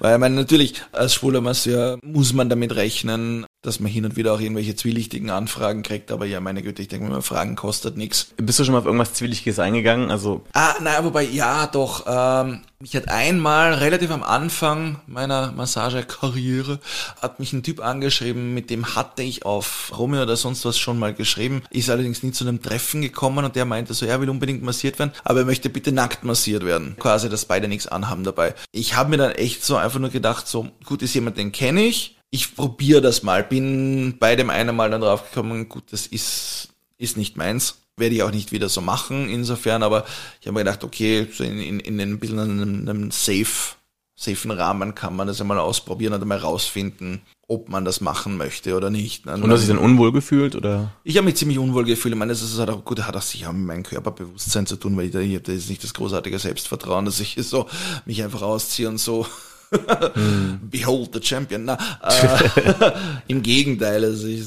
Weil 0.00 0.14
ich 0.14 0.20
meine, 0.20 0.34
natürlich, 0.34 0.82
als 0.92 1.14
schwuler 1.14 1.40
Masseur 1.40 1.98
muss 2.02 2.32
man 2.32 2.48
damit 2.48 2.74
rechnen, 2.74 3.46
dass 3.66 3.80
man 3.80 3.90
hin 3.90 4.04
und 4.04 4.16
wieder 4.16 4.32
auch 4.32 4.40
irgendwelche 4.40 4.76
zwielichtigen 4.76 5.30
Anfragen 5.30 5.82
kriegt, 5.82 6.12
aber 6.12 6.24
ja, 6.26 6.40
meine 6.40 6.62
Güte, 6.62 6.82
ich 6.82 6.88
denke 6.88 7.08
mal, 7.10 7.22
Fragen 7.22 7.56
kostet 7.56 7.96
nichts. 7.96 8.28
Bist 8.36 8.58
du 8.58 8.64
schon 8.64 8.72
mal 8.72 8.78
auf 8.78 8.86
irgendwas 8.86 9.14
Zwielichtiges 9.14 9.58
eingegangen? 9.58 10.10
Also, 10.10 10.42
Ah, 10.52 10.74
naja, 10.80 11.04
wobei, 11.04 11.24
ja, 11.24 11.66
doch, 11.66 12.04
ähm, 12.06 12.62
mich 12.78 12.94
hat 12.94 13.08
einmal, 13.08 13.74
relativ 13.74 14.10
am 14.10 14.22
Anfang 14.22 15.00
meiner 15.06 15.52
Massagekarriere, 15.52 16.78
hat 17.22 17.40
mich 17.40 17.52
ein 17.52 17.62
Typ 17.62 17.80
angeschrieben, 17.80 18.54
mit 18.54 18.70
dem 18.70 18.94
hatte 18.94 19.22
ich 19.22 19.44
auf 19.44 19.92
Romeo 19.96 20.22
oder 20.22 20.36
sonst 20.36 20.64
was 20.64 20.78
schon 20.78 20.98
mal 20.98 21.14
geschrieben, 21.14 21.62
ist 21.70 21.90
allerdings 21.90 22.22
nie 22.22 22.32
zu 22.32 22.44
einem 22.46 22.62
Treffen 22.62 23.02
gekommen 23.02 23.44
und 23.44 23.56
der 23.56 23.64
meinte 23.64 23.94
so, 23.94 24.06
er 24.06 24.20
will 24.20 24.30
unbedingt 24.30 24.62
massiert 24.62 24.98
werden, 24.98 25.12
aber 25.24 25.40
er 25.40 25.46
möchte 25.46 25.70
bitte 25.70 25.92
nackt 25.92 26.24
massiert 26.24 26.64
werden. 26.64 26.96
Quasi, 26.98 27.28
dass 27.28 27.46
beide 27.46 27.68
nichts 27.68 27.86
anhaben 27.86 28.24
dabei. 28.24 28.54
Ich 28.72 28.94
habe 28.94 29.10
mir 29.10 29.16
dann 29.16 29.32
echt 29.32 29.64
so 29.64 29.76
einfach 29.76 29.98
nur 29.98 30.10
gedacht, 30.10 30.46
so, 30.46 30.68
gut, 30.84 31.02
ist 31.02 31.14
jemand, 31.14 31.38
den 31.38 31.52
kenne 31.52 31.82
ich, 31.82 32.15
ich 32.30 32.54
probiere 32.56 33.00
das 33.00 33.22
mal, 33.22 33.42
bin 33.44 34.16
bei 34.18 34.36
dem 34.36 34.50
einen 34.50 34.74
Mal 34.76 34.90
dann 34.90 35.00
draufgekommen, 35.00 35.68
gut, 35.68 35.84
das 35.90 36.06
ist, 36.06 36.68
ist 36.98 37.16
nicht 37.16 37.36
meins. 37.36 37.78
Werde 37.98 38.14
ich 38.14 38.22
auch 38.22 38.30
nicht 38.30 38.52
wieder 38.52 38.68
so 38.68 38.82
machen, 38.82 39.30
insofern, 39.30 39.82
aber 39.82 40.04
ich 40.40 40.46
habe 40.46 40.52
mir 40.52 40.64
gedacht, 40.64 40.84
okay, 40.84 41.26
so 41.32 41.44
in, 41.44 41.58
in, 41.58 41.80
in 41.80 41.98
ein 41.98 42.18
bisschen 42.18 42.38
einem, 42.38 42.86
einem 42.86 43.10
safe, 43.10 43.74
safen 44.14 44.50
Rahmen 44.50 44.94
kann 44.94 45.16
man 45.16 45.26
das 45.28 45.40
einmal 45.40 45.58
ausprobieren 45.58 46.12
und 46.12 46.20
einmal 46.20 46.36
rausfinden, 46.38 47.22
ob 47.48 47.70
man 47.70 47.86
das 47.86 48.02
machen 48.02 48.36
möchte 48.36 48.76
oder 48.76 48.90
nicht. 48.90 49.24
ne? 49.24 49.32
und 49.34 49.50
hast 49.50 49.62
du 49.62 49.66
dich 49.68 49.74
dann 49.76 49.78
unwohl 49.82 50.12
gefühlt 50.12 50.54
oder? 50.56 50.92
Ich 51.04 51.16
habe 51.16 51.24
mich 51.24 51.36
ziemlich 51.36 51.58
unwohl 51.58 51.84
gefühlt. 51.84 52.12
Ich 52.12 52.18
meine, 52.18 52.32
das 52.32 52.42
ist 52.42 52.58
halt 52.58 52.68
auch 52.68 52.84
gut, 52.84 53.00
hat 53.02 53.16
auch 53.16 53.22
sicher 53.22 53.50
mit 53.54 53.66
meinem 53.66 53.82
Körperbewusstsein 53.82 54.66
zu 54.66 54.76
tun, 54.76 54.94
weil 54.98 55.06
ich, 55.06 55.12
da- 55.12 55.20
ich 55.20 55.34
habe 55.36 55.52
jetzt 55.52 55.70
nicht 55.70 55.82
das 55.82 55.94
großartige 55.94 56.38
Selbstvertrauen, 56.38 57.06
dass 57.06 57.18
ich 57.20 57.34
so 57.40 57.66
mich 58.04 58.22
einfach 58.22 58.42
ausziehe 58.42 58.88
und 58.88 58.98
so 58.98 59.26
Behold 60.62 61.14
the 61.14 61.20
Champion. 61.22 61.64
Na, 61.64 61.78
äh, 62.02 62.92
Im 63.28 63.42
Gegenteil, 63.42 64.04
also 64.04 64.26
ich, 64.26 64.42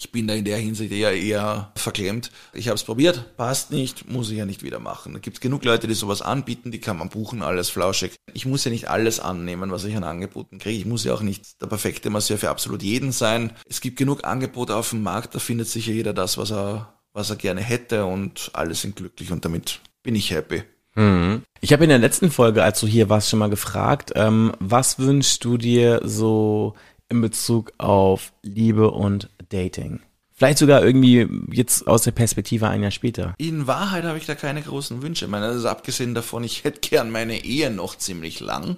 Ich 0.00 0.12
bin 0.12 0.28
da 0.28 0.34
in 0.34 0.44
der 0.44 0.58
Hinsicht 0.58 0.92
eher 0.92 1.12
eher 1.12 1.72
verklemmt. 1.74 2.30
Ich 2.52 2.68
habe 2.68 2.76
es 2.76 2.84
probiert, 2.84 3.36
passt 3.36 3.72
nicht, 3.72 4.08
muss 4.08 4.30
ich 4.30 4.38
ja 4.38 4.46
nicht 4.46 4.62
wieder 4.62 4.78
machen. 4.78 5.12
Da 5.12 5.18
gibt 5.18 5.40
genug 5.40 5.64
Leute, 5.64 5.88
die 5.88 5.94
sowas 5.94 6.22
anbieten, 6.22 6.70
die 6.70 6.78
kann 6.80 6.96
man 6.96 7.08
buchen, 7.08 7.42
alles 7.42 7.68
flauschig. 7.68 8.14
Ich 8.32 8.46
muss 8.46 8.64
ja 8.64 8.70
nicht 8.70 8.88
alles 8.88 9.18
annehmen, 9.18 9.72
was 9.72 9.82
ich 9.82 9.96
an 9.96 10.04
Angeboten 10.04 10.60
kriege. 10.60 10.78
Ich 10.78 10.86
muss 10.86 11.02
ja 11.02 11.14
auch 11.14 11.20
nicht 11.22 11.60
der 11.60 11.66
perfekte 11.66 12.10
Masseur 12.10 12.38
für 12.38 12.50
absolut 12.50 12.84
jeden 12.84 13.10
sein. 13.10 13.52
Es 13.68 13.80
gibt 13.80 13.98
genug 13.98 14.24
Angebote 14.24 14.76
auf 14.76 14.90
dem 14.90 15.02
Markt, 15.02 15.34
da 15.34 15.40
findet 15.40 15.66
sicher 15.68 15.92
jeder 15.92 16.14
das, 16.14 16.38
was 16.38 16.52
er, 16.52 16.94
was 17.12 17.30
er 17.30 17.36
gerne 17.36 17.60
hätte 17.60 18.04
und 18.04 18.50
alle 18.52 18.76
sind 18.76 18.94
glücklich 18.94 19.32
und 19.32 19.44
damit 19.44 19.80
bin 20.04 20.14
ich 20.14 20.30
happy. 20.30 20.62
Mhm. 20.98 21.42
Ich 21.60 21.72
habe 21.72 21.84
in 21.84 21.90
der 21.90 21.98
letzten 21.98 22.30
Folge, 22.30 22.64
als 22.64 22.80
du 22.80 22.86
hier 22.86 23.08
warst, 23.08 23.30
schon 23.30 23.38
mal 23.38 23.50
gefragt, 23.50 24.12
ähm, 24.16 24.52
was 24.58 24.98
wünschst 24.98 25.44
du 25.44 25.56
dir 25.56 26.00
so 26.04 26.74
in 27.08 27.20
Bezug 27.20 27.72
auf 27.78 28.32
Liebe 28.42 28.90
und 28.90 29.30
Dating? 29.48 30.00
Vielleicht 30.34 30.58
sogar 30.58 30.84
irgendwie 30.84 31.28
jetzt 31.52 31.86
aus 31.86 32.02
der 32.02 32.12
Perspektive 32.12 32.68
ein 32.68 32.82
Jahr 32.82 32.90
später. 32.90 33.34
In 33.38 33.66
Wahrheit 33.66 34.04
habe 34.04 34.18
ich 34.18 34.26
da 34.26 34.34
keine 34.34 34.62
großen 34.62 35.02
Wünsche. 35.02 35.24
Ich 35.24 35.30
meine, 35.30 35.46
also 35.46 35.68
abgesehen 35.68 36.14
davon, 36.14 36.44
ich 36.44 36.64
hätte 36.64 36.80
gern 36.80 37.10
meine 37.10 37.44
Ehe 37.44 37.70
noch 37.70 37.96
ziemlich 37.96 38.40
lang. 38.40 38.76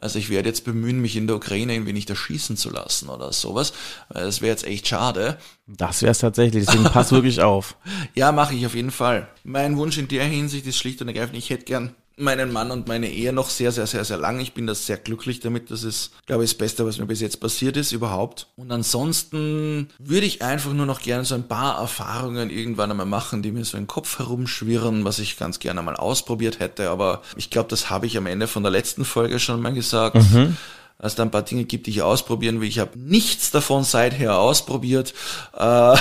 Also 0.00 0.18
ich 0.18 0.30
werde 0.30 0.48
jetzt 0.48 0.64
bemühen, 0.64 1.00
mich 1.00 1.16
in 1.16 1.26
der 1.26 1.36
Ukraine 1.36 1.74
irgendwie 1.74 1.92
nicht 1.92 2.10
erschießen 2.10 2.56
zu 2.56 2.70
lassen 2.70 3.08
oder 3.08 3.32
sowas. 3.32 3.72
Das 4.08 4.40
wäre 4.40 4.50
jetzt 4.50 4.64
echt 4.64 4.88
schade. 4.88 5.38
Das 5.66 6.02
wäre 6.02 6.12
es 6.12 6.18
tatsächlich, 6.18 6.64
deswegen 6.66 6.84
pass 6.84 7.12
wirklich 7.12 7.40
auf. 7.42 7.76
Ja, 8.14 8.32
mache 8.32 8.54
ich 8.54 8.64
auf 8.66 8.74
jeden 8.74 8.90
Fall. 8.90 9.28
Mein 9.44 9.76
Wunsch 9.76 9.98
in 9.98 10.08
der 10.08 10.24
Hinsicht 10.24 10.66
ist 10.66 10.78
schlicht 10.78 11.00
und 11.02 11.08
ergreifend, 11.08 11.36
ich 11.36 11.50
hätte 11.50 11.64
gern 11.64 11.94
meinen 12.20 12.52
Mann 12.52 12.70
und 12.70 12.88
meine 12.88 13.10
Ehe 13.10 13.32
noch 13.32 13.50
sehr, 13.50 13.72
sehr, 13.72 13.86
sehr, 13.86 14.04
sehr 14.04 14.18
lang. 14.18 14.40
Ich 14.40 14.52
bin 14.54 14.66
da 14.66 14.74
sehr 14.74 14.96
glücklich 14.96 15.40
damit. 15.40 15.70
Das 15.70 15.82
ist, 15.82 16.12
glaube 16.26 16.44
ich, 16.44 16.50
das 16.50 16.58
Beste, 16.58 16.86
was 16.86 16.98
mir 16.98 17.06
bis 17.06 17.20
jetzt 17.20 17.40
passiert 17.40 17.76
ist 17.76 17.92
überhaupt. 17.92 18.48
Und 18.56 18.70
ansonsten 18.72 19.88
würde 19.98 20.26
ich 20.26 20.42
einfach 20.42 20.72
nur 20.72 20.86
noch 20.86 21.00
gerne 21.02 21.24
so 21.24 21.34
ein 21.34 21.48
paar 21.48 21.80
Erfahrungen 21.80 22.50
irgendwann 22.50 22.90
einmal 22.90 23.06
machen, 23.06 23.42
die 23.42 23.52
mir 23.52 23.64
so 23.64 23.78
im 23.78 23.86
Kopf 23.86 24.18
herumschwirren, 24.18 25.04
was 25.04 25.18
ich 25.18 25.36
ganz 25.36 25.58
gerne 25.58 25.82
mal 25.82 25.96
ausprobiert 25.96 26.60
hätte. 26.60 26.90
Aber 26.90 27.22
ich 27.36 27.50
glaube, 27.50 27.68
das 27.68 27.90
habe 27.90 28.06
ich 28.06 28.16
am 28.16 28.26
Ende 28.26 28.46
von 28.46 28.62
der 28.62 28.72
letzten 28.72 29.04
Folge 29.04 29.38
schon 29.38 29.60
mal 29.60 29.72
gesagt. 29.72 30.16
Mhm 30.16 30.56
dass 31.00 31.14
da 31.14 31.22
ein 31.22 31.30
paar 31.30 31.42
Dinge 31.42 31.64
gibt, 31.64 31.86
die 31.86 31.90
ich 31.90 32.02
ausprobieren 32.02 32.60
will. 32.60 32.68
Ich 32.68 32.78
habe 32.78 32.98
nichts 32.98 33.50
davon 33.50 33.84
seither 33.84 34.38
ausprobiert. 34.38 35.14
Äh, 35.56 35.96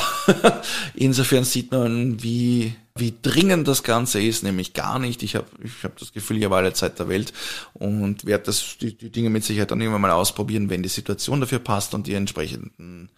insofern 0.93 1.45
sieht 1.45 1.71
man, 1.71 2.21
wie, 2.21 2.75
wie 2.95 3.13
dringend 3.21 3.67
das 3.67 3.83
Ganze 3.83 4.21
ist, 4.21 4.43
nämlich 4.43 4.73
gar 4.73 4.99
nicht. 4.99 5.23
Ich 5.23 5.35
habe 5.35 5.47
ich 5.63 5.83
hab 5.83 5.97
das 5.97 6.11
Gefühl, 6.11 6.37
ich 6.37 6.43
habe 6.43 6.57
alle 6.57 6.73
Zeit 6.73 6.99
der 6.99 7.07
Welt 7.07 7.33
und 7.73 8.25
werde 8.25 8.45
das 8.45 8.77
die, 8.79 8.95
die 8.95 9.09
Dinge 9.09 9.29
mit 9.29 9.43
Sicherheit 9.43 9.71
dann 9.71 9.79
irgendwann 9.79 10.01
mal 10.01 10.11
ausprobieren, 10.11 10.69
wenn 10.69 10.83
die 10.83 10.89
Situation 10.89 11.39
dafür 11.39 11.59
passt 11.59 11.93
und 11.93 12.05
die 12.05 12.13
entsprechenden 12.13 13.09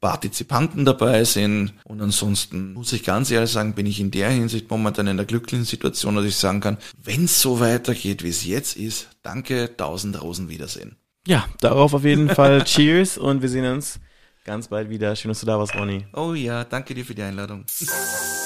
Partizipanten 0.00 0.86
dabei 0.86 1.24
sind. 1.24 1.74
Und 1.84 2.00
ansonsten 2.00 2.72
muss 2.72 2.94
ich 2.94 3.04
ganz 3.04 3.30
ehrlich 3.30 3.50
sagen, 3.50 3.74
bin 3.74 3.86
ich 3.86 4.00
in 4.00 4.10
der 4.10 4.30
Hinsicht 4.30 4.70
momentan 4.70 5.06
in 5.06 5.16
der 5.18 5.26
glücklichen 5.26 5.66
Situation, 5.66 6.16
dass 6.16 6.24
ich 6.24 6.36
sagen 6.36 6.60
kann, 6.60 6.78
wenn 7.02 7.24
es 7.24 7.42
so 7.42 7.60
weitergeht, 7.60 8.22
wie 8.22 8.28
es 8.28 8.44
jetzt 8.46 8.76
ist, 8.76 9.08
danke, 9.22 9.76
tausend 9.76 10.20
Rosen 10.22 10.48
Wiedersehen. 10.48 10.96
Ja, 11.26 11.44
darauf 11.60 11.92
auf 11.92 12.04
jeden 12.04 12.30
Fall 12.30 12.62
Cheers 12.64 13.18
und 13.18 13.42
wir 13.42 13.48
sehen 13.48 13.66
uns 13.66 13.98
ganz 14.44 14.68
bald 14.68 14.88
wieder. 14.88 15.14
Schön, 15.16 15.30
dass 15.30 15.40
du 15.40 15.46
da 15.46 15.58
warst, 15.58 15.74
Ronny. 15.74 16.06
Oh 16.14 16.34
ja, 16.34 16.64
danke 16.64 16.94
dir 16.94 17.04
für 17.04 17.14
die 17.14 17.22
Einladung. 17.22 17.64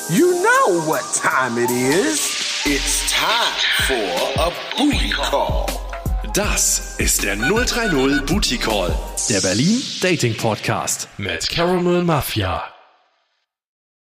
You 0.09 0.27
know 0.41 0.87
what 0.87 1.05
time 1.15 1.63
it 1.63 1.71
is. 1.71 2.65
It's 2.65 3.13
time 3.13 3.87
for 3.87 4.43
a 4.43 4.51
booty 4.77 5.11
call. 5.11 5.67
Das 6.35 6.97
ist 6.99 7.25
der 7.25 7.37
030 7.37 8.25
Booty 8.25 8.57
Call, 8.57 8.95
der 9.29 9.41
Berlin 9.41 9.83
Dating 10.01 10.37
Podcast 10.37 11.09
mit 11.19 11.49
Caramel 11.49 12.05
Mafia. 12.05 12.63